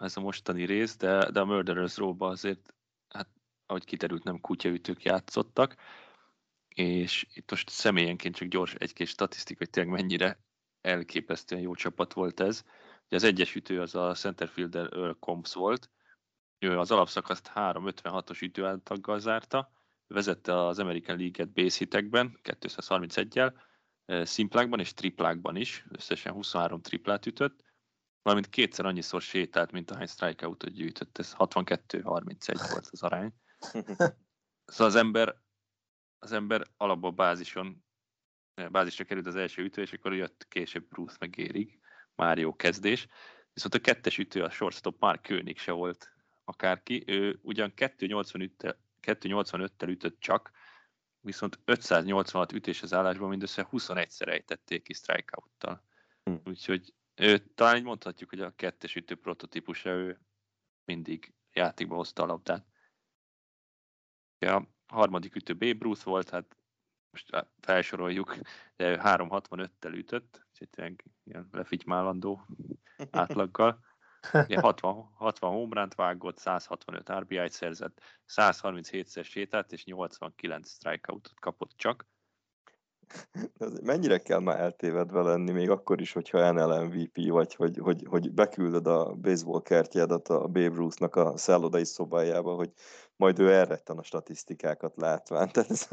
ez 0.00 0.16
a 0.16 0.20
mostani 0.20 0.64
rész, 0.64 0.96
de, 0.96 1.30
de 1.30 1.40
a 1.40 1.44
Murderers 1.44 1.96
Row-ba 1.96 2.26
azért, 2.26 2.74
hát 3.08 3.28
ahogy 3.66 3.84
kiderült, 3.84 4.24
nem 4.24 4.40
kutyaütők 4.40 5.02
játszottak, 5.02 5.76
és 6.68 7.26
itt 7.34 7.50
most 7.50 7.68
személyenként 7.68 8.34
csak 8.34 8.48
gyors 8.48 8.74
egy-két 8.74 9.06
statisztika, 9.06 9.58
hogy 9.58 9.70
tényleg 9.70 9.92
mennyire 9.92 10.40
elképesztően 10.80 11.62
jó 11.62 11.74
csapat 11.74 12.12
volt 12.12 12.40
ez. 12.40 12.62
Ugye 13.06 13.16
az 13.16 13.24
egyes 13.24 13.54
ütő 13.54 13.80
az 13.80 13.94
a 13.94 14.14
centerfielder 14.14 14.92
Earl 14.92 15.18
Combs 15.20 15.54
volt, 15.54 15.90
ő 16.58 16.78
az 16.78 16.90
alapszakaszt 16.90 17.50
3.56-os 17.54 18.42
ütőálltaggal 18.42 19.18
zárta, 19.18 19.72
vezette 20.06 20.66
az 20.66 20.78
American 20.78 21.16
League-et 21.18 21.52
base 21.52 21.78
hitekben 21.78 22.38
231-jel, 22.42 23.52
eh, 24.04 24.24
szimplákban 24.24 24.80
és 24.80 24.94
triplákban 24.94 25.56
is, 25.56 25.84
összesen 25.90 26.32
23 26.32 26.80
triplát 26.80 27.26
ütött, 27.26 27.66
valamint 28.22 28.48
kétszer 28.48 28.86
annyiszor 28.86 29.22
sétált, 29.22 29.72
mint 29.72 29.90
ahány 29.90 30.06
strikeoutot 30.06 30.72
gyűjtött, 30.72 31.18
ez 31.18 31.34
62-31 31.38 32.66
volt 32.70 32.88
az 32.90 33.02
arány. 33.02 33.32
Szóval 34.64 34.86
az 34.86 34.94
ember, 34.94 35.36
az 36.18 36.32
ember 36.32 36.66
alapból 36.76 37.10
bázison, 37.10 37.84
bázisra 38.70 39.04
került 39.04 39.26
az 39.26 39.36
első 39.36 39.62
ütő, 39.62 39.82
és 39.82 39.92
akkor 39.92 40.14
jött 40.14 40.46
később 40.48 40.88
Bruce 40.88 41.16
meg 41.20 41.30
Gérig, 41.30 41.78
már 42.14 42.38
jó 42.38 42.56
kezdés. 42.56 43.06
Viszont 43.52 43.74
a 43.74 43.80
kettes 43.80 44.18
ütő, 44.18 44.42
a 44.42 44.50
shortstop 44.50 45.00
már 45.00 45.20
König 45.20 45.58
se 45.58 45.72
volt 45.72 46.12
akárki. 46.44 47.04
Ő 47.06 47.38
ugyan 47.42 47.72
285-tel 47.76 48.74
285-tel 49.02 49.88
ütött 49.88 50.20
csak, 50.20 50.50
viszont 51.20 51.58
586 51.64 52.52
ütés 52.52 52.82
az 52.82 52.92
állásban 52.92 53.28
mindössze 53.28 53.68
21-szer 53.72 54.28
ejtették 54.28 54.82
ki 54.82 54.92
strikeout-tal. 54.92 55.82
Hm. 56.24 56.34
Úgyhogy 56.44 56.94
ő, 57.18 57.38
talán 57.38 57.76
így 57.76 57.82
mondhatjuk, 57.82 58.30
hogy 58.30 58.40
a 58.40 58.54
kettes 58.54 58.96
ütő 58.96 59.14
prototípusa, 59.14 59.90
ő 59.90 60.20
mindig 60.84 61.32
játékba 61.52 61.94
hozta 61.94 62.22
a 62.22 62.26
labdát. 62.26 62.66
A 64.38 64.62
harmadik 64.86 65.34
ütő 65.34 65.56
Babe 65.56 65.78
Ruth 65.80 66.04
volt, 66.04 66.30
hát 66.30 66.56
most 67.10 67.48
felsoroljuk, 67.60 68.36
de 68.76 68.90
ő 68.90 68.98
365-tel 69.02 69.94
ütött, 69.94 70.46
úgyhogy 70.50 70.94
ilyen 71.24 71.48
lefigymálandó 71.52 72.46
átlaggal. 73.10 73.86
Ugye 74.32 74.60
60, 74.60 75.10
60 75.14 75.50
homránt 75.50 75.94
vágott, 75.94 76.38
165 76.38 77.12
RBI-t 77.12 77.52
szerzett, 77.52 78.00
137-szer 78.26 79.24
sétált, 79.24 79.72
és 79.72 79.84
89 79.84 80.70
strikeoutot 80.70 81.40
kapott 81.40 81.72
csak. 81.76 82.06
Mennyire 83.82 84.18
kell 84.18 84.38
már 84.38 84.60
eltévedve 84.60 85.20
lenni, 85.20 85.50
még 85.50 85.70
akkor 85.70 86.00
is, 86.00 86.12
hogyha 86.12 86.52
NL 86.52 86.84
MVP 86.84 87.28
vagy, 87.28 87.54
hogy, 87.54 87.78
hogy, 87.78 88.04
hogy 88.08 88.32
beküldöd 88.32 88.86
a 88.86 89.14
baseball 89.14 89.62
kártyádat 89.62 90.28
a 90.28 90.40
Babe 90.40 90.74
Ruth-nak 90.74 91.16
a 91.16 91.36
szállodai 91.36 91.84
szobájába, 91.84 92.54
hogy 92.54 92.72
majd 93.16 93.38
ő 93.38 93.52
elretten 93.52 93.98
a 93.98 94.02
statisztikákat 94.02 94.96
látván. 94.96 95.50
Tehát 95.52 95.70
ez 95.70 95.88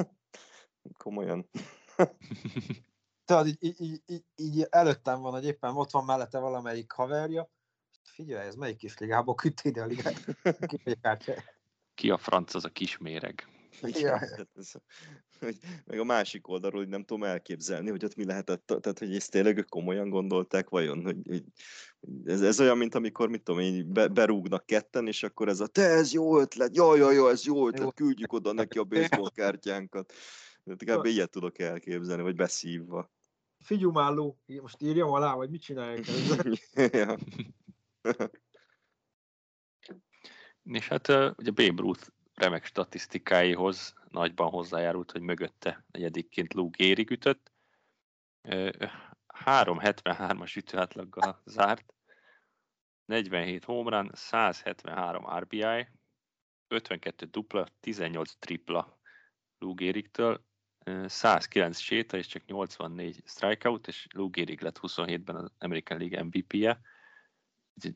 komolyan. 0.97 1.49
Tudod, 3.25 3.47
így, 3.47 3.81
így, 3.81 4.01
így, 4.05 4.23
így, 4.35 4.67
előttem 4.69 5.21
van, 5.21 5.31
hogy 5.31 5.45
éppen 5.45 5.75
ott 5.75 5.91
van 5.91 6.05
mellette 6.05 6.39
valamelyik 6.39 6.91
haverja, 6.91 7.49
figyelj, 8.03 8.47
ez 8.47 8.55
melyik 8.55 8.77
kis 8.77 8.97
ligából 8.97 9.35
küldte 9.35 9.69
ide 9.69 9.81
a 9.81 9.85
ligát? 9.85 10.25
Ki 11.95 12.09
a 12.09 12.17
franc 12.17 12.53
az 12.53 12.65
a 12.65 12.69
kisméreg? 12.69 13.54
Tehát 13.81 14.49
ez, 14.55 14.71
hogy, 15.39 15.57
meg 15.85 15.99
a 15.99 16.03
másik 16.03 16.47
oldalról, 16.47 16.81
hogy 16.81 16.89
nem 16.89 17.03
tudom 17.03 17.23
elképzelni, 17.23 17.89
hogy 17.89 18.03
ott 18.03 18.15
mi 18.15 18.25
lehetett, 18.25 18.65
tehát 18.65 18.99
hogy 18.99 19.15
ezt 19.15 19.31
tényleg 19.31 19.57
ők 19.57 19.69
komolyan 19.69 20.09
gondolták 20.09 20.69
vajon, 20.69 21.03
hogy, 21.03 21.17
hogy 21.27 21.43
ez, 22.25 22.41
ez 22.41 22.59
olyan, 22.59 22.77
mint 22.77 22.95
amikor, 22.95 23.29
mit 23.29 23.43
tudom 23.43 23.61
én, 23.61 23.93
be, 23.93 24.07
berúgnak 24.07 24.65
ketten, 24.65 25.07
és 25.07 25.23
akkor 25.23 25.47
ez 25.47 25.59
a, 25.59 25.67
te 25.67 25.83
ez 25.83 26.13
jó 26.13 26.39
ötlet, 26.39 26.75
jaj, 26.75 26.99
jaj, 26.99 27.15
jaj, 27.15 27.31
ez 27.31 27.45
jó 27.45 27.67
ötlet, 27.67 27.93
küldjük 27.93 28.33
oda 28.33 28.53
neki 28.61 28.77
a 28.77 28.83
baseball 28.83 29.31
kártyánkat. 29.33 30.13
Tehát 30.63 30.99
kb. 30.99 31.05
ilyet 31.05 31.29
tudok 31.29 31.59
elképzelni, 31.59 32.21
vagy 32.21 32.35
beszívva. 32.35 33.11
Figyumálló, 33.59 34.39
most 34.61 34.81
írjam 34.81 35.09
alá, 35.09 35.35
vagy 35.35 35.49
mit 35.49 35.61
csináljak 35.61 36.07
ezzel? 36.07 36.53
ja. 37.01 37.17
És 40.63 40.87
hát 40.87 41.07
ugye 41.37 41.51
Babe 41.51 41.81
Ruth 41.81 42.07
remek 42.35 42.65
statisztikáihoz 42.65 43.93
nagyban 44.09 44.49
hozzájárult, 44.49 45.11
hogy 45.11 45.21
mögötte 45.21 45.85
negyedikként 45.91 46.53
Lou 46.53 46.69
Gehrig 46.69 47.09
ütött. 47.09 47.51
Ö, 48.41 48.69
373-as 49.45 50.57
ütőátlaggal 50.57 51.41
zárt, 51.45 51.93
47 53.05 53.63
homrán, 53.63 54.11
173 54.13 55.39
RBI, 55.39 55.87
52 56.67 57.25
dupla, 57.25 57.67
18 57.79 58.35
tripla 58.39 58.99
ö, 60.83 61.07
109 61.07 61.79
séta 61.79 62.17
és 62.17 62.27
csak 62.27 62.45
84 62.45 63.21
strikeout, 63.25 63.87
és 63.87 64.07
Lou 64.13 64.29
Gehrig 64.29 64.61
lett 64.61 64.79
27-ben 64.81 65.35
az 65.35 65.51
American 65.57 65.97
League 65.97 66.23
MVP-je. 66.23 66.79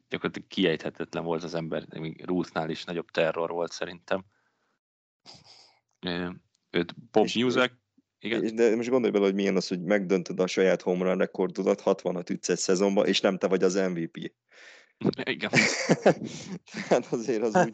Gyakorlatilag 0.09 0.47
kiejthetetlen 0.47 1.23
volt 1.23 1.43
az 1.43 1.53
ember, 1.53 1.99
még 1.99 2.25
Ruthnál 2.25 2.69
is 2.69 2.83
nagyobb 2.83 3.09
terror 3.11 3.49
volt 3.49 3.71
szerintem. 3.71 4.25
Őt 6.69 7.09
Bob 7.11 7.25
És- 7.25 7.35
igen, 8.21 8.55
De 8.55 8.75
most 8.75 8.89
gondolj 8.89 9.11
bele, 9.11 9.25
hogy 9.25 9.33
milyen 9.33 9.55
az, 9.55 9.67
hogy 9.67 9.81
megdöntöd 9.81 10.39
a 10.39 10.47
saját 10.47 10.81
home 10.81 11.03
run 11.03 11.17
rekordodat, 11.17 11.81
60-at 11.85 12.29
ütsz 12.29 12.49
egy 12.49 12.57
szezonban, 12.57 13.05
és 13.05 13.21
nem 13.21 13.37
te 13.37 13.47
vagy 13.47 13.63
az 13.63 13.75
MVP. 13.75 14.33
igen. 15.23 15.51
hát 16.89 17.05
azért 17.05 17.41
az 17.41 17.55
úgy... 17.55 17.73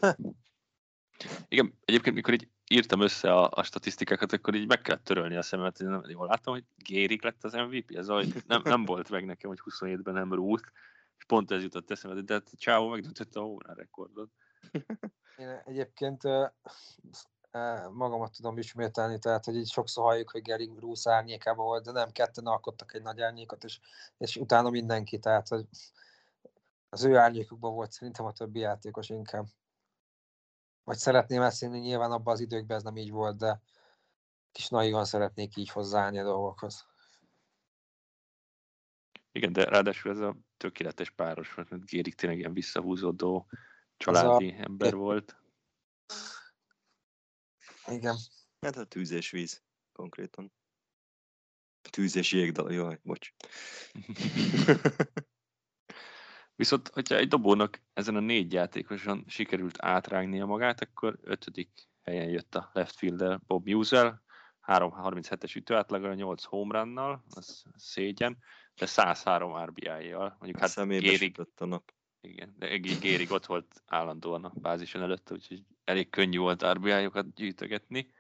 Igen, 1.48 1.74
egyébként 1.86 2.16
mikor 2.16 2.34
így 2.34 2.50
írtam 2.68 3.02
össze 3.02 3.34
a, 3.34 3.50
a 3.52 3.64
statisztikákat, 3.64 4.34
akkor 4.34 4.56
így 4.56 4.68
meg 4.68 4.82
kellett 4.82 5.04
törölni 5.04 5.36
a 5.36 5.42
szememet, 5.42 5.78
hogy 5.78 5.88
nem 5.88 6.04
jól 6.08 6.28
látom, 6.28 6.54
hogy 6.54 6.64
Gérik 6.76 7.24
lett 7.24 7.44
az 7.44 7.54
MVP, 7.54 7.96
ez 7.96 8.10
ahogy 8.10 8.34
nem, 8.48 8.62
nem 8.64 8.86
volt 8.86 9.10
meg 9.10 9.26
nekem, 9.26 9.50
hogy 9.50 9.60
27-ben 9.66 10.14
nem 10.14 10.34
Ruth, 10.34 10.68
és 11.18 11.26
pont 11.26 11.52
ez 11.52 11.64
jutott 11.64 11.92
eszembe, 11.92 12.22
de 12.22 12.34
hát 12.34 12.52
Csávó 12.56 12.88
megdöntötte 12.88 13.40
a 13.40 13.44
run 13.44 13.64
rekordot. 13.66 14.32
Én 15.38 15.62
egyébként 15.66 16.24
magamat 17.92 18.36
tudom 18.36 18.58
ismételni, 18.58 19.20
tehát 19.20 19.46
hogy 19.46 19.56
így 19.56 19.70
sokszor 19.70 20.04
halljuk, 20.04 20.30
hogy 20.30 20.42
Gary 20.42 20.68
Bruce 20.68 21.12
árnyékában 21.12 21.66
volt, 21.66 21.84
de 21.84 21.92
nem, 21.92 22.12
ketten 22.12 22.46
alkottak 22.46 22.94
egy 22.94 23.02
nagy 23.02 23.22
árnyékot, 23.22 23.64
és, 23.64 23.80
és 24.18 24.36
utána 24.36 24.70
mindenki, 24.70 25.20
tehát 25.20 25.48
hogy 25.48 25.68
az 26.90 27.04
ő 27.04 27.18
árnyékukban 27.18 27.74
volt 27.74 27.92
szerintem 27.92 28.26
a 28.26 28.32
többi 28.32 28.60
játékos 28.60 29.10
inkább. 29.10 29.46
Vagy 30.84 30.98
szeretném 30.98 31.42
ezt 31.42 31.60
hinni, 31.60 31.80
nyilván 31.80 32.12
abban 32.12 32.34
az 32.34 32.40
időkben 32.40 32.78
ez 32.78 32.84
nem 32.84 32.98
így 32.98 33.12
volt, 33.12 33.38
de 33.38 33.62
kis 34.52 34.70
naivan 34.70 35.06
szeretnék 35.06 35.56
így 35.56 35.70
hozzáállni 35.70 36.20
a 36.20 36.24
dolgokhoz. 36.24 36.86
Igen, 39.36 39.54
de 39.54 39.64
ráadásul 39.64 40.12
ez 40.12 40.20
a 40.20 40.38
tökéletes 40.58 41.10
páros 41.10 41.54
volt, 41.54 41.70
mert 41.70 41.86
Gérik 41.86 42.16
tényleg 42.16 42.40
ilyen 42.40 42.54
visszahúzódó 42.54 43.48
családi 43.98 44.50
a- 44.50 44.64
ember 44.64 44.96
volt. 44.96 45.38
Igen. 47.88 48.16
Hát 48.62 48.76
a 48.76 48.86
tűz 48.86 49.12
és 49.12 49.32
víz, 49.32 49.64
konkrétan. 49.92 50.54
Tűz 51.90 52.16
és 52.16 52.32
jégdal, 52.32 52.74
jaj, 52.74 53.00
bocs. 53.04 53.34
Viszont, 56.56 56.88
hogyha 56.88 57.16
egy 57.16 57.28
dobónak 57.28 57.82
ezen 57.94 58.16
a 58.16 58.20
négy 58.20 58.54
játékosan 58.54 59.24
sikerült 59.28 59.82
átrágnia 59.82 60.46
magát, 60.46 60.82
akkor 60.82 61.20
ötödik 61.22 61.90
helyen 62.02 62.30
jött 62.30 62.56
a 62.56 62.70
left 62.74 62.96
fielder 62.96 63.40
Bob 63.48 63.70
Musel, 63.70 64.24
337-es 64.62 65.56
ütőátlaggal, 65.56 66.14
8 66.14 66.44
home 66.44 66.80
runnal, 66.80 67.24
az 67.30 67.64
szégyen, 67.76 68.38
de 68.78 68.86
103 68.86 69.66
RBI-jal. 69.66 70.36
Mondjuk 70.40 70.60
hát 70.60 70.88
Gérig, 70.88 71.40
a 71.56 71.66
nap. 71.66 71.94
Igen, 72.22 72.56
de 72.58 72.78
Gérig 72.78 73.32
ott 73.32 73.46
volt 73.46 73.84
állandóan 73.86 74.46
a 74.46 74.52
bázison 74.54 75.02
előtte, 75.02 75.34
úgyhogy 75.34 75.64
elég 75.84 76.10
könnyű 76.10 76.38
volt 76.38 76.66
RBI-okat 76.66 77.34
gyűjtögetni. 77.34 78.14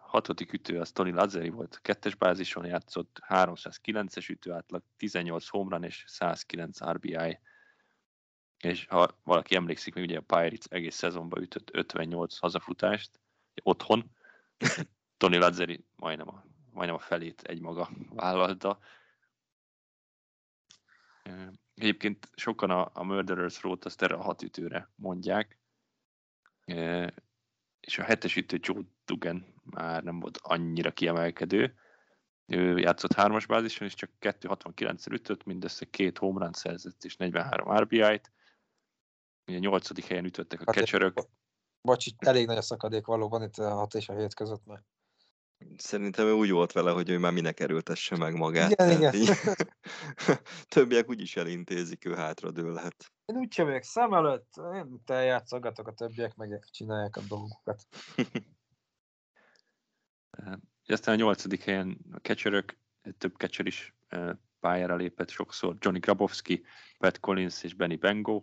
Hatodik 0.00 0.52
ütő 0.52 0.80
az 0.80 0.92
Tony 0.92 1.14
Lazzeri 1.14 1.48
volt, 1.48 1.78
kettes 1.82 2.14
bázison 2.14 2.64
játszott, 2.64 3.18
309-es 3.28 4.30
ütő 4.30 4.52
átlag, 4.52 4.82
18 4.96 5.48
home 5.48 5.76
run 5.76 5.84
és 5.84 6.04
109 6.06 6.84
RBI. 6.84 7.38
És 8.58 8.86
ha 8.86 9.18
valaki 9.24 9.54
emlékszik, 9.54 9.94
még 9.94 10.04
ugye 10.04 10.18
a 10.18 10.20
Pirates 10.20 10.64
egész 10.68 10.94
szezonban 10.94 11.42
ütött 11.42 11.70
58 11.72 12.38
hazafutást, 12.38 13.20
otthon, 13.62 14.10
Tony 15.16 15.38
Lazzeri 15.38 15.84
majdnem 15.96 16.28
a, 16.28 16.44
majdnem 16.72 16.96
a 16.96 16.98
felét 16.98 17.42
egymaga 17.42 17.90
vállalta. 18.10 18.78
Egyébként 21.74 22.30
sokan 22.34 22.70
a, 22.70 22.90
a 22.92 23.02
Murderers 23.02 23.62
Road 23.62 23.84
azt 23.84 24.02
erre 24.02 24.14
a 24.14 24.22
hat 24.22 24.42
ütőre 24.42 24.90
mondják, 24.94 25.58
és 27.80 27.98
a 27.98 28.02
hetes 28.02 28.36
ütő 28.36 28.58
Joe 28.60 28.82
Dugan 29.04 29.60
már 29.64 30.02
nem 30.02 30.20
volt 30.20 30.38
annyira 30.42 30.92
kiemelkedő. 30.92 31.74
Ő 32.46 32.78
játszott 32.78 33.12
hármas 33.12 33.46
bázison, 33.46 33.86
és 33.86 33.94
csak 33.94 34.10
269-szer 34.20 35.12
ütött, 35.12 35.44
mindössze 35.44 35.84
két 35.84 36.18
home 36.18 36.44
run 36.44 36.52
szerzett, 36.52 37.04
és 37.04 37.16
43 37.16 37.76
RBI-t. 37.76 38.32
Ugye 39.46 39.56
a 39.56 39.60
nyolcadik 39.60 40.04
helyen 40.04 40.24
ütöttek 40.24 40.60
a 40.60 40.64
hát 40.66 40.74
kecsörök. 40.74 41.18
Bocs, 41.80 42.06
itt 42.06 42.24
elég 42.24 42.46
nagy 42.46 42.56
a 42.56 42.62
szakadék 42.62 43.06
valóban 43.06 43.42
itt 43.42 43.56
a 43.56 43.74
6 43.74 43.94
és 43.94 44.08
a 44.08 44.16
7 44.16 44.34
között, 44.34 44.66
mert 44.66 44.84
Szerintem 45.76 46.26
ő 46.26 46.32
úgy 46.32 46.50
volt 46.50 46.72
vele, 46.72 46.90
hogy 46.90 47.10
ő 47.10 47.18
már 47.18 47.32
minek 47.32 47.60
erőltesse 47.60 48.16
meg 48.16 48.34
magát. 48.34 48.70
Igen, 48.70 48.90
igen. 48.90 49.14
Így, 49.14 49.30
többiek 50.74 51.08
úgyis 51.08 51.36
elintézik, 51.36 52.04
ő 52.04 52.14
hátradőlhet. 52.14 53.12
Én 53.24 53.36
úgy 53.36 53.52
sem 53.52 53.66
vagyok 53.66 53.82
szem 53.82 54.12
előtt, 54.14 54.52
én 54.74 55.02
te 55.04 55.14
játszogatok, 55.14 55.88
a 55.88 55.92
többiek 55.92 56.34
meg 56.34 56.64
csinálják 56.70 57.16
a 57.16 57.20
dolgokat. 57.28 57.86
Aztán 60.86 61.14
a 61.14 61.18
nyolcadik 61.18 61.62
helyen 61.62 61.98
a 62.12 62.18
kecsörök, 62.18 62.78
több 63.18 63.36
kecsör 63.36 63.66
is 63.66 63.94
pályára 64.60 64.96
lépett 64.96 65.30
sokszor, 65.30 65.76
Johnny 65.78 65.98
Grabowski, 65.98 66.64
Pat 66.98 67.20
Collins 67.20 67.62
és 67.62 67.74
Benny 67.74 67.98
Bengo. 67.98 68.40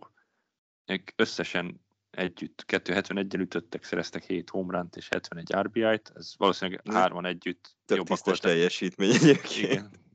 Összesen 1.16 1.80
együtt 2.18 2.64
271-el 2.66 3.40
ütöttek, 3.40 3.84
szereztek 3.84 4.24
7 4.24 4.50
homerunt 4.50 4.96
és 4.96 5.08
71 5.08 5.54
RBI-t, 5.54 6.12
ez 6.14 6.34
valószínűleg 6.36 6.82
hárman 6.90 7.24
együtt 7.24 7.76
Több 7.84 7.96
jobbak 7.96 8.24
voltak. 8.24 8.50
teljesítmény 8.50 9.14
egyébként. 9.14 9.72
Igen. 9.72 10.06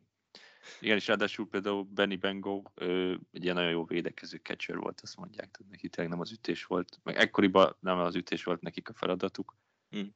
Igen, 0.80 0.96
és 0.96 1.08
ráadásul 1.08 1.48
például 1.48 1.84
Benny 1.84 2.20
Bengo 2.20 2.62
ő, 2.76 3.20
egy 3.32 3.44
ilyen 3.44 3.56
nagyon 3.56 3.70
jó 3.70 3.86
védekező 3.86 4.38
catcher 4.38 4.78
volt, 4.78 5.02
azt 5.02 5.18
mondják, 5.18 5.52
tehát 5.52 5.72
neki 5.72 5.90
tényleg 5.90 6.14
nem 6.14 6.22
az 6.22 6.32
ütés 6.32 6.66
volt, 6.66 7.00
meg 7.04 7.16
ekkoriban 7.16 7.76
nem 7.80 7.98
az 7.98 8.16
ütés 8.16 8.44
volt 8.44 8.62
nekik 8.62 8.90
a 8.90 8.94
feladatuk. 8.94 9.58
Hmm. 9.90 10.16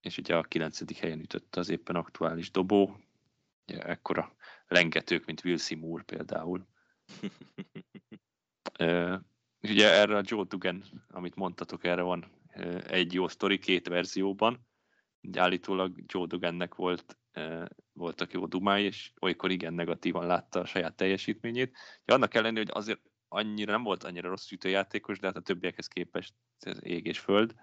És 0.00 0.18
ugye 0.18 0.36
a 0.36 0.42
9. 0.42 0.98
helyen 0.98 1.20
ütött 1.20 1.56
az 1.56 1.68
éppen 1.68 1.96
aktuális 1.96 2.50
dobó, 2.50 3.00
ugye 3.66 3.82
ekkora 3.82 4.36
lengetők, 4.66 5.24
mint 5.24 5.44
Will 5.44 5.58
Moore 5.78 6.02
például. 6.02 6.66
És 9.66 9.72
ugye 9.72 9.92
erre 9.92 10.16
a 10.16 10.22
Joe 10.24 10.44
Dugan, 10.44 10.84
amit 11.08 11.34
mondtatok, 11.34 11.84
erre 11.84 12.02
van 12.02 12.24
egy 12.86 13.12
jó 13.12 13.28
sztori 13.28 13.58
két 13.58 13.88
verzióban. 13.88 14.66
Ugye 15.22 15.40
állítólag 15.40 16.02
Joe 16.06 16.26
Dugannek 16.26 16.74
volt, 16.74 17.18
voltak 17.92 18.32
jó 18.32 18.46
dumái, 18.46 18.84
és 18.84 19.12
olykor 19.20 19.50
igen 19.50 19.74
negatívan 19.74 20.26
látta 20.26 20.60
a 20.60 20.64
saját 20.64 20.96
teljesítményét. 20.96 21.76
Ugye 22.02 22.14
annak 22.14 22.34
ellenére, 22.34 22.60
hogy 22.60 22.82
azért 22.82 23.00
annyira 23.28 23.72
nem 23.72 23.82
volt 23.82 24.04
annyira 24.04 24.28
rossz 24.28 24.50
ütőjátékos, 24.50 25.18
de 25.18 25.26
hát 25.26 25.36
a 25.36 25.40
többiekhez 25.40 25.86
képest 25.86 26.34
ez 26.58 26.78
ég 26.82 27.06
és 27.06 27.18
föld. 27.18 27.54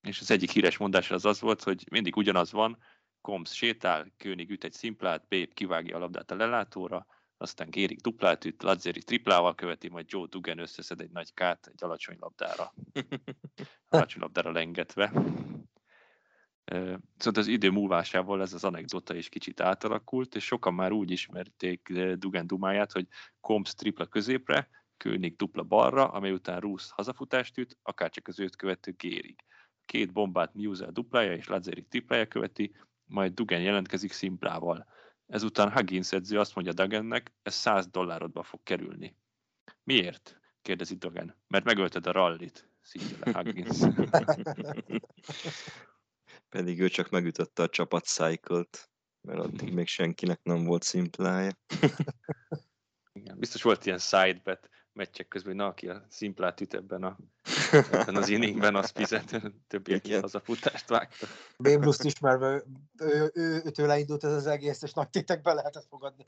És 0.00 0.20
az 0.20 0.30
egyik 0.30 0.50
híres 0.50 0.76
mondás 0.76 1.10
az 1.10 1.24
az 1.24 1.40
volt, 1.40 1.62
hogy 1.62 1.86
mindig 1.90 2.16
ugyanaz 2.16 2.52
van, 2.52 2.78
Combs 3.20 3.54
sétál, 3.54 4.12
König 4.16 4.50
üt 4.50 4.64
egy 4.64 4.72
szimplát, 4.72 5.26
Babe 5.28 5.52
kivágja 5.54 5.96
a 5.96 5.98
labdát 5.98 6.30
a 6.30 6.34
lelátóra, 6.34 7.06
aztán 7.38 7.70
Gérik 7.70 8.00
duplát 8.00 8.44
üt, 8.44 8.62
Lazzeri 8.62 9.02
triplával 9.02 9.54
követi, 9.54 9.88
majd 9.88 10.06
Joe 10.08 10.26
Dugan 10.28 10.58
összeszed 10.58 11.00
egy 11.00 11.10
nagy 11.10 11.34
kát 11.34 11.66
egy 11.66 11.84
alacsony 11.84 12.16
labdára. 12.20 12.74
alacsony 13.88 14.22
labdára 14.22 14.52
lengetve. 14.52 15.12
Szóval 17.16 17.42
az 17.42 17.46
idő 17.46 17.70
múlásával 17.70 18.40
ez 18.40 18.52
az 18.52 18.64
anekdota 18.64 19.14
is 19.14 19.28
kicsit 19.28 19.60
átalakult, 19.60 20.34
és 20.34 20.44
sokan 20.44 20.74
már 20.74 20.92
úgy 20.92 21.10
ismerték 21.10 21.92
Dugan 22.14 22.46
dumáját, 22.46 22.92
hogy 22.92 23.06
Combs 23.40 23.74
tripla 23.74 24.06
középre, 24.06 24.68
König 24.96 25.36
dupla 25.36 25.62
balra, 25.62 26.08
amely 26.08 26.32
után 26.32 26.60
Rusz 26.60 26.90
hazafutást 26.90 27.58
üt, 27.58 27.78
akárcsak 27.82 28.28
az 28.28 28.40
őt 28.40 28.56
követő 28.56 28.92
Gérig. 28.92 29.44
Két 29.84 30.12
bombát 30.12 30.54
Musel 30.54 30.90
duplája 30.90 31.34
és 31.34 31.48
Lazzeri 31.48 31.82
triplája 31.82 32.26
követi, 32.26 32.76
majd 33.04 33.32
Dugan 33.34 33.60
jelentkezik 33.60 34.12
szimplával 34.12 34.86
Ezután 35.26 35.72
Huggins 35.72 36.12
edző 36.12 36.38
azt 36.38 36.54
mondja 36.54 36.72
Dagennek, 36.72 37.32
ez 37.42 37.54
100 37.54 37.86
dollárodba 37.86 38.42
fog 38.42 38.60
kerülni. 38.62 39.16
Miért? 39.82 40.40
kérdezi 40.62 40.94
Dagen. 40.94 41.36
Mert 41.46 41.64
megölted 41.64 42.06
a 42.06 42.12
rallit, 42.12 42.70
szívja 42.80 43.16
le 43.20 43.32
Huggins. 43.32 43.78
Pedig 46.48 46.80
ő 46.80 46.88
csak 46.88 47.10
megütötte 47.10 47.62
a 47.62 47.68
csapat 47.68 48.04
cycle-t, 48.04 48.90
mert 49.20 49.38
addig 49.38 49.72
még 49.72 49.86
senkinek 49.86 50.42
nem 50.42 50.64
volt 50.64 50.82
szimplája. 50.82 51.50
Igen, 53.12 53.38
biztos 53.38 53.62
volt 53.62 53.86
ilyen 53.86 53.98
sidebet 53.98 54.70
meccsek 54.92 55.28
közben, 55.28 55.52
hogy 55.52 55.60
na, 55.60 55.66
aki 55.66 55.88
a 55.88 56.06
szimplát 56.08 56.60
üt 56.60 56.74
ebben, 56.74 57.02
a, 57.02 57.18
ebben 57.72 58.16
az 58.16 58.28
inningben, 58.28 58.74
az 58.74 58.90
fizet, 58.90 59.42
többiek 59.68 60.22
az 60.22 60.34
a 60.34 60.40
futást 60.40 60.88
vágta. 60.88 61.26
Bébruszt 61.58 62.04
ismerve, 62.04 62.46
ő, 62.46 62.62
ő, 62.96 63.30
ő, 63.34 63.62
ő, 63.64 63.70
tőle 63.70 63.98
indult 63.98 64.24
ez 64.24 64.32
az 64.32 64.46
egész, 64.46 64.82
és 64.82 64.92
nagy 64.92 65.08
tétekbe 65.08 65.52
lehetett 65.52 65.86
fogadni. 65.88 66.24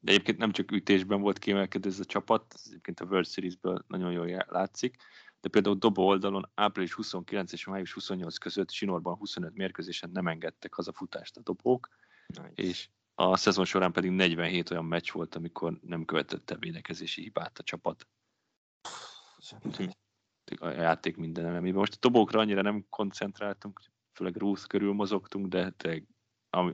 De 0.00 0.12
egyébként 0.12 0.38
nem 0.38 0.52
csak 0.52 0.72
ütésben 0.72 1.20
volt 1.20 1.38
kiemelkedő 1.38 1.88
ez 1.88 2.00
a 2.00 2.04
csapat, 2.04 2.54
egyébként 2.66 3.00
a 3.00 3.04
World 3.04 3.26
Series-ből 3.26 3.84
nagyon 3.88 4.12
jól 4.12 4.44
látszik, 4.48 4.96
de 5.40 5.48
például 5.48 5.76
dobó 5.76 6.06
oldalon 6.06 6.50
április 6.54 6.92
29 6.92 7.52
és 7.52 7.66
május 7.66 7.92
28 7.92 8.38
között 8.38 8.70
Sinorban 8.70 9.16
25 9.16 9.54
mérkőzésen 9.54 10.10
nem 10.10 10.26
engedtek 10.26 10.74
hazafutást 10.74 11.36
a 11.36 11.40
dobók, 11.40 11.88
nice. 12.26 12.50
és 12.54 12.88
a 13.14 13.36
szezon 13.36 13.64
során 13.64 13.92
pedig 13.92 14.10
47 14.10 14.70
olyan 14.70 14.84
meccs 14.84 15.12
volt, 15.12 15.34
amikor 15.34 15.78
nem 15.82 16.04
követette 16.04 16.56
védekezési 16.56 17.22
hibát 17.22 17.58
a 17.58 17.62
csapat. 17.62 18.06
A 20.58 20.68
játék 20.68 21.16
minden 21.16 21.46
elemében. 21.46 21.78
Most 21.78 21.94
a 21.94 21.98
dobókra 22.00 22.40
annyira 22.40 22.62
nem 22.62 22.86
koncentráltunk, 22.88 23.80
főleg 24.12 24.36
Ruth 24.36 24.66
körül 24.66 24.92
mozogtunk, 24.92 25.46
de 25.46 25.70
tényleg, 25.70 26.06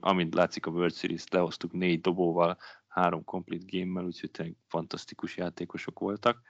amint 0.01 0.35
látszik 0.35 0.67
a 0.67 0.71
World 0.71 0.95
Series, 0.95 1.29
lehoztuk 1.29 1.73
négy 1.73 2.01
dobóval, 2.01 2.59
három 2.87 3.25
complete 3.25 3.79
game-mel, 3.79 4.05
úgyhogy 4.05 4.31
tényleg 4.31 4.57
fantasztikus 4.67 5.37
játékosok 5.37 5.99
voltak. 5.99 6.41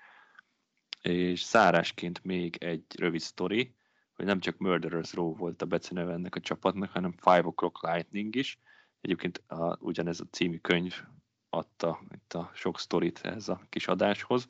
És 1.00 1.40
szárásként 1.40 2.24
még 2.24 2.56
egy 2.56 2.84
rövid 2.98 3.20
sztori, 3.20 3.74
hogy 4.14 4.24
nem 4.24 4.40
csak 4.40 4.58
Murderers 4.58 5.12
Row 5.12 5.34
volt 5.34 5.62
a 5.62 5.66
beceneve 5.66 6.12
ennek 6.12 6.34
a 6.34 6.40
csapatnak, 6.40 6.90
hanem 6.90 7.12
Five 7.12 7.42
O'Clock 7.44 7.92
Lightning 7.92 8.36
is, 8.36 8.58
Egyébként 9.02 9.42
a, 9.46 9.76
ugyanez 9.80 10.20
a 10.20 10.24
című 10.30 10.58
könyv 10.58 11.02
adta 11.48 12.00
itt 12.14 12.32
a 12.32 12.50
sok 12.54 12.78
sztorit 12.78 13.18
ez 13.18 13.48
a 13.48 13.60
kis 13.68 13.88
adáshoz. 13.88 14.48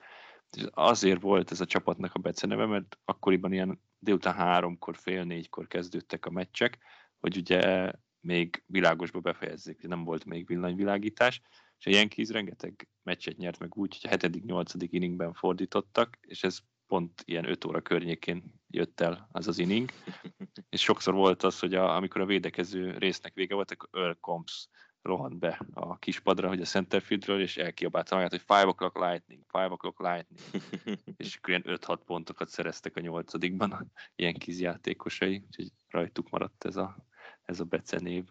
Azért 0.71 1.21
volt 1.21 1.51
ez 1.51 1.61
a 1.61 1.67
csapatnak 1.67 2.15
a 2.15 2.19
beceneve, 2.19 2.67
mert 2.67 2.99
akkoriban 3.05 3.53
ilyen 3.53 3.81
délután 3.99 4.35
háromkor, 4.35 4.97
fél 4.97 5.25
négykor 5.25 5.67
kezdődtek 5.67 6.27
a 6.27 6.31
meccsek, 6.31 6.79
hogy 7.21 7.37
ugye 7.37 7.93
még 8.21 8.63
világosba 8.67 9.21
befejezzék, 9.21 9.87
nem 9.87 10.05
volt 10.05 10.25
még 10.25 10.47
villanyvilágítás, 10.47 11.41
és 11.79 11.87
a 11.87 11.91
Yankees 11.91 12.29
rengeteg 12.29 12.89
meccset 13.03 13.37
nyert 13.37 13.59
meg 13.59 13.77
úgy, 13.77 13.99
hogy 14.01 14.11
a 14.13 14.17
7.-8. 14.17 14.87
inningben 14.91 15.33
fordítottak, 15.33 16.19
és 16.21 16.43
ez 16.43 16.59
pont 16.87 17.23
ilyen 17.25 17.49
5 17.49 17.65
óra 17.65 17.81
környékén 17.81 18.55
jött 18.69 19.01
el 19.01 19.29
az 19.33 19.49
az 19.49 19.59
inning, 19.59 19.91
és 20.75 20.81
sokszor 20.81 21.15
volt 21.15 21.43
az, 21.43 21.59
hogy 21.59 21.75
a, 21.75 21.97
amikor 21.97 22.21
a 22.21 22.27
védekező 22.27 22.99
résznek 22.99 23.35
vége 23.35 23.55
volt, 23.55 23.71
akkor 23.71 23.89
Earl 23.93 24.13
Combs 24.21 24.69
rohant 25.03 25.39
be 25.39 25.67
a 25.73 25.99
kispadra, 25.99 26.49
hogy 26.49 26.61
a 26.61 26.65
centerfieldről, 26.65 27.41
és 27.41 27.57
elkiabálta 27.57 28.15
magát, 28.15 28.31
hogy 28.31 28.43
5 28.47 28.75
o'clock 28.77 29.11
lightning, 29.11 29.43
5 29.53 29.71
o'clock 29.71 29.99
lightning. 29.99 30.61
és 31.17 31.37
akkor 31.37 31.49
ilyen 31.49 31.79
5-6 31.81 31.99
pontokat 32.07 32.49
szereztek 32.49 32.97
a 32.97 33.01
nyolcadikban 33.01 33.93
ilyen 34.17 34.35
kis 34.35 34.59
játékosai, 34.59 35.43
úgyhogy 35.47 35.73
rajtuk 35.89 36.31
maradt 36.31 36.65
ez 36.65 36.77
a, 36.77 36.97
ez 37.43 37.61
a 37.61 37.65
becenév. 37.65 38.25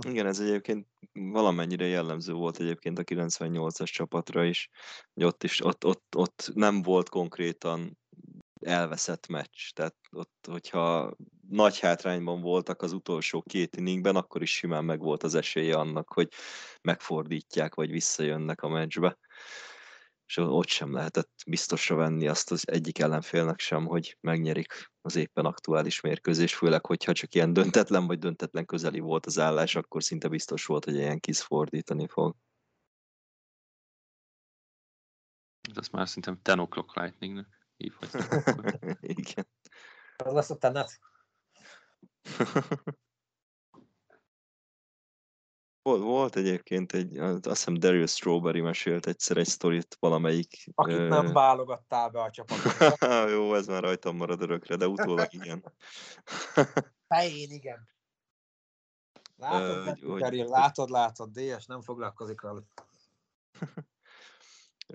Igen, 0.00 0.26
ez 0.26 0.40
egyébként 0.40 0.86
valamennyire 1.12 1.86
jellemző 1.86 2.32
volt 2.32 2.58
egyébként 2.58 2.98
a 2.98 3.04
98-as 3.04 3.90
csapatra 3.92 4.44
is, 4.44 4.70
hogy 5.14 5.24
ott 5.24 5.44
is, 5.44 5.64
ott, 5.64 5.84
ott, 5.84 6.16
ott 6.16 6.50
nem 6.54 6.82
volt 6.82 7.08
konkrétan 7.08 7.98
elveszett 8.60 9.26
meccs. 9.26 9.70
Tehát 9.74 9.96
ott, 10.10 10.46
hogyha 10.50 11.16
nagy 11.48 11.78
hátrányban 11.78 12.40
voltak 12.40 12.82
az 12.82 12.92
utolsó 12.92 13.42
két 13.42 13.76
inningben, 13.76 14.16
akkor 14.16 14.42
is 14.42 14.52
simán 14.52 14.84
meg 14.84 15.00
volt 15.00 15.22
az 15.22 15.34
esélye 15.34 15.76
annak, 15.76 16.12
hogy 16.12 16.28
megfordítják, 16.80 17.74
vagy 17.74 17.90
visszajönnek 17.90 18.62
a 18.62 18.68
meccsbe. 18.68 19.18
És 20.26 20.36
ott 20.36 20.66
sem 20.66 20.92
lehetett 20.92 21.30
biztosra 21.46 21.96
venni 21.96 22.28
azt 22.28 22.50
az 22.50 22.68
egyik 22.70 22.98
ellenfélnek 22.98 23.58
sem, 23.58 23.86
hogy 23.86 24.16
megnyerik 24.20 24.90
az 25.00 25.16
éppen 25.16 25.44
aktuális 25.44 26.00
mérkőzés, 26.00 26.54
főleg, 26.54 26.86
hogyha 26.86 27.12
csak 27.12 27.34
ilyen 27.34 27.52
döntetlen 27.52 28.06
vagy 28.06 28.18
döntetlen 28.18 28.64
közeli 28.64 28.98
volt 28.98 29.26
az 29.26 29.38
állás, 29.38 29.74
akkor 29.74 30.02
szinte 30.02 30.28
biztos 30.28 30.64
volt, 30.64 30.84
hogy 30.84 30.94
ilyen 30.94 31.20
kis 31.20 31.40
fordítani 31.40 32.06
fog. 32.08 32.34
Ez 35.74 35.88
már 35.88 36.08
szerintem 36.08 36.40
10 36.42 36.54
o'clock 36.56 37.00
lightningnek 37.00 37.57
hívhatjuk. 37.78 38.98
Igen. 39.18 39.48
Az 40.16 40.32
lesz 40.32 40.50
a 40.50 40.56
tenet. 40.56 40.98
Volt, 45.88 46.02
volt 46.02 46.36
egyébként 46.36 46.92
egy, 46.92 47.18
azt 47.18 47.44
hiszem 47.44 47.74
Darius 47.74 48.10
Strawberry 48.10 48.60
mesélt 48.60 49.06
egyszer 49.06 49.36
egy 49.36 49.46
sztorit 49.46 49.96
valamelyik... 50.00 50.70
Akit 50.74 50.96
ö, 50.96 51.08
nem 51.08 51.32
válogattál 51.32 52.08
be 52.10 52.20
a 52.20 52.30
csapatba. 52.30 52.96
Jó, 53.34 53.54
ez 53.54 53.66
már 53.66 53.82
rajtam 53.82 54.16
marad 54.16 54.42
örökre, 54.42 54.76
de 54.76 54.88
utólag 54.88 55.32
igen. 55.32 55.74
Fején, 57.06 57.50
igen. 57.50 57.88
Látod, 59.36 59.98
Ö, 60.02 60.16
Peril, 60.18 60.46
látod, 60.46 60.88
látod, 60.88 61.30
DS 61.30 61.66
nem 61.66 61.80
foglalkozik 61.80 62.40
vele. 62.40 62.60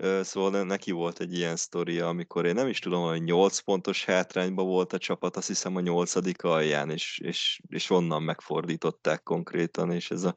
Szóval 0.00 0.50
ne- 0.50 0.62
neki 0.62 0.90
volt 0.90 1.20
egy 1.20 1.34
ilyen 1.34 1.56
sztoria, 1.56 2.08
amikor 2.08 2.46
én 2.46 2.54
nem 2.54 2.68
is 2.68 2.78
tudom, 2.78 3.02
hogy 3.02 3.22
8 3.22 3.58
pontos 3.58 4.04
hátrányban 4.04 4.66
volt 4.66 4.92
a 4.92 4.98
csapat, 4.98 5.36
azt 5.36 5.46
hiszem 5.46 5.76
a 5.76 5.80
nyolcadik 5.80 6.42
alján, 6.42 6.90
és, 6.90 7.18
és, 7.18 7.60
és 7.68 7.90
onnan 7.90 8.22
megfordították 8.22 9.22
konkrétan, 9.22 9.92
és 9.92 10.10
ez 10.10 10.24
a 10.24 10.36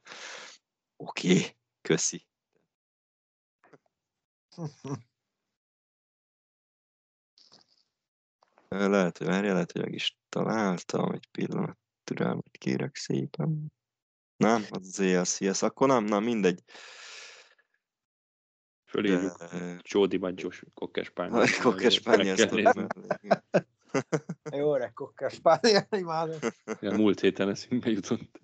oké, 0.96 1.30
okay, 1.30 1.56
köszi. 1.80 2.26
Lehet, 8.68 9.18
hogy 9.18 9.26
várjál, 9.26 9.52
lehet, 9.52 9.72
hogy 9.72 9.82
meg 9.82 9.92
is 9.92 10.18
találtam, 10.28 11.12
egy 11.12 11.28
pillanat 11.30 11.78
türelmet 12.04 12.56
kérek 12.58 12.96
szépen. 12.96 13.72
Nem, 14.36 14.64
az 14.70 14.86
az 14.86 15.00
ALCS, 15.00 15.62
akkor 15.62 15.88
nem, 15.88 16.04
nem, 16.04 16.24
mindegy. 16.24 16.62
Fölírjuk 18.88 19.36
De- 19.38 20.18
vagy 20.18 20.40
Josh 20.40 20.62
Kokkespányol. 20.74 21.38
Vagy 21.38 21.50
igen. 23.20 23.44
Jó, 24.52 24.74
öreg 24.74 24.92
kokkás 24.92 25.32
Spánia, 25.32 25.86
imádom. 25.90 26.38
Ja, 26.80 26.96
múlt 26.96 27.20
héten 27.20 27.48
eszünkbe 27.48 27.90
jutott. 27.90 28.40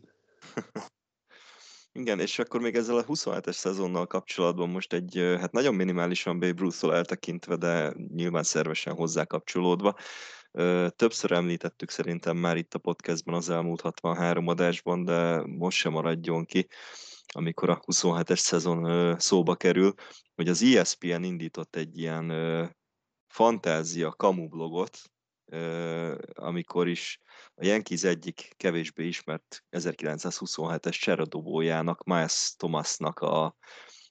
Igen, 1.92 2.20
és 2.20 2.38
akkor 2.38 2.60
még 2.60 2.74
ezzel 2.74 2.96
a 2.96 3.04
27-es 3.04 3.52
szezonnal 3.52 4.06
kapcsolatban 4.06 4.68
most 4.68 4.92
egy, 4.92 5.36
hát 5.40 5.52
nagyon 5.52 5.74
minimálisan 5.74 6.40
Babe 6.40 6.60
Ruth-tól 6.60 6.94
eltekintve, 6.94 7.56
de 7.56 7.94
nyilván 8.14 8.42
szervesen 8.42 8.94
hozzá 8.94 9.24
kapcsolódva. 9.24 9.96
Többször 10.96 11.32
említettük 11.32 11.90
szerintem 11.90 12.36
már 12.36 12.56
itt 12.56 12.74
a 12.74 12.78
podcastban 12.78 13.34
az 13.34 13.50
elmúlt 13.50 13.80
63 13.80 14.48
adásban, 14.48 15.04
de 15.04 15.46
most 15.46 15.78
sem 15.78 15.92
maradjon 15.92 16.44
ki, 16.44 16.68
amikor 17.32 17.70
a 17.70 17.80
27-es 17.80 18.38
szezon 18.38 19.18
szóba 19.18 19.54
kerül, 19.54 19.94
hogy 20.34 20.48
az 20.48 20.62
ESPN 20.62 21.22
indított 21.22 21.76
egy 21.76 21.98
ilyen 21.98 22.32
fantázia 23.26 24.12
kamu 24.12 24.48
blogot, 24.48 24.98
amikor 26.32 26.88
is 26.88 27.20
a 27.54 27.64
Yankees 27.64 28.02
egyik 28.02 28.52
kevésbé 28.56 29.06
ismert 29.06 29.64
1927-es 29.70 30.98
cseradobójának, 31.00 32.04
Miles 32.04 32.54
Thomasnak 32.56 33.18
a 33.20 33.56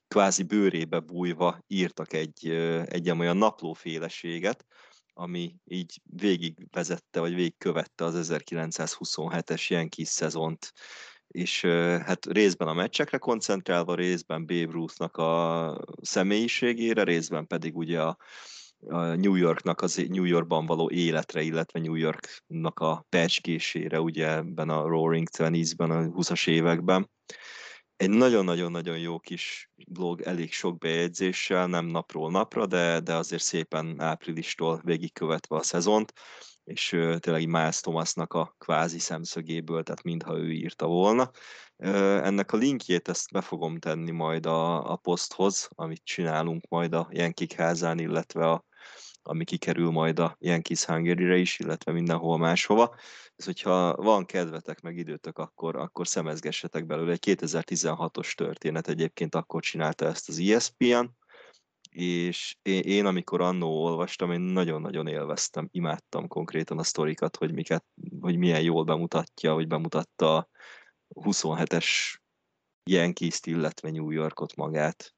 kvázi 0.07 0.44
bőrébe 0.44 0.99
bújva 0.99 1.60
írtak 1.68 2.14
egy, 2.14 2.49
egy 2.85 3.10
olyan 3.10 3.38
naplóféleséget, 3.38 4.65
ami 5.14 5.56
így 5.64 6.02
végigvezette, 6.03 7.19
vagy 7.19 7.34
végigkövette 7.34 8.03
az 8.03 8.30
1927-es 8.31 9.68
Yankees 9.68 10.07
szezont, 10.07 10.73
és 11.34 11.62
hát 12.06 12.26
részben 12.26 12.68
a 12.68 12.74
meccsekre 12.74 13.18
koncentrálva, 13.18 13.96
részben 13.96 14.46
Babe 14.46 14.72
Ruthnak 14.72 15.18
a 15.18 15.78
személyiségére, 16.02 17.04
részben 17.04 17.48
pedig 17.48 17.78
ugye 17.78 18.02
a, 18.02 18.18
New 19.16 19.36
Yorknak 19.36 19.82
az 19.82 20.06
New 20.08 20.24
Yorkban 20.24 20.66
való 20.66 20.90
életre, 20.90 21.42
illetve 21.42 21.80
New 21.80 21.96
Yorknak 21.96 22.80
a 22.80 23.06
percskésére, 23.10 24.00
ugye 24.00 24.32
ebben 24.32 24.70
a 24.70 24.88
Roaring 24.88 25.30
Twenties-ben, 25.30 25.92
a 25.92 26.02
20-as 26.02 26.48
években. 26.48 27.10
Egy 27.96 28.10
nagyon-nagyon-nagyon 28.10 28.98
jó 29.00 29.20
kis 29.20 29.72
blog, 29.88 30.22
elég 30.22 30.54
sok 30.54 30.78
bejegyzéssel, 30.78 31.68
nem 31.68 31.86
napról 31.86 32.32
napra, 32.32 32.66
de, 32.66 33.00
de 33.00 33.16
azért 33.16 33.42
szépen 33.42 34.02
áprilistól 34.02 34.82
végigkövetve 34.84 35.56
a 35.56 35.64
szezont, 35.64 36.14
és 36.64 36.90
tényleg 37.19 37.48
Miles 37.48 37.80
Thomasnak 37.80 38.34
a 38.34 38.56
kvázi 38.57 38.99
szemszögéből, 38.99 39.84
tehát 39.84 40.03
mintha 40.03 40.38
ő 40.38 40.52
írta 40.52 40.88
volna. 40.88 41.31
Ennek 41.77 42.52
a 42.52 42.57
linkjét 42.57 43.07
ezt 43.07 43.31
be 43.31 43.41
fogom 43.41 43.80
tenni 43.80 44.11
majd 44.11 44.45
a, 44.45 44.91
a 44.91 44.95
poszthoz, 44.95 45.69
amit 45.76 46.02
csinálunk 46.03 46.68
majd 46.68 46.94
a 46.94 47.07
Jenkik 47.11 47.53
házán, 47.53 47.99
illetve 47.99 48.49
a, 48.49 48.65
ami 49.22 49.44
kikerül 49.44 49.91
majd 49.91 50.19
a 50.19 50.35
Yankees 50.40 50.85
Hungary-re 50.85 51.38
is, 51.38 51.60
illetve 51.60 51.91
mindenhol 51.91 52.38
máshova. 52.38 52.95
Ez, 53.35 53.45
hogyha 53.45 53.95
van 53.95 54.26
kedvetek, 54.26 54.81
meg 54.81 54.98
időtök, 54.98 55.38
akkor, 55.38 55.76
akkor 55.76 56.07
szemezgessetek 56.07 56.85
belőle. 56.85 57.11
Egy 57.11 57.38
2016-os 57.40 58.34
történet 58.34 58.88
egyébként 58.88 59.35
akkor 59.35 59.61
csinálta 59.61 60.06
ezt 60.06 60.30
az 60.30 60.40
ESPN, 60.40 61.06
és 61.94 62.57
én, 62.61 62.82
én 62.82 63.06
amikor 63.06 63.41
annó 63.41 63.84
olvastam, 63.84 64.32
én 64.32 64.40
nagyon-nagyon 64.40 65.07
élveztem, 65.07 65.68
imádtam 65.72 66.28
konkrétan 66.28 66.80
a 66.80 66.84
sztorikat, 66.84 67.36
hogy, 67.36 67.53
miket, 67.53 67.86
hogy 68.20 68.38
milyen 68.38 68.61
jól 68.61 68.84
bemutatja, 68.84 69.53
hogy 69.53 69.68
bemutatta 69.68 70.38
a 71.07 71.22
27-es 71.22 71.86
Yankees-t, 72.90 73.45
illetve 73.45 73.91
New 73.91 74.10
Yorkot 74.10 74.56
magát. 74.56 75.15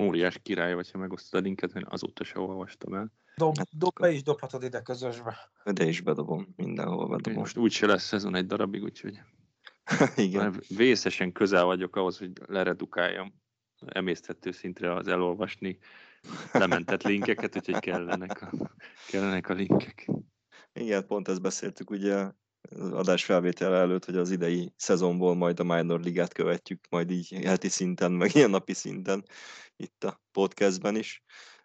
Óriás 0.00 0.38
király 0.42 0.74
vagy, 0.74 0.90
ha 0.90 0.98
megosztod 0.98 1.40
a 1.40 1.42
linket, 1.42 1.74
én 1.74 1.86
azóta 1.88 2.24
se 2.24 2.38
olvastam 2.38 2.94
el. 2.94 3.12
Dob, 3.36 3.56
Hát 3.56 3.68
dob 3.78 3.92
be 4.00 4.10
is 4.10 4.22
dobhatod 4.22 4.62
ide 4.62 4.82
közösbe. 4.82 5.52
De 5.64 5.84
is 5.84 6.00
bedobom, 6.00 6.52
mindenhol 6.56 7.08
bedobom. 7.08 7.38
Most 7.38 7.56
úgyse 7.56 7.86
lesz 7.86 8.04
szezon 8.04 8.34
egy 8.34 8.46
darabig, 8.46 8.82
úgyhogy 8.82 9.20
Igen. 10.16 10.42
már 10.42 10.60
vészesen 10.68 11.32
közel 11.32 11.64
vagyok 11.64 11.96
ahhoz, 11.96 12.18
hogy 12.18 12.32
leredukáljam 12.46 13.41
emészthető 13.86 14.50
szintre 14.50 14.94
az 14.94 15.08
elolvasni 15.08 15.78
lementett 16.52 17.02
linkeket, 17.02 17.56
úgyhogy 17.56 17.78
kellenek 17.78 18.42
a, 18.42 18.76
kellenek 19.08 19.48
a 19.48 19.54
linkek. 19.54 20.10
Igen, 20.72 21.06
pont 21.06 21.28
ezt 21.28 21.42
beszéltük 21.42 21.90
ugye 21.90 22.30
adás 22.90 23.24
felvétel 23.24 23.74
előtt, 23.74 24.04
hogy 24.04 24.16
az 24.16 24.30
idei 24.30 24.72
szezonból 24.76 25.34
majd 25.34 25.60
a 25.60 25.64
minor 25.64 26.00
ligát 26.00 26.32
követjük, 26.32 26.86
majd 26.90 27.10
így 27.10 27.28
heti 27.44 27.68
szinten, 27.68 28.12
meg 28.12 28.34
ilyen 28.34 28.50
napi 28.50 28.74
szinten 28.74 29.24
itt 29.76 30.04
a 30.04 30.20
podcastben 30.32 30.96
is. 30.96 31.22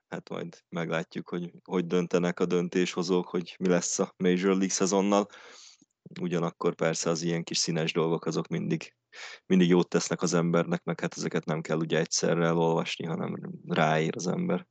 Hát 0.08 0.30
majd 0.30 0.64
meglátjuk, 0.70 1.30
hogy 1.30 1.52
hogy 1.64 1.86
döntenek 1.86 2.40
a 2.40 2.46
döntéshozók, 2.46 3.28
hogy 3.28 3.56
mi 3.60 3.68
lesz 3.68 4.00
a 4.00 4.14
Major 4.18 4.50
League 4.50 4.70
szezonnal. 4.70 5.28
Ugyanakkor 6.22 6.76
persze 6.76 7.10
az 7.10 7.22
ilyen 7.22 7.44
kis 7.44 7.58
színes 7.58 7.94
dolgok 7.94 8.26
azok 8.26 8.48
mindig, 8.48 8.97
mindig 9.46 9.70
jót 9.70 9.90
tesznek 9.90 10.22
az 10.22 10.34
embernek, 10.34 10.84
meg 10.84 11.00
hát 11.00 11.18
ezeket 11.18 11.46
nem 11.46 11.62
kell 11.62 11.78
ugye 11.78 12.00
egyszerre 12.00 12.46
elolvasni, 12.46 13.06
hanem 13.06 13.52
ráér 13.68 14.16
az 14.16 14.28
ember 14.28 14.68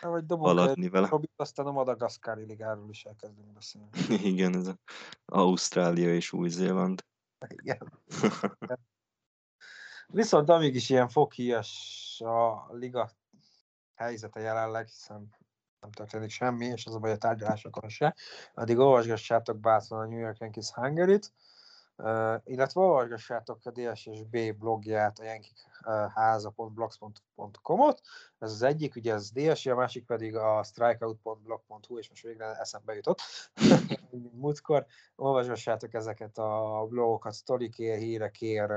Vagy 0.00 0.24
haladni 0.28 0.88
vele. 0.88 1.08
Robit, 1.08 1.32
aztán 1.36 1.66
a 1.66 1.72
Madagaszkári 1.72 2.44
ligáról 2.44 2.88
is 2.88 3.04
elkezdünk 3.04 3.52
beszélni. 3.52 3.88
Igen, 4.32 4.56
ez 4.56 4.66
a 4.66 4.76
Ausztrália 5.24 6.14
és 6.14 6.32
Új-Zéland. 6.32 7.04
Igen. 7.62 7.92
Viszont 10.06 10.48
amíg 10.48 10.74
is 10.74 10.90
ilyen 10.90 11.08
foghíjas 11.08 12.20
a 12.24 12.74
liga 12.74 13.10
helyzete 13.94 14.40
jelenleg, 14.40 14.86
hiszen 14.86 15.30
nem 15.80 15.90
történik 15.90 16.30
semmi, 16.30 16.66
és 16.66 16.86
az 16.86 16.94
a 16.94 16.98
baj 16.98 17.10
a 17.10 17.16
tárgyalásokon 17.16 17.88
se, 17.88 18.14
addig 18.54 18.78
olvasgassátok 18.78 19.60
bátran 19.60 20.00
a 20.00 20.06
New 20.06 20.18
York 20.18 20.38
Yankees 20.38 20.70
hungary 20.70 21.18
Uh, 21.96 22.34
illetve 22.44 22.80
olvasgassátok 22.80 23.58
a 23.64 23.70
DSSB 23.70 24.56
blogját, 24.58 25.18
a 25.18 25.24
jenkikháza.blogspot.com-ot, 25.24 28.00
ez 28.38 28.52
az 28.52 28.62
egyik, 28.62 28.96
ugye 28.96 29.12
ez 29.12 29.30
DSI, 29.30 29.70
a 29.70 29.74
másik 29.74 30.06
pedig 30.06 30.36
a 30.36 30.62
strikeout.blog.hu, 30.62 31.98
és 31.98 32.08
most 32.08 32.22
végre 32.22 32.54
eszembe 32.54 32.94
jutott, 32.94 33.20
múltkor. 34.40 34.86
Olvasgassátok 35.16 35.94
ezeket 35.94 36.38
a 36.38 36.86
blogokat, 36.88 37.32
sztorikért, 37.32 38.00
hírekért, 38.00 38.72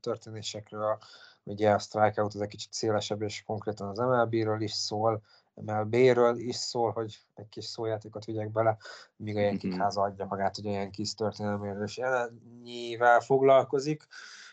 történésekről, 0.00 0.98
ugye 1.42 1.70
a 1.70 1.78
strikeout 1.78 2.34
az 2.34 2.40
egy 2.40 2.48
kicsit 2.48 2.72
szélesebb, 2.72 3.22
és 3.22 3.42
konkrétan 3.42 3.88
az 3.88 3.98
MLB-ről 3.98 4.60
is 4.60 4.72
szól, 4.72 5.22
MLB-ről 5.64 6.38
is 6.38 6.56
szól, 6.56 6.90
hogy 6.90 7.18
egy 7.34 7.48
kis 7.48 7.64
szójátékot 7.64 8.24
vigyek 8.24 8.50
bele, 8.50 8.76
míg 9.16 9.36
a 9.36 9.40
Yankee 9.40 9.70
mm-hmm. 9.70 9.80
háza 9.80 10.02
adja 10.02 10.24
magát, 10.24 10.56
hogy 10.56 10.66
a 10.66 10.70
Yankees 10.70 11.14
történelméről 11.14 11.82
és 11.82 11.98
ennyivel 11.98 13.20
foglalkozik. 13.20 14.06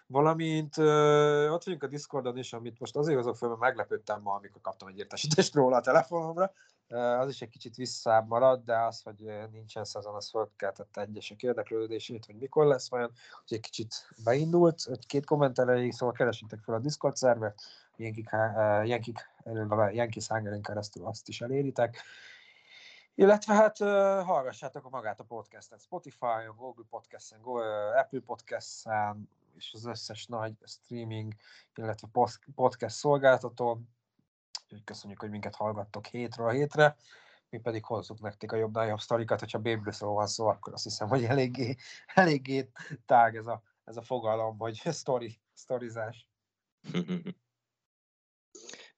Valamint 0.07 0.77
ö, 0.77 1.49
ott 1.49 1.64
vagyunk 1.64 1.84
a 1.84 1.88
Discordon 1.88 2.38
is, 2.38 2.53
amit 2.53 2.80
most 2.80 2.95
azért 2.95 3.18
hozok 3.18 3.36
fel, 3.36 3.49
mert 3.49 3.61
meglepődtem 3.61 4.22
ma, 4.22 4.34
amikor 4.34 4.61
kaptam 4.61 4.88
egy 4.88 4.98
értesítést 4.98 5.53
róla 5.53 5.76
a 5.76 5.82
telefonomra. 5.82 6.52
Az 6.88 7.30
is 7.30 7.41
egy 7.41 7.49
kicsit 7.49 7.76
visszább 7.76 8.28
marad, 8.28 8.64
de 8.64 8.78
az, 8.78 9.02
hogy 9.02 9.32
nincsen 9.52 9.86
szezon, 9.86 10.16
az 10.16 10.30
fölkeltette 10.30 11.02
egyesek 11.02 11.44
érdeklődését, 11.44 12.26
hogy 12.26 12.38
mikor 12.38 12.66
lesz 12.66 12.90
majd, 12.90 13.12
hogy 13.48 13.57
egy 13.57 13.60
kicsit 13.60 13.95
beindult, 14.24 14.90
két 15.07 15.26
komment 15.26 15.60
erejéig, 15.60 15.94
szóval 15.94 16.16
keresintek 16.16 16.60
fel 16.60 16.76
a 16.76 16.80
Discord 16.80 17.16
szervert, 17.16 17.62
Yankik, 17.95 18.30
uh, 18.32 18.88
Yankik, 18.88 19.20
Yankees 19.91 20.28
Hungary 20.28 20.62
keresztül 20.62 21.06
azt 21.06 21.28
is 21.28 21.41
eléritek. 21.41 22.02
Illetve 23.16 23.53
hát 23.53 23.78
hallgassátok 24.26 24.90
magát 24.90 25.20
a 25.20 25.24
podcastet 25.24 25.82
Spotify-on, 25.82 26.56
Google 26.56 26.86
Podcast-en, 26.90 27.40
Apple 27.95 28.20
Podcast-en, 28.26 29.30
és 29.57 29.72
az 29.74 29.86
összes 29.86 30.26
nagy 30.26 30.53
streaming, 30.64 31.34
illetve 31.76 32.07
podcast 32.56 32.95
szolgáltató. 32.95 33.82
Úgyhogy 34.66 34.84
köszönjük, 34.84 35.20
hogy 35.20 35.30
minket 35.30 35.56
hallgattok 35.56 36.06
hétről 36.06 36.50
hétre, 36.50 36.96
mi 37.50 37.60
pedig 37.60 37.86
hozzuk 37.86 38.20
nektek 38.20 38.52
a 38.52 38.56
jobb 38.56 38.76
jobb 38.76 39.00
sztorikat, 39.00 39.40
hogyha 39.40 39.60
baby 39.60 39.92
van 40.00 40.28
szó, 40.28 40.48
akkor 40.48 40.74
azt 40.74 40.84
hiszem, 40.84 41.08
hogy 41.08 41.24
eléggé, 41.24 41.76
eléggé 42.06 42.70
tág 43.06 43.36
ez 43.36 43.48
a, 43.48 43.62
ez 43.84 43.98
a 43.98 44.02
fogalom, 44.02 44.58
hogy 44.58 44.76
story, 44.76 45.42
sztorizás. 45.54 46.30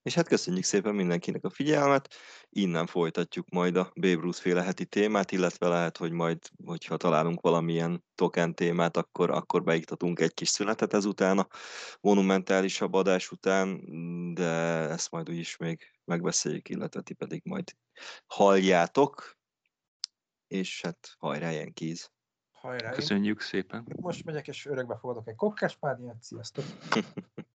És 0.07 0.13
hát 0.13 0.27
köszönjük 0.27 0.63
szépen 0.63 0.95
mindenkinek 0.95 1.43
a 1.43 1.49
figyelmet, 1.49 2.13
innen 2.49 2.85
folytatjuk 2.85 3.49
majd 3.49 3.75
a 3.75 3.91
Babe 3.95 4.21
Ruth 4.21 4.39
féle 4.39 4.63
heti 4.63 4.85
témát, 4.85 5.31
illetve 5.31 5.67
lehet, 5.67 5.97
hogy 5.97 6.11
majd, 6.11 6.39
hogyha 6.65 6.97
találunk 6.97 7.41
valamilyen 7.41 8.03
token 8.15 8.55
témát, 8.55 8.97
akkor, 8.97 9.31
akkor 9.31 9.63
beiktatunk 9.63 10.19
egy 10.19 10.33
kis 10.33 10.49
szünetet 10.49 10.93
ezután 10.93 11.39
a 11.39 11.47
monumentálisabb 12.01 12.93
adás 12.93 13.31
után, 13.31 13.83
de 14.33 14.51
ezt 14.89 15.11
majd 15.11 15.29
úgyis 15.29 15.57
még 15.57 15.81
megbeszéljük, 16.05 16.69
illetve 16.69 17.01
ti 17.01 17.13
pedig 17.13 17.41
majd 17.45 17.71
halljátok, 18.25 19.37
és 20.47 20.81
hát 20.81 21.15
hajrá, 21.17 21.51
ilyen 21.51 21.73
kíz! 21.73 22.11
Hajrá! 22.51 22.91
Köszönjük 22.91 23.41
szépen! 23.41 23.95
Most 23.95 24.25
megyek 24.25 24.47
és 24.47 24.65
örökbe 24.65 24.97
fogadok 24.97 25.27
egy 25.27 25.35
kokkáspádiát, 25.35 26.21
sziasztok! 26.21 26.65